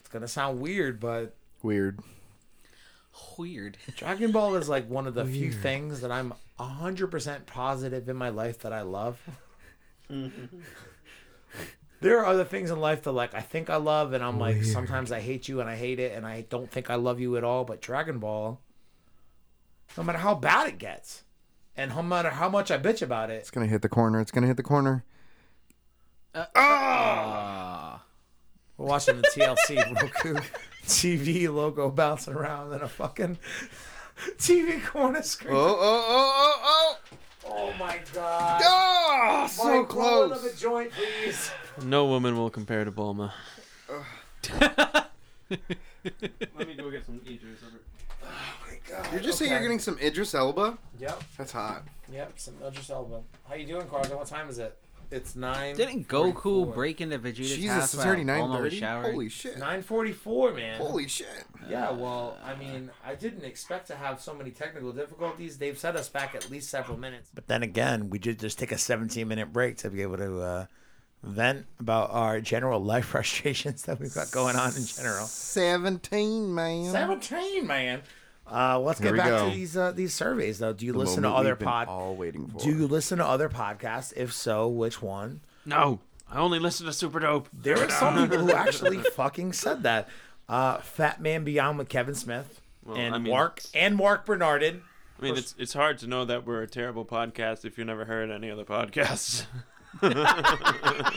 it's 0.00 0.08
gonna 0.08 0.28
sound 0.28 0.60
weird, 0.60 1.00
but 1.00 1.34
Weird. 1.62 2.00
Weird. 3.36 3.76
Dragon 3.96 4.32
Ball 4.32 4.54
is 4.56 4.68
like 4.68 4.88
one 4.88 5.06
of 5.06 5.14
the 5.14 5.24
few 5.24 5.52
things 5.52 6.00
that 6.02 6.12
I'm 6.12 6.34
hundred 6.58 7.08
percent 7.08 7.46
positive 7.46 8.08
in 8.08 8.16
my 8.16 8.28
life 8.28 8.60
that 8.60 8.72
I 8.72 8.82
love. 8.82 9.20
there 12.00 12.18
are 12.20 12.26
other 12.26 12.44
things 12.44 12.70
in 12.70 12.80
life 12.80 13.02
that 13.02 13.12
like 13.12 13.34
I 13.34 13.40
think 13.40 13.70
I 13.70 13.76
love, 13.76 14.12
and 14.12 14.22
I'm 14.22 14.38
like 14.38 14.62
sometimes 14.64 15.10
I 15.12 15.20
hate 15.20 15.48
you 15.48 15.60
and 15.60 15.68
I 15.68 15.76
hate 15.76 15.98
it, 15.98 16.16
and 16.16 16.26
I 16.26 16.42
don't 16.48 16.70
think 16.70 16.90
I 16.90 16.94
love 16.94 17.20
you 17.20 17.36
at 17.36 17.44
all. 17.44 17.64
But 17.64 17.80
Dragon 17.80 18.18
Ball, 18.18 18.60
no 19.96 20.02
matter 20.02 20.18
how 20.18 20.34
bad 20.34 20.68
it 20.68 20.78
gets, 20.78 21.24
and 21.76 21.90
no 21.94 22.02
matter 22.02 22.30
how 22.30 22.48
much 22.48 22.70
I 22.70 22.78
bitch 22.78 23.02
about 23.02 23.30
it, 23.30 23.34
It's 23.34 23.50
gonna 23.50 23.66
hit 23.66 23.82
the 23.82 23.88
corner. 23.88 24.20
It's 24.20 24.30
gonna 24.30 24.46
hit 24.46 24.56
the 24.56 24.62
corner. 24.62 25.04
Ah. 26.34 28.02
we're 28.76 28.86
watching 28.86 29.16
the 29.16 29.28
TLC 29.34 29.76
Roku 30.02 30.40
TV 30.86 31.52
logo 31.52 31.90
bouncing 31.90 32.34
around 32.34 32.72
in 32.72 32.82
a 32.82 32.88
fucking 32.88 33.38
TV 34.36 34.84
corner 34.84 35.22
screen. 35.22 35.54
Oh, 35.54 35.58
oh, 35.58 35.76
oh, 35.80 36.54
oh, 36.62 36.62
Oh 36.64 36.98
Oh 37.50 37.72
my 37.78 37.98
god. 38.12 38.60
oh! 38.64 39.44
Oh, 39.44 39.46
so 39.46 39.64
Mike, 39.82 39.94
roll 39.94 40.24
another 40.24 40.40
close. 40.48 40.60
joint, 40.60 40.90
please. 40.92 41.50
No 41.82 42.04
woman 42.06 42.36
will 42.36 42.50
compare 42.50 42.84
to 42.84 42.92
Bulma. 42.92 43.32
Let 44.60 45.08
me 45.48 46.74
go 46.76 46.90
get 46.90 47.06
some 47.06 47.20
Idris. 47.26 47.60
Oh 48.22 48.26
my 48.66 48.78
god. 48.88 49.04
Did 49.10 49.12
you 49.14 49.20
just 49.20 49.38
say 49.38 49.48
you're 49.48 49.60
getting 49.62 49.78
some 49.78 49.98
Idris 49.98 50.34
Elba? 50.34 50.76
Yep, 50.98 51.22
That's 51.38 51.52
hot. 51.52 51.84
yep. 52.12 52.32
Some 52.36 52.54
Idris 52.66 52.90
Elba. 52.90 53.20
How 53.48 53.54
you 53.54 53.66
doing, 53.66 53.86
Carson? 53.86 54.16
What 54.16 54.26
time 54.26 54.50
is 54.50 54.58
it? 54.58 54.76
It's 55.10 55.34
nine. 55.34 55.74
Didn't 55.74 56.06
Goku 56.06 56.72
break 56.74 57.00
into 57.00 57.18
Vegeta's 57.18 57.56
Jesus, 57.56 57.70
house 57.70 57.94
it's 57.94 58.04
already 58.04 58.24
while 58.24 58.48
nine 58.48 58.48
Bulma 58.48 58.50
was 58.62 58.72
thirty. 58.72 58.76
showering? 58.80 59.12
Holy 59.12 59.28
shit! 59.30 59.58
Nine 59.58 59.82
forty-four, 59.82 60.52
man. 60.52 60.78
Holy 60.78 61.08
shit! 61.08 61.44
Yeah, 61.68 61.90
well, 61.92 62.36
I 62.44 62.54
mean, 62.56 62.90
I 63.06 63.14
didn't 63.14 63.44
expect 63.44 63.86
to 63.86 63.94
have 63.96 64.20
so 64.20 64.34
many 64.34 64.50
technical 64.50 64.92
difficulties. 64.92 65.56
They've 65.58 65.78
set 65.78 65.96
us 65.96 66.08
back 66.10 66.34
at 66.34 66.50
least 66.50 66.68
several 66.68 66.98
minutes. 66.98 67.30
But 67.34 67.46
then 67.48 67.62
again, 67.62 68.10
we 68.10 68.18
did 68.18 68.38
just 68.38 68.58
take 68.58 68.70
a 68.72 68.78
17 68.78 69.26
minute 69.26 69.50
break 69.52 69.78
to 69.78 69.90
be 69.90 70.02
able 70.02 70.18
to 70.18 70.40
uh, 70.40 70.66
vent 71.22 71.64
about 71.80 72.10
our 72.10 72.40
general 72.42 72.80
life 72.80 73.06
frustrations 73.14 73.82
that 73.84 73.98
we've 73.98 74.14
got 74.14 74.30
going 74.30 74.56
on 74.56 74.76
in 74.76 74.84
general. 74.84 75.24
Seventeen, 75.26 76.54
man. 76.54 76.84
17, 76.92 77.66
man. 77.66 78.02
Uh, 78.50 78.78
let's 78.78 78.98
Here 79.00 79.10
get 79.12 79.18
back 79.18 79.28
go. 79.28 79.48
to 79.50 79.54
these 79.54 79.76
uh, 79.76 79.92
these 79.92 80.14
surveys, 80.14 80.58
though. 80.58 80.72
Do 80.72 80.86
you 80.86 80.92
The 80.92 80.98
listen 80.98 81.22
to 81.24 81.30
other 81.30 81.54
we've 81.54 81.60
pod? 81.66 81.88
All 81.88 82.14
waiting 82.14 82.46
for. 82.48 82.58
Do 82.58 82.70
you 82.70 82.86
listen 82.86 83.18
to 83.18 83.26
other 83.26 83.48
podcasts? 83.48 84.12
If 84.16 84.32
so, 84.32 84.68
which 84.68 85.02
one? 85.02 85.40
No, 85.66 86.00
I 86.30 86.38
only 86.38 86.58
listen 86.58 86.86
to 86.86 86.92
Super 86.92 87.20
Dope. 87.20 87.48
There 87.52 87.78
are 87.78 87.90
some 87.90 88.16
people 88.30 88.38
who 88.46 88.52
actually 88.52 88.98
fucking 88.98 89.52
said 89.52 89.82
that. 89.82 90.08
Uh, 90.48 90.78
Fatman 90.78 91.44
Beyond 91.44 91.76
with 91.76 91.90
Kevin 91.90 92.14
Smith 92.14 92.62
Well, 92.82 92.96
and 92.96 93.14
I 93.14 93.18
mean- 93.18 93.30
Marc 93.30 93.60
and 93.74 93.96
Marc 93.96 94.24
Bernardin. 94.24 94.80
I 95.18 95.22
mean, 95.24 95.36
it's 95.36 95.54
it's 95.58 95.74
hard 95.74 95.98
to 95.98 96.06
know 96.06 96.24
that 96.24 96.46
we're 96.46 96.62
a 96.62 96.66
terrible 96.68 97.04
podcast 97.04 97.64
if 97.66 97.76
you 97.76 97.84
never 97.84 98.04
heard 98.06 98.30
any 98.30 98.50
other 98.50 98.64
podcasts. 98.64 99.44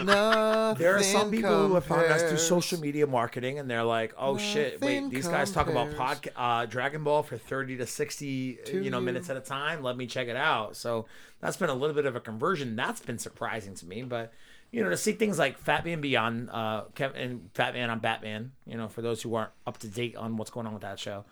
There 0.06 0.96
are 0.98 1.04
some 1.04 1.30
people 1.32 1.68
who 1.68 1.74
have 1.76 1.86
found 1.86 2.04
us 2.06 2.20
through 2.22 2.30
compares. 2.30 2.48
social 2.48 2.80
media 2.80 3.06
marketing, 3.08 3.60
and 3.60 3.70
they're 3.70 3.84
like, 3.84 4.14
"Oh 4.18 4.38
shit! 4.38 4.82
Wait, 4.82 4.96
Nothing 5.02 5.10
these 5.10 5.28
guys 5.28 5.52
talk 5.52 5.68
about 5.68 5.90
compares. 5.90 6.20
podca- 6.20 6.32
uh, 6.36 6.66
Dragon 6.66 7.04
Ball 7.04 7.24
for 7.24 7.38
thirty 7.38 7.78
to 7.78 7.86
sixty, 7.86 8.58
To 8.66 8.82
you 8.84 8.90
know, 8.90 9.00
minutes 9.02 9.30
at 9.30 9.38
a 9.38 9.42
time. 9.42 9.84
Let 9.84 9.98
me 9.98 10.08
check 10.08 10.28
it 10.28 10.36
out." 10.36 10.76
So 10.76 11.06
that's 11.40 11.58
been 11.58 11.70
a 11.70 11.74
little 11.74 11.96
bit 11.96 12.06
of 12.06 12.16
a 12.16 12.20
conversion. 12.20 12.76
That's 12.76 13.02
been 13.02 13.18
surprising 13.20 13.76
to 13.76 13.86
me, 13.86 14.04
but 14.04 14.34
you 14.72 14.82
know, 14.84 14.90
to 14.90 14.98
see 14.98 15.12
things 15.14 15.38
like 15.38 15.62
Fatman 15.64 16.00
Beyond, 16.02 16.50
uh, 16.50 16.84
Kev- 16.96 17.22
and 17.22 17.54
Fatman 17.54 17.90
on 17.90 18.00
Batman. 18.00 18.54
You 18.66 18.78
know, 18.78 18.88
for 18.88 19.02
those 19.02 19.22
who 19.22 19.36
aren't 19.36 19.52
up 19.68 19.78
to 19.80 19.88
date 19.88 20.16
on 20.16 20.38
what's 20.38 20.50
going 20.52 20.66
on 20.66 20.74
with 20.74 20.84
that 20.84 20.98
show, 20.98 21.26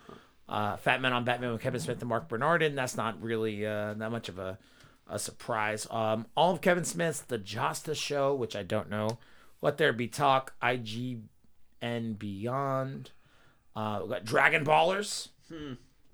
uh, 0.48 0.76
Fatman 0.76 1.12
on 1.12 1.24
Batman 1.24 1.52
with 1.52 1.62
Kevin 1.62 1.80
Smith 1.80 2.00
and 2.00 2.08
Marc 2.08 2.28
Bernardin. 2.28 2.74
That's 2.74 2.96
not 2.96 3.20
really 3.22 3.64
uh, 3.66 3.94
that 3.94 4.10
much 4.10 4.28
of 4.28 4.38
a 4.38 4.58
a 5.10 5.18
surprise. 5.18 5.86
Um, 5.90 6.26
all 6.36 6.52
of 6.52 6.60
Kevin 6.60 6.84
Smith's 6.84 7.20
The 7.20 7.36
Justice 7.38 7.98
Show, 7.98 8.34
which 8.34 8.54
I 8.56 8.62
don't 8.62 8.88
know. 8.88 9.18
Let 9.60 9.76
There 9.76 9.92
Be 9.92 10.08
Talk, 10.08 10.54
IG 10.62 11.18
and 11.82 12.18
Beyond. 12.18 13.10
Uh, 13.76 14.00
we 14.02 14.08
got 14.08 14.24
Dragon 14.24 14.64
Ballers, 14.64 15.28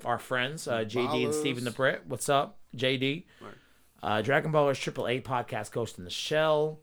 our 0.05 0.19
friends, 0.19 0.67
uh, 0.67 0.79
JD 0.79 0.97
and 0.97 1.09
Ballers. 1.33 1.41
Stephen 1.41 1.65
the 1.65 1.71
Brit. 1.71 2.03
What's 2.07 2.29
up, 2.29 2.59
JD? 2.77 3.25
Uh, 4.03 4.23
Dragon 4.23 4.53
Ballers 4.53 4.81
Triple 4.81 5.07
A 5.09 5.21
podcast, 5.21 5.71
Ghost 5.73 5.99
in 5.99 6.05
the 6.05 6.11
Shell. 6.11 6.81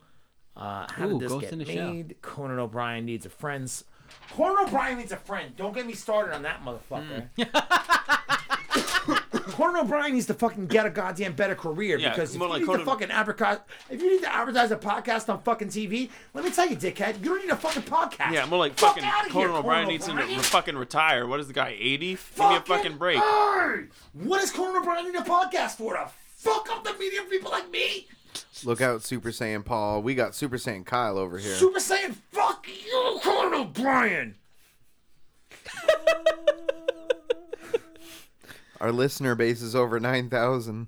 Uh, 0.55 0.85
how 0.91 1.07
Ooh, 1.07 1.13
did 1.13 1.21
this 1.21 1.31
Ghost 1.31 1.49
get 1.49 1.57
the 1.57 1.65
Shell. 1.65 1.93
made? 1.93 2.15
Conan 2.21 2.59
O'Brien 2.59 3.05
needs 3.05 3.25
a 3.25 3.29
friend. 3.29 3.71
Conan 4.31 4.67
O'Brien 4.67 4.97
needs 4.97 5.11
a 5.11 5.17
friend. 5.17 5.55
Don't 5.55 5.73
get 5.73 5.85
me 5.87 5.93
started 5.93 6.35
on 6.35 6.43
that 6.43 6.63
motherfucker. 6.63 7.29
Conan 9.33 9.85
O'Brien 9.85 10.13
needs 10.13 10.27
to 10.27 10.33
fucking 10.33 10.67
get 10.67 10.85
a 10.85 10.89
goddamn 10.89 11.33
better 11.33 11.55
career 11.55 11.97
Yeah, 11.97 12.09
because 12.09 12.35
if 12.35 12.41
you 12.41 12.47
like 12.47 12.61
need 12.61 12.71
to 12.77 12.85
fucking 12.85 13.09
advertise, 13.11 13.57
if 13.89 14.01
you 14.01 14.11
need 14.11 14.21
to 14.21 14.33
advertise 14.33 14.71
a 14.71 14.77
podcast 14.77 15.27
on 15.27 15.41
fucking 15.41 15.69
TV, 15.69 16.09
let 16.33 16.43
me 16.43 16.51
tell 16.51 16.67
you, 16.67 16.75
dickhead, 16.75 17.19
you 17.19 17.25
don't 17.25 17.41
need 17.41 17.49
a 17.51 17.55
fucking 17.55 17.83
podcast. 17.83 18.31
yeah, 18.31 18.43
I'm 18.43 18.49
more 18.49 18.59
like 18.59 18.73
Fuck 18.77 18.95
fucking 18.95 19.03
outta 19.03 19.31
here, 19.31 19.47
Conan 19.47 19.55
O'Brien 19.57 19.87
needs 19.87 20.05
to 20.05 20.11
O'Brien. 20.11 20.29
re- 20.37 20.43
fucking 20.43 20.75
retire. 20.77 21.25
What 21.27 21.39
is 21.39 21.47
the 21.47 21.53
guy? 21.53 21.75
Eighty? 21.79 22.17
Give 22.35 22.37
me 22.49 22.55
a 22.57 22.61
fucking 22.61 22.97
break. 22.97 23.17
Hey! 23.17 23.85
What 24.13 24.41
does 24.41 24.51
Conan 24.51 24.77
O'Brien 24.81 25.05
need 25.05 25.15
a 25.15 25.23
podcast 25.23 25.77
for? 25.77 25.93
To 25.95 26.07
fuck 26.35 26.69
up 26.71 26.83
the 26.83 26.93
media 26.93 27.21
people 27.29 27.51
like 27.51 27.69
me? 27.71 28.07
Look 28.63 28.81
out, 28.81 29.03
Super 29.03 29.29
Saiyan 29.29 29.65
Paul. 29.65 30.01
We 30.01 30.15
got 30.15 30.35
Super 30.35 30.57
Saiyan 30.57 30.85
Kyle 30.85 31.17
over 31.17 31.37
here. 31.37 31.55
Super 31.55 31.79
Saiyan, 31.79 32.15
fuck 32.31 32.67
you, 32.67 33.19
Conan 33.23 33.61
O'Brien. 33.61 34.35
Our 38.83 38.91
listener 38.91 39.33
base 39.33 39.61
is 39.61 39.75
over 39.77 39.97
nine 39.97 40.29
thousand. 40.29 40.87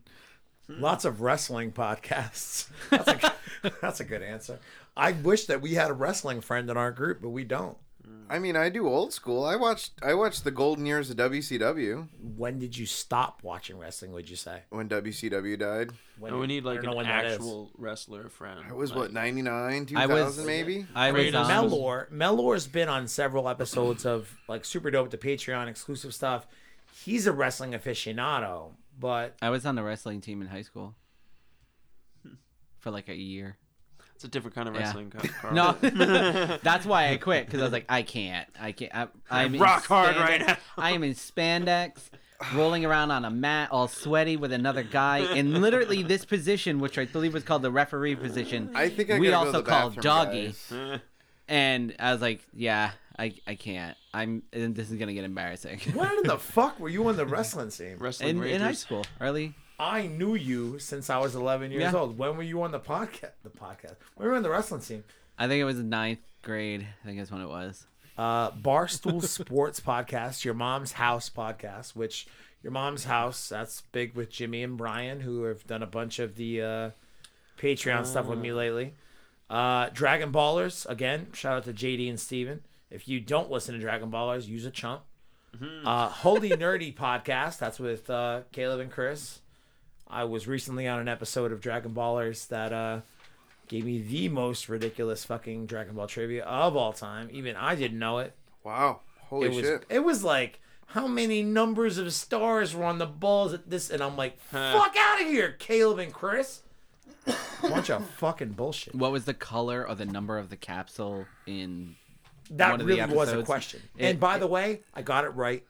Hmm. 0.67 0.81
Lots 0.81 1.05
of 1.05 1.21
wrestling 1.21 1.71
podcasts. 1.71 2.67
That's 2.89 3.07
a, 3.07 3.33
that's 3.81 3.99
a 4.01 4.03
good 4.03 4.21
answer. 4.21 4.59
I 4.97 5.13
wish 5.13 5.45
that 5.45 5.61
we 5.61 5.75
had 5.75 5.89
a 5.89 5.93
wrestling 5.93 6.41
friend 6.41 6.69
in 6.69 6.75
our 6.75 6.91
group, 6.91 7.21
but 7.21 7.29
we 7.29 7.45
don't. 7.45 7.77
Hmm. 8.05 8.23
I 8.29 8.39
mean, 8.39 8.57
I 8.57 8.67
do 8.67 8.85
old 8.89 9.13
school. 9.13 9.45
I 9.45 9.55
watched. 9.55 9.93
I 10.03 10.13
watched 10.13 10.43
the 10.43 10.51
golden 10.51 10.85
years 10.85 11.09
of 11.09 11.15
WCW 11.15 12.05
When 12.35 12.59
did 12.59 12.77
you 12.77 12.85
stop 12.85 13.43
watching 13.43 13.77
wrestling? 13.79 14.11
Would 14.11 14.29
you 14.29 14.35
say? 14.35 14.63
when 14.71 14.89
WCW 14.89 15.57
died. 15.57 15.91
When 16.19 16.33
And 16.33 16.41
we 16.41 16.47
need 16.47 16.65
like 16.65 16.83
an 16.83 16.93
when 16.95 17.05
that 17.05 17.25
is. 17.27 17.33
actual 17.35 17.71
wrestler 17.77 18.27
friend. 18.27 18.59
It 18.69 18.75
was 18.75 18.89
Like, 18.89 18.99
what 18.99 19.13
ninety 19.13 19.41
nine, 19.41 19.85
two 19.85 19.95
I 19.95 20.05
was- 20.07 20.17
thousand, 20.17 20.47
maybe. 20.47 20.85
I 20.93 21.13
was 21.13 21.27
Kratos. 21.27 21.45
on. 21.45 21.69
Melor, 21.69 22.11
Melor's 22.11 22.67
been 22.67 22.89
on 22.89 23.07
several 23.07 23.47
episodes 23.47 24.05
of 24.05 24.35
like 24.49 24.65
Super 24.65 24.91
Dope, 24.91 25.11
the 25.11 25.17
Patreon 25.17 25.69
exclusive 25.69 26.13
stuff. 26.13 26.45
He's 27.03 27.27
a 27.27 27.31
wrestling 27.33 27.71
aficionado, 27.73 28.71
but 28.99 29.35
I 29.41 29.49
was 29.49 29.65
on 29.65 29.75
the 29.75 29.83
wrestling 29.83 30.21
team 30.21 30.41
in 30.41 30.47
high 30.47 30.61
school 30.61 30.95
for 32.79 32.91
like 32.91 33.09
a 33.09 33.15
year. 33.15 33.57
It's 34.15 34.23
a 34.23 34.27
different 34.29 34.55
kind 34.55 34.69
of 34.69 34.75
Yeah. 34.75 34.81
wrestling. 34.81 35.11
No, 35.51 35.73
that's 36.63 36.85
why 36.85 37.09
I 37.09 37.17
quit 37.17 37.45
because 37.45 37.59
I 37.59 37.63
was 37.63 37.73
like, 37.73 37.85
I 37.89 38.01
can't, 38.01 38.47
I 38.59 38.71
can't. 38.71 38.91
I, 38.95 39.07
I'm 39.29 39.55
in 39.55 39.61
rock 39.61 39.85
hard 39.85 40.15
spandex- 40.15 40.19
right 40.21 40.47
now. 40.47 40.57
I 40.77 40.91
am 40.91 41.03
in 41.03 41.13
spandex, 41.13 42.09
rolling 42.53 42.85
around 42.85 43.11
on 43.11 43.25
a 43.25 43.29
mat, 43.29 43.69
all 43.71 43.89
sweaty 43.89 44.37
with 44.37 44.53
another 44.53 44.83
guy 44.83 45.17
in 45.35 45.61
literally 45.61 46.01
this 46.01 46.23
position, 46.23 46.79
which 46.79 46.97
I 46.97 47.05
believe 47.05 47.33
was 47.33 47.43
called 47.43 47.61
the 47.61 47.71
referee 47.71 48.15
position. 48.15 48.71
I 48.73 48.87
think 48.89 49.11
I 49.11 49.19
we 49.19 49.29
gotta 49.29 49.51
go 49.51 49.57
also 49.57 49.59
to 49.59 49.65
the 49.65 49.69
call 49.69 49.89
doggy. 49.91 50.45
guys. 50.47 51.01
And 51.47 51.95
I 51.99 52.11
was 52.11 52.21
like, 52.23 52.41
yeah, 52.55 52.89
I, 53.19 53.35
I 53.45 53.53
can't. 53.53 53.95
I'm. 54.15 54.43
And 54.53 54.75
this 54.75 54.89
is 54.91 54.97
gonna 54.97 55.13
get 55.13 55.25
embarrassing. 55.25 55.79
when 55.93 56.09
in 56.17 56.23
the 56.23 56.37
fuck 56.55 56.79
were 56.79 56.89
you 56.89 57.07
on 57.07 57.17
the 57.17 57.25
wrestling 57.25 57.69
team? 57.69 57.97
wrestling 57.99 58.29
in, 58.29 58.43
in 58.43 58.59
high 58.61 58.65
Rangers. 58.67 58.79
school, 58.79 59.05
early. 59.21 59.53
I 59.77 60.07
knew 60.07 60.35
you 60.35 60.79
since 60.79 61.09
I 61.09 61.17
was 61.17 61.35
11 61.35 61.71
years 61.71 61.83
Yeah. 61.83 61.95
old. 61.99 62.17
When 62.17 62.37
were 62.37 62.43
you 62.43 62.61
on 62.61 62.71
the 62.71 62.79
podcast? 62.79 63.31
The 63.43 63.49
podcast. 63.49 63.95
When 64.15 64.25
were 64.27 64.33
you 64.33 64.37
on 64.37 64.43
the 64.43 64.49
wrestling 64.49 64.79
team? 64.81 65.03
I 65.37 65.47
think 65.49 65.59
it 65.59 65.65
was 65.65 65.77
ninth 65.79 66.19
grade. 66.43 66.87
I 67.03 67.05
think 67.05 67.17
that's 67.19 67.29
when 67.31 67.41
it 67.41 67.49
was. 67.49 67.85
Uh, 68.17 68.51
Barstool 68.51 69.21
Sports 69.27 69.81
Podcast, 69.81 70.45
Your 70.45 70.53
Mom's 70.53 70.93
House 70.93 71.29
Podcast, 71.29 71.93
which 71.93 72.25
Your 72.63 72.71
Mom's 72.71 73.03
House, 73.03 73.49
that's 73.49 73.81
big 73.91 74.15
with 74.15 74.29
Jimmy 74.29 74.63
and 74.63 74.77
Brian, 74.77 75.19
who 75.19 75.43
have 75.43 75.67
done 75.67 75.83
a 75.83 75.87
bunch 75.87 76.19
of 76.19 76.37
the 76.37 76.61
uh, 76.61 76.89
Patreon 77.59 78.05
stuff 78.05 78.27
with 78.27 78.39
me 78.39 78.53
lately. 78.53 78.93
Uh, 79.49 79.89
Dragon 79.93 80.31
Ballers, 80.31 80.89
again, 80.89 81.27
shout 81.33 81.57
out 81.57 81.63
to 81.65 81.73
JD 81.73 82.07
and 82.09 82.19
Steven. 82.19 82.61
If 82.89 83.07
you 83.07 83.19
don't 83.19 83.51
listen 83.51 83.73
to 83.75 83.81
Dragon 83.81 84.11
Ballers, 84.11 84.47
use 84.47 84.65
a 84.65 84.71
chump. 84.71 85.01
Uh, 85.85 86.09
Holy 86.09 86.49
Nerdy 86.49 86.93
Podcast, 86.95 87.59
that's 87.59 87.79
with 87.79 88.09
uh, 88.09 88.41
Caleb 88.51 88.81
and 88.81 88.91
Chris. 88.91 89.39
I 90.07 90.25
was 90.25 90.47
recently 90.47 90.87
on 90.87 90.99
an 90.99 91.07
episode 91.07 91.51
of 91.51 91.61
Dragon 91.61 91.93
Ballers 91.93 92.47
that 92.49 92.73
uh, 92.73 93.01
gave 93.67 93.85
me 93.85 93.99
the 93.99 94.29
most 94.29 94.69
ridiculous 94.69 95.23
fucking 95.23 95.65
Dragon 95.65 95.95
Ball 95.95 96.07
trivia 96.07 96.43
of 96.43 96.75
all 96.75 96.93
time. 96.93 97.29
Even 97.31 97.55
I 97.55 97.75
didn't 97.75 97.99
know 97.99 98.19
it. 98.19 98.33
Wow, 98.63 99.01
holy 99.29 99.47
it 99.47 99.53
was 99.53 99.65
shit! 99.65 99.85
it 99.89 100.03
was 100.03 100.23
like 100.23 100.59
how 100.87 101.07
many 101.07 101.41
numbers 101.43 101.97
of 101.97 102.13
stars 102.13 102.75
were 102.75 102.83
on 102.83 102.97
the 102.99 103.05
balls 103.05 103.53
at 103.53 103.69
this 103.69 103.89
and 103.89 104.01
I'm 104.01 104.15
like, 104.15 104.39
fuck 104.39 104.95
out 104.97 105.21
of 105.21 105.27
here, 105.27 105.55
Caleb 105.57 105.99
and 105.99 106.13
Chris. 106.13 106.61
Bunch 107.61 107.89
of 107.89 108.07
fucking 108.17 108.51
bullshit. 108.51 108.93
What 108.93 109.11
was 109.11 109.25
the 109.25 109.33
color 109.33 109.87
or 109.87 109.95
the 109.95 110.05
number 110.05 110.37
of 110.37 110.49
the 110.49 110.57
capsule 110.57 111.25
in? 111.47 111.95
That 112.51 112.71
one 112.71 112.81
of 112.81 112.87
the 112.87 112.95
really 112.97 113.13
was 113.13 113.31
a 113.33 113.43
question. 113.43 113.81
it- 113.97 114.05
and 114.05 114.19
by 114.19 114.37
the 114.37 114.47
way, 114.47 114.81
I 114.93 115.01
got 115.01 115.25
it 115.25 115.29
right. 115.29 115.63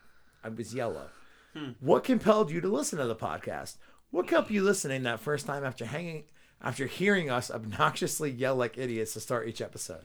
I 0.44 0.50
was 0.50 0.74
yellow. 0.74 1.08
Hmm. 1.54 1.70
What 1.80 2.04
compelled 2.04 2.52
you 2.52 2.62
to 2.62 2.68
listen 2.68 3.00
to 3.00 3.06
the 3.06 3.16
podcast? 3.16 3.78
What 4.12 4.28
kept 4.28 4.52
you 4.52 4.62
listening 4.64 5.04
that 5.04 5.20
first 5.20 5.46
time 5.46 5.64
after 5.64 5.86
hanging 5.86 6.26
after 6.62 6.86
hearing 6.86 7.30
us 7.30 7.50
obnoxiously 7.52 8.30
yell 8.32 8.56
like 8.56 8.78
idiots 8.78 9.14
to 9.14 9.20
start 9.20 9.48
each 9.48 9.62
episode? 9.62 10.04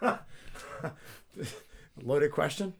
Loaded 2.02 2.30
question. 2.32 2.74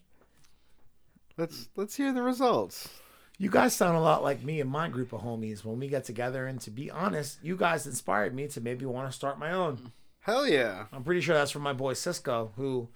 Let's 1.36 1.68
let's 1.76 1.96
hear 1.96 2.12
the 2.12 2.22
results. 2.22 2.88
You 3.38 3.50
guys 3.50 3.74
sound 3.74 3.96
a 3.96 4.00
lot 4.00 4.22
like 4.22 4.42
me 4.42 4.60
and 4.60 4.70
my 4.70 4.88
group 4.88 5.12
of 5.12 5.20
homies 5.20 5.62
when 5.64 5.78
we 5.78 5.88
get 5.88 6.04
together, 6.04 6.46
and 6.46 6.58
to 6.62 6.70
be 6.70 6.90
honest, 6.90 7.38
you 7.42 7.56
guys 7.56 7.86
inspired 7.86 8.34
me 8.34 8.48
to 8.48 8.60
maybe 8.62 8.86
want 8.86 9.10
to 9.10 9.16
start 9.16 9.38
my 9.38 9.52
own. 9.52 9.92
Hell 10.26 10.46
yeah. 10.46 10.86
I'm 10.92 11.04
pretty 11.04 11.20
sure 11.20 11.36
that's 11.36 11.52
from 11.52 11.62
my 11.62 11.72
boy 11.72 11.92
Cisco, 11.94 12.50
who 12.56 12.88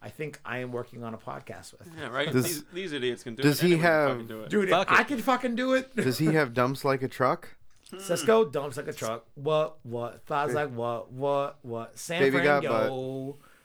I 0.00 0.08
think 0.08 0.38
I 0.44 0.58
am 0.58 0.70
working 0.70 1.02
on 1.02 1.14
a 1.14 1.18
podcast 1.18 1.76
with. 1.76 1.88
Yeah, 1.98 2.06
right. 2.08 2.32
Does- 2.32 2.44
these, 2.44 2.64
these 2.72 2.92
idiots 2.92 3.24
can 3.24 3.34
do 3.34 3.42
does 3.42 3.58
it. 3.58 3.62
Does 3.62 3.68
he 3.70 3.74
Anyone 3.74 3.82
can 3.82 4.18
have- 4.20 4.28
do 4.28 4.40
it. 4.42 4.50
Dude, 4.50 4.68
Fuck 4.70 4.86
if 4.86 4.92
it. 4.94 5.00
I 5.00 5.02
can 5.02 5.18
fucking 5.18 5.56
do 5.56 5.74
it. 5.74 5.96
Does 5.96 6.18
he 6.18 6.26
have 6.26 6.54
dumps 6.54 6.84
like 6.84 7.02
a 7.02 7.08
truck? 7.08 7.56
Cisco 7.98 8.44
dumps 8.44 8.76
like 8.76 8.86
a 8.86 8.92
truck. 8.92 9.24
What? 9.34 9.78
What? 9.82 10.22
Thighs 10.26 10.54
like 10.54 10.70
what? 10.72 11.10
What? 11.12 11.58
What? 11.62 11.98
San 11.98 12.20
Baby 12.20 12.38
Fran. 12.38 12.62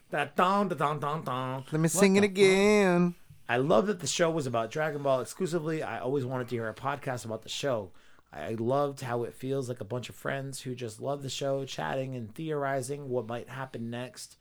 That 0.09 0.35
dong, 0.35 0.67
da 0.67 0.75
dong, 0.75 0.99
dong, 0.99 1.21
dong. 1.23 1.65
Let 1.71 1.79
me 1.79 1.87
sing 1.87 2.15
it 2.17 2.23
again. 2.23 3.13
I 3.47 3.57
love 3.57 3.85
that 3.87 3.99
the 3.99 4.07
show 4.07 4.31
was 4.31 4.47
about 4.47 4.71
Dragon 4.71 5.03
Ball 5.03 5.21
exclusively. 5.21 5.83
I 5.83 5.99
always 5.99 6.25
wanted 6.25 6.47
to 6.49 6.55
hear 6.55 6.67
a 6.67 6.73
podcast 6.73 7.23
about 7.25 7.43
the 7.43 7.49
show. 7.49 7.91
I 8.33 8.53
loved 8.53 9.01
how 9.01 9.23
it 9.23 9.33
feels 9.33 9.67
like 9.67 9.81
a 9.81 9.85
bunch 9.85 10.09
of 10.09 10.15
friends 10.15 10.61
who 10.61 10.73
just 10.73 11.01
love 11.01 11.21
the 11.21 11.29
show, 11.29 11.65
chatting 11.65 12.15
and 12.15 12.33
theorizing 12.33 13.09
what 13.09 13.27
might 13.27 13.49
happen 13.49 13.89
next. 13.89 14.37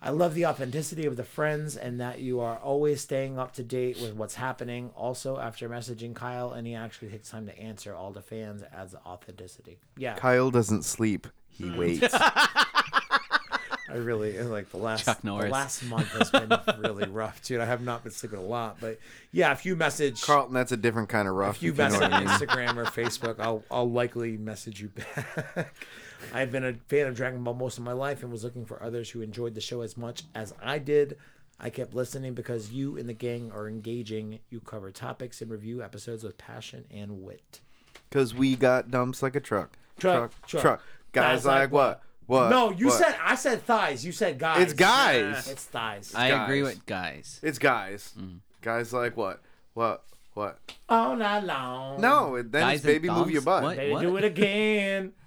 I 0.00 0.10
love 0.10 0.34
the 0.34 0.46
authenticity 0.46 1.06
of 1.06 1.16
the 1.16 1.24
friends 1.24 1.76
and 1.76 2.00
that 2.00 2.20
you 2.20 2.40
are 2.40 2.58
always 2.58 3.00
staying 3.00 3.38
up 3.38 3.54
to 3.54 3.62
date 3.62 3.98
with 4.00 4.14
what's 4.14 4.34
happening. 4.34 4.90
Also, 4.94 5.38
after 5.38 5.68
messaging 5.68 6.14
Kyle, 6.14 6.52
and 6.52 6.66
he 6.66 6.74
actually 6.74 7.08
takes 7.08 7.30
time 7.30 7.46
to 7.46 7.58
answer 7.58 7.94
all 7.94 8.12
the 8.12 8.22
fans 8.22 8.62
adds 8.72 8.94
authenticity. 9.06 9.78
Yeah, 9.96 10.14
Kyle 10.14 10.50
doesn't 10.50 10.84
sleep. 10.84 11.26
He 11.48 11.64
mm. 11.64 11.76
waits. 11.78 12.14
I 13.88 13.94
really 13.94 14.38
like 14.42 14.70
the 14.70 14.78
last 14.78 15.04
Chuck 15.04 15.20
the 15.22 15.32
last 15.32 15.84
month 15.84 16.08
has 16.12 16.30
been 16.30 16.50
really 16.78 17.08
rough, 17.08 17.42
dude. 17.42 17.60
I 17.60 17.64
have 17.64 17.82
not 17.82 18.02
been 18.02 18.12
sleeping 18.12 18.38
a 18.38 18.42
lot, 18.42 18.78
but 18.80 18.98
yeah, 19.32 19.52
if 19.52 19.64
you 19.64 19.76
message 19.76 20.22
Carlton, 20.22 20.54
that's 20.54 20.72
a 20.72 20.76
different 20.76 21.08
kind 21.08 21.28
of 21.28 21.34
rough. 21.34 21.56
if 21.56 21.62
you 21.62 21.70
if 21.72 21.78
know 21.78 21.84
message 21.84 22.02
I 22.12 22.20
mean. 22.20 22.28
Instagram 22.28 22.76
or 22.76 22.84
Facebook, 22.84 23.38
I'll 23.38 23.62
I'll 23.70 23.90
likely 23.90 24.36
message 24.36 24.80
you 24.80 24.88
back. 24.88 25.74
I've 26.34 26.50
been 26.50 26.64
a 26.64 26.74
fan 26.88 27.06
of 27.06 27.14
Dragon 27.14 27.42
Ball 27.44 27.54
most 27.54 27.78
of 27.78 27.84
my 27.84 27.92
life 27.92 28.22
and 28.22 28.32
was 28.32 28.42
looking 28.42 28.64
for 28.64 28.82
others 28.82 29.10
who 29.10 29.20
enjoyed 29.20 29.54
the 29.54 29.60
show 29.60 29.82
as 29.82 29.96
much 29.96 30.24
as 30.34 30.54
I 30.62 30.78
did. 30.78 31.16
I 31.58 31.70
kept 31.70 31.94
listening 31.94 32.34
because 32.34 32.70
you 32.70 32.98
and 32.98 33.08
the 33.08 33.14
gang 33.14 33.50
are 33.52 33.68
engaging. 33.68 34.40
You 34.50 34.60
cover 34.60 34.90
topics 34.90 35.40
and 35.40 35.50
review 35.50 35.82
episodes 35.82 36.22
with 36.22 36.36
passion 36.36 36.84
and 36.90 37.22
wit. 37.22 37.60
Because 38.08 38.34
we 38.34 38.56
got 38.56 38.90
dumps 38.90 39.22
like 39.22 39.36
a 39.36 39.40
truck. 39.40 39.78
Truck, 39.98 40.32
truck. 40.46 40.62
truck. 40.62 40.82
Guys, 41.12 41.38
Guys 41.38 41.46
like, 41.46 41.60
like 41.60 41.72
what? 41.72 42.02
What? 42.26 42.50
no, 42.50 42.70
you 42.70 42.86
What? 42.86 42.98
said 42.98 43.16
I 43.22 43.34
said 43.36 43.62
thighs. 43.62 44.04
You 44.04 44.12
said 44.12 44.38
guys. 44.38 44.62
It's 44.62 44.72
guys. 44.72 45.48
It's 45.48 45.64
thighs. 45.64 46.12
I 46.14 46.28
agree 46.28 46.62
with 46.62 46.84
guys. 46.86 47.40
It's 47.42 47.58
guys. 47.58 48.12
Mm. 48.18 48.40
Guys 48.62 48.92
like 48.92 49.16
what? 49.16 49.40
What? 49.74 50.02
What? 50.34 50.58
All 50.88 51.16
night 51.16 51.44
long. 51.44 52.00
No, 52.00 52.42
then 52.42 52.50
Guys 52.50 52.76
it's 52.76 52.84
and 52.84 52.94
baby 52.94 53.08
move 53.08 53.30
your 53.30 53.42
butt. 53.42 53.62
What? 53.62 53.76
Baby, 53.76 54.00
do 54.00 54.16
it 54.16 54.24
again. 54.24 55.12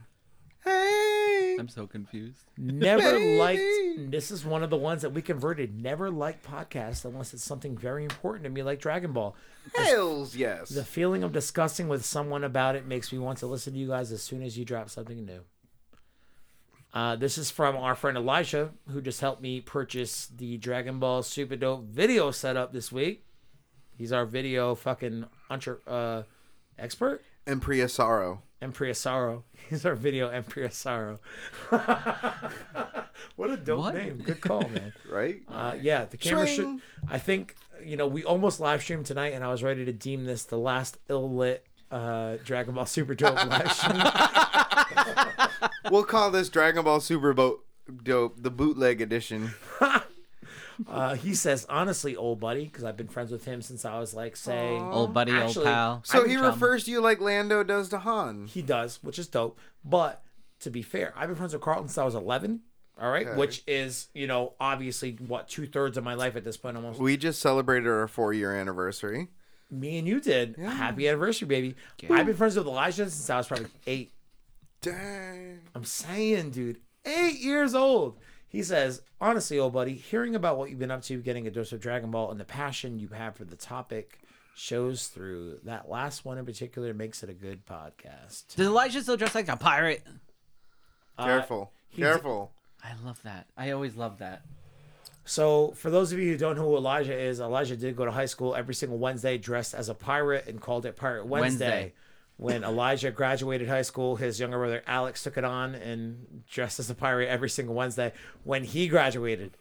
Hey. 0.62 1.56
I'm 1.58 1.70
so 1.70 1.88
confused. 1.88 2.43
Never 2.58 3.14
Baby. 3.14 3.38
liked. 3.38 4.12
This 4.12 4.30
is 4.30 4.43
one 4.43 4.62
of 4.62 4.70
the 4.70 4.76
ones 4.78 5.04
that 5.04 5.12
we 5.12 5.22
converted. 5.22 5.82
Never 5.82 6.12
liked 6.12 6.45
podcasts 6.45 7.06
unless 7.06 7.34
it's 7.34 7.45
something 7.45 7.78
very 7.78 8.04
important 8.04 8.43
to 8.43 8.50
me, 8.50 8.62
like 8.62 8.82
Dragon 8.82 9.14
Ball. 9.14 9.36
Hells 9.74 10.36
yes. 10.36 10.68
The 10.68 10.84
feeling 10.84 11.24
of 11.24 11.32
discussing 11.32 11.88
with 11.88 12.04
someone 12.06 12.43
about 12.43 12.76
it 12.76 12.86
makes 12.86 13.14
me 13.14 13.20
want 13.20 13.38
to 13.39 13.47
listen 13.47 13.72
to 13.72 13.80
you 13.80 13.88
guys 13.88 14.12
as 14.12 14.22
soon 14.22 14.43
as 14.43 14.58
you 14.58 14.66
drop 14.66 14.89
something 14.89 15.26
new. 15.26 15.39
Uh, 16.94 17.16
this 17.16 17.38
is 17.38 17.52
from 17.52 17.76
our 17.76 17.96
friend 17.96 18.18
Elijah, 18.18 18.72
who 18.90 19.02
just 19.02 19.22
helped 19.22 19.42
me 19.42 19.62
purchase 19.62 20.28
the 20.36 20.58
Dragon 20.58 21.00
Ball 21.00 21.22
Super 21.22 21.56
Dope 21.56 21.84
video 21.86 22.32
setup 22.32 22.74
this 22.74 22.92
week. 22.92 23.26
He's 23.96 24.12
our 24.12 24.26
video 24.26 24.74
fucking 24.76 25.26
entre- 25.50 25.80
uh, 25.88 26.24
expert. 26.80 27.22
and 27.46 27.62
Priya 27.62 27.88
Sorrow. 27.90 28.42
Empriasaro. 28.62 29.44
He's 29.70 29.86
our 29.86 29.96
video 29.96 30.30
Empriasaro. 30.30 31.20
what 33.38 33.50
a 33.52 33.56
dope 33.58 33.80
What? 33.80 33.96
name. 33.96 34.18
Good 34.18 34.42
call, 34.42 34.68
man. 34.68 34.92
Right? 35.10 35.42
Uh, 35.48 35.76
yeah, 35.80 36.06
the 36.06 36.18
camera 36.18 36.46
should. 36.46 36.80
I 37.10 37.20
think 37.20 37.56
you 37.84 37.96
know 37.98 38.06
we 38.08 38.24
almost 38.26 38.60
live 38.60 38.82
streamed 38.82 39.06
tonight, 39.06 39.34
and 39.34 39.44
I 39.46 39.48
was 39.50 39.64
ready 39.64 39.86
to 39.86 39.94
deem 39.94 40.26
this 40.26 40.44
the 40.44 40.58
last 40.58 40.98
ill 41.08 41.34
lit 41.34 41.66
uh, 41.92 42.38
Dragon 42.44 42.74
Ball 42.76 42.86
Super 42.86 43.16
Dope 43.16 43.36
live 43.46 43.72
stream. 43.72 44.02
we'll 45.92 46.04
call 46.04 46.32
this 46.32 46.50
Dragon 46.50 46.84
Ball 46.84 47.00
Super 47.00 47.34
Boat 47.34 47.66
Dope, 48.04 48.42
the 48.42 48.52
bootleg 48.52 49.02
edition. 49.02 49.52
Uh, 50.88 51.14
he 51.16 51.36
says, 51.36 51.66
honestly, 51.68 52.16
old 52.16 52.40
buddy, 52.40 52.64
because 52.64 52.86
I've 52.86 52.96
been 52.96 53.10
friends 53.10 53.32
with 53.32 53.44
him 53.44 53.62
since 53.62 53.84
I 53.84 54.00
was 54.00 54.14
like, 54.14 54.38
say, 54.38 54.70
Old 54.78 55.14
buddy, 55.14 55.34
Actually, 55.34 55.66
old 55.66 55.74
pal. 55.76 56.02
So 56.06 56.22
I'm 56.24 56.30
he 56.30 56.36
chum. 56.36 56.46
refers 56.46 56.86
to 56.86 56.92
you 56.92 57.02
like 57.02 57.20
Lando 57.20 57.64
does 57.66 57.90
to 57.90 57.98
Han. 58.00 58.48
he 58.48 58.62
does, 58.62 58.98
which 59.04 59.20
is 59.20 59.28
dope. 59.28 59.60
But 59.84 60.24
to 60.62 60.70
be 60.70 60.82
fair, 60.82 61.14
I've 61.18 61.28
been 61.28 61.36
friends 61.36 61.52
with 61.52 61.62
Carlton 61.62 61.90
since 61.90 61.98
I 61.98 62.06
was 62.06 62.16
11. 62.16 62.62
All 62.98 63.12
right, 63.12 63.28
Okay. 63.28 63.38
which 63.38 63.62
is 63.68 64.08
you 64.14 64.26
know 64.26 64.54
obviously 64.58 65.18
what 65.28 65.50
two 65.50 65.68
thirds 65.68 65.98
of 65.98 66.06
my 66.06 66.14
life 66.14 66.38
at 66.38 66.46
this 66.46 66.56
point 66.56 66.78
almost. 66.78 66.98
We 66.98 67.18
just 67.18 67.42
celebrated 67.42 67.90
our 67.90 68.08
four 68.08 68.32
year 68.32 68.56
anniversary. 68.56 69.28
Me 69.72 69.99
and 69.99 70.07
you 70.07 70.20
did. 70.20 70.55
Happy 70.57 71.07
anniversary, 71.07 71.47
baby. 71.47 71.76
I've 72.09 72.26
been 72.26 72.36
friends 72.36 72.55
with 72.57 72.65
Elijah 72.67 73.09
since 73.09 73.30
I 73.30 73.38
was 73.38 73.47
probably 73.47 73.67
eight. 73.88 74.11
Dang. 74.82 75.59
I'm 75.76 75.84
saying, 75.86 76.51
dude, 76.51 76.78
eight 77.05 77.39
years 77.39 77.76
old. 77.76 78.17
He 78.47 78.63
says, 78.63 79.01
honestly, 79.22 79.59
old 79.59 79.74
buddy, 79.74 79.93
hearing 79.93 80.36
about 80.36 80.57
what 80.57 80.70
you've 80.70 80.80
been 80.80 80.89
up 80.89 81.03
to, 81.03 81.17
getting 81.22 81.45
a 81.45 81.51
dose 81.51 81.72
of 81.72 81.82
Dragon 81.82 82.09
Ball, 82.09 82.32
and 82.32 82.39
the 82.39 82.45
passion 82.45 82.97
you 82.97 83.09
have 83.09 83.36
for 83.36 83.43
the 83.45 83.55
topic 83.55 84.20
shows 84.55 85.07
through. 85.07 85.59
That 85.65 85.88
last 85.89 86.26
one 86.26 86.38
in 86.39 86.45
particular 86.45 86.93
makes 86.93 87.22
it 87.22 87.30
a 87.30 87.34
good 87.34 87.65
podcast. 87.65 88.55
Does 88.55 88.65
Elijah 88.67 89.01
still 89.03 89.17
dress 89.17 89.36
like 89.36 89.49
a 89.49 89.57
pirate? 89.57 90.01
Uh, 91.17 91.26
Careful. 91.26 91.72
he- 91.89 92.01
Careful. 92.01 92.51
I 92.84 92.93
love 93.05 93.22
that. 93.24 93.45
I 93.57 93.72
always 93.72 93.95
love 93.97 94.20
that. 94.20 94.41
So, 95.30 95.73
for 95.75 95.91
those 95.91 96.11
of 96.11 96.17
you 96.17 96.32
who 96.32 96.38
don't 96.38 96.55
know 96.55 96.63
who 96.63 96.75
Elijah 96.75 97.15
is, 97.15 97.39
Elijah 97.39 97.77
did 97.77 97.95
go 97.95 98.03
to 98.03 98.09
high 98.09 98.25
school 98.25 98.55
every 98.55 98.73
single 98.73 98.97
Wednesday 98.97 99.38
dressed 99.38 99.75
as 99.75 99.88
a 99.88 99.93
pirate 99.93 100.47
and 100.47 100.59
called 100.59 100.88
it 100.88 100.95
Pirate 100.95 101.27
Wednesday. 101.27 101.69
Wednesday. 101.69 101.93
When 102.38 102.63
Elijah 102.63 103.11
graduated 103.11 103.69
high 103.69 103.84
school, 103.84 104.15
his 104.15 104.39
younger 104.39 104.57
brother 104.57 104.82
Alex 104.88 105.21
took 105.21 105.38
it 105.38 105.43
on 105.43 105.75
and 105.75 106.43
dressed 106.49 106.80
as 106.80 106.89
a 106.89 106.95
pirate 106.95 107.27
every 107.30 107.49
single 107.49 107.75
Wednesday. 107.75 108.11
When 108.43 108.63
he 108.63 108.88
graduated, 108.88 109.55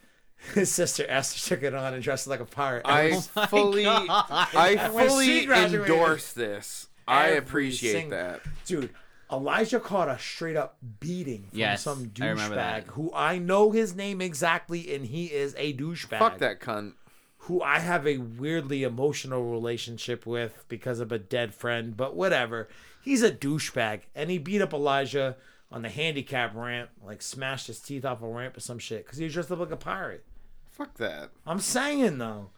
his 0.54 0.70
sister 0.70 1.04
Esther 1.06 1.56
took 1.56 1.62
it 1.62 1.74
on 1.74 1.92
and 1.92 2.02
dressed 2.02 2.26
like 2.26 2.40
a 2.40 2.46
pirate. 2.46 2.86
I 2.86 3.10
oh 3.10 3.22
every- 3.36 3.46
fully, 3.48 3.84
God. 3.84 4.06
I 4.08 4.76
And 4.80 4.94
when 4.94 5.10
she 5.20 5.46
fully 5.46 5.64
endorse 5.82 6.32
this. 6.32 6.88
I 7.06 7.26
appreciate 7.28 7.92
sing- 7.92 8.10
that. 8.10 8.40
Dude, 8.64 8.88
Elijah 9.31 9.79
caught 9.81 10.09
a 10.09 10.18
straight 10.18 10.57
up 10.57 10.76
beating 11.01 11.47
from 11.51 11.59
Yes, 11.59 11.83
some 11.83 12.11
I 12.20 12.26
remember 12.29 12.55
that. 12.57 12.87
douchebag 12.87 12.91
who 12.93 13.12
I 13.14 13.39
know 13.39 13.70
his 13.72 13.95
name 13.95 14.20
exactly, 14.20 14.95
and 14.95 15.05
he 15.07 15.26
is 15.26 15.55
a 15.59 15.74
douchebag. 15.74 16.18
Fuck 16.18 16.39
that 16.39 16.61
cunt. 16.61 16.95
who 17.43 17.62
I 17.62 17.79
have 17.79 18.07
a 18.07 18.18
weirdly 18.18 18.83
emotional 18.83 19.51
relationship 19.51 20.26
with 20.26 20.64
because 20.68 21.01
of 21.01 21.12
a 21.12 21.18
dead 21.18 21.55
friend, 21.55 21.97
but 21.97 22.14
whatever. 22.16 22.68
He's 23.03 23.22
a 23.22 23.31
douchebag, 23.31 24.03
and 24.14 24.31
he 24.31 24.39
beat 24.39 24.61
up 24.62 24.72
Elijah 24.74 25.37
on 25.70 25.83
the 25.83 25.89
handicap 25.89 26.55
ramp, 26.55 26.91
like 27.05 27.20
smashed 27.22 27.66
his 27.68 27.81
teeth 27.81 28.05
off 28.05 28.22
a 28.22 28.26
ramp 28.26 28.57
or 28.57 28.61
some 28.61 28.79
shit, 28.79 29.05
because 29.05 29.18
he 29.18 29.24
was 29.24 29.35
dressed 29.35 29.51
up 29.53 29.59
like 29.61 29.70
a 29.70 29.76
pirate. 29.76 30.24
Fuck 30.70 30.95
that. 30.99 31.31
I'm 31.47 31.61
saying 31.61 32.18
though. 32.18 32.51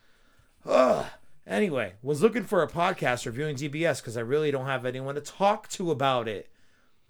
Ugh. 0.67 1.07
Anyway, 1.47 1.95
was 2.03 2.23
looking 2.23 2.45
for 2.45 2.63
a 2.63 2.69
podcast 2.69 3.27
reviewing 3.27 3.57
DBS 3.57 4.01
because 4.01 4.17
I 4.17 4.21
really 4.21 4.51
don't 4.51 4.67
have 4.67 4.85
anyone 4.87 5.15
to 5.17 5.21
talk 5.21 5.69
to 5.71 5.91
about 5.91 6.29
it. 6.29 6.49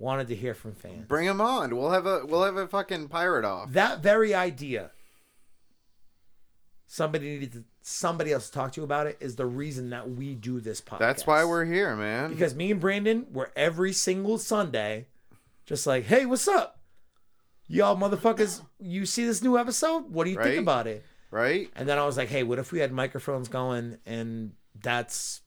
Wanted 0.00 0.26
to 0.28 0.34
hear 0.34 0.54
from 0.54 0.72
fans. 0.74 1.06
Bring 1.06 1.26
him 1.28 1.40
on. 1.40 1.76
We'll 1.76 1.90
have 1.92 2.06
a 2.06 2.24
we'll 2.26 2.42
have 2.42 2.56
a 2.56 2.66
fucking 2.66 3.08
pirate 3.08 3.44
off. 3.44 3.72
that 3.74 4.02
very 4.02 4.34
idea 4.34 4.90
somebody 6.86 7.28
needed 7.30 7.52
to, 7.52 7.64
somebody 7.82 8.32
else 8.32 8.46
to 8.48 8.52
talk 8.52 8.72
to 8.72 8.80
you 8.80 8.84
about 8.84 9.06
it 9.06 9.16
is 9.20 9.36
the 9.36 9.46
reason 9.46 9.90
that 9.90 10.10
we 10.10 10.34
do 10.34 10.60
this 10.60 10.80
podcast 10.80 10.98
That's 10.98 11.26
why 11.26 11.44
we're 11.44 11.64
here, 11.64 11.94
man. 11.96 12.30
because 12.30 12.54
me 12.54 12.70
and 12.72 12.80
brandon 12.80 13.26
were 13.32 13.52
every 13.54 13.92
single 13.92 14.38
sunday 14.38 15.06
just 15.66 15.86
like 15.86 16.04
hey 16.04 16.26
what's 16.26 16.48
up 16.48 16.80
y'all 17.68 17.96
motherfuckers 17.96 18.62
you 18.80 19.06
see 19.06 19.24
this 19.24 19.40
new 19.42 19.56
episode 19.56 20.10
what 20.10 20.24
do 20.24 20.30
you 20.30 20.38
Right. 20.38 20.46
think 20.46 20.58
about 20.62 20.86
it 20.88 21.04
right? 21.30 21.70
and 21.76 21.88
then 21.88 21.96
i 21.98 22.04
was 22.04 22.16
like 22.16 22.28
hey 22.28 22.42
what 22.42 22.58
if 22.58 22.72
we 22.72 22.80
had 22.80 22.90
microphones 22.92 23.48
going 23.48 23.98
and 24.04 24.52
that's 24.82 25.42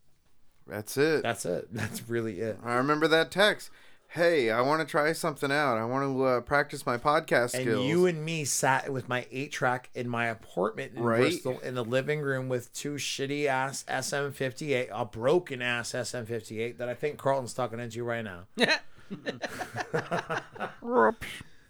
That's 0.66 0.96
it. 0.98 1.24
that's 1.24 1.46
it 1.46 1.68
that's 1.74 2.08
really 2.08 2.40
it 2.40 2.58
I 2.64 2.76
remember 2.76 3.08
that 3.10 3.32
text. 3.32 3.70
Hey, 4.14 4.52
I 4.52 4.62
want 4.62 4.82
to 4.82 4.90
try 4.90 5.12
something 5.14 5.52
out. 5.52 5.78
I 5.78 5.86
want 5.86 6.16
to 6.16 6.24
uh, 6.24 6.42
practice 6.42 6.86
my 6.86 6.98
podcast 6.98 7.54
And 7.56 7.64
skills. 7.64 7.86
you 7.88 8.06
and 8.06 8.24
me 8.24 8.46
sat 8.46 8.92
with 8.94 9.10
my 9.10 9.26
eight 9.32 9.52
track 9.52 9.90
in 9.96 10.08
my 10.08 10.28
apartment 10.28 10.94
in 10.96 11.02
Right. 11.04 11.20
Bristol 11.22 11.60
in 11.60 11.74
the 11.76 11.84
living 11.84 12.22
room 12.22 12.48
with 12.48 12.72
two 12.74 12.94
shitty 12.96 13.48
ass 13.48 13.84
SM58, 13.88 14.90
a 14.92 15.06
broken 15.06 15.62
ass 15.62 15.92
SM58 15.94 16.78
that 16.78 16.90
I 16.90 16.94
think 16.94 17.18
Carlton's 17.18 17.54
talking 17.54 17.80
into 17.80 18.04
right 18.04 18.24
now. 18.24 18.44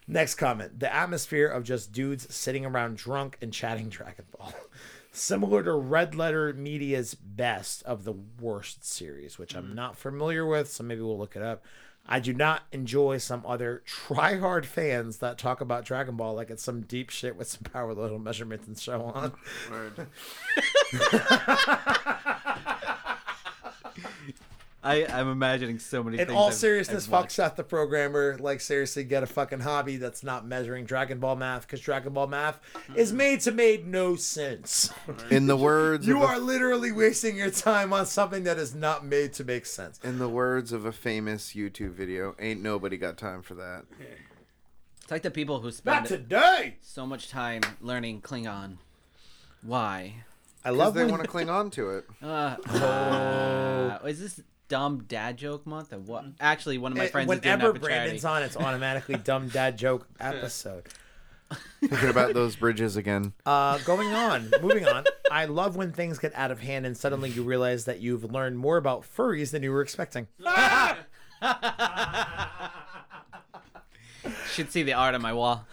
Next 0.05 0.35
comment: 0.35 0.79
the 0.81 0.93
atmosphere 0.93 1.47
of 1.47 1.63
just 1.63 1.93
dudes 1.93 2.33
sitting 2.35 2.65
around 2.65 2.97
drunk 2.97 3.37
and 3.41 3.53
chatting 3.53 3.87
Dragon 3.87 4.25
Ball, 4.37 4.53
similar 5.13 5.63
to 5.63 5.71
Red 5.73 6.13
Letter 6.13 6.51
Media's 6.53 7.15
best 7.15 7.83
of 7.83 8.03
the 8.03 8.13
worst 8.41 8.83
series, 8.85 9.39
which 9.39 9.55
I'm 9.55 9.73
not 9.73 9.95
familiar 9.97 10.45
with, 10.45 10.69
so 10.69 10.83
maybe 10.83 10.99
we'll 11.01 11.17
look 11.17 11.37
it 11.37 11.41
up. 11.41 11.63
I 12.05 12.19
do 12.19 12.33
not 12.33 12.63
enjoy 12.71 13.17
some 13.17 13.43
other 13.45 13.81
try-hard 13.85 14.65
fans 14.65 15.17
that 15.17 15.37
talk 15.37 15.61
about 15.61 15.85
Dragon 15.85 16.15
Ball 16.15 16.35
like 16.35 16.49
it's 16.49 16.63
some 16.63 16.81
deep 16.81 17.09
shit 17.09 17.35
with 17.35 17.47
some 17.47 17.63
power 17.63 17.93
little 17.93 18.19
measurements 18.19 18.67
and 18.67 18.77
so 18.77 19.03
on. 19.03 19.33
Word. 24.83 25.09
I, 25.09 25.19
I'm 25.19 25.29
imagining 25.29 25.79
so 25.79 26.03
many 26.03 26.19
In 26.19 26.27
things. 26.27 26.37
all 26.37 26.47
I've- 26.47 26.55
seriousness, 26.55 27.05
I've 27.05 27.09
fuck. 27.11 27.31
Seth 27.31 27.55
the 27.55 27.63
programmer. 27.63 28.37
Like 28.39 28.61
seriously, 28.61 29.03
get 29.03 29.23
a 29.23 29.25
fucking 29.25 29.61
hobby 29.61 29.97
that's 29.97 30.23
not 30.23 30.45
measuring 30.45 30.85
Dragon 30.85 31.19
Ball 31.19 31.35
math 31.35 31.61
because 31.61 31.79
Dragon 31.79 32.13
Ball 32.13 32.27
math 32.27 32.59
is 32.95 33.13
made 33.13 33.39
to 33.41 33.51
make 33.51 33.85
no 33.85 34.15
sense. 34.15 34.91
In 35.29 35.47
the 35.47 35.55
words 35.57 36.05
You 36.07 36.17
of 36.17 36.23
a- 36.23 36.25
are 36.33 36.39
literally 36.39 36.91
wasting 36.91 37.37
your 37.37 37.49
time 37.51 37.93
on 37.93 38.05
something 38.05 38.43
that 38.43 38.57
is 38.57 38.75
not 38.75 39.05
made 39.05 39.33
to 39.33 39.43
make 39.43 39.65
sense. 39.65 39.99
in 40.03 40.19
the 40.19 40.29
words 40.29 40.71
of 40.71 40.85
a 40.85 40.91
famous 40.91 41.53
YouTube 41.53 41.91
video, 41.91 42.35
ain't 42.39 42.61
nobody 42.61 42.97
got 42.97 43.17
time 43.17 43.41
for 43.41 43.53
that. 43.55 43.85
It's 45.01 45.11
like 45.11 45.21
the 45.21 45.31
people 45.31 45.59
who 45.59 45.67
Not 45.67 45.73
spend 45.75 46.05
today. 46.05 46.75
so 46.81 47.05
much 47.05 47.29
time 47.29 47.61
learning 47.81 48.21
Klingon. 48.21 48.77
Why? 49.61 50.23
I 50.65 50.69
love 50.69 50.93
they 50.93 51.01
when 51.03 51.11
want 51.11 51.23
to 51.23 51.29
cling 51.29 51.49
on 51.49 51.69
to 51.71 51.89
it. 51.97 52.05
Uh, 52.21 52.55
uh, 52.69 53.99
is 54.07 54.19
this 54.21 54.39
dumb 54.67 55.03
dad 55.07 55.37
joke 55.37 55.65
month 55.65 55.93
or 55.93 55.99
what? 55.99 56.25
Actually, 56.39 56.77
one 56.77 56.91
of 56.91 56.97
my 56.97 57.07
friends 57.07 57.31
is 57.31 57.39
doing 57.39 57.51
whenever 57.53 57.73
that 57.73 57.79
for 57.81 57.87
charity. 57.87 58.03
Brandon's 58.05 58.25
on, 58.25 58.43
it's 58.43 58.57
automatically 58.57 59.15
dumb 59.23 59.47
dad 59.49 59.77
joke 59.77 60.07
episode. 60.19 60.87
Thinking 61.81 62.09
about 62.09 62.33
those 62.33 62.55
bridges 62.55 62.95
again. 62.95 63.33
Uh, 63.45 63.77
going 63.79 64.07
on, 64.13 64.49
moving 64.61 64.87
on. 64.87 65.03
I 65.29 65.45
love 65.45 65.75
when 65.75 65.91
things 65.91 66.17
get 66.17 66.31
out 66.35 66.49
of 66.51 66.59
hand 66.61 66.85
and 66.85 66.97
suddenly 66.97 67.29
you 67.29 67.43
realize 67.43 67.85
that 67.85 67.99
you've 67.99 68.23
learned 68.23 68.57
more 68.57 68.77
about 68.77 69.03
furries 69.03 69.51
than 69.51 69.61
you 69.63 69.71
were 69.71 69.81
expecting. 69.81 70.27
Should 74.53 74.71
see 74.71 74.83
the 74.83 74.93
art 74.93 75.15
on 75.15 75.21
my 75.21 75.33
wall. 75.33 75.65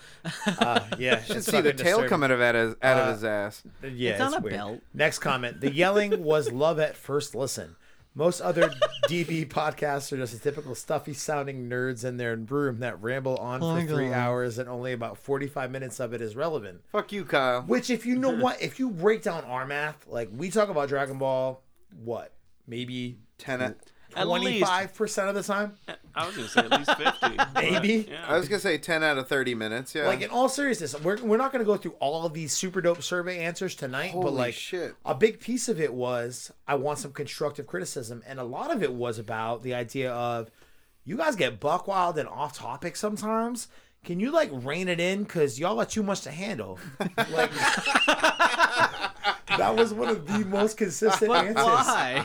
Uh, 0.46 0.80
yeah, 0.98 1.22
Should 1.22 1.44
see 1.44 1.60
the 1.60 1.72
tail 1.72 2.00
disturbing. 2.00 2.08
coming 2.08 2.30
out 2.32 2.40
of 2.40 2.54
his, 2.54 2.74
out 2.82 2.96
Uh, 2.96 3.00
of 3.02 3.14
his 3.14 3.24
ass. 3.24 3.62
Yeah, 3.94 4.12
It's 4.12 4.20
on 4.20 4.34
a 4.34 4.40
weird. 4.40 4.54
belt. 4.56 4.80
Next 4.92 5.18
comment. 5.20 5.60
The 5.60 5.70
yelling 5.72 6.24
was 6.24 6.50
love 6.50 6.80
at 6.80 6.96
first 6.96 7.34
listen. 7.34 7.76
Most 8.14 8.40
other 8.40 8.70
DB 9.08 9.46
podcasts 9.46 10.12
are 10.12 10.16
just 10.16 10.34
a 10.34 10.38
typical 10.38 10.74
stuffy 10.74 11.14
sounding 11.14 11.68
nerds 11.68 12.04
in 12.04 12.16
their 12.16 12.36
room 12.36 12.80
that 12.80 13.00
ramble 13.00 13.36
on 13.36 13.60
for 13.60 13.86
three 13.86 14.12
hours 14.12 14.58
and 14.58 14.68
only 14.68 14.92
about 14.92 15.16
45 15.18 15.70
minutes 15.70 16.00
of 16.00 16.12
it 16.12 16.20
is 16.20 16.34
relevant. 16.34 16.82
Fuck 16.90 17.12
you, 17.12 17.24
Kyle. 17.24 17.62
Which, 17.62 17.88
if 17.88 18.04
you 18.04 18.16
know 18.16 18.30
what, 18.36 18.60
if 18.60 18.78
you 18.78 18.90
break 18.90 19.22
down 19.22 19.44
our 19.44 19.66
math, 19.66 20.06
like 20.06 20.28
we 20.34 20.50
talk 20.50 20.68
about 20.68 20.88
Dragon 20.88 21.18
Ball, 21.18 21.62
what? 22.02 22.32
Maybe 22.66 23.18
Ten. 23.38 23.62
At, 23.62 23.76
At 24.16 24.26
25% 24.26 25.28
of 25.28 25.34
the 25.34 25.42
time? 25.42 25.76
I 26.14 26.26
was 26.26 26.36
gonna 26.36 26.48
say 26.48 26.60
at 26.60 26.70
least 26.70 26.94
fifty. 26.96 27.36
Maybe. 27.54 28.08
Yeah. 28.10 28.24
I 28.26 28.36
was 28.36 28.48
gonna 28.48 28.60
say 28.60 28.78
ten 28.78 29.02
out 29.02 29.18
of 29.18 29.28
thirty 29.28 29.54
minutes. 29.54 29.94
Yeah. 29.94 30.06
Like, 30.06 30.22
in 30.22 30.30
all 30.30 30.48
seriousness, 30.48 30.98
we're, 31.00 31.16
we're 31.22 31.36
not 31.36 31.52
going 31.52 31.64
to 31.64 31.66
go 31.66 31.76
through 31.76 31.94
all 32.00 32.26
of 32.26 32.34
these 32.34 32.52
super 32.52 32.80
dope 32.80 33.02
survey 33.02 33.38
answers 33.38 33.74
tonight, 33.74 34.12
but 34.14 34.32
like, 34.32 34.54
shit. 34.54 34.94
a 35.04 35.14
big 35.14 35.40
piece 35.40 35.68
of 35.68 35.80
it 35.80 35.92
was 35.94 36.52
I 36.66 36.74
want 36.74 36.98
some 36.98 37.12
constructive 37.12 37.66
criticism, 37.66 38.22
and 38.26 38.38
a 38.38 38.44
lot 38.44 38.72
of 38.74 38.82
it 38.82 38.92
was 38.92 39.18
about 39.18 39.62
the 39.62 39.74
idea 39.74 40.12
of 40.12 40.50
you 41.04 41.16
guys 41.16 41.36
get 41.36 41.60
buck 41.60 41.86
wild 41.86 42.18
and 42.18 42.28
off 42.28 42.56
topic 42.56 42.96
sometimes. 42.96 43.68
Can 44.04 44.18
you 44.18 44.30
like 44.30 44.50
rein 44.52 44.88
it 44.88 44.98
in? 44.98 45.26
Cause 45.26 45.58
y'all 45.58 45.76
got 45.76 45.90
too 45.90 46.02
much 46.02 46.22
to 46.22 46.30
handle. 46.30 46.78
Like 47.30 47.50
that 49.60 49.76
was 49.76 49.94
one 49.94 50.08
of 50.08 50.26
the 50.26 50.44
most 50.46 50.76
consistent 50.76 51.30
answers. 51.30 51.54
Why? 51.64 52.24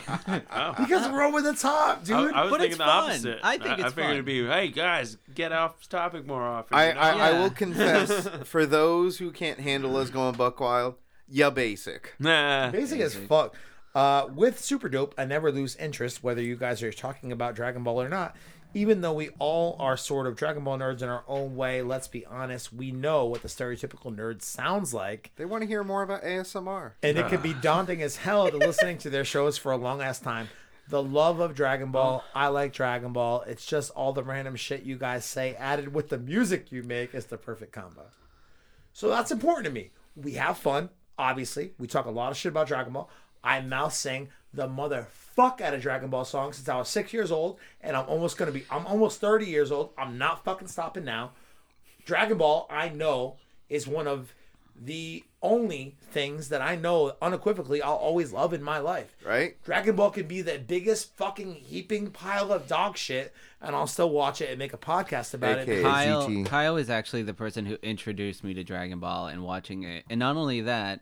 Because 0.78 1.08
we're 1.10 1.22
over 1.22 1.40
the 1.42 1.52
top, 1.54 2.04
dude. 2.04 2.16
I, 2.16 2.40
I 2.40 2.42
was 2.44 2.50
But 2.50 2.60
thinking 2.60 2.66
it's 2.72 2.78
the 2.78 2.84
fun. 2.84 3.04
opposite. 3.10 3.38
I 3.42 3.58
think 3.58 3.68
I, 3.68 3.72
it's 3.74 3.82
figured 3.94 3.94
fun. 3.94 4.12
it'd 4.12 4.24
be, 4.24 4.46
hey 4.46 4.68
guys, 4.68 5.16
get 5.34 5.52
off 5.52 5.88
topic 5.88 6.26
more 6.26 6.42
often. 6.42 6.76
I, 6.76 6.88
you 6.88 6.94
know? 6.94 7.00
I, 7.00 7.10
I 7.30 7.40
will 7.40 7.50
confess, 7.50 8.28
for 8.44 8.66
those 8.66 9.18
who 9.18 9.30
can't 9.30 9.60
handle 9.60 9.96
us 9.96 10.10
going 10.10 10.34
buck 10.34 10.60
wild, 10.60 10.94
yeah, 11.28 11.50
basic. 11.50 12.14
nah. 12.18 12.70
Basic 12.70 13.00
as 13.00 13.14
fuck. 13.14 13.54
Uh, 13.94 14.28
with 14.34 14.60
Super 14.62 14.88
Dope, 14.90 15.14
I 15.16 15.24
never 15.24 15.50
lose 15.50 15.74
interest 15.76 16.22
whether 16.22 16.42
you 16.42 16.54
guys 16.56 16.82
are 16.82 16.92
talking 16.92 17.32
about 17.32 17.54
Dragon 17.54 17.82
Ball 17.82 18.02
or 18.02 18.08
not. 18.10 18.36
Even 18.76 19.00
though 19.00 19.14
we 19.14 19.30
all 19.38 19.74
are 19.78 19.96
sort 19.96 20.26
of 20.26 20.36
Dragon 20.36 20.62
Ball 20.62 20.76
nerds 20.76 21.00
in 21.00 21.08
our 21.08 21.24
own 21.26 21.56
way, 21.56 21.80
let's 21.80 22.08
be 22.08 22.26
honest, 22.26 22.74
we 22.74 22.92
know 22.92 23.24
what 23.24 23.40
the 23.40 23.48
stereotypical 23.48 24.14
nerd 24.14 24.42
sounds 24.42 24.92
like. 24.92 25.30
They 25.36 25.46
want 25.46 25.62
to 25.62 25.66
hear 25.66 25.82
more 25.82 26.02
about 26.02 26.22
ASMR. 26.22 26.92
And 27.02 27.16
it 27.16 27.26
can 27.28 27.40
be 27.40 27.54
daunting 27.54 28.02
as 28.02 28.16
hell 28.16 28.50
to 28.50 28.56
listening 28.58 28.98
to 28.98 29.08
their 29.08 29.24
shows 29.24 29.56
for 29.56 29.72
a 29.72 29.78
long 29.78 30.02
ass 30.02 30.18
time. 30.18 30.50
The 30.90 31.02
love 31.02 31.40
of 31.40 31.54
Dragon 31.54 31.90
Ball, 31.90 32.22
I 32.34 32.48
like 32.48 32.74
Dragon 32.74 33.14
Ball. 33.14 33.44
It's 33.46 33.64
just 33.64 33.92
all 33.92 34.12
the 34.12 34.22
random 34.22 34.56
shit 34.56 34.82
you 34.82 34.98
guys 34.98 35.24
say 35.24 35.54
added 35.54 35.94
with 35.94 36.10
the 36.10 36.18
music 36.18 36.70
you 36.70 36.82
make 36.82 37.14
is 37.14 37.24
the 37.24 37.38
perfect 37.38 37.72
combo. 37.72 38.08
So 38.92 39.08
that's 39.08 39.30
important 39.30 39.64
to 39.64 39.72
me. 39.72 39.92
We 40.14 40.32
have 40.32 40.58
fun, 40.58 40.90
obviously. 41.18 41.72
We 41.78 41.86
talk 41.86 42.04
a 42.04 42.10
lot 42.10 42.30
of 42.30 42.36
shit 42.36 42.52
about 42.52 42.66
Dragon 42.66 42.92
Ball. 42.92 43.08
I 43.42 43.62
mouth 43.62 43.94
sing 43.94 44.28
the 44.52 44.68
motherfuck 45.36 45.60
out 45.60 45.74
of 45.74 45.82
Dragon 45.82 46.10
Ball 46.10 46.24
songs 46.24 46.56
since 46.56 46.68
I 46.68 46.76
was 46.76 46.88
six 46.88 47.12
years 47.12 47.30
old, 47.30 47.58
and 47.80 47.96
I'm 47.96 48.06
almost 48.08 48.36
gonna 48.36 48.52
be. 48.52 48.64
I'm 48.70 48.86
almost 48.86 49.20
thirty 49.20 49.46
years 49.46 49.70
old. 49.70 49.90
I'm 49.96 50.18
not 50.18 50.44
fucking 50.44 50.68
stopping 50.68 51.04
now. 51.04 51.32
Dragon 52.04 52.38
Ball, 52.38 52.66
I 52.70 52.88
know, 52.88 53.36
is 53.68 53.86
one 53.86 54.06
of 54.06 54.32
the 54.78 55.24
only 55.42 55.96
things 56.10 56.50
that 56.50 56.60
I 56.60 56.76
know 56.76 57.14
unequivocally 57.22 57.80
I'll 57.80 57.94
always 57.94 58.32
love 58.32 58.52
in 58.52 58.62
my 58.62 58.78
life. 58.78 59.16
Right? 59.24 59.62
Dragon 59.64 59.96
Ball 59.96 60.10
can 60.10 60.26
be 60.26 60.42
the 60.42 60.58
biggest 60.58 61.16
fucking 61.16 61.54
heaping 61.54 62.10
pile 62.10 62.52
of 62.52 62.68
dog 62.68 62.96
shit, 62.96 63.32
and 63.60 63.74
I'll 63.74 63.86
still 63.86 64.10
watch 64.10 64.40
it 64.40 64.50
and 64.50 64.58
make 64.58 64.72
a 64.72 64.78
podcast 64.78 65.34
about 65.34 65.60
AKA. 65.60 65.80
it. 65.80 65.82
Kyle, 65.82 66.28
GT. 66.28 66.46
Kyle 66.46 66.76
is 66.76 66.90
actually 66.90 67.22
the 67.22 67.34
person 67.34 67.64
who 67.64 67.76
introduced 67.82 68.44
me 68.44 68.54
to 68.54 68.64
Dragon 68.64 69.00
Ball 69.00 69.28
and 69.28 69.42
watching 69.42 69.82
it. 69.84 70.04
And 70.10 70.18
not 70.18 70.36
only 70.36 70.62
that, 70.62 71.00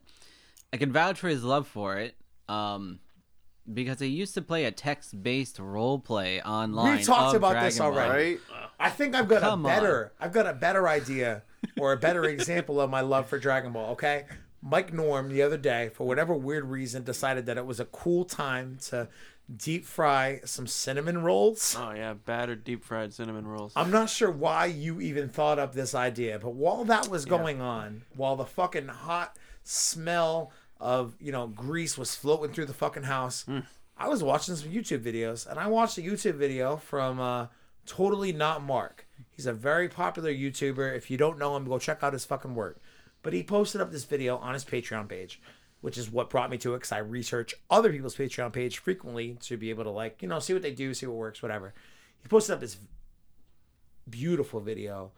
I 0.73 0.77
can 0.77 0.93
vouch 0.93 1.19
for 1.19 1.29
his 1.29 1.43
love 1.43 1.67
for 1.67 1.97
it. 1.99 2.15
Um, 2.49 3.01
because 3.73 4.01
he 4.01 4.09
used 4.09 4.35
to 4.35 4.43
play 4.43 4.65
a 4.65 4.71
text-based 4.71 5.59
role 5.59 5.99
play 5.99 6.43
online. 6.43 6.99
We 6.99 7.05
talked 7.05 7.35
of 7.35 7.37
about 7.37 7.53
Dragon 7.53 7.69
this 7.69 7.81
already. 7.81 8.33
Right? 8.35 8.41
I 8.79 8.91
think 8.91 9.15
I've 9.15 9.29
got 9.29 9.41
Come 9.41 9.65
a 9.65 9.69
on. 9.69 9.75
better, 9.75 10.13
I've 10.21 10.33
got 10.33 10.47
a 10.47 10.53
better 10.53 10.89
idea 10.89 11.43
or 11.79 11.93
a 11.93 11.97
better 11.97 12.25
example 12.25 12.81
of 12.81 12.91
my 12.91 13.01
love 13.01 13.27
for 13.27 13.39
Dragon 13.39 13.73
Ball. 13.73 13.93
Okay, 13.93 14.25
Mike 14.61 14.93
Norm 14.93 15.29
the 15.31 15.43
other 15.43 15.57
day, 15.57 15.91
for 15.95 16.07
whatever 16.07 16.35
weird 16.35 16.65
reason, 16.65 17.05
decided 17.05 17.47
that 17.47 17.57
it 17.57 17.67
was 17.67 17.81
a 17.81 17.87
cool 17.87 18.25
time 18.25 18.79
to 18.89 19.09
deep 19.55 19.85
fry 19.85 20.41
some 20.45 20.67
cinnamon 20.67 21.23
rolls. 21.23 21.77
Oh 21.79 21.93
yeah, 21.93 22.15
battered 22.15 22.65
deep 22.65 22.85
fried 22.85 23.13
cinnamon 23.13 23.47
rolls. 23.47 23.73
I'm 23.77 23.91
not 23.91 24.11
sure 24.11 24.31
why 24.31 24.67
you 24.67 25.01
even 25.01 25.29
thought 25.29 25.59
up 25.59 25.75
this 25.75 25.95
idea, 25.95 26.39
but 26.39 26.55
while 26.55 26.85
that 26.85 27.09
was 27.09 27.25
going 27.25 27.61
on, 27.61 28.03
while 28.17 28.37
the 28.37 28.47
fucking 28.47 28.89
hot 28.89 29.37
smell 29.63 30.51
of 30.81 31.15
you 31.21 31.33
know 31.33 31.47
grease 31.47 31.97
was 31.97 32.15
floating 32.15 32.55
through 32.55 32.67
the 32.67 32.75
fucking 32.75 33.05
house, 33.05 33.47
I 33.97 34.09
was 34.09 34.23
watching 34.23 34.57
some 34.57 34.71
YouTube 34.71 35.01
videos, 35.03 35.47
and 35.47 35.59
I 35.59 35.69
watched 35.69 35.99
a 35.99 36.03
YouTube 36.03 36.35
video 36.35 36.77
from 36.77 37.21
uh, 37.21 37.47
Totally 37.87 38.33
Not 38.33 38.63
Mark. 38.63 39.07
He's 39.31 39.47
a 39.47 39.53
very 39.53 39.89
popular 39.89 40.33
YouTuber. 40.33 40.97
If 40.97 41.11
you 41.11 41.17
don't 41.17 41.39
know 41.39 41.57
him, 41.57 41.65
go 41.65 41.79
check 41.79 42.03
out 42.03 42.13
his 42.13 42.25
fucking 42.25 42.55
work. 42.55 42.81
But 43.23 43.33
he 43.33 43.43
posted 43.43 43.81
up 43.81 43.93
this 43.93 44.05
video 44.05 44.37
on 44.37 44.55
his 44.55 44.65
Patreon 44.65 45.09
page, 45.09 45.41
which 45.81 45.97
is 45.97 46.11
what 46.11 46.29
brought 46.29 46.51
me 46.51 46.59
to 46.59 46.75
it 46.75 46.79
because 46.79 46.93
I 46.93 46.99
research 46.99 47.55
other 47.71 47.91
people's 47.93 48.17
Patreon 48.17 48.53
page 48.53 48.79
frequently 48.79 49.39
to 49.43 49.57
be 49.57 49.71
able 49.71 49.85
to 49.85 49.91
like 49.91 50.21
you 50.23 50.29
know 50.29 50.41
see 50.41 50.53
what 50.53 50.63
they 50.63 50.73
do, 50.73 50.93
see 50.93 51.07
what 51.07 51.17
works, 51.17 51.43
whatever. 51.43 51.73
He 52.21 52.29
posted 52.29 52.55
up 52.55 52.61
this 52.61 52.77
beautiful 54.09 54.61
video 54.61 55.13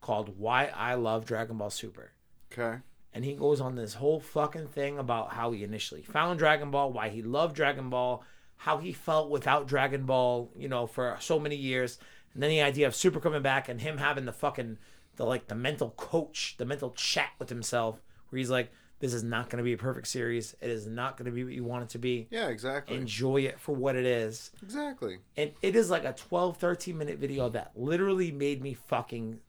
called 0.00 0.38
Why 0.38 0.66
I 0.66 0.94
Love 0.94 1.24
Dragon 1.24 1.58
Ball 1.58 1.70
Super. 1.70 2.12
Okay. 2.52 2.78
And 3.14 3.24
he 3.24 3.34
goes 3.34 3.60
on 3.60 3.74
this 3.74 3.94
whole 3.94 4.20
fucking 4.20 4.68
thing 4.68 4.98
about 4.98 5.32
how 5.32 5.50
he 5.52 5.64
initially 5.64 6.02
found 6.02 6.38
Dragon 6.38 6.70
Ball, 6.70 6.92
why 6.92 7.08
he 7.08 7.22
loved 7.22 7.56
Dragon 7.56 7.88
Ball, 7.90 8.22
how 8.56 8.78
he 8.78 8.92
felt 8.92 9.30
without 9.30 9.66
Dragon 9.66 10.04
Ball, 10.04 10.50
you 10.56 10.68
know, 10.68 10.86
for 10.86 11.16
so 11.20 11.38
many 11.38 11.56
years. 11.56 11.98
And 12.34 12.42
then 12.42 12.50
the 12.50 12.62
idea 12.62 12.86
of 12.86 12.94
Super 12.94 13.18
coming 13.20 13.42
back 13.42 13.68
and 13.68 13.80
him 13.80 13.98
having 13.98 14.26
the 14.26 14.32
fucking 14.32 14.78
the 15.16 15.24
like 15.24 15.48
the 15.48 15.54
mental 15.54 15.90
coach, 15.96 16.54
the 16.58 16.64
mental 16.66 16.90
chat 16.90 17.30
with 17.38 17.48
himself, 17.48 18.00
where 18.28 18.38
he's 18.38 18.50
like, 18.50 18.70
This 19.00 19.14
is 19.14 19.24
not 19.24 19.48
going 19.48 19.58
to 19.58 19.64
be 19.64 19.72
a 19.72 19.78
perfect 19.78 20.06
series. 20.06 20.54
It 20.60 20.70
is 20.70 20.86
not 20.86 21.16
going 21.16 21.26
to 21.26 21.32
be 21.32 21.44
what 21.44 21.52
you 21.52 21.64
want 21.64 21.84
it 21.84 21.88
to 21.90 21.98
be. 21.98 22.28
Yeah, 22.30 22.48
exactly. 22.48 22.96
Enjoy 22.96 23.38
it 23.40 23.58
for 23.58 23.74
what 23.74 23.96
it 23.96 24.04
is. 24.06 24.50
exactly. 24.62 25.18
And 25.36 25.52
it 25.62 25.74
is 25.74 25.88
like 25.90 26.04
a 26.04 26.12
12, 26.12 26.58
13 26.58 26.96
minute 26.96 27.18
video 27.18 27.48
that 27.48 27.72
literally 27.74 28.30
made 28.30 28.62
me 28.62 28.74
fucking 28.74 29.40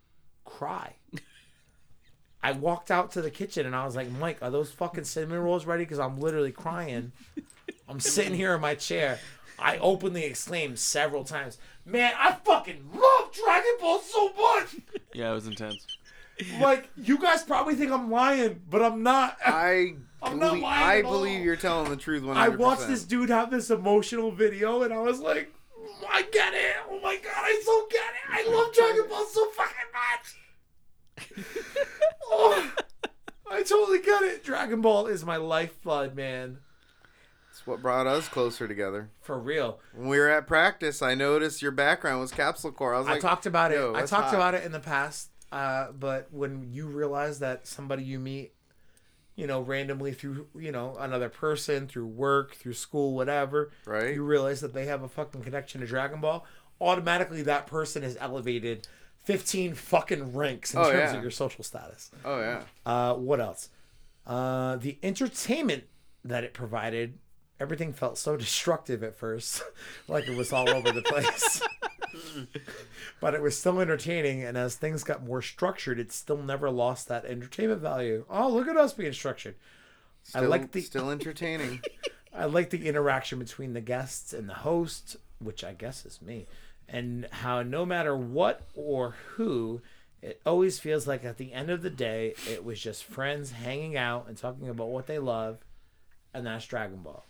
cry. 0.46 0.96
I 2.42 2.54
walked 2.54 2.90
out 2.90 3.12
to 3.14 3.22
the 3.22 3.32
kitchen 3.32 3.66
and 3.66 3.76
I 3.76 3.86
was 3.86 3.96
like, 3.96 4.10
Mike, 4.12 4.38
are 4.42 4.50
those 4.50 4.72
fucking 4.72 5.04
cinnamon 5.04 5.40
rolls 5.40 5.66
ready? 5.66 5.84
Because 5.84 6.00
I'm 6.00 6.20
literally 6.20 6.52
crying. 6.52 7.12
I'm 7.88 8.00
sitting 8.00 8.34
here 8.34 8.56
in 8.56 8.62
my 8.62 8.76
chair. 8.76 9.20
I 9.58 9.78
openly 9.78 10.24
exclaimed 10.24 10.80
several 10.80 11.26
times, 11.26 11.58
Man, 11.86 12.14
I 12.18 12.34
fucking 12.34 12.90
love 12.94 13.34
Dragon 13.34 13.72
Ball 13.82 14.00
so 14.00 14.32
much. 14.34 14.76
Yeah, 15.14 15.32
it 15.32 15.34
was 15.34 15.48
intense. 15.48 15.86
Like, 16.62 16.88
you 16.96 17.18
guys 17.18 17.44
probably 17.44 17.76
think 17.76 17.92
I'm 17.92 18.12
lying, 18.12 18.62
but 18.70 18.82
I'm 18.82 19.02
not. 19.04 19.38
I 19.46 19.96
I'm 20.22 20.38
not 20.40 20.60
lying 20.60 20.64
I 20.64 21.00
at 21.00 21.06
all. 21.06 21.12
believe 21.14 21.44
you're 21.44 21.56
telling 21.56 21.90
the 21.90 21.98
truth. 21.98 22.24
100%. 22.24 22.36
I 22.36 22.50
watched 22.50 22.88
this 22.88 23.04
dude 23.04 23.30
have 23.30 23.50
this 23.52 23.70
emotional 23.72 24.32
video 24.32 24.84
and 24.84 24.94
I 24.94 25.00
was 25.00 25.20
like, 25.20 25.52
I 26.10 26.22
get 26.24 26.54
it. 26.54 26.76
Oh 26.90 27.00
my 27.02 27.16
god, 27.16 27.34
I 27.36 27.62
so 27.66 27.88
get 27.90 28.02
it. 28.02 28.30
I 28.30 28.56
love 28.56 28.74
Dragon 28.74 29.10
Ball 29.10 29.26
so 29.26 29.50
fucking 29.52 29.76
much. 29.94 30.36
oh, 32.30 32.72
I 33.52 33.64
totally 33.64 34.02
get 34.02 34.24
it. 34.24 34.44
Dragon 34.44 34.82
Ball 34.82 35.08
is 35.08 35.26
my 35.26 35.38
lifeblood, 35.38 36.16
man. 36.16 36.60
It's 37.52 37.66
what 37.66 37.82
brought 37.82 38.08
us 38.08 38.28
closer 38.30 38.68
together. 38.68 39.10
For 39.22 39.38
real. 39.38 39.80
When 39.94 40.08
we 40.08 40.20
were 40.20 40.30
at 40.30 40.48
practice, 40.48 41.02
I 41.02 41.16
noticed 41.16 41.62
your 41.62 41.72
background 41.72 42.22
was 42.22 42.32
Capsule 42.32 42.72
Corp. 42.72 42.96
I 42.96 43.00
was 43.00 43.08
like, 43.08 43.12
I 43.12 43.16
like, 43.16 43.22
talked 43.22 43.46
about 43.46 43.72
it. 43.72 43.80
I 43.96 44.06
talked 44.06 44.26
hot. 44.28 44.36
about 44.36 44.54
it 44.54 44.64
in 44.64 44.72
the 44.72 44.80
past. 44.80 45.30
Uh, 45.52 45.92
but 45.92 46.28
when 46.32 46.70
you 46.72 46.88
realize 46.88 47.40
that 47.40 47.66
somebody 47.68 48.04
you 48.04 48.20
meet, 48.20 48.54
you 49.36 49.48
know, 49.48 49.62
randomly 49.62 50.14
through, 50.14 50.48
you 50.56 50.72
know, 50.72 50.96
another 51.00 51.28
person, 51.28 51.88
through 51.88 52.06
work, 52.06 52.56
through 52.56 52.74
school, 52.74 53.16
whatever, 53.16 53.72
Right. 53.86 54.14
you 54.14 54.24
realize 54.24 54.62
that 54.62 54.74
they 54.74 54.86
have 54.86 55.02
a 55.02 55.10
fucking 55.10 55.42
connection 55.44 55.82
to 55.82 55.88
Dragon 55.88 56.22
Ball, 56.22 56.46
automatically 56.80 57.42
that 57.44 57.66
person 57.66 58.04
is 58.04 58.16
elevated 58.22 58.88
15 59.24 59.74
fucking 59.76 60.34
ranks 60.34 60.74
in 60.74 60.80
Oh, 60.80 60.92
terms 60.92 61.12
yeah. 61.12 61.16
of 61.18 61.22
your 61.22 61.32
social 61.32 61.64
status. 61.64 62.12
oh 62.26 62.40
yeah. 62.40 62.64
Uh, 62.86 63.14
what 63.16 63.40
else? 63.40 63.70
Uh, 64.26 64.76
the 64.78 64.98
entertainment 65.04 65.86
that 66.24 66.44
it 66.44 66.54
provided, 66.54 67.18
everything 67.60 67.94
felt 67.94 68.18
so 68.18 68.36
destructive 68.38 69.04
at 69.04 69.16
first, 69.16 69.62
like 70.08 70.28
it 70.28 70.36
was 70.38 70.52
all 70.54 70.70
over 70.70 70.92
the 70.92 71.02
place. 71.02 71.62
but 73.22 73.34
it 73.34 73.42
was 73.42 73.58
still 73.58 73.80
entertaining, 73.80 74.44
and 74.44 74.58
as 74.58 74.76
things 74.76 75.04
got 75.04 75.24
more 75.26 75.42
structured, 75.42 76.00
it 76.00 76.12
still 76.12 76.38
never 76.42 76.70
lost 76.70 77.08
that 77.08 77.26
entertainment 77.26 77.82
value. 77.82 78.26
Oh, 78.30 78.50
look 78.50 78.68
at 78.68 78.78
us 78.78 78.94
being 78.94 79.14
structured. 79.14 79.56
I 80.36 80.42
like 80.42 80.72
the 80.72 80.82
still 80.82 81.10
entertaining. 81.10 81.82
I 82.34 82.46
like 82.46 82.70
the 82.70 82.88
interaction 82.88 83.40
between 83.40 83.74
the 83.74 83.82
guests 83.82 84.34
and 84.34 84.48
the 84.48 84.54
host, 84.54 85.16
which 85.40 85.64
I 85.64 85.74
guess 85.74 86.06
is 86.06 86.22
me, 86.22 86.46
and 86.92 87.28
how 87.32 87.62
no 87.62 87.86
matter 87.86 88.16
what 88.16 88.62
or 88.76 89.16
who, 89.36 89.82
it 90.22 90.42
always 90.46 90.80
feels 90.80 91.08
like 91.08 91.24
at 91.24 91.38
the 91.38 91.54
end 91.54 91.70
of 91.70 91.82
the 91.82 91.90
day, 91.90 92.34
it 92.50 92.64
was 92.64 92.80
just 92.80 93.04
friends 93.04 93.52
hanging 93.52 93.96
out 93.96 94.28
and 94.28 94.38
talking 94.38 94.68
about 94.68 94.90
what 94.90 95.08
they 95.08 95.20
love, 95.20 95.60
and 96.34 96.46
that's 96.46 96.66
Dragon 96.66 96.98
Ball. 96.98 97.26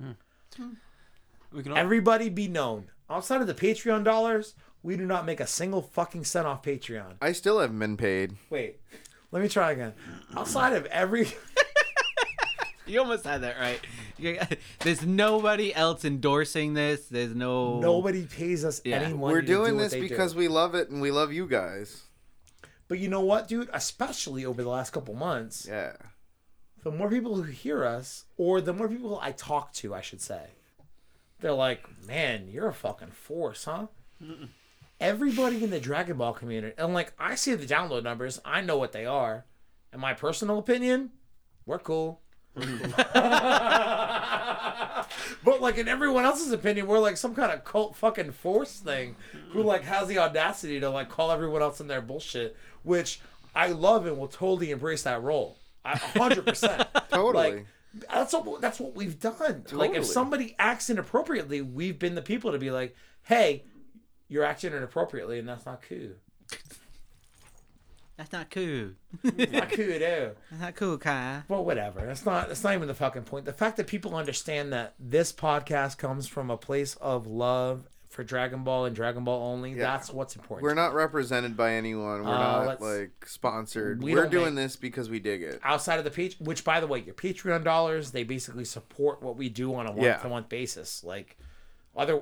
Hmm. 0.00 0.12
We 1.52 1.62
can 1.62 1.72
all, 1.72 1.78
Everybody 1.78 2.28
be 2.28 2.48
known. 2.48 2.90
Outside 3.08 3.40
of 3.40 3.46
the 3.46 3.54
Patreon 3.54 4.04
dollars, 4.04 4.54
we 4.82 4.96
do 4.96 5.04
not 5.04 5.26
make 5.26 5.40
a 5.40 5.46
single 5.46 5.82
fucking 5.82 6.24
cent 6.24 6.46
off 6.46 6.62
Patreon. 6.62 7.14
I 7.20 7.32
still 7.32 7.60
haven't 7.60 7.78
been 7.78 7.96
paid. 7.96 8.34
Wait, 8.48 8.80
let 9.30 9.42
me 9.42 9.48
try 9.48 9.72
again. 9.72 9.92
Outside 10.36 10.72
of 10.72 10.86
every. 10.86 11.28
You 12.90 13.00
almost 13.00 13.24
had 13.24 13.42
that 13.42 13.56
right. 13.58 13.80
There's 14.80 15.06
nobody 15.06 15.72
else 15.74 16.04
endorsing 16.04 16.74
this. 16.74 17.06
There's 17.06 17.34
no 17.34 17.78
Nobody 17.80 18.26
pays 18.26 18.64
us 18.64 18.80
Yeah. 18.84 18.96
any 18.96 19.14
money 19.14 19.32
We're 19.34 19.40
to 19.42 19.46
do 19.46 19.54
doing 19.54 19.76
this 19.76 19.92
they 19.92 20.00
do. 20.00 20.08
because 20.08 20.34
we 20.34 20.48
love 20.48 20.74
it 20.74 20.90
and 20.90 21.00
we 21.00 21.10
love 21.10 21.32
you 21.32 21.46
guys. 21.46 22.02
But 22.88 22.98
you 22.98 23.08
know 23.08 23.20
what, 23.20 23.46
dude? 23.46 23.70
Especially 23.72 24.44
over 24.44 24.62
the 24.62 24.68
last 24.68 24.90
couple 24.90 25.14
months, 25.14 25.66
Yeah. 25.68 25.92
the 26.82 26.90
more 26.90 27.08
people 27.08 27.36
who 27.36 27.42
hear 27.44 27.84
us, 27.84 28.24
or 28.36 28.60
the 28.60 28.72
more 28.72 28.88
people 28.88 29.18
I 29.22 29.32
talk 29.32 29.72
to, 29.74 29.94
I 29.94 30.00
should 30.00 30.20
say, 30.20 30.48
they're 31.38 31.52
like, 31.52 31.84
man, 32.06 32.48
you're 32.48 32.68
a 32.68 32.74
fucking 32.74 33.12
force, 33.12 33.64
huh? 33.64 33.86
Everybody 35.00 35.62
in 35.64 35.70
the 35.70 35.80
Dragon 35.80 36.18
Ball 36.18 36.34
community, 36.34 36.74
and 36.76 36.92
like, 36.92 37.12
I 37.18 37.34
see 37.36 37.54
the 37.54 37.64
download 37.64 38.02
numbers, 38.02 38.40
I 38.44 38.60
know 38.60 38.76
what 38.76 38.92
they 38.92 39.06
are. 39.06 39.46
In 39.94 40.00
my 40.00 40.12
personal 40.12 40.58
opinion, 40.58 41.10
we're 41.64 41.78
cool. 41.78 42.20
but 45.44 45.60
like 45.60 45.78
in 45.78 45.88
everyone 45.88 46.24
else's 46.24 46.52
opinion, 46.52 46.86
we're 46.86 46.98
like 46.98 47.16
some 47.16 47.34
kind 47.34 47.52
of 47.52 47.64
cult 47.64 47.96
fucking 47.96 48.32
force 48.32 48.78
thing 48.78 49.16
who 49.50 49.62
like 49.62 49.82
has 49.82 50.08
the 50.08 50.18
audacity 50.18 50.80
to 50.80 50.90
like 50.90 51.08
call 51.08 51.30
everyone 51.30 51.62
else 51.62 51.80
in 51.80 51.86
their 51.86 52.00
bullshit, 52.00 52.56
which 52.82 53.20
I 53.54 53.68
love 53.68 54.06
and 54.06 54.18
will 54.18 54.28
totally 54.28 54.70
embrace 54.70 55.02
that 55.02 55.22
role. 55.22 55.56
A 55.84 55.98
hundred 55.98 56.44
percent. 56.44 56.86
Totally. 57.10 57.52
Like, 57.52 57.66
that's 58.12 58.34
what 58.34 58.60
that's 58.60 58.78
what 58.78 58.94
we've 58.94 59.18
done. 59.18 59.34
Totally. 59.38 59.88
Like 59.88 59.96
if 59.96 60.04
somebody 60.04 60.54
acts 60.58 60.90
inappropriately, 60.90 61.62
we've 61.62 61.98
been 61.98 62.14
the 62.14 62.22
people 62.22 62.52
to 62.52 62.58
be 62.58 62.70
like, 62.70 62.94
"Hey, 63.22 63.64
you're 64.28 64.44
acting 64.44 64.72
inappropriately, 64.72 65.38
and 65.38 65.48
that's 65.48 65.66
not 65.66 65.82
cool. 65.88 66.10
That's 68.20 68.32
not 68.32 68.50
cool. 68.50 68.90
Not 69.24 69.70
cool 69.72 69.92
at 69.94 70.02
all." 70.02 70.34
That's 70.50 70.60
not 70.60 70.74
cool, 70.76 70.98
Kai. 70.98 71.40
Well, 71.48 71.64
whatever. 71.64 72.00
That's 72.04 72.26
not. 72.26 72.48
That's 72.48 72.62
not 72.62 72.74
even 72.74 72.86
the 72.86 72.92
fucking 72.94 73.22
point. 73.22 73.46
The 73.46 73.54
fact 73.54 73.78
that 73.78 73.86
people 73.86 74.14
understand 74.14 74.74
that 74.74 74.92
this 74.98 75.32
podcast 75.32 75.96
comes 75.96 76.26
from 76.26 76.50
a 76.50 76.58
place 76.58 76.96
of 76.96 77.26
love 77.26 77.88
for 78.10 78.22
Dragon 78.22 78.62
Ball 78.62 78.84
and 78.84 78.94
Dragon 78.94 79.24
Ball 79.24 79.42
only. 79.50 79.70
Yeah. 79.70 79.84
That's 79.84 80.10
what's 80.12 80.36
important. 80.36 80.64
We're 80.64 80.74
not 80.74 80.92
represented 80.92 81.56
by 81.56 81.72
anyone. 81.76 82.22
We're 82.24 82.28
Uh, 82.34 82.64
not 82.66 82.80
like 82.82 83.12
sponsored. 83.24 84.02
We 84.02 84.14
We're 84.14 84.26
doing 84.28 84.54
make- 84.54 84.64
this 84.64 84.76
because 84.76 85.08
we 85.08 85.18
dig 85.18 85.42
it. 85.42 85.58
outside 85.64 85.98
of 85.98 86.04
the 86.04 86.10
page. 86.10 86.36
Which, 86.40 86.62
by 86.62 86.80
the 86.80 86.86
way, 86.86 86.98
your 86.98 87.14
Patreon 87.14 87.64
dollars 87.64 88.10
they 88.10 88.22
basically 88.24 88.66
support 88.66 89.22
what 89.22 89.36
we 89.38 89.48
do 89.48 89.74
on 89.74 89.86
a 89.86 89.94
Yeah. 89.96 90.10
month 90.10 90.22
to 90.22 90.28
month 90.28 90.48
basis. 90.50 91.02
Like 91.02 91.38
other 91.96 92.20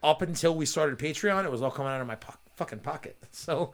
up 0.00 0.22
until 0.22 0.54
we 0.54 0.64
started 0.64 0.96
Patreon, 0.96 1.44
it 1.44 1.50
was 1.50 1.60
all 1.60 1.72
coming 1.72 1.90
out 1.90 2.00
of 2.00 2.06
my 2.06 2.14
po- 2.14 2.34
fucking 2.54 2.78
pocket. 2.80 3.16
So. 3.32 3.72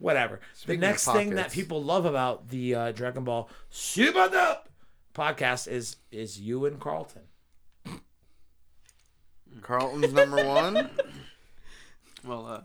Whatever. 0.00 0.40
Speaking 0.54 0.80
the 0.80 0.86
next 0.88 1.04
thing 1.06 1.34
that 1.36 1.52
people 1.52 1.82
love 1.84 2.04
about 2.06 2.48
the 2.48 2.74
uh, 2.74 2.90
Dragon 2.92 3.22
Ball 3.22 3.48
Super 3.68 4.28
Dope 4.28 4.68
podcast 5.14 5.68
is 5.68 5.96
is 6.10 6.40
you 6.40 6.64
and 6.66 6.80
Carlton. 6.80 7.22
Carlton's 9.62 10.12
number 10.12 10.44
one. 10.44 10.90
well, 12.24 12.46
uh, 12.46 12.60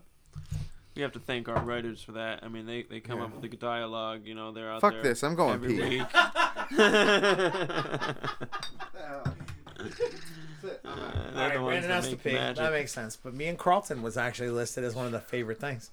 we 0.94 1.02
have 1.02 1.12
to 1.12 1.18
thank 1.18 1.46
our 1.48 1.62
writers 1.62 2.02
for 2.02 2.12
that. 2.12 2.40
I 2.42 2.48
mean, 2.48 2.64
they, 2.64 2.82
they 2.84 3.00
come 3.00 3.18
Yeah. 3.18 3.24
up 3.26 3.32
with 3.38 3.50
the 3.50 3.56
dialogue. 3.56 4.22
You 4.24 4.34
know, 4.34 4.50
they're 4.52 4.70
out 4.72 4.80
Fuck 4.80 4.94
there 4.94 5.02
this. 5.02 5.22
I'm 5.22 5.34
going 5.34 5.54
every 5.54 5.76
pee. 5.76 5.98
week. 5.98 6.06
Uh, 10.64 10.88
All 10.88 10.94
they're 10.94 11.48
right, 11.48 11.52
the 11.54 11.60
ones 11.62 11.70
Brandon 11.86 11.90
has 11.90 12.04
to 12.06 12.10
make 12.12 12.22
pay. 12.24 12.32
magic. 12.34 12.56
That 12.56 12.72
makes 12.72 12.92
sense. 12.92 13.16
But 13.16 13.34
me 13.34 13.46
and 13.46 13.58
Carlton 13.58 14.02
was 14.02 14.16
actually 14.16 14.50
listed 14.50 14.82
as 14.84 14.94
one 14.96 15.06
of 15.06 15.12
the 15.12 15.20
favorite 15.20 15.60
things, 15.60 15.90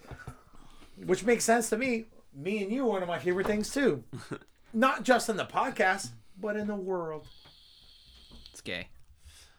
which 1.06 1.24
makes 1.24 1.44
sense 1.44 1.70
to 1.70 1.78
me. 1.78 2.06
Me 2.36 2.64
and 2.64 2.72
you 2.72 2.84
are 2.86 2.90
one 2.90 3.02
of 3.04 3.08
my 3.08 3.20
favorite 3.20 3.46
things 3.48 3.72
too, 3.72 4.04
not 4.74 5.04
just 5.04 5.30
in 5.30 5.38
the 5.38 5.46
podcast, 5.46 6.10
but 6.40 6.56
in 6.56 6.68
the 6.68 6.76
world. 6.76 7.28
It's 8.52 8.62
gay. 8.62 8.88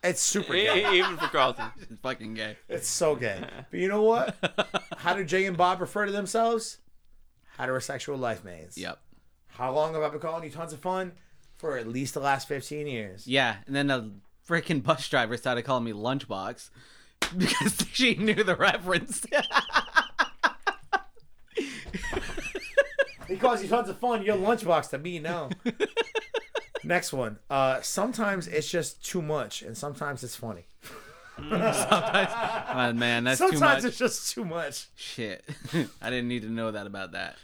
It's 0.03 0.21
super 0.21 0.53
gay. 0.53 0.99
Even 0.99 1.17
for 1.17 1.29
Carlton. 1.29 1.67
It's 1.81 2.01
fucking 2.03 2.35
gay. 2.35 2.57
It's 2.69 2.89
so 2.89 3.17
gay. 3.17 3.43
But 3.71 3.81
you 3.81 3.89
know 3.89 4.03
what? 4.03 4.37
How 4.99 5.15
do 5.15 5.25
Jay 5.25 5.47
and 5.47 5.57
Bob 5.57 5.81
refer 5.81 6.05
to 6.05 6.13
themselves? 6.13 6.79
Heterosexual 7.59 8.19
life 8.19 8.45
mates. 8.45 8.77
Yep. 8.77 8.99
How 9.49 9.73
long 9.73 9.95
have 9.95 10.03
I 10.03 10.09
been 10.11 10.21
calling 10.21 10.45
you 10.45 10.51
tons 10.51 10.73
of 10.73 10.81
fun? 10.81 11.13
For 11.55 11.79
at 11.79 11.89
least 11.89 12.15
the 12.15 12.21
last 12.21 12.49
15 12.49 12.87
years. 12.87 13.27
Yeah, 13.27 13.57
and 13.67 13.75
then 13.75 13.87
the 13.87 14.11
freaking 14.47 14.83
bus 14.83 15.09
driver 15.09 15.37
started 15.37 15.63
calling 15.63 15.85
me 15.85 15.93
Lunchbox 15.93 16.69
because 17.39 17.87
she 17.93 18.17
knew 18.17 18.43
the 18.43 18.57
reference. 18.57 19.25
He 23.29 23.37
calls 23.37 23.63
you 23.63 23.69
tons 23.69 23.89
of 23.89 23.99
fun. 23.99 24.23
You're 24.23 24.37
lunchbox 24.37 24.91
to 24.91 24.99
me 24.99 25.19
now. 25.19 25.49
Next 26.85 27.13
one. 27.13 27.39
Uh, 27.49 27.81
sometimes 27.81 28.47
it's 28.47 28.71
just 28.71 29.05
too 29.05 29.23
much, 29.23 29.63
and 29.63 29.77
sometimes 29.77 30.23
it's 30.23 30.37
funny. 30.37 30.67
Sometimes, 31.37 32.31
oh, 32.69 32.93
man, 32.93 33.25
that's 33.25 33.41
too 33.41 33.49
sometimes 33.49 33.83
much. 33.83 33.91
it's 33.91 33.99
just 33.99 34.33
too 34.33 34.45
much. 34.45 34.87
Shit, 34.95 35.45
I 36.01 36.09
didn't 36.09 36.29
need 36.29 36.43
to 36.43 36.49
know 36.49 36.71
that 36.71 36.87
about 36.87 37.11
that. 37.11 37.39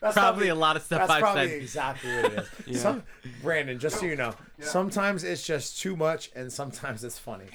That's 0.00 0.14
Probably 0.14 0.48
a 0.48 0.54
lot 0.54 0.76
of 0.76 0.82
stuff 0.82 1.00
That's 1.00 1.10
I've 1.10 1.20
probably 1.20 1.48
said. 1.48 1.62
exactly 1.62 2.16
what 2.16 2.32
it 2.32 2.46
is. 2.66 2.80
Some, 2.82 3.02
Brandon, 3.42 3.78
just 3.78 3.98
so 3.98 4.06
you 4.06 4.14
know, 4.16 4.34
sometimes 4.60 5.24
it's 5.24 5.44
just 5.44 5.80
too 5.80 5.96
much, 5.96 6.30
and 6.36 6.52
sometimes 6.52 7.02
it's 7.02 7.18
funny. 7.18 7.46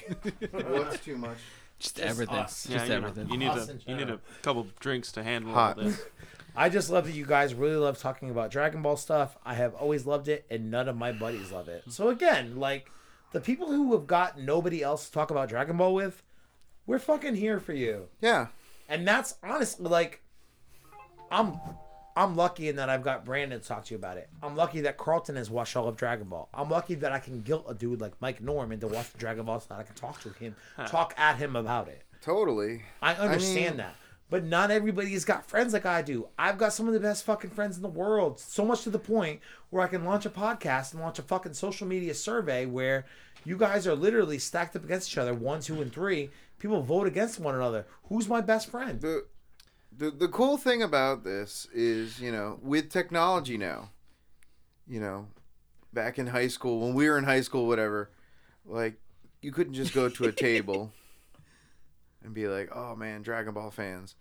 What's 0.52 1.06
too 1.06 1.18
much? 1.18 1.38
Just 1.82 2.00
everything. 2.00 2.36
us. 2.36 2.68
Yeah, 2.70 2.78
Just 2.78 2.86
you, 2.86 2.90
know, 3.00 3.08
everything. 3.08 3.30
you 3.32 3.38
need 3.38 3.48
Us 3.50 3.70
a 3.70 3.78
you 3.90 3.96
need 3.96 4.10
a 4.10 4.20
couple 4.42 4.68
drinks 4.80 5.12
to 5.14 5.24
handle 5.24 5.54
Hot. 5.54 5.78
all 5.78 5.84
this. 5.86 6.02
I 6.56 6.68
just 6.70 6.90
love 6.90 7.06
that 7.06 7.14
you 7.14 7.26
guys 7.26 7.54
really 7.54 7.78
love 7.78 7.98
talking 7.98 8.30
about 8.30 8.52
Dragon 8.52 8.82
Ball 8.82 8.98
stuff. 8.98 9.38
I 9.46 9.54
have 9.54 9.74
always 9.76 10.06
loved 10.06 10.28
it, 10.28 10.46
and 10.50 10.70
none 10.70 10.90
of 10.90 10.98
my 10.98 11.12
buddies 11.14 11.52
love 11.52 11.70
it. 11.70 11.84
So 11.90 12.10
again, 12.10 12.58
like 12.60 12.92
the 13.32 13.40
people 13.40 13.68
who 13.68 13.94
have 13.94 14.06
got 14.06 14.38
nobody 14.38 14.84
else 14.84 15.06
to 15.06 15.12
talk 15.14 15.32
about 15.32 15.48
Dragon 15.50 15.78
Ball 15.78 15.94
with, 15.94 16.22
we're 16.86 17.00
fucking 17.00 17.36
here 17.36 17.60
for 17.62 17.74
you. 17.74 18.10
Yeah. 18.20 18.48
And 18.90 19.08
that's 19.08 19.36
honestly 19.42 19.88
like, 19.88 20.22
I'm, 21.32 21.58
I'm 22.16 22.36
lucky 22.36 22.70
in 22.70 22.76
that 22.78 22.90
I've 22.90 23.04
got 23.04 23.26
Brandon 23.26 23.60
to 23.60 23.66
talk 23.68 23.86
to 23.86 23.94
you 23.94 23.98
about 23.98 24.18
it. 24.18 24.30
I'm 24.44 24.56
lucky 24.56 24.82
that 24.82 24.98
Carlton 24.98 25.36
has 25.36 25.50
watched 25.50 25.76
all 25.76 25.88
of 25.88 25.96
Dragon 25.98 26.28
Ball. 26.28 26.50
I'm 26.54 26.70
lucky 26.70 26.96
that 26.96 27.12
I 27.12 27.20
can 27.20 27.42
guilt 27.42 27.66
a 27.70 27.74
dude 27.74 28.02
like 28.02 28.14
Mike 28.22 28.42
Norman 28.42 28.80
to 28.82 28.88
watch 28.88 29.14
Dragon 29.18 29.46
Ball 29.46 29.60
so 29.60 29.68
that 29.70 29.80
I 29.80 29.84
can 29.84 29.96
talk 29.96 30.22
to 30.22 30.30
him, 30.30 30.56
talk 30.88 31.14
at 31.18 31.38
him 31.38 31.56
about 31.56 31.88
it. 31.88 32.04
Totally. 32.22 32.82
I 33.02 33.14
understand 33.16 33.78
mean- 33.78 33.78
that. 33.78 33.96
But 34.30 34.46
not 34.46 34.72
everybody's 34.72 35.26
got 35.26 35.46
friends 35.46 35.74
like 35.74 35.86
I 35.86 36.02
do. 36.02 36.30
I've 36.40 36.58
got 36.58 36.72
some 36.72 36.88
of 36.88 36.94
the 36.94 37.02
best 37.02 37.26
fucking 37.26 37.50
friends 37.50 37.76
in 37.76 37.82
the 37.84 37.90
world. 37.90 38.40
So 38.40 38.64
much 38.64 38.84
to 38.84 38.90
the 38.90 38.98
point 38.98 39.42
where 39.72 39.84
I 39.84 39.88
can 39.88 40.06
launch 40.06 40.26
a 40.26 40.30
podcast 40.30 40.94
and 40.94 41.02
launch 41.02 41.20
a 41.20 41.22
fucking 41.22 41.54
social 41.54 41.86
media 41.86 42.14
survey 42.14 42.66
where 42.66 43.06
you 43.44 43.58
guys 43.58 43.86
are 43.86 43.94
literally 43.94 44.40
stacked 44.40 44.74
up 44.78 44.86
against 44.86 45.12
each 45.12 45.18
other, 45.18 45.34
one, 45.34 45.60
two, 45.60 45.82
and 45.82 45.92
three. 45.92 46.30
People 46.60 46.82
vote 46.82 47.08
against 47.08 47.42
one 47.42 47.56
another. 47.56 47.86
Who's 48.04 48.30
my 48.30 48.40
best 48.40 48.72
friend? 48.72 49.02
The, 49.02 49.26
the 49.96 50.12
the 50.12 50.28
cool 50.28 50.58
thing 50.58 50.82
about 50.82 51.24
this 51.24 51.68
is, 51.74 52.20
you 52.20 52.32
know, 52.32 52.60
with 52.62 52.90
technology 52.90 53.58
now, 53.58 53.90
you 54.88 55.00
know, 55.00 55.28
back 55.94 56.18
in 56.18 56.28
high 56.28 56.48
school 56.48 56.80
when 56.80 56.94
we 56.94 57.10
were 57.10 57.18
in 57.18 57.24
high 57.26 57.42
school, 57.42 57.68
whatever, 57.68 58.10
like 58.66 58.96
you 59.42 59.52
couldn't 59.52 59.74
just 59.74 59.94
go 59.94 60.10
to 60.10 60.26
a 60.26 60.32
table 60.32 60.92
and 62.24 62.34
be 62.34 62.48
like, 62.48 62.70
"Oh 62.76 62.96
man, 62.96 63.22
Dragon 63.22 63.54
Ball 63.54 63.72
fans," 63.72 64.16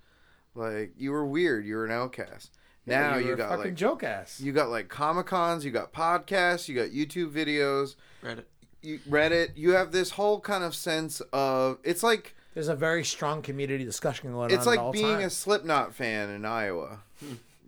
like 0.54 0.92
you 0.96 1.12
were 1.12 1.24
weird, 1.24 1.64
you 1.64 1.76
were 1.76 1.86
an 1.86 1.92
outcast. 1.92 2.52
Now 2.86 3.14
were 3.14 3.20
you 3.20 3.32
a 3.34 3.36
got 3.36 3.50
fucking 3.50 3.64
like 3.64 3.74
joke 3.74 4.02
ass. 4.02 4.40
you 4.40 4.52
got 4.52 4.70
like 4.70 4.88
comic 4.88 5.26
cons, 5.26 5.64
you 5.64 5.70
got 5.70 5.92
podcasts, 5.92 6.68
you 6.68 6.74
got 6.74 6.90
YouTube 6.90 7.30
videos, 7.30 7.94
Reddit. 8.24 8.44
you, 8.82 8.98
Reddit. 9.08 9.50
You 9.54 9.72
have 9.72 9.92
this 9.92 10.10
whole 10.10 10.40
kind 10.40 10.64
of 10.64 10.74
sense 10.74 11.20
of 11.32 11.78
it's 11.84 12.02
like 12.02 12.34
There's 12.54 12.68
a 12.68 12.74
very 12.74 13.04
strong 13.04 13.42
community 13.42 13.84
discussion 13.84 14.32
going 14.32 14.50
on. 14.50 14.50
it's 14.50 14.66
at 14.66 14.70
like 14.70 14.80
all 14.80 14.92
being 14.92 15.22
a. 15.22 15.30
Slipknot 15.30 15.94
fan 15.94 16.30
in 16.30 16.44
Iowa. 16.44 17.00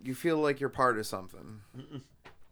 You 0.03 0.13
feel 0.13 0.37
like 0.37 0.59
you're 0.59 0.69
part 0.69 0.97
of 0.99 1.05
something. 1.05 1.61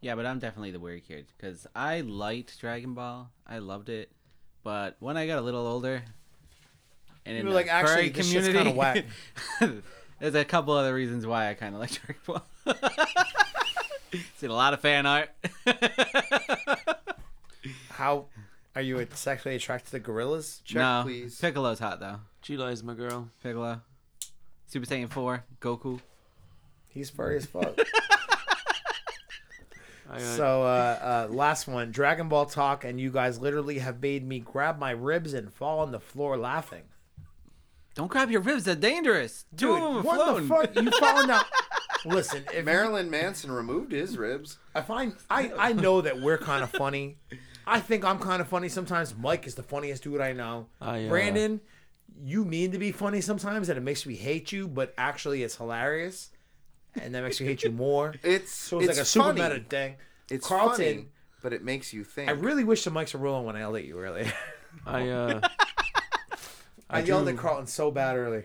Yeah, 0.00 0.14
but 0.16 0.26
I'm 0.26 0.38
definitely 0.38 0.72
the 0.72 0.80
weird 0.80 1.06
kid 1.06 1.26
because 1.36 1.66
I 1.76 2.00
liked 2.00 2.58
Dragon 2.58 2.94
Ball. 2.94 3.30
I 3.46 3.58
loved 3.58 3.88
it, 3.88 4.10
but 4.64 4.96
when 4.98 5.16
I 5.16 5.26
got 5.26 5.38
a 5.38 5.42
little 5.42 5.66
older, 5.66 6.02
and 7.24 7.36
in 7.36 7.44
were 7.44 7.50
the 7.50 7.56
like, 7.56 7.68
"Actually, 7.68 7.94
furry 7.94 8.08
this 8.08 8.30
shit's 8.30 8.48
kinda 8.48 8.72
whack." 8.72 9.04
there's 10.18 10.34
a 10.34 10.44
couple 10.44 10.74
other 10.74 10.92
reasons 10.92 11.26
why 11.26 11.50
I 11.50 11.54
kind 11.54 11.74
of 11.74 11.80
like 11.80 11.90
Dragon 12.02 12.22
Ball. 12.26 12.42
Seen 14.36 14.50
a 14.50 14.54
lot 14.54 14.74
of 14.74 14.80
fan 14.80 15.06
art. 15.06 15.30
How 17.90 18.26
are 18.74 18.82
you 18.82 19.06
sexually 19.14 19.56
attracted 19.56 19.90
to 19.90 19.98
gorillas? 19.98 20.60
Check, 20.64 20.76
no, 20.76 21.00
please. 21.04 21.38
Piccolo's 21.40 21.78
hot 21.78 22.00
though. 22.00 22.20
Cheelai 22.42 22.72
is 22.72 22.82
my 22.82 22.94
girl. 22.94 23.28
Piccolo, 23.42 23.80
Super 24.66 24.86
Saiyan 24.86 25.10
Four, 25.10 25.44
Goku. 25.60 26.00
He's 26.88 27.10
furry 27.10 27.36
as 27.36 27.46
fuck. 27.46 27.78
So, 30.18 30.62
uh, 30.64 31.26
uh, 31.30 31.32
last 31.32 31.66
one, 31.66 31.90
Dragon 31.90 32.28
Ball 32.28 32.44
talk, 32.44 32.84
and 32.84 33.00
you 33.00 33.10
guys 33.10 33.40
literally 33.40 33.78
have 33.78 34.02
made 34.02 34.26
me 34.26 34.40
grab 34.40 34.78
my 34.78 34.90
ribs 34.90 35.32
and 35.32 35.50
fall 35.50 35.78
on 35.78 35.90
the 35.90 36.00
floor 36.00 36.36
laughing. 36.36 36.82
Don't 37.94 38.08
grab 38.10 38.30
your 38.30 38.42
ribs; 38.42 38.64
they're 38.64 38.74
dangerous. 38.74 39.46
Two 39.56 39.68
Dude, 39.68 39.82
of 39.82 39.96
'em 39.98 40.02
what 40.02 40.16
floating. 40.16 40.48
the 40.84 40.90
fuck? 40.90 41.00
You 41.00 41.00
falling 41.00 41.30
out. 41.30 41.44
Listen, 42.04 42.44
if 42.52 42.64
Marilyn 42.64 43.10
Manson 43.10 43.50
removed 43.50 43.92
his 43.92 44.18
ribs. 44.18 44.58
I 44.74 44.82
find 44.82 45.14
I 45.30 45.50
I 45.58 45.72
know 45.72 46.00
that 46.02 46.20
we're 46.20 46.38
kind 46.38 46.62
of 46.62 46.70
funny. 46.70 47.16
I 47.66 47.80
think 47.80 48.04
I'm 48.04 48.18
kind 48.18 48.40
of 48.40 48.48
funny 48.48 48.68
sometimes. 48.68 49.14
Mike 49.16 49.46
is 49.46 49.54
the 49.54 49.62
funniest 49.62 50.02
dude 50.02 50.20
I 50.20 50.32
know. 50.32 50.66
I, 50.80 51.06
uh, 51.06 51.08
Brandon, 51.08 51.60
you 52.22 52.44
mean 52.44 52.72
to 52.72 52.78
be 52.78 52.92
funny 52.92 53.20
sometimes, 53.20 53.68
and 53.68 53.78
it 53.78 53.82
makes 53.82 54.06
me 54.06 54.14
hate 54.14 54.52
you, 54.52 54.68
but 54.68 54.94
actually 54.98 55.42
it's 55.42 55.56
hilarious, 55.56 56.30
and 57.00 57.14
that 57.14 57.22
makes 57.22 57.40
me 57.40 57.46
hate 57.46 57.62
you 57.62 57.70
more. 57.72 58.14
It's 58.22 58.52
So 58.52 58.80
it's, 58.80 58.88
it's 58.88 58.98
like 58.98 59.02
a 59.02 59.06
super 59.06 59.26
funny. 59.26 59.42
meta 59.42 59.64
thing. 59.68 59.96
It's 60.30 60.46
Carlton, 60.46 60.76
funny, 60.84 61.08
but 61.42 61.52
it 61.52 61.62
makes 61.62 61.92
you 61.92 62.04
think. 62.04 62.28
I 62.28 62.32
really 62.32 62.64
wish 62.64 62.84
the 62.84 62.90
mics 62.90 63.14
were 63.14 63.20
rolling 63.20 63.46
when 63.46 63.56
I 63.56 63.60
yelled 63.60 63.76
at 63.76 63.84
you 63.84 63.98
earlier. 63.98 64.32
I 64.86 65.08
uh, 65.08 65.40
I, 66.88 67.00
yelled 67.00 67.28
at 67.28 67.36
Carlton 67.36 67.66
so 67.66 67.90
bad 67.90 68.16
early. 68.16 68.44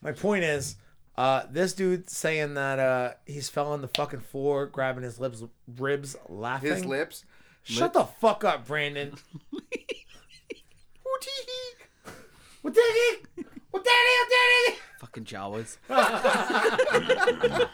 My 0.00 0.12
point 0.12 0.44
is, 0.44 0.76
uh, 1.16 1.42
this 1.50 1.72
dude 1.72 2.08
saying 2.08 2.54
that 2.54 2.78
uh, 2.78 3.12
he's 3.26 3.48
fell 3.48 3.72
on 3.72 3.82
the 3.82 3.88
fucking 3.88 4.20
floor, 4.20 4.66
grabbing 4.66 5.02
his 5.02 5.18
lips, 5.18 5.42
ribs, 5.76 6.16
laughing. 6.28 6.70
his 6.70 6.84
lips. 6.84 7.24
Shut 7.68 7.92
the 7.92 8.04
fuck 8.04 8.44
up, 8.44 8.66
Brandon. 8.66 9.14
What 11.10 11.22
did 11.22 11.46
he? 11.46 12.12
What 12.60 12.74
did 12.74 12.94
he? 12.94 13.16
What 13.70 13.82
did 13.82 13.92
he? 14.66 14.74
Fucking 15.00 15.24
Jawas. 15.24 15.78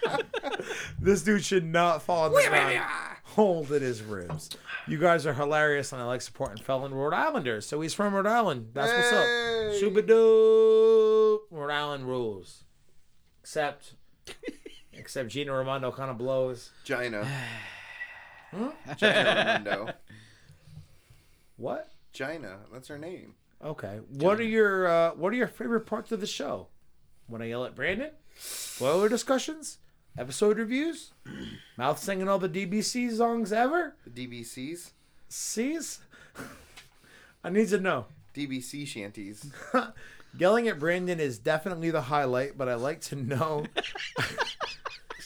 This 0.98 1.22
dude 1.22 1.44
should 1.44 1.64
not 1.64 2.02
fall 2.02 2.24
on 2.24 2.32
the 2.32 2.42
ground 2.48 2.80
holding 3.24 3.82
his 3.82 4.02
ribs. 4.02 4.48
You 4.86 4.98
guys 4.98 5.26
are 5.26 5.34
hilarious, 5.34 5.92
and 5.92 6.00
I 6.00 6.06
like 6.06 6.22
supporting 6.22 6.62
felon 6.62 6.94
Rhode 6.94 7.12
Islanders. 7.12 7.66
So 7.66 7.80
he's 7.80 7.92
from 7.92 8.14
Rhode 8.14 8.26
Island. 8.26 8.70
That's 8.72 8.92
what's 8.92 9.12
up. 9.12 9.26
Hey. 9.26 9.76
Super 9.80 10.00
dope. 10.00 11.48
Rhode 11.50 11.70
Island 11.70 12.06
rules. 12.06 12.64
Except, 13.42 13.94
except 14.94 15.28
Gina 15.28 15.52
Raimondo 15.52 15.90
kind 15.90 16.10
of 16.10 16.16
blows. 16.16 16.70
Gina. 16.84 17.26
Gina 18.96 19.60
Raimondo. 19.64 19.92
What? 21.56 21.92
Gina. 22.12 22.58
That's 22.72 22.88
her 22.88 22.98
name. 22.98 23.34
Okay. 23.64 24.00
What 24.10 24.40
are 24.40 24.44
your 24.44 24.88
uh, 24.88 25.10
What 25.14 25.32
are 25.32 25.36
your 25.36 25.46
favorite 25.46 25.86
parts 25.86 26.10
of 26.12 26.20
the 26.20 26.26
show? 26.26 26.66
When 27.28 27.40
I 27.42 27.46
yell 27.46 27.64
at 27.64 27.74
Brandon? 27.76 28.10
Spoiler 28.36 29.08
discussions? 29.08 29.78
Episode 30.18 30.58
reviews? 30.58 31.12
Mouth 31.78 31.98
singing 31.98 32.28
all 32.28 32.38
the 32.38 32.48
DBC 32.48 33.16
songs 33.16 33.52
ever? 33.52 33.94
The 34.06 34.26
DBCs. 34.26 34.90
C's? 35.28 36.00
I 37.44 37.50
need 37.50 37.68
to 37.68 37.78
know. 37.80 38.06
DBC 38.34 38.86
shanties. 38.86 39.50
Yelling 40.36 40.66
at 40.66 40.80
Brandon 40.80 41.20
is 41.20 41.38
definitely 41.38 41.90
the 41.90 42.02
highlight, 42.02 42.58
but 42.58 42.68
I 42.68 42.74
like 42.74 43.00
to 43.02 43.16
know. 43.16 43.66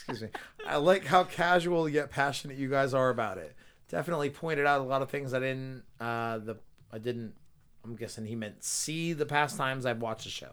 Excuse 0.08 0.22
me. 0.22 0.28
I 0.66 0.76
like 0.76 1.04
how 1.04 1.24
casual 1.24 1.88
yet 1.88 2.10
passionate 2.10 2.56
you 2.56 2.68
guys 2.68 2.94
are 2.94 3.10
about 3.10 3.38
it. 3.38 3.54
Definitely 3.88 4.30
pointed 4.30 4.66
out 4.66 4.80
a 4.80 4.84
lot 4.84 5.02
of 5.02 5.10
things 5.10 5.32
I 5.34 5.40
didn't. 5.40 5.82
Uh, 6.00 6.38
the 6.38 6.56
I 6.92 6.98
didn't. 6.98 7.34
I'm 7.84 7.94
guessing 7.96 8.24
he 8.26 8.34
meant 8.34 8.64
see 8.64 9.12
the 9.12 9.26
past 9.26 9.56
times 9.56 9.86
I've 9.86 10.00
watched 10.00 10.24
the 10.24 10.30
show. 10.30 10.50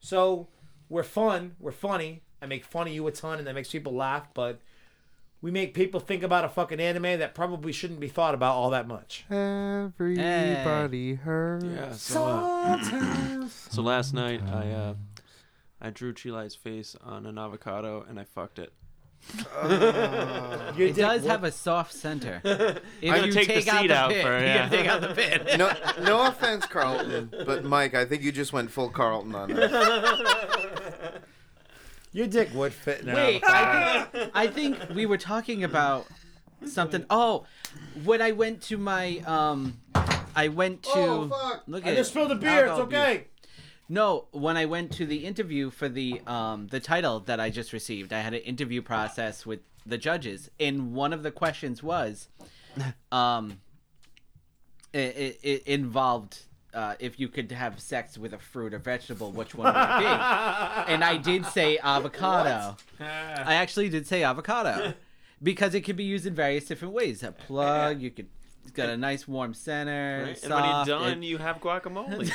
So 0.00 0.48
we're 0.88 1.02
fun. 1.02 1.56
We're 1.60 1.72
funny. 1.72 2.22
I 2.40 2.46
make 2.46 2.64
fun 2.64 2.86
of 2.86 2.92
you 2.92 3.06
a 3.06 3.12
ton, 3.12 3.38
and 3.38 3.46
that 3.46 3.54
makes 3.54 3.70
people 3.70 3.94
laugh. 3.94 4.28
But 4.34 4.60
we 5.42 5.50
make 5.50 5.74
people 5.74 6.00
think 6.00 6.22
about 6.22 6.44
a 6.44 6.48
fucking 6.48 6.80
anime 6.80 7.18
that 7.18 7.34
probably 7.34 7.72
shouldn't 7.72 8.00
be 8.00 8.08
thought 8.08 8.34
about 8.34 8.54
all 8.54 8.70
that 8.70 8.86
much. 8.88 9.24
Everybody 9.30 11.14
hurts. 11.14 11.64
yeah. 11.66 11.92
So, 11.92 12.24
uh, 12.24 12.82
Sometimes. 12.82 13.52
so 13.70 13.82
last 13.82 14.14
night 14.14 14.40
I 14.42 14.70
uh, 14.70 14.94
I 15.84 15.90
drew 15.90 16.14
Cheelai's 16.14 16.54
face 16.54 16.96
on 17.04 17.26
an 17.26 17.36
avocado 17.38 18.04
and 18.08 18.18
I 18.18 18.24
fucked 18.24 18.58
it. 18.58 18.72
You 20.76 20.86
It 20.86 20.94
did 20.94 20.96
does 20.96 21.22
what- 21.22 21.30
have 21.30 21.44
a 21.44 21.52
soft 21.52 21.92
center. 21.92 22.40
If 23.00 23.10
I'm 23.12 23.16
gonna 23.16 23.26
you 23.26 23.32
take 23.32 23.48
the 23.48 23.54
take 23.54 23.68
out 23.68 23.80
seed 23.82 23.90
the 23.90 23.94
out 23.96 24.10
pit, 24.10 24.22
for- 24.24 24.38
you 24.38 24.44
yeah. 24.44 24.68
gotta 24.68 24.76
take 24.76 24.86
out 24.88 25.00
the 25.02 25.14
pit. 25.14 25.58
No, 25.58 25.72
no 26.02 26.26
offense, 26.26 26.64
Carlton, 26.66 27.30
but 27.46 27.64
Mike, 27.64 27.94
I 27.94 28.04
think 28.06 28.22
you 28.22 28.32
just 28.32 28.52
went 28.54 28.70
full 28.70 28.88
Carlton 28.90 29.34
on 29.34 29.48
that. 29.50 31.20
Your 32.12 32.26
dick 32.28 32.48
would 32.54 32.72
fit 32.72 33.00
in 33.00 33.08
an 33.08 33.14
Wait. 33.16 33.42
I 33.44 34.04
think, 34.12 34.30
I 34.34 34.46
think 34.46 34.78
we 34.94 35.04
were 35.06 35.18
talking 35.18 35.64
about 35.64 36.06
something. 36.66 37.04
Oh, 37.10 37.44
when 38.04 38.22
I 38.22 38.30
went 38.32 38.62
to 38.62 38.78
my 38.78 39.18
um, 39.26 39.78
I 40.36 40.48
went 40.48 40.82
to 40.84 40.90
Oh, 40.94 41.28
fuck. 41.28 41.62
look 41.66 41.84
at 41.86 41.92
I 41.92 41.96
just 41.96 42.10
spilled 42.10 42.30
the 42.30 42.36
beer. 42.36 42.66
It's 42.66 42.70
Alcohol 42.78 42.82
abuse. 42.84 43.24
No, 43.88 44.26
when 44.32 44.56
I 44.56 44.64
went 44.64 44.92
to 44.92 45.06
the 45.06 45.26
interview 45.26 45.70
for 45.70 45.88
the 45.88 46.20
um 46.26 46.68
the 46.68 46.80
title 46.80 47.20
that 47.20 47.40
I 47.40 47.50
just 47.50 47.72
received, 47.72 48.12
I 48.12 48.20
had 48.20 48.34
an 48.34 48.40
interview 48.40 48.82
process 48.82 49.44
with 49.44 49.60
the 49.86 49.98
judges, 49.98 50.50
and 50.58 50.94
one 50.94 51.12
of 51.12 51.22
the 51.22 51.30
questions 51.30 51.82
was, 51.82 52.28
um, 53.12 53.60
it, 54.92 54.98
it, 54.98 55.40
it 55.42 55.62
involved 55.66 56.38
uh, 56.74 56.94
if 56.98 57.20
you 57.20 57.28
could 57.28 57.52
have 57.52 57.80
sex 57.80 58.18
with 58.18 58.32
a 58.32 58.38
fruit 58.38 58.74
or 58.74 58.78
vegetable, 58.78 59.30
which 59.30 59.54
one 59.54 59.72
would 59.72 59.80
it 59.80 59.98
be? 59.98 60.04
and 60.92 61.04
I 61.04 61.16
did 61.16 61.46
say 61.46 61.78
avocado. 61.78 62.76
I 63.00 63.54
actually 63.54 63.88
did 63.88 64.06
say 64.06 64.24
avocado 64.24 64.94
because 65.42 65.74
it 65.74 65.82
could 65.82 65.96
be 65.96 66.04
used 66.04 66.26
in 66.26 66.34
various 66.34 66.64
different 66.64 66.94
ways. 66.94 67.22
A 67.22 67.32
plug, 67.46 68.00
you 68.00 68.10
could. 68.10 68.26
It's 68.64 68.72
got 68.72 68.88
a 68.88 68.96
nice 68.96 69.28
warm 69.28 69.54
center. 69.54 70.24
Right? 70.26 70.42
And 70.42 70.52
when 70.52 70.64
you're 70.64 70.72
soft, 70.72 70.88
done, 70.88 71.22
it- 71.22 71.26
you 71.26 71.38
have 71.38 71.60
guacamole. 71.60 72.32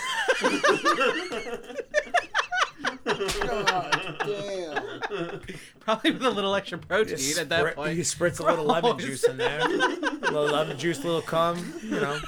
God 3.06 4.16
damn. 4.26 5.42
Probably 5.80 6.12
with 6.12 6.24
a 6.24 6.30
little 6.30 6.54
extra 6.56 6.78
protein 6.78 7.18
You 7.20 7.40
at 7.40 7.50
that 7.50 7.60
sprit- 7.62 7.76
point. 7.76 7.98
You 7.98 8.04
spritz 8.04 8.40
a 8.40 8.44
little 8.44 8.66
lemon 8.66 8.92
Gross. 8.98 9.04
juice 9.06 9.24
in 9.26 9.38
there. 9.38 9.60
a 9.60 9.68
little 9.68 10.46
lemon 10.46 10.78
juice, 10.78 11.00
a 11.00 11.04
little 11.08 11.22
cum. 11.22 11.74
You 11.84 12.00
know, 12.00 12.20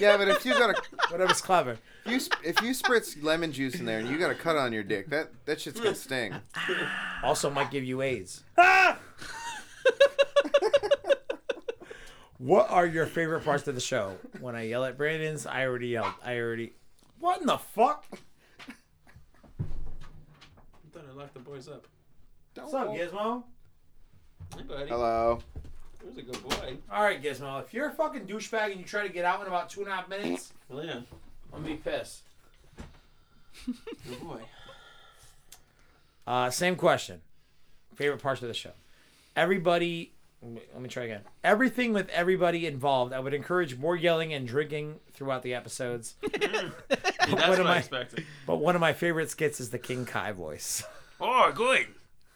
Yeah, 0.00 0.16
but 0.16 0.28
if 0.28 0.44
you 0.44 0.52
got 0.54 0.70
a 0.70 0.82
whatever's 1.10 1.40
clever. 1.40 1.78
you 2.06 2.18
sp- 2.22 2.40
if 2.44 2.60
you 2.62 2.70
spritz 2.72 3.22
lemon 3.22 3.52
juice 3.52 3.74
in 3.76 3.84
there 3.84 3.98
and 3.98 4.08
you 4.08 4.18
got 4.18 4.30
a 4.30 4.34
cut 4.34 4.56
on 4.56 4.72
your 4.72 4.82
dick, 4.82 5.10
that 5.10 5.30
that 5.44 5.60
shit's 5.60 5.78
gonna 5.80 5.94
sting. 5.94 6.34
Also, 7.22 7.50
might 7.50 7.70
give 7.70 7.84
you 7.84 8.00
AIDS. 8.02 8.42
what 12.40 12.70
are 12.70 12.86
your 12.86 13.04
favorite 13.04 13.44
parts 13.44 13.68
of 13.68 13.74
the 13.74 13.80
show? 13.82 14.16
When 14.40 14.56
I 14.56 14.62
yell 14.62 14.84
at 14.84 14.96
Brandon's, 14.96 15.44
I 15.46 15.66
already 15.66 15.88
yelled. 15.88 16.14
I 16.24 16.38
already. 16.38 16.72
What 17.18 17.40
in 17.42 17.46
the 17.46 17.58
fuck? 17.58 18.06
I 19.60 19.64
thought 20.92 21.04
I 21.06 21.12
locked 21.14 21.34
the 21.34 21.40
boys 21.40 21.68
up. 21.68 21.86
What's 22.54 22.72
up, 22.72 22.88
Gizmo? 22.88 23.44
Hey, 24.56 24.62
buddy. 24.62 24.88
Hello. 24.88 25.38
Who's 26.02 26.16
a 26.16 26.22
good 26.22 26.42
boy? 26.42 26.78
All 26.90 27.02
right, 27.04 27.22
Gizmo. 27.22 27.60
If 27.62 27.74
you're 27.74 27.88
a 27.90 27.92
fucking 27.92 28.26
douchebag 28.26 28.70
and 28.70 28.80
you 28.80 28.86
try 28.86 29.06
to 29.06 29.12
get 29.12 29.26
out 29.26 29.42
in 29.42 29.46
about 29.46 29.68
two 29.68 29.80
and 29.82 29.90
a 29.90 29.92
half 29.94 30.08
minutes, 30.08 30.54
Well, 30.70 30.82
yeah. 30.82 31.00
I'm 31.52 31.62
gonna 31.62 31.64
be 31.66 31.74
pissed. 31.74 32.22
Good 33.66 34.20
boy. 34.22 34.40
Uh, 36.26 36.48
same 36.48 36.76
question. 36.76 37.20
Favorite 37.96 38.22
parts 38.22 38.40
of 38.40 38.48
the 38.48 38.54
show. 38.54 38.70
Everybody. 39.36 40.14
Let 40.42 40.52
me, 40.52 40.60
let 40.72 40.80
me 40.82 40.88
try 40.88 41.02
again. 41.04 41.20
Everything 41.44 41.92
with 41.92 42.08
everybody 42.08 42.66
involved. 42.66 43.12
I 43.12 43.20
would 43.20 43.34
encourage 43.34 43.76
more 43.76 43.94
yelling 43.94 44.32
and 44.32 44.48
drinking 44.48 45.00
throughout 45.12 45.42
the 45.42 45.52
episodes. 45.54 46.14
Yeah, 46.40 46.70
that's 46.88 47.30
What 47.30 47.48
what, 47.50 47.60
am 47.60 47.66
I 47.66 47.74
I- 47.74 47.78
expected. 47.78 48.24
But 48.46 48.56
one 48.56 48.74
of 48.74 48.80
my 48.80 48.92
favorite 48.94 49.30
skits 49.30 49.60
is 49.60 49.68
the 49.70 49.78
King 49.78 50.04
Kai 50.06 50.32
voice. 50.32 50.82
Oh, 51.22 51.52
good. 51.54 51.86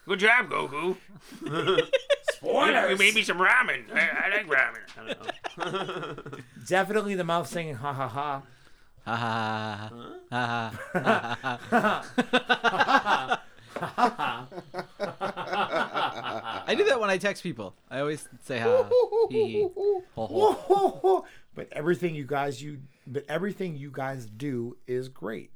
Good 0.07 0.19
job, 0.19 0.51
Goku. 0.51 0.99
Spoilers. 2.35 2.91
You 2.91 2.97
made 2.99 3.15
me 3.15 3.23
some 3.23 3.39
ramen. 3.39 3.85
I, 3.95 4.27
I 4.27 4.29
like 4.37 4.47
ramen. 4.47 4.83
I 5.57 5.71
don't 5.71 6.29
know. 6.37 6.39
Definitely 6.69 7.15
the 7.15 7.25
mouth 7.25 7.47
singing 7.49 7.77
ha 7.77 7.95
ha 7.95 8.07
ha. 8.09 8.43
Ha 9.07 9.17
ha 9.17 9.91
ha 10.31 10.73
ha 10.91 11.59
ha 11.71 13.41
ha. 13.97 15.91
I 16.67 16.75
do 16.75 16.85
that 16.85 17.01
when 17.01 17.11
I 17.11 17.19
text 17.19 17.43
people. 17.43 17.75
I 17.91 18.01
always 18.01 18.29
say 18.45 18.59
ha. 18.59 18.89
Hee 19.31 19.47
hee. 19.47 19.69
Ho, 20.17 20.53
ho. 20.53 21.27
but 21.55 21.69
everything 21.73 22.15
you 22.15 22.25
guys 22.25 22.63
you 22.63 22.79
but 23.07 23.25
everything 23.29 23.77
you 23.77 23.91
guys 23.91 24.27
do 24.27 24.77
is 24.87 25.09
great. 25.09 25.51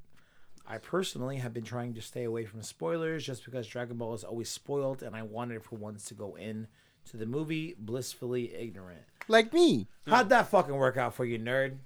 I 0.67 0.77
personally 0.79 1.39
have 1.39 1.55
been 1.55 1.65
trying 1.65 1.95
to 1.95 2.03
stay 2.03 2.25
away 2.25 2.45
from 2.45 2.63
spoilers 2.63 3.25
just 3.25 3.45
because 3.45 3.67
Dragon 3.67 3.97
Ball 3.97 4.13
is 4.13 4.23
always 4.23 4.51
spoiled 4.51 5.03
and 5.03 5.17
I 5.17 5.23
wanted 5.23 5.63
for 5.65 5.77
once 5.77 6.05
to 6.07 6.15
go 6.15 6.37
in 6.37 6.69
to 7.11 7.17
the 7.17 7.25
movie 7.25 7.75
blissfully 7.79 8.55
ignorant. 8.55 9.01
Like 9.29 9.53
me. 9.55 9.89
How'd 10.07 10.29
that 10.29 10.49
fucking 10.49 10.75
work 10.75 10.99
out 10.99 11.15
for 11.15 11.25
you, 11.25 11.39
nerd? 11.39 11.79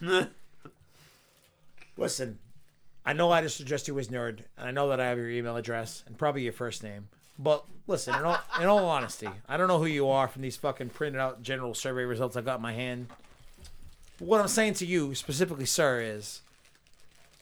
Listen, 1.96 2.38
I 3.08 3.14
know 3.14 3.30
I 3.30 3.40
just 3.40 3.58
addressed 3.58 3.88
you 3.88 3.98
as 3.98 4.08
nerd, 4.08 4.40
and 4.58 4.68
I 4.68 4.70
know 4.70 4.90
that 4.90 5.00
I 5.00 5.06
have 5.06 5.16
your 5.16 5.30
email 5.30 5.56
address 5.56 6.04
and 6.06 6.18
probably 6.18 6.42
your 6.42 6.52
first 6.52 6.82
name. 6.82 7.08
But 7.38 7.64
listen, 7.86 8.14
in 8.14 8.22
all, 8.22 8.38
in 8.60 8.66
all 8.66 8.84
honesty, 8.84 9.30
I 9.48 9.56
don't 9.56 9.66
know 9.66 9.78
who 9.78 9.86
you 9.86 10.10
are 10.10 10.28
from 10.28 10.42
these 10.42 10.58
fucking 10.58 10.90
printed 10.90 11.18
out 11.18 11.42
general 11.42 11.72
survey 11.72 12.02
results 12.02 12.36
I 12.36 12.42
got 12.42 12.56
in 12.56 12.62
my 12.62 12.74
hand. 12.74 13.06
What 14.18 14.42
I'm 14.42 14.48
saying 14.48 14.74
to 14.74 14.84
you 14.84 15.14
specifically, 15.14 15.64
sir, 15.64 16.02
is 16.02 16.42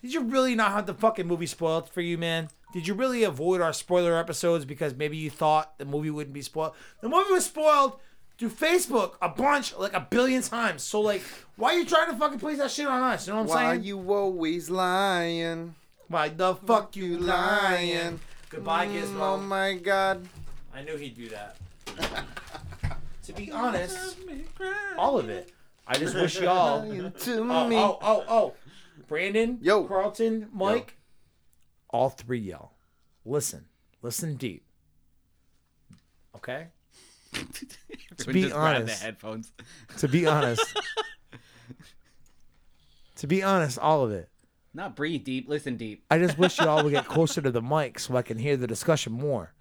did 0.02 0.14
you 0.14 0.20
really 0.20 0.54
not 0.54 0.70
have 0.70 0.86
the 0.86 0.94
fucking 0.94 1.26
movie 1.26 1.46
spoiled 1.46 1.90
for 1.90 2.00
you, 2.00 2.16
man? 2.16 2.48
Did 2.72 2.86
you 2.86 2.94
really 2.94 3.24
avoid 3.24 3.60
our 3.60 3.72
spoiler 3.72 4.16
episodes 4.16 4.64
because 4.64 4.94
maybe 4.94 5.16
you 5.16 5.30
thought 5.30 5.78
the 5.78 5.84
movie 5.84 6.10
wouldn't 6.10 6.34
be 6.34 6.42
spoiled? 6.42 6.74
The 7.00 7.08
movie 7.08 7.32
was 7.32 7.46
spoiled 7.46 7.98
through 8.38 8.50
Facebook 8.50 9.14
a 9.22 9.28
bunch, 9.28 9.74
like 9.76 9.92
a 9.94 10.00
billion 10.10 10.42
times. 10.42 10.82
So, 10.82 11.00
like, 11.00 11.22
why 11.56 11.74
are 11.74 11.78
you 11.78 11.84
trying 11.86 12.10
to 12.10 12.16
fucking 12.16 12.38
place 12.38 12.58
that 12.58 12.70
shit 12.70 12.86
on 12.86 13.02
us? 13.02 13.26
You 13.26 13.32
know 13.32 13.40
what 13.42 13.42
I'm 13.44 13.48
Why 13.48 13.54
saying? 13.72 13.80
Why 13.80 13.86
you 13.86 14.12
always 14.12 14.70
lying? 14.70 15.74
Why 16.08 16.28
the 16.28 16.54
fuck 16.54 16.94
you 16.96 17.18
lying? 17.18 18.20
Goodbye, 18.50 18.86
Mm, 18.88 18.92
Gizmo. 19.02 19.20
Oh 19.20 19.36
my 19.38 19.74
god. 19.74 20.26
I 20.74 20.82
knew 20.82 20.96
he'd 20.96 21.16
do 21.16 21.28
that. 21.30 21.56
to 23.24 23.32
be 23.32 23.50
honest, 23.50 24.16
all 24.98 25.18
of 25.18 25.28
it. 25.28 25.52
I 25.86 25.96
just 25.98 26.14
wish 26.14 26.38
y'all. 26.40 26.82
To 27.10 27.38
Oh, 27.50 27.66
me. 27.68 27.76
oh, 27.76 27.98
oh, 28.02 28.24
oh. 28.28 28.54
Brandon, 29.08 29.58
Yo. 29.62 29.84
Carlton, 29.84 30.48
Mike, 30.52 30.96
all 31.90 32.10
three 32.10 32.40
yell. 32.40 32.72
Listen, 33.24 33.66
listen 34.02 34.34
deep. 34.36 34.64
Okay? 36.36 36.66
Everyone 37.34 38.32
be 38.32 38.42
just 38.42 38.54
honest. 38.54 38.98
the 39.00 39.04
headphones. 39.04 39.52
To 39.98 40.08
be 40.08 40.26
honest, 40.26 40.80
to 43.16 43.26
be 43.26 43.42
honest, 43.42 43.78
all 43.78 44.04
of 44.04 44.12
it. 44.12 44.28
Not 44.74 44.94
breathe 44.94 45.24
deep. 45.24 45.48
Listen 45.48 45.76
deep. 45.76 46.04
I 46.10 46.18
just 46.18 46.38
wish 46.38 46.58
y'all 46.58 46.82
would 46.84 46.92
get 46.92 47.04
closer 47.08 47.40
to 47.40 47.50
the 47.50 47.62
mic 47.62 47.98
so 47.98 48.16
I 48.16 48.22
can 48.22 48.38
hear 48.38 48.56
the 48.56 48.66
discussion 48.66 49.12
more. 49.12 49.52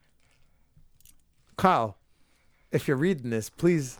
Kyle, 1.58 1.98
if 2.72 2.88
you're 2.88 2.98
reading 2.98 3.30
this, 3.30 3.50
please, 3.50 4.00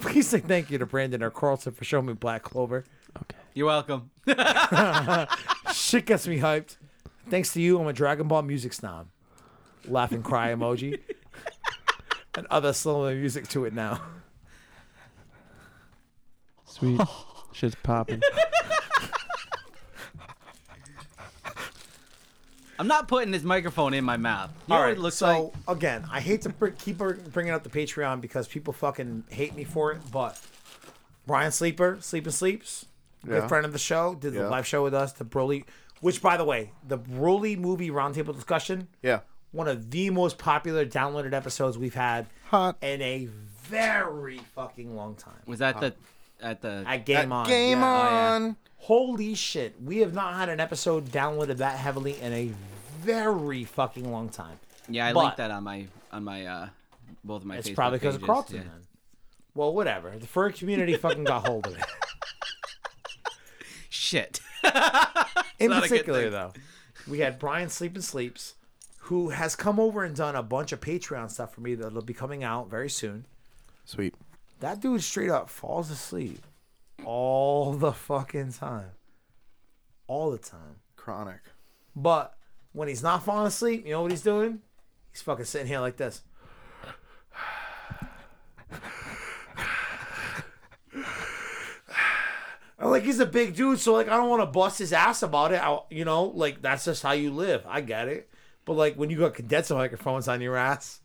please 0.00 0.28
say 0.28 0.40
thank 0.40 0.70
you 0.70 0.76
to 0.76 0.84
Brandon 0.84 1.22
or 1.22 1.30
Carlson 1.30 1.72
for 1.72 1.84
showing 1.84 2.06
me 2.06 2.12
Black 2.12 2.42
Clover. 2.42 2.84
Okay. 3.16 3.38
You're 3.54 3.66
welcome. 3.66 4.10
Shit 5.72 6.04
gets 6.06 6.28
me 6.28 6.38
hyped. 6.40 6.76
Thanks 7.30 7.54
to 7.54 7.62
you, 7.62 7.80
I'm 7.80 7.86
a 7.86 7.92
Dragon 7.92 8.28
Ball 8.28 8.42
music 8.42 8.74
snob. 8.74 9.06
Laughing 9.88 10.22
cry 10.22 10.52
emoji. 10.52 11.00
And 12.36 12.46
other 12.50 12.72
slow 12.72 13.12
music 13.14 13.48
to 13.48 13.64
it 13.64 13.72
now. 13.74 14.00
Sweet. 16.66 17.00
Shit's 17.52 17.76
popping. 17.82 18.20
I'm 22.76 22.88
not 22.88 23.06
putting 23.06 23.30
this 23.30 23.44
microphone 23.44 23.94
in 23.94 24.02
my 24.04 24.16
mouth. 24.16 24.50
You 24.52 24.56
know 24.70 24.74
All 24.74 24.80
what 24.80 24.86
right, 24.88 24.96
it 24.96 25.00
looks 25.00 25.14
so 25.16 25.52
like? 25.66 25.76
again, 25.78 26.04
I 26.10 26.20
hate 26.20 26.42
to 26.42 26.48
br- 26.48 26.68
keep 26.68 26.98
bringing 26.98 27.52
up 27.52 27.62
the 27.62 27.68
Patreon 27.70 28.20
because 28.20 28.48
people 28.48 28.72
fucking 28.72 29.24
hate 29.30 29.54
me 29.54 29.62
for 29.62 29.92
it, 29.92 29.98
but 30.10 30.40
Brian 31.24 31.52
Sleeper, 31.52 31.98
Sleep 32.00 32.24
and 32.24 32.34
Sleeps, 32.34 32.86
good 33.24 33.42
Yeah. 33.42 33.46
friend 33.46 33.64
of 33.64 33.72
the 33.72 33.78
show, 33.78 34.16
did 34.16 34.32
the 34.34 34.40
Yeah. 34.40 34.48
live 34.48 34.66
show 34.66 34.82
with 34.82 34.92
us, 34.92 35.12
the 35.12 35.24
Broly, 35.24 35.64
which 36.00 36.20
by 36.20 36.36
the 36.36 36.44
way, 36.44 36.72
the 36.86 36.98
Broly 36.98 37.56
movie 37.56 37.90
roundtable 37.90 38.34
discussion, 38.34 38.88
Yeah. 39.02 39.20
One 39.54 39.68
of 39.68 39.90
the 39.90 40.10
most 40.10 40.36
popular 40.36 40.84
downloaded 40.84 41.32
episodes 41.32 41.78
we've 41.78 41.94
had 41.94 42.26
Hot. 42.50 42.76
in 42.82 43.00
a 43.00 43.28
very 43.62 44.38
fucking 44.54 44.94
long 44.96 45.14
time. 45.14 45.40
Was 45.46 45.60
that 45.60 45.80
the 45.80 45.94
at 46.42 46.60
the 46.60 46.84
At 46.86 47.06
Game 47.06 47.32
On. 47.32 47.46
Game 47.46 47.78
yeah. 47.78 47.84
Oh, 48.00 48.04
yeah. 48.10 48.32
on. 48.34 48.56
Holy 48.78 49.34
shit. 49.34 49.74
We 49.82 49.98
have 49.98 50.12
not 50.12 50.34
had 50.34 50.48
an 50.50 50.60
episode 50.60 51.06
downloaded 51.06 51.56
that 51.58 51.78
heavily 51.78 52.20
in 52.20 52.32
a 52.32 52.50
very 53.00 53.64
fucking 53.64 54.10
long 54.12 54.28
time. 54.28 54.58
Yeah, 54.88 55.06
I 55.06 55.12
But- 55.14 55.20
linked 55.20 55.36
that 55.38 55.50
on 55.50 55.64
my 55.64 55.86
on 56.12 56.24
my 56.24 56.44
uh 56.46 56.68
both 57.22 57.42
of 57.42 57.46
my 57.46 57.56
It's 57.56 57.68
Facebook 57.70 57.74
probably 57.76 57.98
because 58.00 58.14
of 58.16 58.20
pages, 58.20 58.26
Carlton 58.26 58.56
yeah. 58.56 58.62
then. 58.64 58.80
Well, 59.54 59.72
whatever. 59.72 60.10
The 60.18 60.26
furry 60.26 60.52
community 60.52 60.96
fucking 60.98 61.24
got 61.24 61.46
hold 61.46 61.66
of 61.68 61.78
it. 61.78 61.84
Shit. 63.88 64.40
In 65.58 65.70
not 65.70 65.84
a 65.84 65.88
good 65.88 65.90
particular, 65.90 66.28
though, 66.30 66.52
we 67.08 67.20
had 67.20 67.38
Brian 67.38 67.68
Sleep 67.68 67.94
and 67.94 68.04
Sleeps, 68.04 68.54
who 69.04 69.28
has 69.28 69.54
come 69.54 69.78
over 69.78 70.02
and 70.02 70.16
done 70.16 70.34
a 70.34 70.42
bunch 70.42 70.72
of 70.72 70.80
Patreon 70.80 71.30
stuff 71.30 71.54
for 71.54 71.60
me 71.60 71.74
that'll 71.74 72.00
be 72.00 72.14
coming 72.14 72.42
out 72.42 72.70
very 72.70 72.88
soon. 72.88 73.26
Sweet. 73.84 74.14
That 74.60 74.80
dude 74.80 75.02
straight 75.02 75.28
up 75.28 75.50
falls 75.50 75.90
asleep 75.90 76.40
all 77.04 77.74
the 77.74 77.92
fucking 77.92 78.52
time. 78.54 78.92
All 80.06 80.30
the 80.30 80.38
time. 80.38 80.76
Chronic. 80.96 81.40
But 81.94 82.34
when 82.72 82.88
he's 82.88 83.02
not 83.02 83.22
falling 83.22 83.46
asleep, 83.46 83.84
you 83.84 83.92
know 83.92 84.00
what 84.00 84.10
he's 84.10 84.22
doing? 84.22 84.60
He's 85.12 85.20
fucking 85.20 85.44
sitting 85.44 85.66
here 85.66 85.80
like 85.80 85.98
this. 85.98 86.22
And, 92.78 92.90
like 92.90 93.02
he's 93.02 93.20
a 93.20 93.26
big 93.26 93.54
dude, 93.54 93.80
so 93.80 93.92
like 93.92 94.08
I 94.08 94.16
don't 94.16 94.30
want 94.30 94.40
to 94.40 94.46
bust 94.46 94.78
his 94.78 94.94
ass 94.94 95.22
about 95.22 95.52
it. 95.52 95.62
I, 95.62 95.78
you 95.90 96.06
know, 96.06 96.24
like 96.24 96.62
that's 96.62 96.86
just 96.86 97.02
how 97.02 97.12
you 97.12 97.30
live. 97.30 97.64
I 97.68 97.82
get 97.82 98.08
it. 98.08 98.30
But 98.64 98.74
like 98.74 98.96
when 98.96 99.10
you 99.10 99.18
got 99.18 99.34
condenser 99.34 99.74
microphones 99.74 100.28
on 100.28 100.40
your 100.40 100.56
ass, 100.56 101.00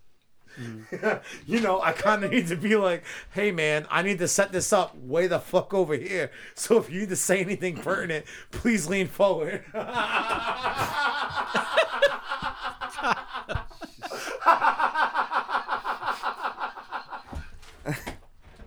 mm. 0.59 1.21
you 1.47 1.59
know, 1.59 1.81
I 1.81 1.91
kind 1.91 2.23
of 2.23 2.31
need 2.31 2.47
to 2.47 2.55
be 2.55 2.75
like, 2.75 3.03
hey 3.33 3.51
man, 3.51 3.85
I 3.89 4.01
need 4.01 4.19
to 4.19 4.27
set 4.27 4.51
this 4.51 4.71
up 4.71 4.95
way 4.97 5.27
the 5.27 5.39
fuck 5.39 5.73
over 5.73 5.95
here. 5.95 6.31
So 6.55 6.77
if 6.77 6.89
you 6.89 7.01
need 7.01 7.09
to 7.09 7.15
say 7.15 7.41
anything 7.41 7.77
pertinent, 7.77 8.25
please 8.51 8.87
lean 8.87 9.07
forward. 9.07 9.63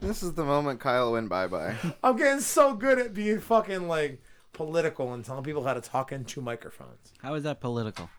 this 0.01 0.23
is 0.23 0.35
the 0.35 0.45
moment 0.45 0.81
Kyle 0.81 1.13
went 1.13 1.29
bye 1.29 1.47
bye. 1.47 1.77
I'm 2.03 2.17
getting 2.17 2.41
so 2.41 2.75
good 2.75 2.99
at 2.99 3.15
being 3.15 3.41
fucking 3.41 3.89
like 3.89 4.21
political 4.53 5.13
and 5.13 5.25
telling 5.25 5.45
people 5.45 5.65
how 5.65 5.75
to 5.75 5.81
talk 5.81 6.13
into 6.13 6.41
microphones. 6.41 7.13
How 7.23 7.35
is 7.35 7.45
that 7.45 7.61
political? 7.61 8.11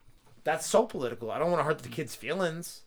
That's 0.44 0.66
so 0.66 0.86
political. 0.86 1.32
I 1.32 1.40
don't 1.40 1.50
want 1.52 1.60
to 1.62 1.64
hurt 1.66 1.80
the 1.80 1.90
kids' 1.90 2.16
feelings. 2.16 2.82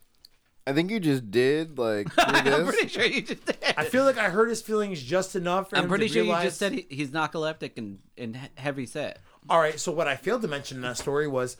I 0.66 0.72
think 0.72 0.90
you 0.90 0.98
just 0.98 1.30
did 1.30 1.78
like 1.78 2.08
I'm 2.18 2.44
this. 2.44 2.68
pretty 2.68 2.88
sure 2.88 3.04
you 3.04 3.22
just 3.22 3.44
did. 3.46 3.56
I 3.76 3.84
feel 3.84 4.04
like 4.04 4.18
I 4.18 4.28
hurt 4.30 4.48
his 4.48 4.60
feelings 4.62 5.02
just 5.02 5.36
enough. 5.36 5.70
For 5.70 5.76
I'm 5.76 5.84
him 5.84 5.88
pretty 5.88 6.08
to 6.08 6.12
sure 6.14 6.24
you 6.24 6.32
just 6.42 6.58
said 6.58 6.72
he, 6.72 6.86
he's 6.90 7.10
narcoleptic 7.10 7.72
and, 7.78 8.00
and 8.18 8.36
he- 8.36 8.48
heavy 8.56 8.84
set. 8.86 9.20
All 9.48 9.60
right. 9.60 9.78
So 9.78 9.92
what 9.92 10.08
I 10.08 10.16
failed 10.16 10.42
to 10.42 10.48
mention 10.48 10.78
in 10.78 10.82
that 10.82 10.96
story 10.96 11.28
was 11.28 11.56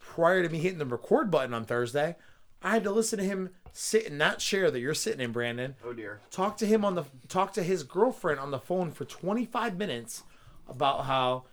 prior 0.00 0.42
to 0.42 0.48
me 0.48 0.58
hitting 0.58 0.78
the 0.78 0.84
record 0.86 1.30
button 1.30 1.54
on 1.54 1.64
Thursday, 1.64 2.16
I 2.60 2.70
had 2.72 2.82
to 2.84 2.90
listen 2.90 3.18
to 3.20 3.24
him 3.24 3.50
sit 3.72 4.04
in 4.06 4.18
that 4.18 4.40
chair 4.40 4.68
that 4.70 4.80
you're 4.80 4.94
sitting 4.94 5.20
in, 5.20 5.30
Brandon. 5.30 5.76
Oh 5.84 5.92
dear. 5.92 6.20
talk 6.32 6.56
to 6.56 6.66
him 6.66 6.84
on 6.84 6.96
the 6.96 7.04
talk 7.28 7.52
to 7.52 7.62
his 7.62 7.84
girlfriend 7.84 8.40
on 8.40 8.50
the 8.50 8.58
phone 8.58 8.90
for 8.90 9.04
25 9.04 9.78
minutes 9.78 10.24
about 10.68 11.04
how 11.04 11.44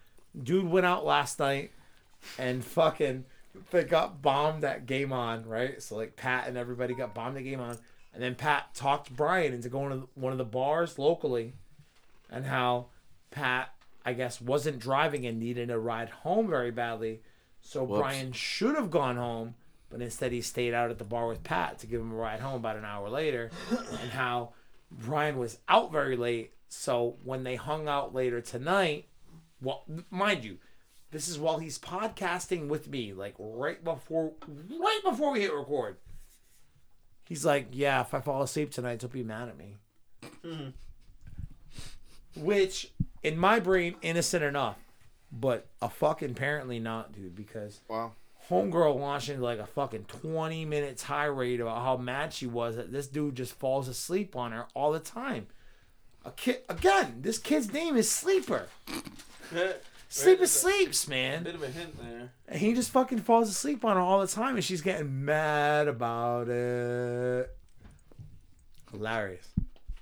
dude 0.42 0.68
went 0.68 0.88
out 0.88 1.06
last 1.06 1.38
night 1.38 1.72
and 2.40 2.66
fucking 2.66 3.26
they 3.72 3.84
got 3.84 4.22
bombed 4.22 4.64
at 4.64 4.86
game 4.86 5.14
on 5.14 5.46
right? 5.46 5.82
So 5.82 5.96
like 5.96 6.16
pat 6.16 6.48
and 6.48 6.58
everybody 6.58 6.94
got 6.94 7.14
bombed 7.14 7.38
at 7.38 7.44
game 7.44 7.60
on. 7.60 7.78
And 8.14 8.24
then 8.24 8.36
pat 8.36 8.74
talked 8.74 9.16
brian 9.16 9.54
into 9.54 9.70
going 9.70 9.92
to 9.92 10.10
one 10.16 10.32
of 10.32 10.38
the 10.38 10.46
bars 10.46 10.98
locally 10.98 11.54
and 12.30 12.46
how 12.46 12.88
pat 13.30 13.74
i 14.06 14.14
guess 14.14 14.42
wasn't 14.42 14.80
driving 14.80 15.26
and 15.26 15.40
needed 15.40 15.70
a 15.70 15.78
ride 15.78 16.10
home 16.10 16.50
very 16.50 16.72
badly. 16.72 17.22
So 17.62 17.86
brian 17.86 18.32
should 18.32 18.76
have 18.76 18.90
gone 18.90 19.18
home 19.18 19.56
but 19.90 20.02
instead 20.02 20.32
he 20.32 20.42
stayed 20.42 20.74
out 20.74 20.92
at 20.92 20.98
the 20.98 21.04
bar 21.04 21.28
with 21.28 21.44
Pat 21.44 21.80
to 21.80 21.88
give 21.88 22.02
him 22.02 22.12
a 22.12 22.16
ride 22.16 22.40
home 22.40 22.56
about 22.56 22.76
an 22.76 22.86
hour 22.86 23.10
later, 23.10 23.52
and 23.70 24.12
how 24.12 24.54
Brian 24.92 25.38
was 25.38 25.60
out 25.68 25.92
very 25.92 26.18
late. 26.18 26.54
So 26.70 27.18
when 27.24 27.44
they 27.44 27.56
hung 27.56 27.88
out 27.88 28.14
later 28.14 28.42
tonight, 28.42 29.08
well, 29.62 29.86
mind 30.10 30.44
you, 30.44 30.58
this 31.12 31.28
is 31.28 31.40
while 31.40 31.58
he's 31.60 31.80
podcasting 31.80 32.68
with 32.68 32.88
me, 32.90 33.14
like 33.14 33.36
right 33.40 33.84
before, 33.84 34.34
right 34.48 35.00
before 35.04 35.32
we 35.32 35.42
hit 35.42 35.54
record. 35.54 35.98
He's 37.26 37.46
like, 37.46 37.68
"Yeah, 37.72 38.02
if 38.02 38.14
I 38.14 38.22
fall 38.22 38.42
asleep 38.42 38.72
tonight, 38.72 39.00
don't 39.00 39.12
be 39.12 39.24
mad 39.24 39.50
at 39.50 39.58
me." 39.58 39.76
Mm-hmm. 40.46 40.70
Which, 42.44 42.92
in 43.24 43.38
my 43.38 43.60
brain, 43.60 43.96
innocent 44.02 44.44
enough, 44.44 44.78
but 45.32 45.68
a 45.82 45.90
fucking 45.90 46.32
apparently 46.32 46.80
not, 46.80 47.12
dude, 47.14 47.36
because 47.36 47.82
Wow. 47.90 48.14
homegirl 48.50 49.00
launching 49.00 49.42
like 49.42 49.60
a 49.60 49.66
fucking 49.66 50.06
20 50.06 50.66
minute 50.66 50.98
tirade 50.98 51.60
about 51.62 51.82
how 51.84 51.98
mad 51.98 52.32
she 52.34 52.46
was 52.48 52.76
that 52.76 52.92
this 52.92 53.08
dude 53.08 53.36
just 53.36 53.54
falls 53.54 53.88
asleep 53.88 54.36
on 54.36 54.52
her 54.52 54.68
all 54.74 54.92
the 54.92 55.00
time. 55.00 55.48
A 56.26 56.32
kid 56.32 56.60
again, 56.70 57.18
this 57.22 57.40
kid's 57.40 57.72
name 57.74 57.96
is 57.98 58.10
Sleeper. 58.10 58.68
Sleeper 60.10 60.48
sleeps, 60.48 61.08
man. 61.08 61.44
Bit 61.44 61.56
of 61.56 61.64
a 61.64 61.68
hint 61.68 61.98
there. 62.02 62.32
And 62.48 62.60
he 62.60 62.74
just 62.74 62.92
fucking 62.92 63.20
falls 63.20 63.50
asleep 63.50 63.84
on 63.84 63.98
her 63.98 64.02
all 64.02 64.22
the 64.22 64.28
time 64.28 64.56
and 64.56 64.64
she's 64.64 64.82
getting 64.82 65.26
mad 65.26 65.88
about 65.88 66.48
it. 66.48 67.50
Hilarious. 68.92 69.48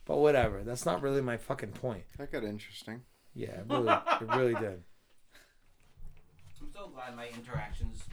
But 0.06 0.18
whatever. 0.18 0.64
That's 0.64 0.86
not 0.86 1.02
really 1.02 1.22
my 1.22 1.38
fucking 1.38 1.72
point. 1.72 2.04
That 2.20 2.32
got 2.32 2.44
interesting. 2.44 3.02
Yeah, 3.34 3.48
it 3.48 3.66
really, 3.68 3.90
it 3.90 4.36
really 4.36 4.54
did. 4.60 4.84
I'm 6.62 6.70
so 6.74 6.88
glad 6.88 7.16
my 7.16 7.28
interactions 7.28 8.04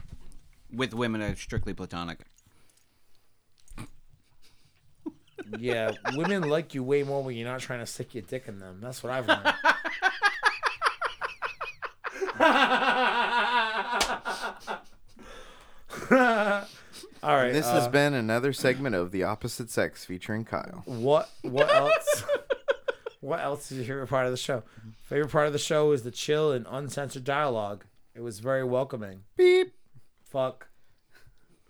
with 0.71 0.93
women 0.93 1.21
are 1.21 1.35
strictly 1.35 1.73
platonic. 1.73 2.19
Yeah, 5.59 5.91
women 6.13 6.49
like 6.49 6.73
you 6.73 6.83
way 6.83 7.03
more 7.03 7.21
when 7.23 7.35
you're 7.35 7.47
not 7.47 7.59
trying 7.59 7.79
to 7.79 7.85
stick 7.85 8.15
your 8.15 8.23
dick 8.23 8.47
in 8.47 8.57
them. 8.57 8.79
That's 8.81 9.03
what 9.03 9.11
I've 9.11 9.27
learned. 9.27 9.53
All 17.23 17.35
right. 17.37 17.53
This 17.53 17.65
uh, 17.67 17.73
has 17.73 17.87
been 17.87 18.13
another 18.13 18.51
segment 18.53 18.95
of 18.95 19.11
The 19.11 19.23
Opposite 19.23 19.69
Sex 19.69 20.03
featuring 20.05 20.43
Kyle. 20.45 20.83
what 20.85 21.29
what 21.41 21.73
else? 21.73 22.23
what 23.21 23.39
else 23.39 23.71
is 23.71 23.77
your 23.77 23.85
favorite 23.85 24.07
part 24.09 24.25
of 24.25 24.31
the 24.31 24.37
show? 24.37 24.63
Favorite 25.03 25.31
part 25.31 25.47
of 25.47 25.53
the 25.53 25.59
show 25.59 25.91
is 25.91 26.03
the 26.03 26.11
chill 26.11 26.51
and 26.51 26.65
uncensored 26.69 27.23
dialogue. 27.23 27.85
It 28.15 28.21
was 28.21 28.39
very 28.39 28.63
welcoming. 28.63 29.23
Beep, 29.37 29.73
Fuck. 30.23 30.67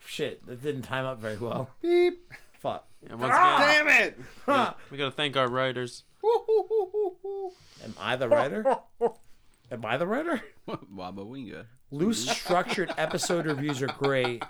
Shit, 0.05 0.45
that 0.47 0.61
didn't 0.61 0.81
time 0.83 1.05
up 1.05 1.19
very 1.19 1.37
well. 1.37 1.69
beep. 1.81 2.31
Fuck. 2.59 2.87
And 3.09 3.19
once 3.19 3.33
again, 3.33 3.85
Damn 3.85 3.87
it! 4.07 4.19
we 4.91 4.97
gotta 4.97 5.11
thank 5.11 5.35
our 5.37 5.49
writers. 5.49 6.03
Am 7.83 7.93
I 7.99 8.15
the 8.15 8.29
writer? 8.29 8.65
Am 9.73 9.83
I 9.83 9.97
the 9.97 10.05
writer? 10.05 10.39
Wabba 10.67 11.25
winga. 11.25 11.65
Loose 11.89 12.29
structured 12.29 12.93
episode 12.95 13.47
reviews 13.47 13.81
are 13.81 13.87
great. 13.87 14.43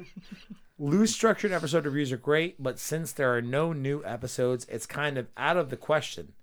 Loose 0.78 1.14
structured 1.14 1.52
episode 1.52 1.86
reviews 1.86 2.12
are 2.12 2.18
great, 2.18 2.62
but 2.62 2.78
since 2.78 3.12
there 3.12 3.34
are 3.34 3.40
no 3.40 3.72
new 3.72 4.04
episodes, 4.04 4.66
it's 4.68 4.84
kind 4.84 5.16
of 5.16 5.28
out 5.38 5.56
of 5.56 5.70
the 5.70 5.78
question. 5.78 6.34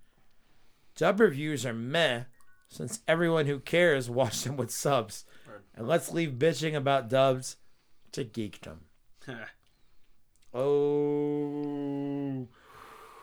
Dub 0.96 1.20
reviews 1.20 1.64
are 1.64 1.72
meh, 1.72 2.24
since 2.68 2.98
everyone 3.06 3.46
who 3.46 3.60
cares 3.60 4.10
watched 4.10 4.42
them 4.42 4.56
with 4.56 4.72
subs. 4.72 5.24
And 5.76 5.86
let's 5.86 6.10
leave 6.10 6.32
bitching 6.32 6.74
about 6.74 7.08
dubs 7.08 7.58
to 8.10 8.24
geekdom. 8.24 8.78
Oh, 10.54 12.46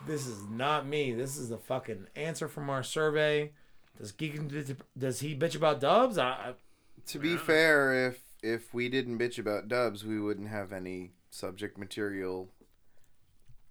this 0.08 0.26
is 0.26 0.42
not 0.50 0.88
me. 0.88 1.14
This 1.14 1.38
is 1.38 1.50
the 1.50 1.60
fucking 1.60 2.08
answer 2.16 2.48
from 2.48 2.72
our 2.72 2.82
survey. 2.82 3.52
Does 4.00 4.14
geekdom 4.14 4.78
does 4.98 5.20
he 5.20 5.36
bitch 5.36 5.56
about 5.56 5.82
dubs? 5.82 6.18
I, 6.18 6.30
I 6.30 6.54
To 7.08 7.20
be 7.20 7.36
fair, 7.38 8.08
if 8.08 8.20
if 8.42 8.74
we 8.74 8.88
didn't 8.88 9.18
bitch 9.20 9.38
about 9.38 9.68
dubs, 9.68 10.06
we 10.06 10.20
wouldn't 10.20 10.48
have 10.50 10.72
any 10.72 11.12
subject 11.30 11.78
material 11.78 12.50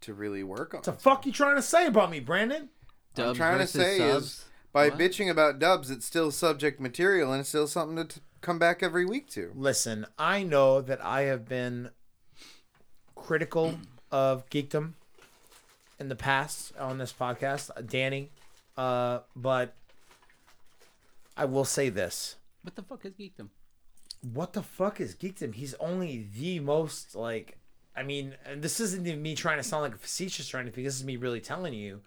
to 0.03 0.15
really 0.15 0.43
work 0.45 0.75
on. 0.75 0.79
What 0.79 0.85
the 0.85 0.93
fuck 0.93 1.27
you 1.27 1.33
trying 1.33 1.57
to 1.57 1.63
say 1.63 1.87
about 1.87 2.11
me, 2.11 2.21
Brandon? 2.21 2.69
I'm 3.17 3.35
trying 3.35 3.59
to 3.59 3.67
say 3.67 3.99
subs. 3.99 4.25
is 4.27 4.45
by 4.73 4.91
What? 4.91 4.99
bitching 4.99 5.31
about 5.31 5.59
dubs, 5.59 5.91
it's 5.91 6.07
still 6.07 6.31
subject 6.31 6.79
material 6.79 7.33
and 7.33 7.41
it's 7.41 7.49
still 7.49 7.67
something 7.67 7.97
to 7.97 8.05
t- 8.17 8.21
come 8.43 8.59
back 8.59 8.83
every 8.83 9.05
week 9.05 9.29
to. 9.31 9.51
Listen, 9.57 10.07
I 10.19 10.43
know 10.45 10.81
that 10.83 11.05
I 11.05 11.23
have 11.23 11.49
been 11.49 11.91
critical 13.17 13.79
of 14.13 14.49
geekdom 14.51 14.93
in 15.99 16.09
the 16.09 16.15
past 16.17 16.77
on 16.79 16.99
this 16.99 17.13
podcast, 17.13 17.71
Danny, 17.89 18.31
uh, 18.77 19.21
but 19.35 19.75
I 21.39 21.45
will 21.45 21.65
say 21.65 21.89
this. 21.89 22.37
What 22.63 22.75
the 22.77 22.83
fuck 22.83 23.05
is 23.07 23.13
geekdom? 23.15 23.49
What 24.33 24.53
the 24.53 24.63
fuck 24.63 25.01
is 25.01 25.15
geekdom? 25.15 25.55
He's 25.55 25.75
only 25.75 26.29
the 26.37 26.61
most 26.61 27.15
like 27.15 27.59
I 27.97 28.03
mean, 28.03 28.37
and 28.45 28.63
this 28.63 28.79
isn't 28.81 29.07
even 29.07 29.23
me 29.23 29.35
trying 29.35 29.57
to 29.59 29.63
sound 29.65 29.83
like 29.83 29.95
a 29.95 29.99
facetious 29.99 30.53
or 30.55 30.59
anything. 30.59 30.85
This 30.85 30.95
is 30.97 31.05
me 31.05 31.17
really 31.17 31.41
telling 31.41 31.75
you, 31.75 32.01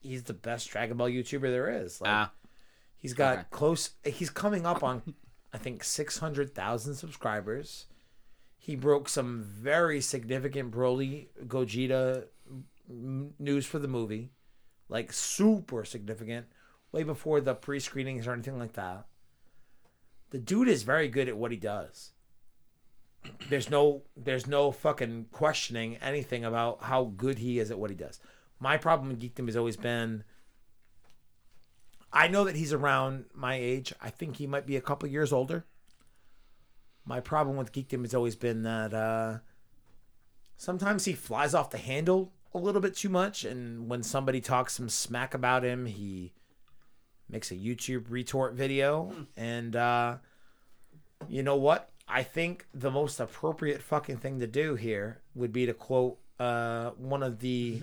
he's 0.00 0.22
the 0.22 0.32
best 0.32 0.70
Dragon 0.70 0.96
Ball 0.96 1.08
YouTuber 1.08 1.42
there 1.42 1.70
is. 1.82 2.00
Like, 2.00 2.10
Ah, 2.10 2.32
He's 2.96 3.12
got 3.14 3.38
Okay. 3.38 3.46
close. 3.50 3.90
He's 4.04 4.30
coming 4.30 4.64
up 4.64 4.82
on, 4.84 5.02
I 5.52 5.58
think, 5.58 5.82
six 5.84 6.18
hundred 6.18 6.54
thousand 6.54 6.94
subscribers. 6.94 7.86
He 8.58 8.76
broke 8.76 9.08
some 9.08 9.42
very 9.42 10.00
significant 10.00 10.70
Broly 10.72 11.26
Gogeta 11.46 12.26
news 12.88 13.66
for 13.66 13.78
the 13.80 13.88
movie, 13.88 14.30
like 14.88 15.12
super 15.12 15.84
significant, 15.84 16.46
way 16.92 17.02
before 17.02 17.40
the 17.40 17.54
pre-screenings 17.54 18.26
or 18.26 18.32
anything 18.32 18.58
like 18.58 18.74
that. 18.74 19.06
The 20.30 20.38
dude 20.38 20.68
is 20.68 20.82
very 20.82 21.08
good 21.08 21.28
at 21.28 21.36
what 21.36 21.50
he 21.50 21.56
does. 21.56 22.12
There's 23.48 23.70
no, 23.70 24.02
there's 24.16 24.46
no 24.46 24.70
fucking 24.72 25.26
questioning 25.32 25.96
anything 25.96 26.44
about 26.44 26.82
how 26.84 27.04
good 27.16 27.38
he 27.38 27.58
is 27.58 27.70
at 27.70 27.78
what 27.78 27.90
he 27.90 27.96
does. 27.96 28.20
My 28.58 28.76
problem 28.76 29.08
with 29.08 29.20
geekdom 29.20 29.46
has 29.46 29.56
always 29.56 29.76
been 29.76 30.24
I 32.12 32.28
know 32.28 32.44
that 32.44 32.56
he's 32.56 32.72
around 32.72 33.24
my 33.32 33.54
age. 33.54 33.94
I 34.00 34.10
think 34.10 34.36
he 34.36 34.46
might 34.46 34.66
be 34.66 34.76
a 34.76 34.82
couple 34.82 35.08
years 35.08 35.32
older. 35.32 35.64
My 37.04 37.20
problem 37.20 37.56
with 37.56 37.72
geekdom 37.72 38.02
has 38.02 38.14
always 38.14 38.36
been 38.36 38.62
that 38.62 38.92
uh, 38.92 39.38
sometimes 40.56 41.06
he 41.06 41.14
flies 41.14 41.54
off 41.54 41.70
the 41.70 41.78
handle 41.78 42.32
a 42.54 42.58
little 42.58 42.82
bit 42.82 42.94
too 42.94 43.08
much, 43.08 43.44
and 43.44 43.88
when 43.88 44.02
somebody 44.02 44.40
talks 44.40 44.74
some 44.74 44.90
smack 44.90 45.32
about 45.32 45.64
him, 45.64 45.86
he 45.86 46.32
makes 47.32 47.50
a 47.50 47.56
YouTube 47.56 48.04
retort 48.10 48.54
video. 48.54 49.12
And 49.36 49.74
uh, 49.74 50.16
you 51.28 51.42
know 51.42 51.56
what? 51.56 51.88
I 52.06 52.22
think 52.22 52.66
the 52.74 52.90
most 52.90 53.18
appropriate 53.18 53.82
fucking 53.82 54.18
thing 54.18 54.38
to 54.40 54.46
do 54.46 54.74
here 54.74 55.22
would 55.34 55.52
be 55.52 55.66
to 55.66 55.72
quote 55.72 56.18
uh, 56.38 56.90
one 56.90 57.22
of 57.22 57.40
the 57.40 57.82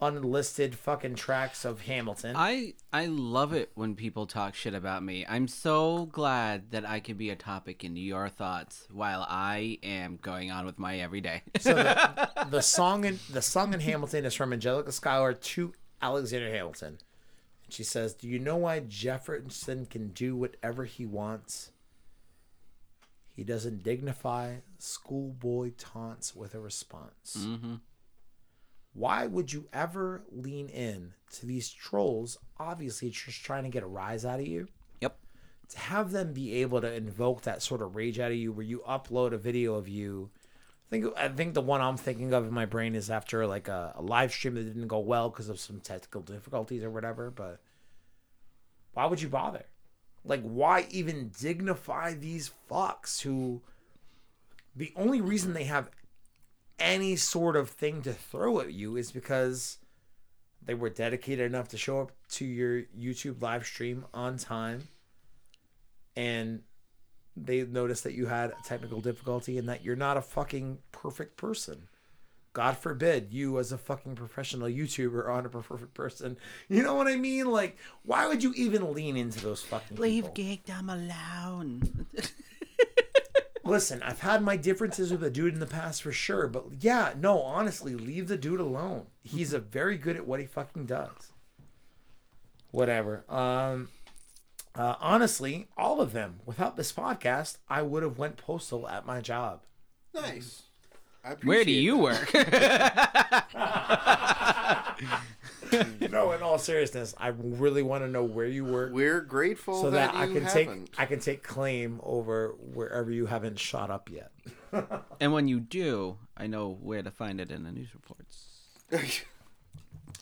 unlisted 0.00 0.74
fucking 0.74 1.14
tracks 1.14 1.64
of 1.64 1.82
Hamilton. 1.82 2.34
I 2.36 2.74
I 2.92 3.06
love 3.06 3.52
it 3.52 3.70
when 3.74 3.94
people 3.94 4.26
talk 4.26 4.54
shit 4.54 4.74
about 4.74 5.02
me. 5.02 5.24
I'm 5.26 5.48
so 5.48 6.06
glad 6.06 6.70
that 6.72 6.86
I 6.86 7.00
can 7.00 7.16
be 7.16 7.30
a 7.30 7.36
topic 7.36 7.82
in 7.82 7.96
your 7.96 8.28
thoughts 8.28 8.86
while 8.92 9.24
I 9.28 9.78
am 9.82 10.18
going 10.20 10.50
on 10.50 10.66
with 10.66 10.78
my 10.78 10.98
everyday. 10.98 11.42
so 11.58 11.74
the, 11.74 12.30
the 12.50 12.60
song 12.60 13.04
in 13.04 13.18
the 13.30 13.42
song 13.42 13.72
in 13.72 13.80
Hamilton 13.80 14.24
is 14.26 14.34
from 14.34 14.52
Angelica 14.52 14.92
Schuyler 14.92 15.32
to 15.32 15.72
Alexander 16.02 16.50
Hamilton. 16.50 16.98
And 17.66 17.74
she 17.74 17.84
says, 17.84 18.14
"Do 18.14 18.28
you 18.28 18.38
know 18.38 18.56
why 18.56 18.80
Jefferson 18.80 19.86
can 19.86 20.08
do 20.08 20.34
whatever 20.36 20.84
he 20.84 21.04
wants? 21.04 21.72
He 23.34 23.44
doesn't 23.44 23.82
dignify 23.82 24.56
schoolboy 24.78 25.72
taunts 25.76 26.34
with 26.34 26.54
a 26.54 26.60
response. 26.60 27.34
hmm 27.46 27.74
Why 28.94 29.26
would 29.26 29.52
you 29.52 29.68
ever 29.74 30.24
lean 30.30 30.68
in 30.70 31.12
to 31.32 31.44
these 31.46 31.70
trolls? 31.70 32.38
Obviously, 32.58 33.10
just 33.10 33.44
trying 33.44 33.64
to 33.64 33.68
get 33.68 33.82
a 33.82 33.86
rise 33.86 34.24
out 34.24 34.40
of 34.40 34.46
you." 34.46 34.68
Yep. 35.00 35.18
to 35.68 35.78
have 35.78 36.12
them 36.12 36.32
be 36.32 36.54
able 36.62 36.80
to 36.80 36.92
invoke 36.92 37.42
that 37.42 37.60
sort 37.60 37.82
of 37.82 37.96
rage 37.96 38.18
out 38.20 38.30
of 38.30 38.36
you 38.38 38.52
where 38.52 38.64
you 38.64 38.82
upload 38.88 39.32
a 39.32 39.38
video 39.38 39.74
of 39.74 39.88
you 39.88 40.30
I 40.86 40.90
think 40.90 41.06
I 41.16 41.28
think 41.28 41.54
the 41.54 41.60
one 41.60 41.80
I'm 41.80 41.96
thinking 41.96 42.32
of 42.32 42.46
in 42.46 42.54
my 42.54 42.64
brain 42.64 42.94
is 42.94 43.10
after 43.10 43.46
like 43.46 43.68
a, 43.68 43.94
a 43.96 44.02
live 44.02 44.32
stream 44.32 44.54
that 44.54 44.64
didn't 44.64 44.86
go 44.86 45.00
well 45.00 45.30
because 45.30 45.48
of 45.48 45.58
some 45.58 45.80
technical 45.80 46.20
difficulties 46.20 46.84
or 46.84 46.90
whatever. 46.90 47.30
But 47.30 47.60
why 48.94 49.06
would 49.06 49.20
you 49.20 49.28
bother? 49.28 49.64
Like, 50.24 50.42
why 50.42 50.86
even 50.90 51.30
dignify 51.38 52.14
these 52.14 52.50
fucks 52.70 53.22
who 53.22 53.62
the 54.74 54.92
only 54.96 55.20
reason 55.20 55.52
they 55.52 55.64
have 55.64 55.90
any 56.78 57.16
sort 57.16 57.56
of 57.56 57.70
thing 57.70 58.02
to 58.02 58.12
throw 58.12 58.60
at 58.60 58.72
you 58.72 58.96
is 58.96 59.10
because 59.10 59.78
they 60.62 60.74
were 60.74 60.90
dedicated 60.90 61.46
enough 61.46 61.68
to 61.68 61.78
show 61.78 62.00
up 62.00 62.12
to 62.30 62.44
your 62.44 62.82
YouTube 62.98 63.40
live 63.40 63.64
stream 63.64 64.04
on 64.12 64.36
time 64.36 64.88
and 66.16 66.62
they 67.36 67.64
noticed 67.64 68.04
that 68.04 68.14
you 68.14 68.26
had 68.26 68.50
a 68.50 68.56
technical 68.64 69.00
difficulty 69.00 69.58
and 69.58 69.68
that 69.68 69.84
you're 69.84 69.96
not 69.96 70.16
a 70.16 70.22
fucking 70.22 70.78
perfect 70.92 71.36
person. 71.36 71.88
God 72.52 72.78
forbid 72.78 73.34
you 73.34 73.58
as 73.58 73.70
a 73.70 73.76
fucking 73.76 74.14
professional 74.14 74.66
YouTuber 74.66 75.28
aren't 75.28 75.46
a 75.46 75.50
perfect 75.50 75.92
person. 75.92 76.38
You 76.68 76.82
know 76.82 76.94
what 76.94 77.06
I 77.06 77.16
mean? 77.16 77.50
Like, 77.50 77.76
why 78.02 78.26
would 78.26 78.42
you 78.42 78.54
even 78.56 78.94
lean 78.94 79.16
into 79.18 79.40
those 79.40 79.62
fucking 79.62 79.98
Leave 79.98 80.34
people? 80.34 80.44
Geekdom 80.44 80.90
alone. 80.90 82.06
Listen, 83.62 84.02
I've 84.02 84.20
had 84.20 84.42
my 84.42 84.56
differences 84.56 85.10
with 85.10 85.20
the 85.20 85.28
dude 85.28 85.52
in 85.52 85.60
the 85.60 85.66
past 85.66 86.02
for 86.02 86.12
sure, 86.12 86.46
but 86.46 86.64
yeah, 86.80 87.12
no, 87.20 87.42
honestly, 87.42 87.94
leave 87.94 88.28
the 88.28 88.38
dude 88.38 88.60
alone. 88.60 89.06
He's 89.22 89.52
a 89.52 89.58
very 89.58 89.98
good 89.98 90.16
at 90.16 90.26
what 90.26 90.40
he 90.40 90.46
fucking 90.46 90.86
does. 90.86 91.32
Whatever. 92.70 93.24
Um 93.28 93.88
uh, 94.76 94.96
honestly, 95.00 95.68
all 95.76 96.00
of 96.00 96.12
them. 96.12 96.40
Without 96.44 96.76
this 96.76 96.92
podcast, 96.92 97.58
I 97.68 97.82
would 97.82 98.02
have 98.02 98.18
went 98.18 98.36
postal 98.36 98.88
at 98.88 99.06
my 99.06 99.20
job. 99.20 99.62
Nice. 100.14 100.62
I 101.24 101.34
Where 101.42 101.64
do 101.64 101.72
you 101.72 102.06
that. 102.06 102.34
work? 105.72 106.10
no, 106.10 106.32
in 106.32 106.42
all 106.42 106.58
seriousness, 106.58 107.14
I 107.18 107.28
really 107.28 107.82
want 107.82 108.04
to 108.04 108.08
know 108.08 108.22
where 108.22 108.46
you 108.46 108.64
work 108.64 108.92
We're 108.92 109.20
grateful 109.20 109.82
so 109.82 109.90
that, 109.90 110.12
that, 110.12 110.20
I 110.20 110.26
can 110.26 110.44
haven't. 110.44 110.86
take 110.92 111.00
I 111.00 111.06
can 111.06 111.18
take 111.18 111.42
claim 111.42 112.00
over 112.04 112.54
wherever 112.72 113.10
you 113.10 113.26
haven't 113.26 113.58
shot 113.58 113.90
up 113.90 114.08
yet. 114.10 114.30
and 115.20 115.32
when 115.32 115.48
you 115.48 115.58
do, 115.58 116.18
I 116.36 116.46
know 116.46 116.78
where 116.80 117.02
to 117.02 117.10
find 117.10 117.40
it 117.40 117.50
in 117.50 117.64
the 117.64 117.72
news 117.72 117.88
reports. 117.92 118.46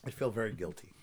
I 0.06 0.10
feel 0.10 0.31
very 0.31 0.52
guilty. 0.52 0.94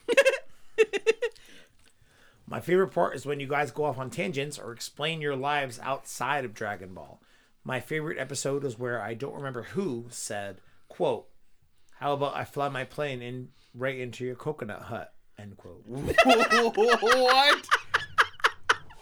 My 2.51 2.59
favorite 2.59 2.89
part 2.89 3.15
is 3.15 3.25
when 3.25 3.39
you 3.39 3.47
guys 3.47 3.71
go 3.71 3.85
off 3.85 3.97
on 3.97 4.09
tangents 4.09 4.59
or 4.59 4.73
explain 4.73 5.21
your 5.21 5.37
lives 5.37 5.79
outside 5.81 6.43
of 6.43 6.53
Dragon 6.53 6.93
Ball. 6.93 7.21
My 7.63 7.79
favorite 7.79 8.19
episode 8.19 8.65
is 8.65 8.77
where 8.77 9.01
I 9.01 9.13
don't 9.13 9.35
remember 9.35 9.63
who 9.63 10.07
said, 10.09 10.59
quote, 10.89 11.29
How 11.99 12.11
about 12.11 12.35
I 12.35 12.43
fly 12.43 12.67
my 12.67 12.83
plane 12.83 13.21
in 13.21 13.51
right 13.73 13.97
into 13.97 14.25
your 14.25 14.35
coconut 14.35 14.81
hut? 14.81 15.13
End 15.39 15.55
quote. 15.55 15.81
what? 15.85 16.17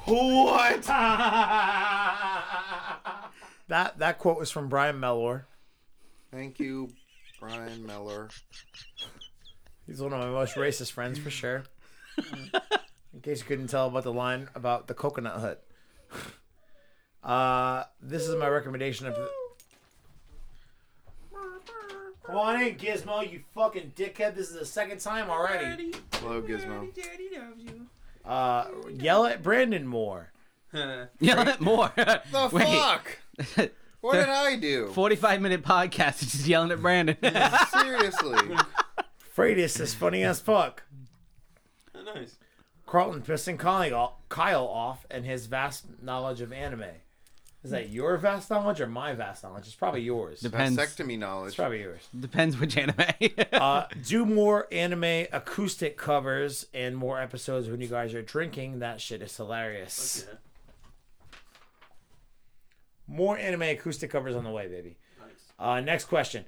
what? 0.05 0.84
that 3.67 3.97
that 3.97 4.19
quote 4.19 4.38
was 4.38 4.51
from 4.51 4.69
Brian 4.69 4.99
Mellor. 4.99 5.47
Thank 6.31 6.59
you, 6.59 6.91
Brian 7.39 7.84
Mellor. 7.84 8.30
He's 9.88 9.99
one 9.99 10.13
of 10.13 10.19
my 10.19 10.30
most 10.30 10.53
racist 10.53 10.91
friends 10.91 11.17
for 11.17 11.31
sure. 11.31 11.63
In 13.14 13.22
case 13.22 13.40
you 13.40 13.45
couldn't 13.45 13.68
tell 13.68 13.88
about 13.88 14.03
the 14.03 14.14
line 14.14 14.49
about 14.56 14.88
the 14.88 14.94
coconut 14.94 15.40
hut. 15.40 15.64
Uh, 17.22 17.84
this 18.02 18.26
is 18.26 18.34
my 18.36 18.48
recommendation 18.48 19.06
of. 19.06 19.18
Come 22.26 22.36
on 22.38 22.61
in, 22.61 22.76
Gizmo, 22.76 23.30
you 23.30 23.41
fucking 23.53 23.91
dickhead. 23.95 24.36
This 24.36 24.49
is 24.49 24.57
the 24.60 24.65
second 24.65 24.99
time 24.99 25.30
already. 25.30 25.94
Hello, 26.14 26.41
Gizmo. 26.41 26.88
Uh, 28.23 28.65
yell 28.91 29.26
at 29.26 29.44
Brandon 29.44 29.86
more. 29.86 30.31
Yell 31.19 31.40
at 31.40 31.60
more. 31.60 31.91
The 31.98 32.49
Wait. 32.53 32.68
fuck? 32.68 33.18
What 34.02 34.14
did 34.14 34.30
I 34.30 34.56
do? 34.56 34.88
45 34.94 35.41
minute 35.41 35.64
podcast 35.64 36.19
just 36.19 36.48
yelling 36.48 36.72
at 36.72 36.81
Brandon. 36.81 37.18
Seriously. 37.72 38.56
Freitas 39.36 39.80
is 39.81 39.94
funny 39.94 40.23
as 40.23 40.40
fuck. 40.40 40.84
nice. 42.15 42.38
Carlton 42.90 43.22
pissing 43.22 43.60
Kyle 43.60 44.18
Kyle 44.30 44.68
off 44.68 45.06
and 45.11 45.24
his 45.24 45.45
vast 45.45 45.86
knowledge 46.02 46.41
of 46.41 46.52
anime. 46.52 46.86
Is 47.64 47.70
that 47.70 47.90
your 47.90 48.18
vast 48.18 48.49
knowledge 48.49 48.82
or 48.82 48.88
my 48.88 49.14
vast 49.14 49.44
knowledge? 49.44 49.68
It's 49.68 49.76
probably 49.76 50.02
yours. 50.02 50.40
Depends. 50.40 50.76
Vasectomy 50.76 51.45
It's 51.45 51.56
probably 51.56 51.82
yours. 51.82 52.07
Depends 52.20 52.57
which 52.57 52.78
anime. 52.78 53.06
uh, 53.53 53.86
do 54.07 54.26
more 54.26 54.68
anime 54.72 55.28
acoustic 55.32 55.98
covers 55.98 56.66
and 56.74 56.98
more 56.98 57.22
episodes 57.22 57.70
when 57.70 57.80
you 57.80 57.88
guys 57.88 58.16
are 58.16 58.24
drinking. 58.24 58.80
That 58.80 58.99
shit 58.99 59.22
is 59.22 59.38
hilarious. 59.38 60.26
More 63.07 63.38
anime 63.38 63.64
acoustic 63.64 64.10
covers 64.10 64.36
on 64.36 64.44
the 64.44 64.52
way, 64.52 64.68
baby. 64.68 64.98
Uh, 65.60 65.80
next 65.82 66.06
question. 66.06 66.45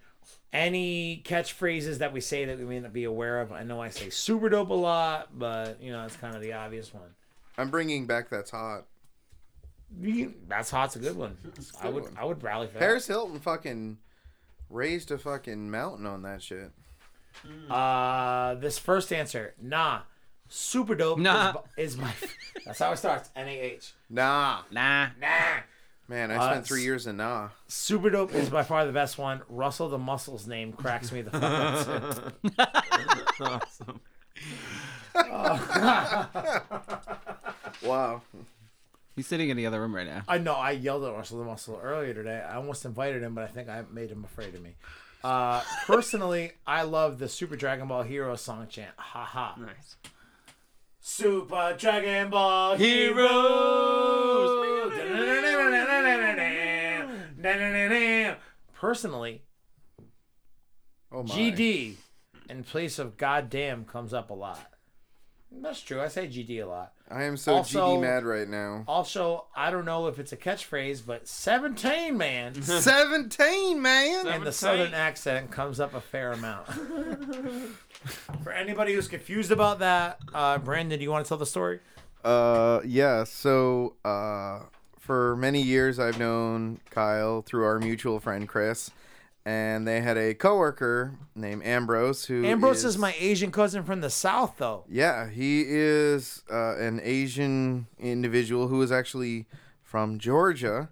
Any 0.53 1.21
catchphrases 1.25 1.99
that 1.99 2.11
we 2.11 2.19
say 2.19 2.43
that 2.45 2.57
we 2.59 2.65
may 2.65 2.79
not 2.81 2.91
be 2.91 3.05
aware 3.05 3.39
of? 3.39 3.51
I 3.53 3.63
know 3.63 3.81
I 3.81 3.87
say 3.89 4.09
super 4.09 4.49
dope 4.49 4.69
a 4.69 4.73
lot, 4.73 5.29
but 5.37 5.81
you 5.81 5.91
know 5.93 6.03
it's 6.05 6.17
kind 6.17 6.35
of 6.35 6.41
the 6.41 6.53
obvious 6.53 6.93
one. 6.93 7.15
I'm 7.57 7.69
bringing 7.69 8.05
back 8.05 8.29
That's 8.29 8.51
Hot. 8.51 8.85
You- 10.01 10.33
That's 10.47 10.69
hot's 10.71 10.95
a 10.95 10.99
good 10.99 11.15
one. 11.17 11.37
I 11.79 11.85
good 11.85 11.93
would 11.93 12.03
one. 12.03 12.17
I 12.17 12.25
would 12.25 12.43
rally 12.43 12.67
for 12.67 12.73
that. 12.73 12.79
Paris 12.79 13.07
Hilton 13.07 13.39
fucking 13.39 13.97
raised 14.69 15.11
a 15.11 15.17
fucking 15.17 15.69
mountain 15.71 16.05
on 16.05 16.21
that 16.23 16.41
shit. 16.41 16.71
that. 17.67 17.73
Uh, 17.73 18.55
this 18.55 18.77
first 18.77 19.11
answer, 19.13 19.53
nah. 19.61 20.01
Super 20.49 20.95
dope 20.95 21.17
Nah. 21.19 21.53
is, 21.77 21.93
is 21.93 21.97
my. 21.97 22.11
That's 22.65 22.79
how 22.79 22.91
it 22.91 22.97
starts. 22.97 23.29
N 23.37 23.47
A 23.47 23.51
H. 23.51 23.93
Nah. 24.09 24.61
nah. 24.69 25.07
Nah. 25.19 25.59
Man, 26.11 26.29
I 26.29 26.35
Uh, 26.35 26.49
spent 26.51 26.67
three 26.67 26.83
years 26.83 27.07
in 27.07 27.15
Nah. 27.15 27.47
Super 27.69 28.09
dope 28.09 28.35
is 28.35 28.49
by 28.49 28.63
far 28.63 28.85
the 28.85 28.91
best 28.91 29.17
one. 29.17 29.43
Russell 29.47 29.87
the 29.87 29.97
Muscle's 29.97 30.45
name 30.45 30.73
cracks 30.73 31.09
me 31.09 31.21
the 31.21 31.31
fuck 31.31 31.41
up 31.43 32.43
too. 33.37 33.45
awesome. 33.45 34.01
Wow. 37.83 38.21
He's 39.15 39.25
sitting 39.27 39.49
in 39.49 39.57
the 39.57 39.65
other 39.65 39.79
room 39.81 39.95
right 39.95 40.05
now. 40.05 40.21
I 40.27 40.37
know 40.37 40.53
I 40.53 40.71
yelled 40.71 41.03
at 41.05 41.13
Russell 41.13 41.39
the 41.39 41.45
Muscle 41.45 41.79
earlier 41.81 42.13
today. 42.13 42.43
I 42.47 42.55
almost 42.55 42.85
invited 42.85 43.23
him, 43.23 43.33
but 43.33 43.43
I 43.43 43.47
think 43.47 43.69
I 43.69 43.83
made 43.91 44.11
him 44.11 44.23
afraid 44.23 44.53
of 44.53 44.61
me. 44.61 44.75
Uh, 45.23 45.61
personally, 45.87 46.51
I 46.67 46.83
love 46.83 47.17
the 47.19 47.27
Super 47.29 47.55
Dragon 47.55 47.87
Ball 47.87 48.03
Hero 48.03 48.35
song 48.35 48.67
chant. 48.69 48.91
Ha 48.97 49.23
ha. 49.25 49.55
Nice. 49.59 49.95
Super 50.99 51.75
Dragon 51.77 52.29
Ball 52.29 52.75
Heroes. 52.75 54.10
Personally, 58.81 59.43
Oh 61.11 61.21
my. 61.21 61.29
GD 61.29 61.97
in 62.49 62.63
place 62.63 62.97
of 62.97 63.15
goddamn 63.15 63.85
comes 63.85 64.11
up 64.11 64.31
a 64.31 64.33
lot. 64.33 64.71
That's 65.51 65.81
true. 65.81 66.01
I 66.01 66.07
say 66.07 66.25
GD 66.27 66.63
a 66.63 66.65
lot. 66.65 66.93
I 67.07 67.25
am 67.25 67.37
so 67.37 67.57
Also- 67.57 67.97
GD 67.97 68.01
mad 68.01 68.23
right 68.23 68.47
now. 68.47 68.83
Also, 68.87 69.45
I 69.55 69.69
don't 69.69 69.85
know 69.85 70.07
if 70.07 70.17
it's 70.17 70.31
a 70.31 70.37
catchphrase, 70.37 71.05
but 71.05 71.27
17, 71.27 72.17
man. 72.17 72.55
17, 72.63 73.79
man! 73.79 74.25
and 74.27 74.43
the 74.43 74.51
southern 74.51 74.95
accent 74.95 75.51
comes 75.51 75.79
up 75.79 75.93
a 75.93 76.01
fair 76.01 76.31
amount. 76.31 76.65
For 78.43 78.51
anybody 78.51 78.95
who's 78.95 79.07
confused 79.07 79.51
about 79.51 79.77
that, 79.77 80.17
uh, 80.33 80.57
Brandon, 80.57 80.97
do 80.97 81.03
you 81.03 81.11
want 81.11 81.23
to 81.23 81.29
tell 81.29 81.37
the 81.37 81.45
story? 81.45 81.81
Uh, 82.23 82.79
yeah. 82.83 83.25
So, 83.25 83.97
uh, 84.03 84.61
for 85.01 85.35
many 85.35 85.61
years, 85.61 85.99
I've 85.99 86.19
known 86.19 86.79
Kyle 86.91 87.41
through 87.41 87.65
our 87.65 87.79
mutual 87.79 88.19
friend 88.19 88.47
Chris, 88.47 88.91
and 89.43 89.87
they 89.87 89.99
had 89.99 90.15
a 90.15 90.35
coworker 90.35 91.15
named 91.35 91.63
Ambrose 91.63 92.25
who 92.25 92.45
Ambrose 92.45 92.85
is 92.85 92.97
my 92.99 93.15
Asian 93.19 93.51
cousin 93.51 93.83
from 93.83 94.01
the 94.01 94.11
South, 94.11 94.53
though. 94.57 94.83
Yeah, 94.87 95.27
he 95.27 95.65
is 95.67 96.43
uh, 96.49 96.77
an 96.77 97.01
Asian 97.03 97.87
individual 97.99 98.67
who 98.67 98.81
is 98.83 98.91
actually 98.91 99.47
from 99.83 100.19
Georgia, 100.19 100.89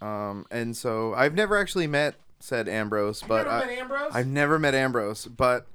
um, 0.00 0.46
and 0.50 0.76
so 0.76 1.14
I've 1.14 1.34
never 1.34 1.56
actually 1.56 1.86
met 1.86 2.16
said 2.40 2.68
Ambrose, 2.68 3.22
but 3.22 3.46
I, 3.46 3.62
Ambrose? 3.70 4.10
I've 4.12 4.26
never 4.26 4.58
met 4.58 4.74
Ambrose, 4.74 5.24
but 5.26 5.66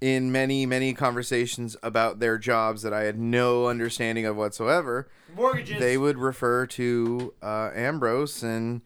in 0.00 0.32
many 0.32 0.64
many 0.66 0.94
conversations 0.94 1.76
about 1.82 2.18
their 2.20 2.38
jobs 2.38 2.82
that 2.82 2.92
I 2.92 3.02
had 3.02 3.18
no 3.18 3.66
understanding 3.66 4.24
of 4.26 4.36
whatsoever, 4.36 5.08
Mortgages. 5.36 5.78
they 5.78 5.96
would 5.98 6.16
refer 6.18 6.66
to 6.66 7.34
uh, 7.42 7.70
Ambrose 7.74 8.42
and 8.42 8.80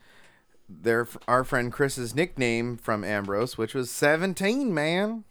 their 0.69 1.07
our 1.29 1.45
friend 1.45 1.73
Chris's 1.73 2.15
nickname 2.15 2.77
from 2.77 3.05
Ambrose, 3.05 3.57
which 3.59 3.75
was 3.75 3.91
Seventeen 3.91 4.73
Man, 4.75 5.25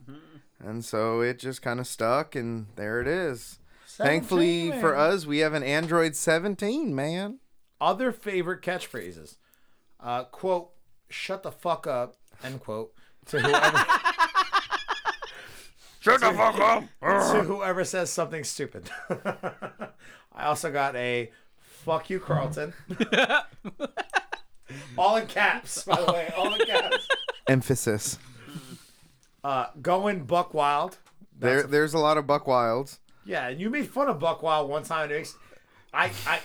and 0.64 0.86
so 0.86 1.22
it 1.22 1.40
just 1.40 1.62
kind 1.62 1.80
of 1.80 1.88
stuck, 1.88 2.36
and 2.36 2.68
there 2.76 3.02
it 3.02 3.08
is. 3.08 3.60
17, 3.88 4.12
Thankfully 4.22 4.72
for 4.80 4.96
us, 4.96 5.26
we 5.28 5.40
have 5.40 5.54
an 5.54 5.62
Android 5.62 6.16
17, 6.16 6.96
man. 6.96 7.38
Other 7.80 8.12
favorite 8.12 8.64
catchphrases. 8.64 9.38
Uh, 10.00 10.24
quote, 10.24 10.72
shut 11.10 11.44
the 11.44 11.52
fuck 11.52 11.86
up, 11.86 12.16
end 12.44 12.60
quote, 12.60 12.92
to 13.28 13.40
whoever, 13.40 13.86
Shut 16.04 16.20
the 16.20 16.34
fuck 16.34 16.60
up. 16.60 16.84
to 17.02 17.44
whoever 17.44 17.86
says 17.86 18.10
something 18.10 18.44
stupid. 18.44 18.90
I 20.34 20.44
also 20.46 20.70
got 20.70 20.98
a 20.98 21.32
fuck 21.62 22.10
you, 22.10 22.20
Carlton. 22.20 22.74
all 24.98 25.16
in 25.16 25.28
caps, 25.28 25.84
by 25.86 25.96
the 26.02 26.12
way, 26.12 26.30
all 26.36 26.54
in 26.54 26.66
caps. 26.66 27.08
Emphasis. 27.48 28.20
Uh, 29.46 29.68
going 29.82 30.26
buck 30.26 30.54
wild. 30.54 30.98
There, 31.40 31.62
a- 31.62 31.68
there's 31.68 31.94
a 31.94 32.00
lot 32.00 32.18
of 32.18 32.28
Buck 32.28 32.48
Wilds. 32.48 33.00
yeah, 33.26 33.48
and 33.48 33.62
you 33.62 33.70
made 33.70 33.88
fun 33.88 34.10
of 34.10 34.20
Buck 34.20 34.44
Wild 34.44 34.70
one 34.70 34.84
time. 34.84 35.10
I, 35.94 36.12
I, 36.28 36.40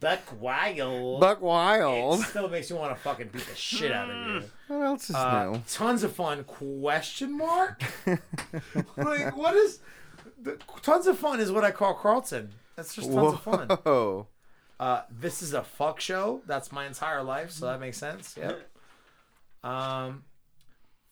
Buck 0.00 0.40
Wild. 0.40 1.20
Buck 1.20 1.40
Wild. 1.42 2.20
It 2.20 2.24
still 2.26 2.48
makes 2.48 2.70
you 2.70 2.76
want 2.76 2.96
to 2.96 3.00
fucking 3.02 3.28
beat 3.28 3.46
the 3.46 3.54
shit 3.54 3.92
out 3.92 4.10
of 4.10 4.26
you. 4.42 4.42
What 4.68 4.82
else 4.82 5.10
is 5.10 5.16
Uh, 5.16 5.50
new? 5.52 5.62
tons 5.70 6.02
of 6.04 6.12
fun? 6.14 6.42
Question 6.44 7.36
mark. 7.36 7.82
like 8.96 9.36
what 9.36 9.54
is? 9.54 9.80
The, 10.42 10.58
tons 10.82 11.06
of 11.06 11.18
fun 11.18 11.38
is 11.40 11.52
what 11.52 11.64
I 11.64 11.70
call 11.70 11.94
Carlton. 11.94 12.50
That's 12.76 12.94
just 12.94 13.12
tons 13.12 13.34
of 13.34 13.42
fun. 13.42 13.68
Whoa. 13.68 14.26
Uh, 14.80 15.02
this 15.10 15.42
is 15.42 15.52
a 15.54 15.62
fuck 15.62 16.00
show. 16.00 16.40
That's 16.46 16.72
my 16.72 16.86
entire 16.86 17.22
life, 17.22 17.50
so 17.50 17.66
that 17.66 17.78
makes 17.78 17.98
sense. 17.98 18.36
Yep. 18.38 18.68
Um, 19.62 20.24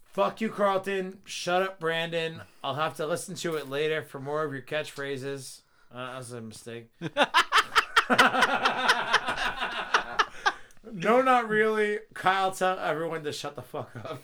fuck 0.04 0.40
you, 0.40 0.48
Carlton. 0.48 1.18
Shut 1.24 1.62
up, 1.62 1.78
Brandon. 1.78 2.40
I'll 2.64 2.74
have 2.74 2.96
to 2.96 3.06
listen 3.06 3.34
to 3.36 3.54
it 3.56 3.68
later 3.70 4.02
for 4.02 4.18
more 4.18 4.44
of 4.44 4.52
your 4.52 4.62
catchphrases. 4.62 5.60
Uh, 5.94 6.06
that 6.12 6.16
was 6.18 6.32
a 6.32 6.40
mistake. 6.40 6.90
no, 10.92 11.22
not 11.22 11.48
really. 11.48 11.98
Kyle, 12.14 12.50
tell 12.52 12.78
everyone 12.78 13.24
to 13.24 13.32
shut 13.32 13.56
the 13.56 13.62
fuck 13.62 13.90
up. 14.04 14.22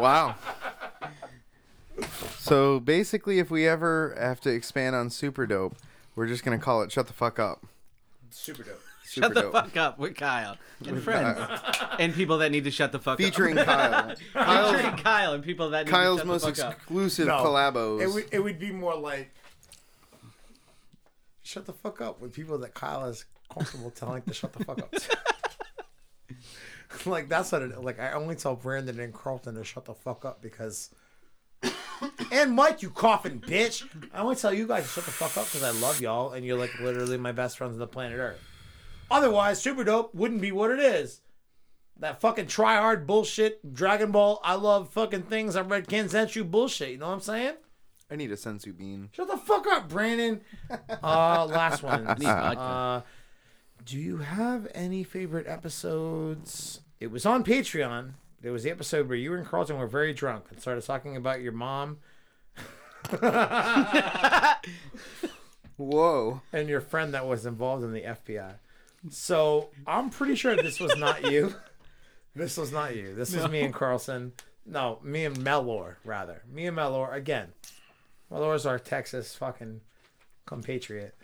Wow. 0.00 0.36
So 2.38 2.78
basically, 2.80 3.38
if 3.38 3.50
we 3.50 3.66
ever 3.66 4.16
have 4.18 4.40
to 4.42 4.50
expand 4.50 4.94
on 4.94 5.10
Super 5.10 5.46
Dope, 5.46 5.76
we're 6.14 6.26
just 6.28 6.44
gonna 6.44 6.58
call 6.58 6.82
it 6.82 6.92
"Shut 6.92 7.06
the 7.08 7.12
Fuck 7.12 7.38
Up." 7.38 7.64
Super 8.30 8.62
dope. 8.62 8.80
Super 9.04 9.26
Shut 9.26 9.34
the 9.34 9.40
Dope. 9.42 9.52
fuck 9.52 9.76
up 9.76 9.98
with 9.98 10.14
Kyle 10.14 10.56
and 10.86 11.02
friends 11.02 11.38
and 11.98 12.14
people 12.14 12.38
that 12.38 12.52
need 12.52 12.64
to 12.64 12.70
shut 12.70 12.92
the 12.92 12.98
fuck 12.98 13.14
up. 13.14 13.18
Featuring 13.18 13.58
up. 13.58 13.66
Kyle. 13.66 14.14
Featuring 14.14 14.26
Kyle's, 14.34 15.00
Kyle 15.02 15.32
and 15.32 15.42
people 15.42 15.70
that 15.70 15.86
need 15.86 15.90
Kyle's 15.90 16.18
to 16.18 16.20
shut 16.20 16.26
most 16.26 16.44
the 16.44 16.54
fuck 16.54 16.58
up. 16.58 16.64
Kyle's 16.64 16.74
most 16.76 16.76
exclusive 16.76 17.26
No, 17.28 17.36
collabos. 17.38 18.02
It 18.02 18.08
would, 18.12 18.24
it 18.30 18.38
would 18.40 18.58
be 18.58 18.70
more 18.70 18.94
like, 18.94 19.34
shut 21.48 21.64
the 21.64 21.72
fuck 21.72 22.02
up 22.02 22.20
with 22.20 22.34
people 22.34 22.58
that 22.58 22.74
Kyle 22.74 23.06
is 23.06 23.24
comfortable 23.50 23.90
telling 23.90 24.22
to 24.22 24.34
shut 24.34 24.52
the 24.52 24.64
fuck 24.64 24.80
up. 24.80 24.94
like 27.06 27.30
that's 27.30 27.50
what 27.50 27.62
it 27.62 27.82
like. 27.82 27.98
I 27.98 28.12
only 28.12 28.36
tell 28.36 28.54
Brandon 28.54 29.00
and 29.00 29.14
Carlton 29.14 29.54
to 29.54 29.64
shut 29.64 29.86
the 29.86 29.94
fuck 29.94 30.26
up 30.26 30.42
because. 30.42 30.90
and 32.30 32.52
Mike, 32.52 32.82
you 32.82 32.90
coughing 32.90 33.40
bitch! 33.40 33.82
I 34.12 34.18
only 34.18 34.36
tell 34.36 34.52
you 34.52 34.66
guys 34.66 34.84
to 34.84 34.88
shut 34.88 35.06
the 35.06 35.10
fuck 35.10 35.36
up 35.38 35.46
because 35.46 35.62
I 35.62 35.70
love 35.80 36.00
y'all 36.00 36.32
and 36.32 36.44
you're 36.44 36.58
like 36.58 36.78
literally 36.80 37.16
my 37.16 37.32
best 37.32 37.56
friends 37.56 37.72
on 37.72 37.78
the 37.78 37.86
planet 37.86 38.18
Earth. 38.18 38.40
Otherwise, 39.10 39.60
Super 39.60 39.84
Dope 39.84 40.14
wouldn't 40.14 40.42
be 40.42 40.52
what 40.52 40.70
it 40.70 40.78
is. 40.78 41.22
That 41.98 42.20
fucking 42.20 42.46
try 42.46 42.76
hard 42.76 43.06
bullshit, 43.06 43.74
Dragon 43.74 44.12
Ball, 44.12 44.38
I 44.44 44.54
love 44.54 44.90
fucking 44.90 45.22
things, 45.22 45.56
I 45.56 45.62
read 45.62 45.88
Kanzenshuu 45.88 46.48
bullshit, 46.48 46.90
you 46.90 46.98
know 46.98 47.08
what 47.08 47.14
I'm 47.14 47.20
saying? 47.20 47.54
I 48.10 48.16
need 48.16 48.32
a 48.32 48.36
senzu 48.36 48.76
bean. 48.76 49.10
Shut 49.12 49.28
the 49.28 49.36
fuck 49.36 49.66
up, 49.66 49.88
Brandon. 49.88 50.40
Uh, 51.02 51.46
last 51.46 51.82
one. 51.82 52.06
Uh, 52.06 53.02
do 53.84 53.96
you 53.98 54.18
have 54.18 54.66
any 54.74 55.04
favorite 55.04 55.46
episodes? 55.46 56.80
It 57.00 57.10
was 57.10 57.24
on 57.24 57.44
Patreon. 57.44 58.12
There 58.40 58.52
was 58.52 58.62
the 58.64 58.70
episode 58.70 59.08
where 59.08 59.16
you 59.16 59.34
and 59.34 59.46
Carlton 59.46 59.78
were 59.78 59.86
very 59.86 60.12
drunk 60.12 60.46
and 60.50 60.60
started 60.60 60.84
talking 60.84 61.16
about 61.16 61.40
your 61.40 61.52
mom 61.52 61.98
Whoa. 65.76 66.42
and 66.52 66.68
your 66.68 66.80
friend 66.80 67.14
that 67.14 67.26
was 67.26 67.46
involved 67.46 67.84
in 67.84 67.92
the 67.92 68.02
FBI. 68.02 68.54
So 69.10 69.70
I'm 69.86 70.10
pretty 70.10 70.34
sure 70.34 70.56
this 70.56 70.80
was 70.80 70.96
not 70.96 71.30
you. 71.30 71.54
This 72.34 72.56
was 72.56 72.70
not 72.70 72.94
you. 72.94 73.16
This 73.16 73.34
was 73.34 73.50
me 73.50 73.62
and 73.62 73.74
Carlson. 73.74 74.32
No, 74.64 75.00
me 75.02 75.24
and 75.24 75.42
Mellor, 75.42 75.98
rather. 76.04 76.42
Me 76.48 76.66
and 76.66 76.76
Mellor, 76.76 77.10
again. 77.12 77.48
Mellor's 78.30 78.66
our 78.66 78.78
Texas 78.78 79.34
fucking 79.34 79.80
compatriot. 80.46 81.14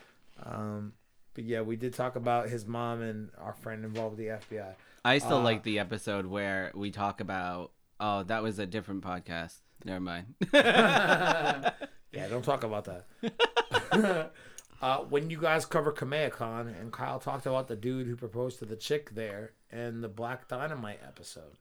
Um, 0.43 0.93
but 1.35 1.45
yeah, 1.45 1.61
we 1.63 1.77
did 1.77 1.95
talk 1.95 2.17
about 2.17 2.49
his 2.49 2.67
mom 2.67 3.03
and 3.03 3.31
our 3.39 3.53
friend 3.55 3.85
involved 3.85 4.17
with 4.19 4.27
the 4.27 4.57
FBI. 4.57 4.75
I 5.05 5.19
still 5.19 5.39
Uh, 5.39 5.43
like 5.43 5.63
the 5.65 5.79
episode 5.79 6.27
where 6.27 6.71
we 6.75 6.91
talk 6.91 7.21
about. 7.21 7.73
Oh, 8.01 8.23
that 8.25 8.43
was 8.43 8.59
a 8.59 8.67
different 8.67 9.03
podcast. 9.05 9.57
Never 9.85 10.01
mind. 10.01 10.35
Yeah, 12.13 12.29
don't 12.29 12.45
talk 12.45 12.63
about 12.63 12.85
that. 12.85 14.31
uh, 14.81 14.99
when 14.99 15.31
you 15.31 15.41
guys 15.41 15.67
cover 15.67 15.91
KamehaCon 15.93 16.81
and 16.81 16.93
Kyle 16.93 17.19
talked 17.19 17.45
about 17.47 17.67
the 17.67 17.75
dude 17.75 18.07
who 18.07 18.15
proposed 18.15 18.61
to 18.61 18.65
the 18.65 18.77
chick 18.77 19.11
there 19.17 19.51
and 19.73 20.03
the 20.05 20.09
Black 20.09 20.47
Dynamite 20.47 21.01
episode. 21.05 21.57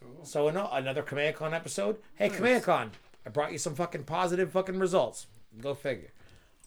Cool. 0.00 0.24
So 0.24 0.46
another 0.46 1.02
KamehaCon 1.02 1.52
episode. 1.52 1.96
Hey, 2.14 2.28
KamehaCon, 2.28 2.90
I 3.26 3.30
brought 3.30 3.52
you 3.52 3.58
some 3.58 3.74
fucking 3.74 4.04
positive 4.04 4.52
fucking 4.52 4.78
results. 4.78 5.26
Go 5.60 5.74
figure. 5.74 6.12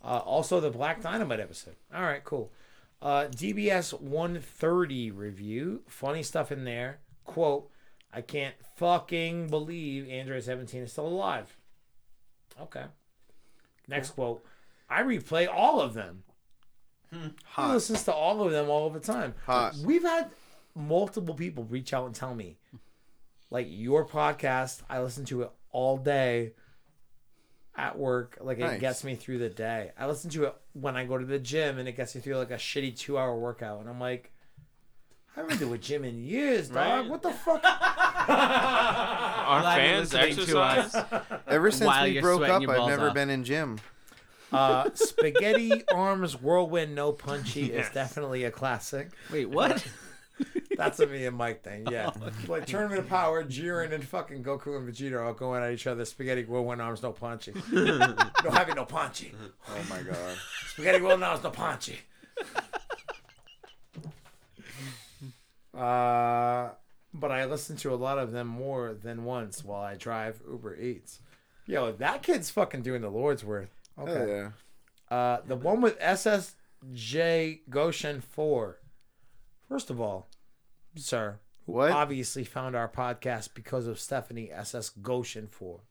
Uh, 0.04 0.18
also, 0.18 0.60
the 0.60 0.70
Black 0.70 1.02
Dynamite 1.02 1.40
episode. 1.40 1.76
All 1.94 2.04
right, 2.04 2.24
cool. 2.24 2.52
Uh, 3.02 3.26
DBS 3.26 4.00
130 4.00 5.12
review. 5.12 5.82
Funny 5.88 6.24
stuff 6.24 6.52
in 6.52 6.66
there. 6.66 7.00
Quote, 7.26 7.70
I 8.14 8.22
can't 8.22 8.56
fucking 8.76 9.48
believe 9.48 10.08
Android 10.10 10.44
17 10.44 10.84
is 10.84 10.92
still 10.92 11.08
alive. 11.08 11.58
Okay. 12.62 12.86
Next 13.88 14.12
quote. 14.12 14.46
I 14.90 15.02
replay 15.02 15.48
all 15.52 15.82
of 15.82 15.94
them. 15.94 16.24
He 17.12 17.18
Hot. 17.46 17.74
listens 17.74 18.04
to 18.06 18.14
all 18.14 18.44
of 18.44 18.52
them 18.52 18.70
all 18.70 18.90
the 18.90 19.00
time. 19.00 19.36
Hot. 19.46 19.76
We've 19.84 20.04
had 20.04 20.32
multiple 20.76 21.36
people 21.36 21.64
reach 21.64 21.94
out 21.94 22.06
and 22.06 22.16
tell 22.16 22.34
me, 22.36 22.58
like 23.50 23.68
your 23.70 24.06
podcast, 24.06 24.82
I 24.90 25.02
listen 25.02 25.26
to 25.26 25.44
it 25.44 25.52
all 25.74 25.98
day 25.98 26.54
at 27.76 27.98
work. 27.98 28.38
Like 28.40 28.60
it 28.60 28.62
Nice. 28.62 28.80
gets 28.80 29.04
me 29.04 29.16
through 29.16 29.40
the 29.40 29.50
day. 29.50 29.92
I 30.00 30.08
listen 30.08 30.30
to 30.32 30.46
it 30.46 30.56
when 30.72 30.96
I 30.96 31.04
go 31.06 31.18
to 31.18 31.26
the 31.26 31.40
gym, 31.40 31.78
and 31.78 31.90
it 31.90 31.98
gets 31.98 32.16
me 32.16 32.22
through 32.22 32.38
like 32.38 32.52
a 32.52 32.56
shitty 32.56 32.98
two-hour 32.98 33.38
workout. 33.38 33.82
And 33.82 33.90
I'm 33.90 34.00
like, 34.00 34.32
I 35.36 35.42
haven't 35.42 35.60
been 35.60 35.68
to 35.68 35.74
a 35.74 35.78
gym 35.78 36.06
in 36.06 36.24
years, 36.24 36.70
dog. 36.70 36.76
Right. 36.78 37.10
What 37.10 37.22
the 37.24 37.32
fuck? 37.34 37.64
Our 37.66 39.62
Glad 39.62 39.76
you're 39.76 39.86
fans 39.96 40.14
listening 40.14 40.36
to 40.36 40.42
exercise. 40.62 40.96
us. 40.96 41.24
Ever 41.48 41.72
since 41.72 41.88
While 41.88 42.04
we 42.06 42.22
broke 42.22 42.42
up, 42.48 42.62
I've 42.70 42.88
never 42.88 43.10
off. 43.10 43.14
been 43.14 43.30
in 43.30 43.44
gym. 43.44 43.80
Uh, 44.52 44.88
spaghetti 44.94 45.84
arms 45.92 46.40
whirlwind 46.40 46.94
no 46.94 47.12
punchy 47.12 47.72
is 47.74 47.90
definitely 47.90 48.44
a 48.44 48.52
classic. 48.52 49.10
Wait, 49.32 49.50
what? 49.50 49.84
That's 50.78 51.00
a 51.00 51.08
me 51.08 51.26
and 51.26 51.38
Mike 51.38 51.64
thing, 51.64 51.88
yeah. 51.92 52.12
like 52.48 52.66
Tournament 52.66 53.00
of 53.00 53.10
Power, 53.10 53.44
Jiren 53.44 53.92
and 53.94 54.06
fucking 54.06 54.44
Goku 54.44 54.78
and 54.78 54.92
Vegeta 54.92 55.14
are 55.14 55.24
all 55.24 55.34
going 55.34 55.64
at 55.64 55.72
each 55.72 55.88
other. 55.88 56.06
Spaghetti 56.06 56.44
whirlwind 56.44 56.82
arms 56.82 57.04
no 57.04 57.12
punchy. 57.12 57.54
no 57.72 58.16
having 58.52 58.76
no 58.76 58.86
punchy. 58.86 59.34
Oh 59.70 59.86
my 59.90 60.02
god. 60.02 60.38
Spaghetti 60.68 61.02
whirlwind 61.02 61.24
arms 61.24 61.44
no 61.44 61.50
punchy. 61.50 62.00
Uh, 65.74 66.70
but 67.14 67.32
I 67.32 67.46
listen 67.46 67.76
to 67.78 67.94
a 67.94 67.96
lot 67.96 68.20
of 68.20 68.32
them 68.32 68.48
more 68.48 68.94
than 68.94 69.26
once 69.26 69.64
while 69.64 69.82
I 69.82 69.96
drive 69.96 70.42
Uber 70.48 70.80
Eats. 70.80 71.20
Yo, 71.66 71.92
that 71.94 72.22
kid's 72.24 72.50
fucking 72.50 72.82
doing 72.82 73.02
the 73.02 73.10
Lord's 73.10 73.44
worth. 73.44 73.74
Okay. 73.98 74.12
Oh 74.12 74.28
yeah. 75.10 75.16
Uh, 75.16 75.42
the 75.46 75.56
one 75.56 75.82
with 75.82 76.00
SSJ 76.00 77.62
Goshen 77.70 78.22
4. 78.22 78.80
First 79.70 79.90
of 79.90 80.02
all, 80.02 80.28
sir, 80.96 81.40
What? 81.66 81.92
obviously 81.92 82.44
found 82.44 82.76
our 82.76 82.88
podcast 82.90 83.54
because 83.54 83.88
of 83.88 84.00
Stephanie 84.00 84.52
SS 84.52 84.90
Goshen 84.90 85.48
for. 85.48 85.82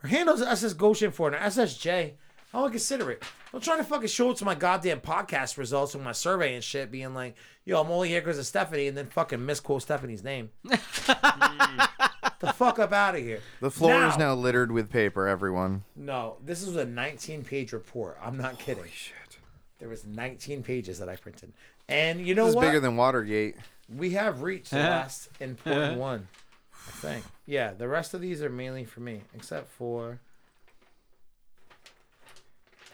Her 0.00 0.08
handle's 0.08 0.42
SS 0.42 0.74
Goshen 0.74 1.10
for, 1.10 1.28
and 1.28 1.36
her 1.36 1.48
SSJ. 1.48 2.12
I 2.54 2.60
don't 2.60 2.70
consider 2.70 3.10
it. 3.10 3.22
Don't 3.52 3.62
try 3.62 3.76
to 3.76 3.84
fucking 3.84 4.08
show 4.08 4.30
it 4.30 4.36
to 4.38 4.44
my 4.44 4.54
goddamn 4.54 5.00
podcast 5.00 5.58
results 5.58 5.94
with 5.94 6.04
my 6.04 6.12
survey 6.12 6.54
and 6.54 6.62
shit, 6.64 6.90
being 6.90 7.12
like, 7.12 7.34
yo, 7.64 7.80
I'm 7.80 7.90
only 7.90 8.08
here 8.08 8.20
because 8.20 8.38
of 8.38 8.46
Stephanie, 8.46 8.86
and 8.86 8.96
then 8.96 9.06
fucking 9.06 9.44
misquote 9.44 9.82
Stephanie's 9.82 10.22
name. 10.24 10.50
the 10.64 12.52
fuck 12.54 12.78
up 12.78 12.92
out 12.92 13.14
of 13.16 13.20
here. 13.22 13.40
The 13.60 13.70
floor 13.70 13.94
is 14.06 14.16
Now- 14.16 14.28
now 14.28 14.34
littered 14.34 14.70
with 14.72 14.90
paper, 14.90 15.26
everyone. 15.26 15.84
No, 15.96 16.36
this 16.44 16.62
is 16.62 16.76
a 16.76 16.84
19 16.84 17.44
page 17.44 17.72
report. 17.72 18.18
I'm 18.22 18.36
not 18.38 18.58
kidding. 18.58 18.84
Shit. 18.92 19.38
There 19.78 19.88
was 19.88 20.06
19 20.06 20.62
pages 20.62 20.98
that 21.00 21.08
I 21.08 21.16
printed. 21.16 21.52
And 21.88 22.26
you 22.26 22.34
know 22.34 22.44
This 22.46 22.50
is 22.50 22.56
what? 22.56 22.62
bigger 22.62 22.80
than 22.80 22.96
Watergate. 22.96 23.56
we 23.94 24.10
have 24.10 24.42
reached 24.42 24.70
the 24.70 24.78
last 24.80 25.28
important 25.40 25.98
one. 25.98 26.28
I 26.72 26.90
think. 26.90 27.24
Yeah, 27.46 27.72
the 27.72 27.88
rest 27.88 28.14
of 28.14 28.20
these 28.20 28.42
are 28.42 28.48
mainly 28.50 28.84
for 28.84 29.00
me, 29.00 29.22
except 29.34 29.68
for 29.68 30.18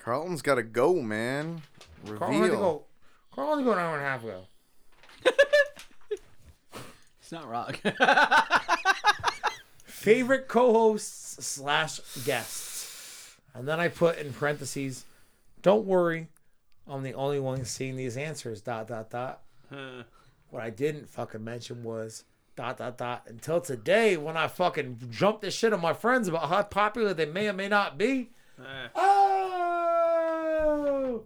Carlton's 0.04 0.42
got 0.42 0.56
to 0.56 0.62
go, 0.62 0.94
man. 1.00 1.62
Carl 2.06 2.32
had 2.32 2.36
to 2.38 2.42
Reveal. 2.42 2.58
go. 2.60 2.84
Carl 3.34 3.50
had 3.50 3.56
to 3.58 3.64
go 3.64 3.72
an 3.72 3.78
hour 3.78 3.94
and 3.96 4.04
a 4.04 4.08
half 4.08 4.22
ago. 4.24 4.44
It's 7.20 7.30
not 7.32 7.48
rock. 7.48 7.80
Favorite 9.86 10.48
co-hosts 10.48 11.46
slash 11.46 12.00
guests, 12.24 13.36
and 13.54 13.66
then 13.66 13.78
I 13.80 13.88
put 13.88 14.18
in 14.18 14.32
parentheses, 14.34 15.04
"Don't 15.62 15.86
worry, 15.86 16.26
I'm 16.88 17.02
the 17.02 17.14
only 17.14 17.40
one 17.40 17.64
seeing 17.64 17.96
these 17.96 18.16
answers." 18.16 18.60
Dot 18.60 18.88
dot 18.88 19.10
dot. 19.10 19.40
Huh. 19.72 20.02
What 20.50 20.62
I 20.62 20.70
didn't 20.70 21.08
fucking 21.08 21.42
mention 21.42 21.82
was 21.84 22.24
dot 22.56 22.76
dot 22.78 22.98
dot 22.98 23.22
until 23.26 23.60
today 23.60 24.16
when 24.16 24.36
I 24.36 24.46
fucking 24.48 24.98
jumped 25.10 25.42
this 25.42 25.54
shit 25.54 25.72
on 25.72 25.80
my 25.80 25.92
friends 25.94 26.28
about 26.28 26.48
how 26.48 26.62
popular 26.62 27.14
they 27.14 27.26
may 27.26 27.48
or 27.48 27.52
may 27.54 27.68
not 27.68 27.96
be. 27.96 28.30
Eh, 28.58 28.88
Oh, 30.34 31.22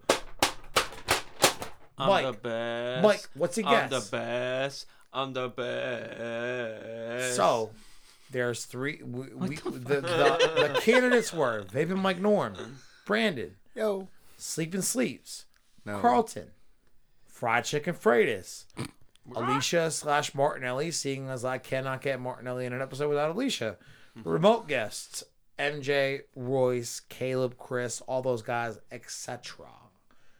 I'm 1.98 2.08
Mike. 2.08 2.26
the 2.26 2.32
best. 2.32 3.02
Mike, 3.02 3.28
what's 3.34 3.56
your 3.58 3.66
I'm 3.68 3.88
the 3.90 4.06
best. 4.10 4.86
I'm 5.12 5.32
the 5.32 5.48
best. 5.48 7.36
So 7.36 7.70
there's 8.30 8.64
three. 8.66 9.00
We, 9.02 9.28
we, 9.34 9.56
the, 9.56 9.70
the, 9.70 10.00
the 10.74 10.80
candidates 10.82 11.32
were 11.32 11.62
Vaping 11.64 11.98
Mike 11.98 12.20
Norm, 12.20 12.54
Brandon, 13.06 13.56
Yo. 13.74 14.08
Sleeping 14.36 14.82
Sleeps, 14.82 15.46
No. 15.84 15.98
Carlton, 16.00 16.50
Fried 17.26 17.64
Chicken 17.64 17.94
Freitas, 17.94 18.64
Alicia 19.34 19.90
slash 19.90 20.34
Martinelli, 20.34 20.90
seeing 20.90 21.28
as 21.28 21.44
I 21.44 21.58
cannot 21.58 22.00
get 22.02 22.20
Martinelli 22.20 22.66
in 22.66 22.72
an 22.72 22.80
episode 22.82 23.08
without 23.08 23.30
Alicia. 23.30 23.76
Remote 24.24 24.68
guests, 24.68 25.24
MJ, 25.58 26.22
Royce, 26.34 27.00
Caleb, 27.00 27.56
Chris, 27.58 28.00
all 28.02 28.22
those 28.22 28.42
guys, 28.42 28.78
etc. 28.90 29.66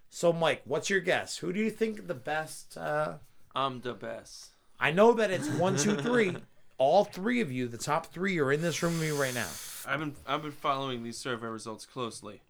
So, 0.09 0.33
Mike, 0.33 0.63
what's 0.65 0.89
your 0.89 1.01
guess? 1.01 1.39
Who 1.39 1.53
do 1.53 1.61
you 1.61 1.71
think 1.71 2.07
the 2.07 2.15
best? 2.15 2.77
Uh, 2.79 3.15
I'm 3.55 3.81
the 3.81 3.93
best. 3.95 4.51
I 4.81 4.93
know 4.93 5.13
that 5.15 5.31
it's 5.31 5.49
one, 5.49 5.77
two, 5.77 5.97
three. 5.97 6.37
All 6.79 7.05
three 7.05 7.41
of 7.41 7.51
you, 7.51 7.69
the 7.69 7.79
top 7.79 8.07
three, 8.07 8.39
are 8.39 8.53
in 8.53 8.61
this 8.63 8.83
room 8.83 8.99
with 8.99 9.03
me 9.03 9.11
right 9.11 9.35
now. 9.35 9.49
I've 9.87 9.99
been 9.99 10.15
I've 10.27 10.43
been 10.43 10.53
following 10.53 11.03
these 11.03 11.17
survey 11.19 11.47
results 11.47 11.87
closely, 11.87 12.43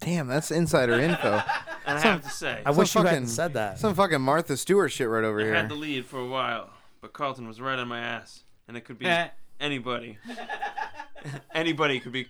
Damn, 0.00 0.26
that's 0.26 0.50
insider 0.50 0.94
info. 1.00 1.32
and 1.86 1.98
I 1.98 2.00
have 2.00 2.22
to 2.22 2.28
say, 2.30 2.62
I 2.66 2.70
wish 2.72 2.94
you 2.94 3.02
hadn't 3.02 3.28
said 3.28 3.54
that. 3.54 3.78
Some 3.78 3.94
fucking 3.94 4.20
Martha 4.20 4.56
Stewart 4.56 4.92
shit 4.92 5.08
right 5.08 5.24
over 5.24 5.40
I 5.40 5.44
here. 5.44 5.54
had 5.54 5.68
the 5.68 5.74
lead 5.74 6.04
for 6.06 6.18
a 6.20 6.26
while, 6.26 6.70
but 7.00 7.12
Carlton 7.12 7.46
was 7.48 7.60
right 7.60 7.78
on 7.78 7.88
my 7.88 8.00
ass, 8.00 8.42
and 8.68 8.76
it 8.76 8.82
could 8.84 8.98
be 8.98 9.06
Eh. 9.06 9.28
anybody. 9.60 10.18
anybody 11.54 12.00
could 12.00 12.12
be 12.12 12.26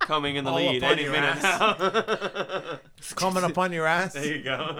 coming 0.00 0.36
in 0.36 0.44
the 0.44 0.50
All 0.50 0.56
lead 0.56 0.82
up 0.82 0.90
on 0.90 0.92
any 0.94 1.02
your 1.02 1.12
minute 1.12 1.36
ass. 1.44 1.60
now. 1.60 2.78
Coming 3.14 3.44
up 3.44 3.58
on 3.58 3.72
your 3.72 3.86
ass. 3.86 4.14
there 4.14 4.24
you 4.36 4.42
go. 4.42 4.74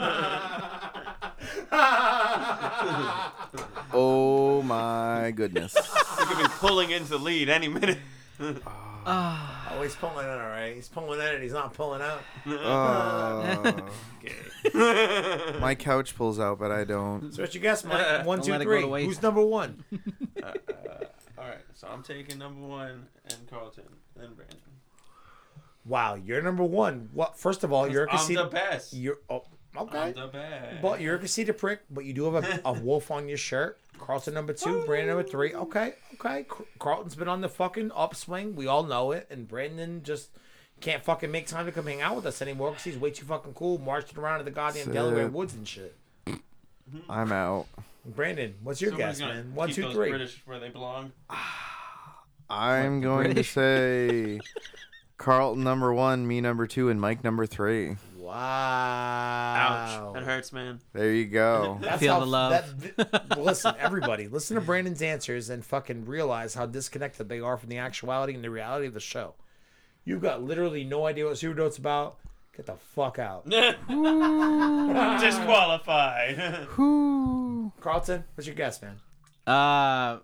Oh 3.93 4.63
my 4.63 5.33
goodness. 5.35 5.75
he 5.75 6.25
could 6.27 6.39
be 6.39 6.49
pulling 6.59 6.91
into 6.91 7.09
the 7.11 7.19
lead 7.19 7.49
any 7.49 7.69
minute. 7.69 7.99
Oh, 9.11 9.81
he's 9.83 9.95
pulling 9.95 10.27
in, 10.27 10.31
all 10.33 10.39
right. 10.39 10.75
He's 10.75 10.89
pulling 10.89 11.19
in 11.21 11.35
and 11.35 11.43
he's 11.43 11.53
not 11.53 11.73
pulling 11.73 12.03
out. 12.03 12.21
Uh, 12.47 13.73
Okay. 14.23 15.59
my 15.61 15.75
couch 15.75 16.15
pulls 16.17 16.39
out, 16.39 16.59
but 16.59 16.71
I 16.71 16.85
don't. 16.85 17.33
So 17.33 17.43
what 17.43 17.55
you 17.55 17.61
guess, 17.61 17.85
Mike? 17.85 18.01
One, 18.27 18.39
Don't 18.39 18.47
two, 18.47 18.53
let 18.53 18.61
it 18.61 18.65
go 18.65 18.71
three. 18.73 18.81
to 18.83 18.89
waste. 18.89 19.07
Who's 19.07 19.23
number 19.23 19.43
one? 19.43 19.85
All 20.45 21.45
right, 21.47 21.59
so 21.75 21.89
I'm 21.89 22.03
taking 22.03 22.39
number 22.39 22.67
one 22.67 23.07
and 23.31 23.49
Carlton, 23.49 23.85
then 24.17 24.35
Brandon. 24.35 24.59
Wow, 25.87 26.15
you're 26.17 26.43
number 26.43 26.65
one. 26.65 27.09
What? 27.15 27.39
First 27.39 27.65
of 27.65 27.73
all, 27.73 27.89
you're 27.89 28.05
a 28.05 28.13
I'm 28.13 28.35
the 28.35 28.45
best. 28.45 28.93
You're 28.93 29.19
oh, 29.31 29.45
okay. 29.77 29.99
I'm 29.99 30.15
the 30.15 30.27
best. 30.27 30.83
But 30.83 31.01
you're 31.01 31.15
a 31.15 31.19
conceited 31.19 31.57
prick. 31.57 31.81
But 31.91 32.05
you 32.05 32.13
do 32.13 32.31
have 32.31 32.45
a, 32.45 32.61
a 32.67 32.73
wolf 32.73 33.11
on 33.11 33.29
your 33.29 33.39
shirt. 33.39 33.79
Carlton 33.99 34.35
number 34.35 34.53
two, 34.53 34.83
Brandon 34.87 35.09
number 35.09 35.29
three. 35.29 35.55
Okay, 35.55 35.95
okay. 36.15 36.47
Carlton's 36.79 37.15
been 37.15 37.29
on 37.29 37.41
the 37.41 37.49
fucking 37.49 37.91
upswing. 37.95 38.55
We 38.55 38.67
all 38.67 38.83
know 38.85 39.13
it. 39.13 39.27
And 39.31 39.47
Brandon 39.47 40.03
just 40.03 40.31
can't 40.81 41.05
fucking 41.05 41.31
make 41.31 41.47
time 41.47 41.67
to 41.67 41.73
come 41.73 41.87
hang 41.87 42.01
out 42.01 42.17
with 42.17 42.27
us 42.27 42.41
anymore 42.41 42.71
because 42.71 42.85
he's 42.85 42.99
way 42.99 43.11
too 43.11 43.27
fucking 43.27 43.55
cool, 43.55 43.79
marching 43.79 44.19
around 44.19 44.41
in 44.41 44.45
the 44.45 44.51
goddamn 44.51 44.85
Sit. 44.85 44.95
Delaware 44.95 45.29
woods 45.29 45.55
and 45.55 45.67
shit. 45.67 45.97
Mm-hmm. 46.27 47.11
I'm 47.11 47.33
out. 47.33 47.67
Brandon, 48.05 48.55
what's 48.63 48.81
your 48.81 48.93
Somebody's 48.93 49.19
guess, 49.19 49.29
gonna 49.29 49.43
man? 49.43 49.55
One, 49.55 49.69
keep 49.69 49.77
two, 49.77 49.83
those 49.83 49.95
three. 49.95 50.11
British 50.11 50.43
where 50.47 50.59
they 50.59 50.71
belong. 50.71 51.13
I'm 52.51 53.03
going 53.03 53.35
to 53.35 53.45
say 53.45 54.41
Carlton 55.19 55.65
number 55.65 55.93
one, 55.93 56.27
me 56.27 56.41
number 56.41 56.67
two, 56.67 56.89
and 56.89 57.01
Mike 57.01 57.23
number 57.23 57.45
three. 57.45 57.97
Wow. 58.29 59.55
Ouch. 59.57 60.15
That 60.15 60.23
hurts, 60.23 60.53
man. 60.53 60.81
There 60.93 61.13
you 61.13 61.25
go. 61.25 61.79
That's 61.81 61.99
Feel 61.99 62.13
how, 62.13 62.21
the 62.21 62.27
love. 62.27 62.51
That, 62.97 63.11
th- 63.11 63.23
listen, 63.39 63.75
everybody, 63.79 64.29
listen 64.29 64.57
to 64.57 64.61
Brandon's 64.61 65.01
answers 65.01 65.49
and 65.49 65.65
fucking 65.65 66.05
realize 66.05 66.53
how 66.53 66.67
disconnected 66.67 67.31
they 67.31 67.41
are 67.41 67.57
from 67.57 67.71
the 67.71 67.79
actuality 67.79 68.35
and 68.35 68.45
the 68.45 68.51
reality 68.51 68.87
of 68.87 68.93
the 68.93 69.01
show. 69.01 69.35
You've 70.05 70.21
got 70.21 70.43
literally 70.43 70.85
no 70.85 71.07
idea 71.07 71.25
what 71.25 71.39
Super 71.39 71.55
Dope's 71.55 71.79
about. 71.79 72.19
Get 72.55 72.67
the 72.67 72.77
fuck 72.77 73.19
out. 73.19 73.49
Disqualified. 75.21 76.69
Carlton, 77.81 78.25
what's 78.35 78.47
your 78.47 78.57
guess, 78.57 78.83
man? 78.83 78.97
Uh, 79.47 80.19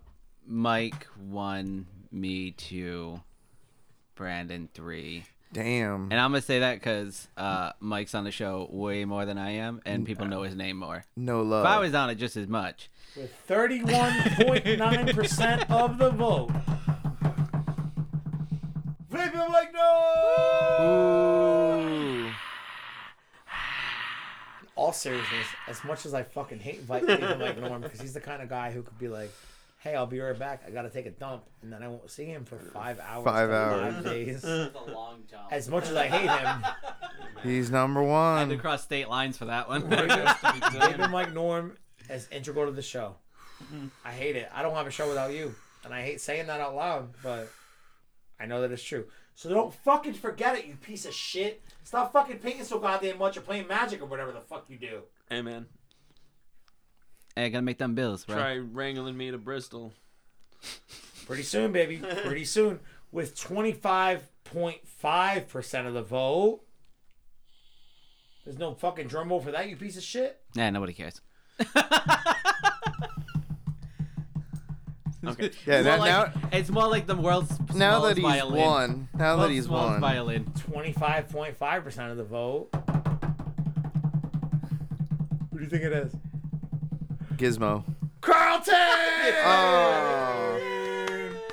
Mike 0.45 1.07
one, 1.27 1.87
me 2.11 2.51
two, 2.51 3.19
Brandon 4.13 4.69
three. 4.75 5.23
Damn. 5.55 6.11
And 6.11 6.19
I'm 6.19 6.31
gonna 6.31 6.41
say 6.41 6.59
that 6.59 6.73
because 6.75 7.27
uh, 7.37 7.71
Mike's 7.79 8.13
on 8.13 8.25
the 8.25 8.31
show 8.31 8.67
way 8.69 9.05
more 9.05 9.25
than 9.25 9.37
I 9.37 9.51
am, 9.51 9.79
and 9.85 10.05
people 10.05 10.25
know 10.25 10.41
his 10.43 10.53
name 10.53 10.75
more. 10.75 11.05
No 11.15 11.43
love. 11.43 11.61
If 11.61 11.65
love. 11.65 11.77
I 11.77 11.79
was 11.79 11.95
on 11.95 12.09
it 12.09 12.15
just 12.15 12.35
as 12.35 12.49
much, 12.49 12.89
With 13.15 13.31
31.9% 13.47 15.69
of 15.71 15.97
the 15.97 16.09
vote. 16.09 16.49
Vaping 19.09 19.49
like 19.49 19.73
no! 19.73 22.31
All 24.75 24.91
seriousness, 24.91 25.47
as 25.69 25.81
much 25.85 26.05
as 26.05 26.13
I 26.13 26.23
fucking 26.23 26.59
hate 26.59 26.81
Vi- 26.81 26.99
Vaping 26.99 27.39
Mike 27.39 27.57
Norm 27.61 27.81
because 27.81 28.01
he's 28.01 28.11
the 28.13 28.19
kind 28.19 28.41
of 28.41 28.49
guy 28.49 28.71
who 28.71 28.81
could 28.81 28.99
be 28.99 29.07
like, 29.07 29.31
"Hey, 29.85 29.95
I'll 29.95 30.05
be 30.07 30.19
right 30.19 30.37
back. 30.37 30.63
I 30.67 30.71
gotta 30.71 30.89
take 30.89 31.05
a 31.05 31.11
dump," 31.11 31.43
and 31.61 31.71
then 31.71 31.81
I 31.83 31.87
won't 31.87 32.09
see 32.09 32.25
him 32.25 32.43
for 32.43 32.57
five 32.57 32.99
hours, 32.99 33.23
Five 33.23 33.49
hours. 33.51 33.93
five 33.93 34.03
days. 34.03 34.43
a 34.43 34.71
long 34.91 35.23
jump. 35.29 35.43
As 35.51 35.69
much 35.69 35.87
as 35.89 35.95
I 35.95 36.07
hate 36.07 36.29
him, 36.29 36.65
He's 37.43 37.69
number 37.71 38.01
one. 38.03 38.11
I 38.35 38.39
had 38.39 38.49
to 38.49 38.55
one. 38.55 38.61
cross 38.61 38.83
state 38.83 39.07
lines 39.09 39.37
for 39.37 39.45
that 39.45 39.69
one. 39.69 39.83
Vaping 39.83 41.09
Mike 41.11 41.33
Norm 41.33 41.77
is 42.09 42.27
integral 42.31 42.65
to 42.65 42.71
the 42.71 42.81
show. 42.81 43.15
I 44.03 44.11
hate 44.11 44.35
it. 44.35 44.49
I 44.53 44.61
don't 44.63 44.73
have 44.75 44.87
a 44.87 44.91
show 44.91 45.07
without 45.07 45.31
you, 45.33 45.55
and 45.85 45.93
I 45.93 46.01
hate 46.01 46.19
saying 46.19 46.47
that 46.47 46.59
out 46.59 46.75
loud, 46.75 47.13
but 47.23 47.47
I 48.39 48.45
know 48.47 48.61
that 48.61 48.71
it's 48.71 48.83
true. 48.83 49.05
So 49.35 49.49
don't 49.49 49.73
fucking 49.73 50.13
forget 50.13 50.57
it, 50.57 50.65
you 50.65 50.75
piece 50.75 51.05
of 51.05 51.13
shit. 51.13 51.61
Stop 51.83 52.11
fucking 52.13 52.39
painting 52.39 52.63
so 52.63 52.79
goddamn 52.79 53.17
much 53.17 53.37
or 53.37 53.41
playing 53.41 53.67
magic 53.67 54.01
or 54.01 54.05
whatever 54.05 54.31
the 54.31 54.39
fuck 54.41 54.65
you 54.69 54.77
do. 54.77 55.01
hey, 55.29 55.41
man. 55.41 55.67
Hey, 57.35 57.45
I 57.45 57.49
gotta 57.49 57.61
make 57.63 57.77
them 57.77 57.95
bills, 57.95 58.25
bro. 58.25 58.35
Try 58.35 58.57
wrangling 58.57 59.17
me 59.17 59.31
to 59.31 59.37
Bristol. 59.37 59.93
Pretty 61.25 61.43
soon, 61.43 61.71
baby. 61.71 61.97
Pretty 61.97 62.45
soon. 62.55 62.79
With 63.11 63.35
25.5% 63.35 65.87
of 65.87 65.93
the 65.93 66.01
vote. 66.01 66.61
There's 68.43 68.57
no 68.59 68.73
fucking 68.75 69.07
drum 69.07 69.29
roll 69.29 69.41
for 69.41 69.51
that, 69.51 69.67
you 69.69 69.75
piece 69.75 69.97
of 69.97 70.03
shit. 70.03 70.39
Nah, 70.55 70.69
nobody 70.69 70.93
cares. 70.93 71.21
Okay. 75.27 75.49
Yeah, 75.65 75.77
It's 75.77 75.85
that, 75.85 75.97
more 75.97 76.07
now 76.07 76.19
like, 76.21 76.33
it's 76.53 76.69
more 76.69 76.87
like 76.87 77.07
the 77.07 77.15
world's 77.15 77.51
now 77.73 77.99
that 78.01 78.15
he's 78.15 78.23
violin. 78.23 78.61
won, 78.63 79.09
now 79.17 79.37
that 79.37 79.49
he's 79.49 79.67
won, 79.67 79.99
violin. 79.99 80.45
25.5% 80.71 82.11
of 82.11 82.17
the 82.17 82.23
vote. 82.23 82.69
Who 85.51 85.57
do 85.57 85.63
you 85.63 85.69
think 85.69 85.81
it 85.83 85.93
is? 85.93 86.13
Gizmo. 87.37 87.83
Carlton. 88.21 88.73
Oh. 89.45 90.59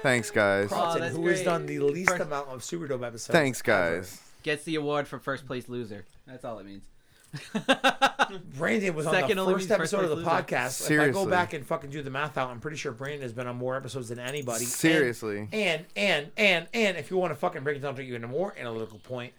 Thanks, 0.02 0.30
guys. 0.30 0.68
Carlton, 0.68 0.96
oh, 1.02 1.04
that's 1.04 1.16
who 1.16 1.26
has 1.28 1.36
great. 1.38 1.44
done 1.44 1.66
the 1.66 1.78
least 1.80 2.10
First- 2.10 2.22
amount 2.22 2.48
of 2.48 2.64
Super 2.64 2.88
Dope 2.88 3.02
episodes. 3.04 3.32
Thanks, 3.32 3.60
ever. 3.66 3.96
guys. 4.00 4.20
Gets 4.42 4.64
the 4.64 4.74
award 4.76 5.06
for 5.06 5.18
first 5.20 5.46
place 5.46 5.68
loser. 5.68 6.04
That's 6.26 6.44
all 6.44 6.58
it 6.58 6.66
means. 6.66 6.84
Brandon 8.58 8.94
was 8.94 9.06
on 9.06 9.14
the 9.14 9.22
only 9.38 9.54
first 9.54 9.68
means 9.68 9.78
first 9.78 9.94
episode 9.94 10.04
of 10.04 10.10
the 10.10 10.16
place 10.16 10.26
loser. 10.26 10.42
podcast. 10.42 10.80
If 10.80 10.86
I 10.86 10.88
Seriously. 10.88 11.24
go 11.24 11.30
back 11.30 11.52
and 11.52 11.64
fucking 11.66 11.90
do 11.90 12.02
the 12.02 12.10
math 12.10 12.36
out, 12.36 12.50
I'm 12.50 12.60
pretty 12.60 12.76
sure 12.76 12.92
Brandon 12.92 13.22
has 13.22 13.32
been 13.32 13.46
on 13.46 13.56
more 13.56 13.76
episodes 13.76 14.08
than 14.08 14.18
anybody. 14.18 14.64
And- 14.64 14.68
Seriously. 14.72 15.48
And 15.52 15.86
and 15.96 16.30
and 16.36 16.66
and 16.74 16.96
if 16.96 17.10
you 17.10 17.16
want 17.16 17.30
to 17.32 17.36
fucking 17.36 17.62
break 17.62 17.76
it 17.76 17.80
down 17.80 17.94
to 17.96 18.02
even 18.02 18.24
a 18.24 18.28
more 18.28 18.54
analytical 18.58 18.98
point, 18.98 19.32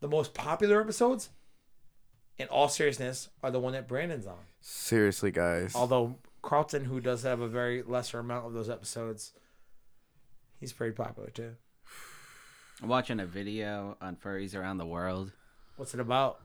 the 0.00 0.08
most 0.08 0.34
popular 0.34 0.80
episodes, 0.80 1.30
in 2.38 2.46
all 2.48 2.68
seriousness, 2.68 3.30
are 3.42 3.50
the 3.50 3.60
one 3.60 3.72
that 3.72 3.88
Brandon's 3.88 4.26
on. 4.26 4.36
Seriously, 4.66 5.30
guys. 5.30 5.74
Although 5.74 6.16
Carlton, 6.40 6.86
who 6.86 6.98
does 6.98 7.22
have 7.22 7.40
a 7.40 7.48
very 7.48 7.82
lesser 7.82 8.18
amount 8.18 8.46
of 8.46 8.54
those 8.54 8.70
episodes, 8.70 9.34
he's 10.58 10.72
pretty 10.72 10.94
popular 10.94 11.28
too. 11.28 11.56
I'm 12.82 12.88
watching 12.88 13.20
a 13.20 13.26
video 13.26 13.98
on 14.00 14.16
furries 14.16 14.56
around 14.56 14.78
the 14.78 14.86
world. 14.86 15.32
What's 15.76 15.92
it 15.92 16.00
about? 16.00 16.40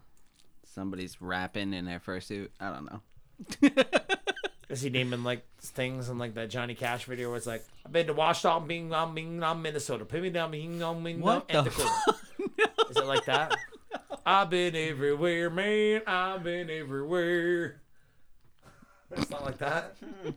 Somebody's 0.66 1.22
rapping 1.22 1.74
in 1.74 1.86
their 1.86 2.02
fursuit. 2.02 2.50
I 2.60 2.74
don't 2.74 2.92
know. 2.92 3.72
Is 4.70 4.82
he 4.82 4.90
naming 4.90 5.24
like 5.24 5.46
things 5.62 6.10
and 6.10 6.20
like 6.20 6.34
that 6.34 6.50
Johnny 6.50 6.76
Cash 6.76 7.06
video 7.06 7.30
where 7.30 7.38
it's 7.38 7.48
like, 7.48 7.64
I've 7.86 7.94
been 7.94 8.08
to 8.08 8.14
Washington, 8.14 8.68
Bing, 8.68 8.90
Bing, 8.90 9.16
Bing, 9.16 9.40
Bing, 9.40 9.62
Minnesota. 9.62 10.04
Put 10.04 10.22
me 10.22 10.30
down, 10.30 10.52
Bing, 10.52 10.78
Bing, 10.78 11.04
Bing, 11.04 11.22
What 11.22 11.46
and 11.48 11.66
the 11.66 11.70
Dakota. 11.70 12.16
Is 12.90 12.98
it 12.98 13.06
like 13.06 13.24
that? 13.26 13.56
I've 14.26 14.50
been 14.50 14.76
everywhere, 14.76 15.50
man. 15.50 16.02
I've 16.06 16.44
been 16.44 16.70
everywhere. 16.70 17.80
It's 19.12 19.30
not 19.30 19.44
like 19.44 19.58
that. 19.60 19.96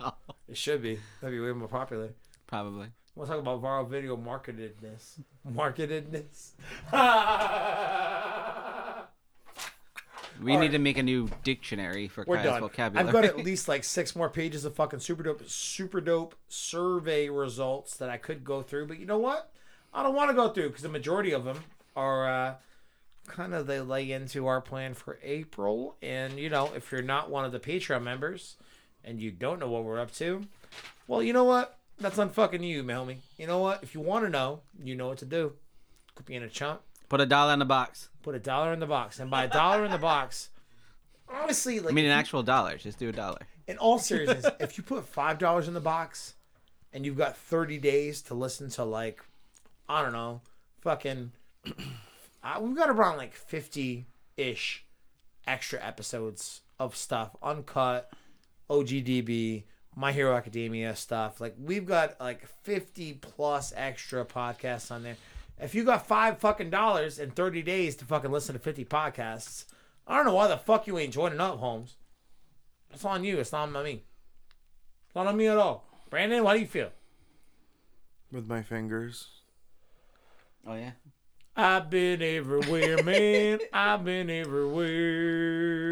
No. 0.00 0.12
It 0.48 0.56
should 0.56 0.82
be. 0.82 0.98
That'd 1.20 1.36
be 1.36 1.40
way 1.44 1.52
more 1.52 1.68
popular. 1.68 2.10
Probably. 2.48 2.88
We'll 3.14 3.26
talk 3.28 3.38
about 3.38 3.62
viral 3.62 3.88
video 3.88 4.16
marketedness. 4.16 5.20
Marketedness. 5.48 6.50
We 10.42 10.52
All 10.52 10.58
need 10.58 10.66
right. 10.66 10.72
to 10.72 10.78
make 10.80 10.98
a 10.98 11.02
new 11.02 11.30
dictionary 11.44 12.08
for 12.08 12.24
We're 12.26 12.36
Kyle's 12.38 12.46
done. 12.48 12.60
vocabulary. 12.62 13.06
I've 13.06 13.12
got 13.12 13.24
at 13.24 13.36
least 13.44 13.68
like 13.68 13.84
six 13.84 14.16
more 14.16 14.28
pages 14.28 14.64
of 14.64 14.74
fucking 14.74 14.98
super 14.98 15.22
dope, 15.22 15.42
super 15.48 16.00
dope 16.00 16.34
survey 16.48 17.28
results 17.28 17.96
that 17.98 18.10
I 18.10 18.16
could 18.16 18.42
go 18.42 18.60
through. 18.62 18.88
But 18.88 18.98
you 18.98 19.06
know 19.06 19.18
what? 19.18 19.52
I 19.92 20.02
don't 20.02 20.14
want 20.14 20.30
to 20.30 20.34
go 20.34 20.48
through 20.48 20.68
because 20.68 20.82
the 20.82 20.88
majority 20.88 21.30
of 21.32 21.44
them 21.44 21.62
are 21.94 22.28
uh, 22.28 22.54
kind 23.26 23.54
of 23.54 23.66
they 23.66 23.80
lay 23.80 24.10
into 24.12 24.46
our 24.46 24.60
plan 24.60 24.94
for 24.94 25.18
April. 25.22 25.96
And 26.02 26.38
you 26.38 26.50
know, 26.50 26.70
if 26.74 26.90
you're 26.92 27.02
not 27.02 27.30
one 27.30 27.44
of 27.44 27.52
the 27.52 27.60
Patreon 27.60 28.02
members 28.02 28.56
and 29.04 29.20
you 29.20 29.30
don't 29.30 29.58
know 29.60 29.68
what 29.68 29.84
we're 29.84 30.00
up 30.00 30.12
to, 30.14 30.42
well, 31.08 31.22
you 31.22 31.32
know 31.32 31.44
what? 31.44 31.78
That's 31.98 32.16
unfucking 32.18 32.66
you, 32.66 32.82
homie. 32.84 33.18
You 33.38 33.46
know 33.46 33.58
what? 33.60 33.82
If 33.82 33.94
you 33.94 34.00
want 34.00 34.24
to 34.24 34.30
know, 34.30 34.60
you 34.82 34.94
know 34.94 35.08
what 35.08 35.18
to 35.18 35.24
do. 35.26 35.52
Could 36.14 36.26
be 36.26 36.34
in 36.36 36.42
a 36.42 36.48
chunk 36.48 36.80
Put 37.08 37.20
a 37.20 37.26
dollar 37.26 37.52
in 37.52 37.58
the 37.58 37.64
box. 37.64 38.08
put 38.22 38.34
a 38.34 38.38
dollar 38.38 38.72
in 38.72 38.80
the 38.80 38.86
box 38.86 39.18
and 39.20 39.30
by 39.30 39.44
a 39.44 39.48
dollar 39.48 39.84
in 39.84 39.90
the 39.90 39.98
box 39.98 40.48
honestly 41.28 41.78
like 41.80 41.90
I 41.90 41.94
mean, 41.94 42.04
an 42.06 42.10
actual 42.12 42.42
dollar. 42.42 42.76
Just 42.78 42.98
do 42.98 43.08
a 43.08 43.12
dollar. 43.12 43.38
in 43.66 43.76
all 43.78 43.98
seriousness 43.98 44.46
if 44.60 44.76
you 44.78 44.84
put 44.84 45.06
five 45.06 45.38
dollars 45.38 45.68
in 45.68 45.74
the 45.74 45.80
box 45.80 46.34
and 46.92 47.04
you've 47.04 47.18
got 47.18 47.36
30 47.36 47.78
days 47.78 48.22
to 48.22 48.34
listen 48.34 48.70
to 48.70 48.84
like 48.84 49.22
i 49.88 50.02
don't 50.02 50.12
know 50.12 50.40
fucking 50.80 51.32
uh, 52.44 52.60
we've 52.60 52.76
got 52.76 52.90
around 52.90 53.16
like 53.16 53.34
50-ish 53.34 54.84
extra 55.46 55.84
episodes 55.84 56.60
of 56.78 56.96
stuff 56.96 57.36
uncut 57.42 58.10
ogdb 58.70 59.64
my 59.96 60.12
hero 60.12 60.34
academia 60.34 60.94
stuff 60.94 61.40
like 61.40 61.54
we've 61.58 61.86
got 61.86 62.18
like 62.20 62.46
50 62.62 63.14
plus 63.14 63.72
extra 63.76 64.24
podcasts 64.24 64.90
on 64.90 65.02
there 65.02 65.16
if 65.60 65.74
you 65.74 65.84
got 65.84 66.06
five 66.06 66.38
fucking 66.38 66.70
dollars 66.70 67.18
in 67.18 67.30
30 67.30 67.62
days 67.62 67.96
to 67.96 68.04
fucking 68.04 68.30
listen 68.30 68.54
to 68.54 68.58
50 68.58 68.84
podcasts 68.86 69.66
i 70.06 70.16
don't 70.16 70.24
know 70.26 70.34
why 70.34 70.48
the 70.48 70.56
fuck 70.56 70.86
you 70.86 70.98
ain't 70.98 71.12
joining 71.12 71.40
up 71.40 71.58
holmes 71.58 71.96
it's 72.94 73.04
on 73.04 73.24
you. 73.24 73.38
It's 73.38 73.52
not 73.52 73.74
on 73.74 73.84
me. 73.84 74.04
It's 75.06 75.14
not 75.16 75.26
on 75.26 75.36
me 75.36 75.48
at 75.48 75.58
all. 75.58 75.84
Brandon, 76.10 76.44
how 76.44 76.54
do 76.54 76.60
you 76.60 76.66
feel? 76.66 76.90
With 78.30 78.46
my 78.46 78.62
fingers. 78.62 79.26
Oh 80.66 80.74
yeah. 80.74 80.92
I've 81.56 81.88
been 81.88 82.20
everywhere, 82.20 83.00
man. 83.04 83.60
I've 83.72 84.04
been 84.04 84.28
everywhere. 84.28 85.84